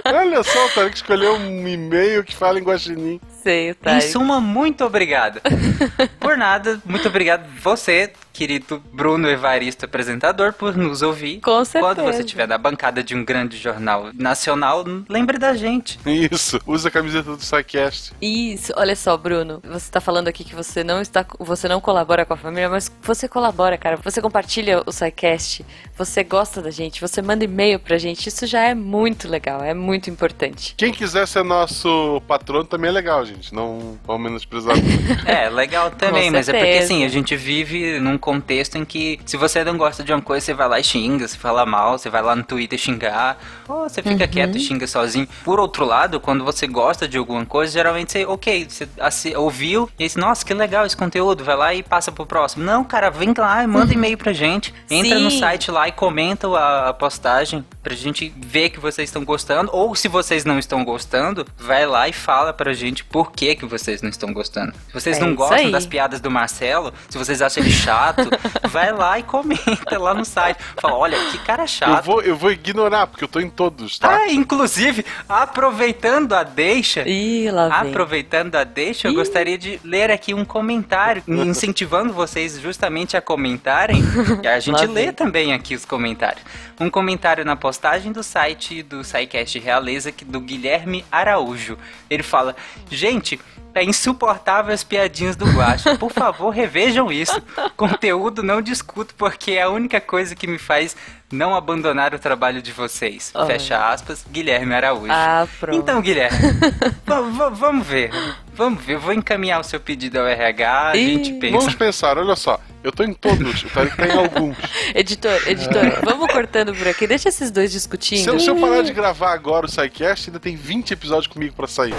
Olha 0.05 0.43
só, 0.43 0.67
o 0.67 0.71
Tarek 0.71 0.97
escolheu 0.97 1.35
um 1.35 1.69
e-mail 1.69 2.25
que 2.25 2.35
fala 2.35 2.59
em 2.59 2.63
guaxinim. 2.65 3.21
Sei, 3.47 3.75
tá. 3.75 3.99
Em 3.99 4.01
suma, 4.01 4.41
muito 4.41 4.85
obrigado. 4.85 5.41
por 6.19 6.37
nada, 6.37 6.81
muito 6.85 7.07
obrigado 7.07 7.47
você, 7.63 8.13
querido 8.33 8.83
Bruno 8.93 9.29
Evaristo, 9.29 9.85
apresentador, 9.85 10.53
por 10.53 10.77
nos 10.77 11.01
ouvir. 11.01 11.41
Com 11.41 11.65
certeza. 11.65 11.95
Quando 11.95 12.05
você 12.05 12.21
estiver 12.21 12.49
na 12.49 12.59
bancada 12.59 13.05
de 13.05 13.15
um 13.15 13.25
grande 13.25 13.57
jornal 13.57 14.11
nacional, 14.13 14.85
lembre 15.09 15.39
da 15.39 15.55
gente. 15.55 15.99
Isso, 16.05 16.61
usa 16.67 16.89
a 16.89 16.91
camiseta 16.91 17.37
do 17.37 17.43
SciCast. 17.43 18.15
Isso, 18.21 18.73
olha 18.77 18.97
só, 18.97 19.17
Bruno. 19.17 19.61
Você 19.65 19.91
tá 19.91 20.01
falando 20.01 20.27
aqui 20.27 20.43
que 20.43 20.55
você 20.55 20.83
não 20.83 21.01
está, 21.01 21.25
você 21.39 21.69
não 21.69 21.81
colabora 21.81 22.27
com 22.27 22.35
a 22.35 22.37
família, 22.37 22.69
mas 22.69 22.91
você 23.01 23.29
colabora, 23.29 23.79
cara. 23.79 23.97
Você 24.03 24.21
compartilha 24.21 24.83
o 24.85 24.93
SciCast, 24.93 25.65
você 25.97 26.25
gosta 26.25 26.61
da 26.61 26.71
gente, 26.71 27.01
você 27.01 27.23
manda 27.23 27.45
e-mail 27.45 27.79
pra 27.79 27.97
gente. 27.97 28.29
Isso 28.29 28.45
já 28.47 28.63
é 28.65 28.75
muito 28.75 29.29
legal, 29.29 29.63
é 29.63 29.73
muito 29.73 30.11
importante. 30.11 30.75
Quem 30.77 30.93
quiser 30.93 31.29
ser 31.29 31.45
nosso 31.45 32.21
patrono 32.27 32.65
também 32.65 32.91
é 32.91 32.93
legal, 32.93 33.25
gente. 33.25 33.36
Não 33.53 33.99
vamos 34.07 34.23
menosprezar. 34.23 34.77
É, 35.27 35.49
legal 35.49 35.91
também, 35.91 36.31
mas 36.31 36.49
é 36.49 36.53
porque 36.53 36.79
assim, 36.79 37.05
a 37.05 37.09
gente 37.09 37.35
vive 37.37 37.99
num 37.99 38.17
contexto 38.17 38.77
em 38.77 38.85
que 38.85 39.19
se 39.27 39.37
você 39.37 39.65
não 39.65 39.77
gosta 39.77 40.03
de 40.05 40.13
uma 40.13 40.21
coisa, 40.23 40.45
você 40.47 40.55
vai 40.55 40.69
lá 40.69 40.79
e 40.81 40.85
xinga, 40.85 41.27
você 41.27 41.37
fala 41.37 41.67
mal, 41.67 41.99
você 41.99 42.09
vai 42.09 42.23
lá 42.23 42.35
no 42.37 42.43
Twitter 42.45 42.79
xingar, 42.79 43.39
ou 43.69 43.89
você 43.89 44.03
fica 44.03 44.25
Uhum. 44.25 44.31
quieto 44.31 44.57
e 44.57 44.61
xinga 44.61 44.87
sozinho. 44.87 45.29
Por 45.45 45.59
outro 45.59 45.85
lado, 45.85 46.21
quando 46.21 46.45
você 46.45 46.67
gosta 46.67 47.09
de 47.09 47.19
alguma 47.19 47.45
coisa, 47.45 47.73
geralmente 47.73 48.13
você, 48.13 48.25
ok, 48.25 48.67
você 48.69 48.89
assi- 49.01 49.35
ouviu 49.37 49.89
e 49.99 50.05
disse, 50.05 50.19
nossa, 50.19 50.45
que 50.45 50.55
legal 50.55 50.87
esse 50.87 50.97
conteúdo, 50.97 51.43
vai 51.45 51.57
lá 51.57 51.75
e 51.75 51.83
passa 51.83 52.13
pro 52.13 52.25
próximo. 52.27 52.65
Não, 52.65 52.85
cara, 52.85 53.11
vem 53.11 53.33
lá 53.37 53.63
e 53.63 53.67
manda 53.67 53.93
e-mail 53.93 54.17
pra 54.17 54.33
gente. 54.33 54.73
Entra 54.91 55.19
no 55.19 55.31
Sim. 55.31 55.41
site 55.41 55.71
lá 55.71 55.89
e 55.89 55.93
comenta 55.93 56.47
a, 56.49 56.89
a 56.91 56.93
postagem 56.95 57.65
pra 57.83 57.95
gente 57.95 58.33
ver 58.37 58.71
que 58.71 58.79
vocês 58.81 59.09
estão 59.09 59.25
gostando, 59.25 59.71
ou 59.73 59.95
se 59.95 60.09
vocês 60.09 60.45
não 60.45 60.59
estão 60.59 60.85
gostando, 60.85 61.47
vai 61.59 61.87
lá 61.87 62.09
e 62.09 62.13
fala 62.13 62.53
pra 62.53 62.73
gente 62.73 63.05
por 63.05 63.26
que 63.27 63.55
que 63.55 63.67
vocês 63.67 64.03
não 64.03 64.11
estão 64.11 64.33
gostando. 64.33 64.73
Se 64.89 64.93
vocês 64.95 65.17
É 65.17 65.21
não 65.21 65.35
gostam 65.35 65.59
aí. 65.59 65.71
das 65.73 65.87
piadas 65.87 66.21
do 66.21 66.31
Marcelo, 66.31 66.93
se 67.09 67.17
vocês 67.19 67.41
acham 67.43 67.63
ele 67.63 67.73
chato, 67.73 68.29
vai 68.71 68.93
lá 68.93 69.19
e 69.19 69.23
comenta 69.23 69.99
lá 69.99 70.15
no 70.15 70.25
site. 70.25 70.59
Fala, 70.81 70.95
olha, 70.97 71.19
que 71.31 71.39
cara 71.39 71.65
eu, 71.65 71.69
chato. 71.69 72.05
vou, 72.05 72.23
eu 72.23 72.37
vou 72.37 72.51
ignorar, 72.53 73.07
porque 73.07 73.25
eu 73.25 73.29
tô 73.29 73.41
em 73.41 73.51
todos, 73.51 73.99
tá? 73.99 74.17
Ah, 74.17 74.31
inclusive, 74.33 75.05
aproveitando 75.29 76.33
a 76.35 76.43
deixa, 76.43 77.09
Ih, 77.09 77.51
lá 77.51 77.81
vem. 77.81 77.91
aproveitando 77.91 78.55
a 78.57 78.65
deixa, 78.65 79.09
eu 79.09 79.15
gostaria 79.15 79.57
de 79.57 79.81
ler 79.85 80.11
aqui 80.11 80.35
um 80.35 80.45
comentário, 80.45 81.23
incentivando 81.29 82.13
vocês 82.13 82.61
justamente 82.61 83.17
a 83.17 83.21
comentarem, 83.23 84.03
e 84.43 84.47
a 84.49 84.59
gente 84.61 84.87
lê 84.87 85.13
também 85.13 85.53
aqui 85.53 85.75
os 85.75 85.85
comentários. 85.85 86.43
Um 86.79 86.91
comentário 86.91 87.45
na 87.45 87.57
postagem 87.57 88.13
do 88.13 88.23
site 88.23 88.83
do 88.83 89.03
SciCast 89.03 89.59
Realeza, 89.59 90.13
que- 90.13 90.25
do 90.25 90.41
Guilherme 90.41 91.05
Araújo. 91.11 91.79
Ele 92.11 92.23
fala, 92.23 92.55
gente... 92.91 93.41
É 93.75 93.85
insuportável 93.85 94.73
as 94.73 94.83
piadinhas 94.83 95.37
do 95.37 95.45
Guacha. 95.45 95.99
Por 95.99 96.11
favor, 96.11 96.49
revejam 96.49 97.13
isso. 97.13 97.39
Conteúdo 97.77 98.43
não 98.43 98.63
discuto, 98.63 99.15
porque 99.15 99.51
é 99.53 99.65
a 99.65 99.69
única 99.69 100.01
coisa 100.01 100.35
que 100.35 100.47
me 100.47 100.57
faz 100.57 100.97
não 101.33 101.55
abandonar 101.55 102.15
o 102.15 102.19
trabalho 102.19 102.63
de 102.63 102.73
vocês. 102.73 103.31
Ah. 103.35 103.47
Fecha 103.47 103.77
aspas, 103.89 104.25
Guilherme 104.31 104.75
Araújo. 104.75 105.07
Ah, 105.11 105.47
pronto. 105.59 105.79
Então, 105.79 106.01
Guilherme, 106.01 106.39
va- 107.05 107.21
va- 107.21 107.49
vamos 107.51 107.87
ver. 107.87 108.11
Vamos 108.55 108.83
ver. 108.83 108.95
Eu 108.95 109.01
vou 109.01 109.13
encaminhar 109.13 109.61
o 109.61 109.65
seu 109.65 109.79
pedido 109.79 110.19
ao 110.19 110.27
RH, 110.27 110.89
a 110.91 110.97
gente 110.97 111.33
pensa. 111.35 111.59
Vamos 111.59 111.75
pensar, 111.75 112.17
olha 112.19 112.37
só. 112.37 112.59
Eu 112.83 112.93
tô 112.93 113.03
em 113.03 113.13
todos, 113.13 113.65
o 113.65 113.69
Tarek 113.71 113.97
tá 113.97 114.07
em 114.07 114.17
alguns. 114.17 114.57
Editor, 114.95 115.43
editor, 115.49 116.01
vamos 116.05 116.33
cortando 116.33 116.73
por 116.73 116.87
aqui. 116.87 117.05
Deixa 117.05 117.29
esses 117.29 117.51
dois 117.51 117.73
discutindo. 117.73 118.23
Se 118.23 118.29
eu, 118.29 118.39
se 118.39 118.49
eu 118.49 118.55
parar 118.57 118.83
de 118.83 118.93
gravar 118.93 119.33
agora 119.33 119.67
o 119.67 119.69
SciCast, 119.69 120.31
ainda 120.31 120.39
tem 120.39 120.55
20 120.55 120.93
episódios 120.93 121.27
comigo 121.27 121.53
pra 121.57 121.67
sair. 121.67 121.93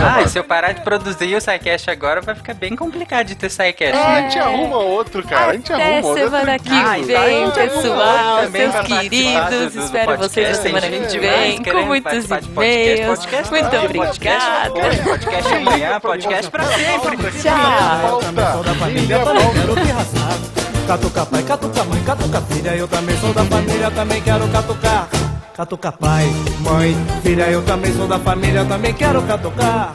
Ah, 0.00 0.22
e 0.22 0.28
se 0.28 0.38
eu 0.38 0.44
parar 0.44 0.70
de 0.72 0.82
produzir 0.82 1.34
o 1.34 1.40
SciCast 1.40 1.90
agora, 1.90 2.20
vai 2.20 2.34
ficar 2.36 2.54
bem 2.54 2.76
complicado 2.76 3.26
de 3.26 3.34
ter 3.34 3.50
SciCast. 3.50 3.96
Ah, 3.96 4.06
a 4.18 4.20
né? 4.20 4.30
gente 4.30 4.38
arruma 4.38 4.76
outro, 4.78 5.22
cara. 5.26 5.50
A 5.50 5.54
gente 5.54 5.72
Até 5.72 5.96
arruma 5.98 6.08
outro. 6.08 6.24
semana 6.24 6.58
que 6.60 6.68
Ah, 6.70 6.92
vem, 7.04 7.50
pessoal, 7.50 8.11
pra 8.12 8.50
participar 8.50 8.84
queridos. 8.84 9.72
do- 9.72 9.78
do 9.78 9.84
Espero 9.84 10.16
vocês 10.18 10.48
na 10.48 10.54
semana 10.62 10.86
que 10.88 10.98
gente 10.98 11.18
vem 11.18 11.30
mais 11.30 11.72
com 11.72 11.86
muitos 11.86 12.24
e-mails. 12.24 13.26
Muito 13.50 13.76
obrigada. 13.76 14.70
Podcast 15.04 15.54
amanhã, 15.54 16.00
podcast 16.00 16.50
pra 16.50 16.64
sempre. 16.64 17.16
Tchau. 17.42 18.20
Sou 18.52 18.62
da 18.64 18.74
família, 18.74 19.18
também 19.20 19.50
quero 19.52 19.74
te 19.74 19.92
raçar. 19.92 20.38
Catuca 20.86 21.26
pai, 21.26 21.42
catuca 21.44 21.84
mãe, 21.84 22.02
catuca 22.04 22.40
filha. 22.42 22.70
Eu 22.76 22.88
também 22.88 23.16
sou 23.18 23.32
da 23.32 23.44
família, 23.44 23.90
também 23.90 24.20
quero 24.20 24.48
catucar. 24.48 25.08
Catuca 25.56 25.92
pai, 25.92 26.24
mãe, 26.60 26.96
filha. 27.22 27.44
Eu 27.50 27.62
também 27.62 27.92
sou 27.94 28.06
da 28.08 28.18
família, 28.18 28.64
também 28.64 28.92
quero 28.92 29.22
catucar. 29.22 29.94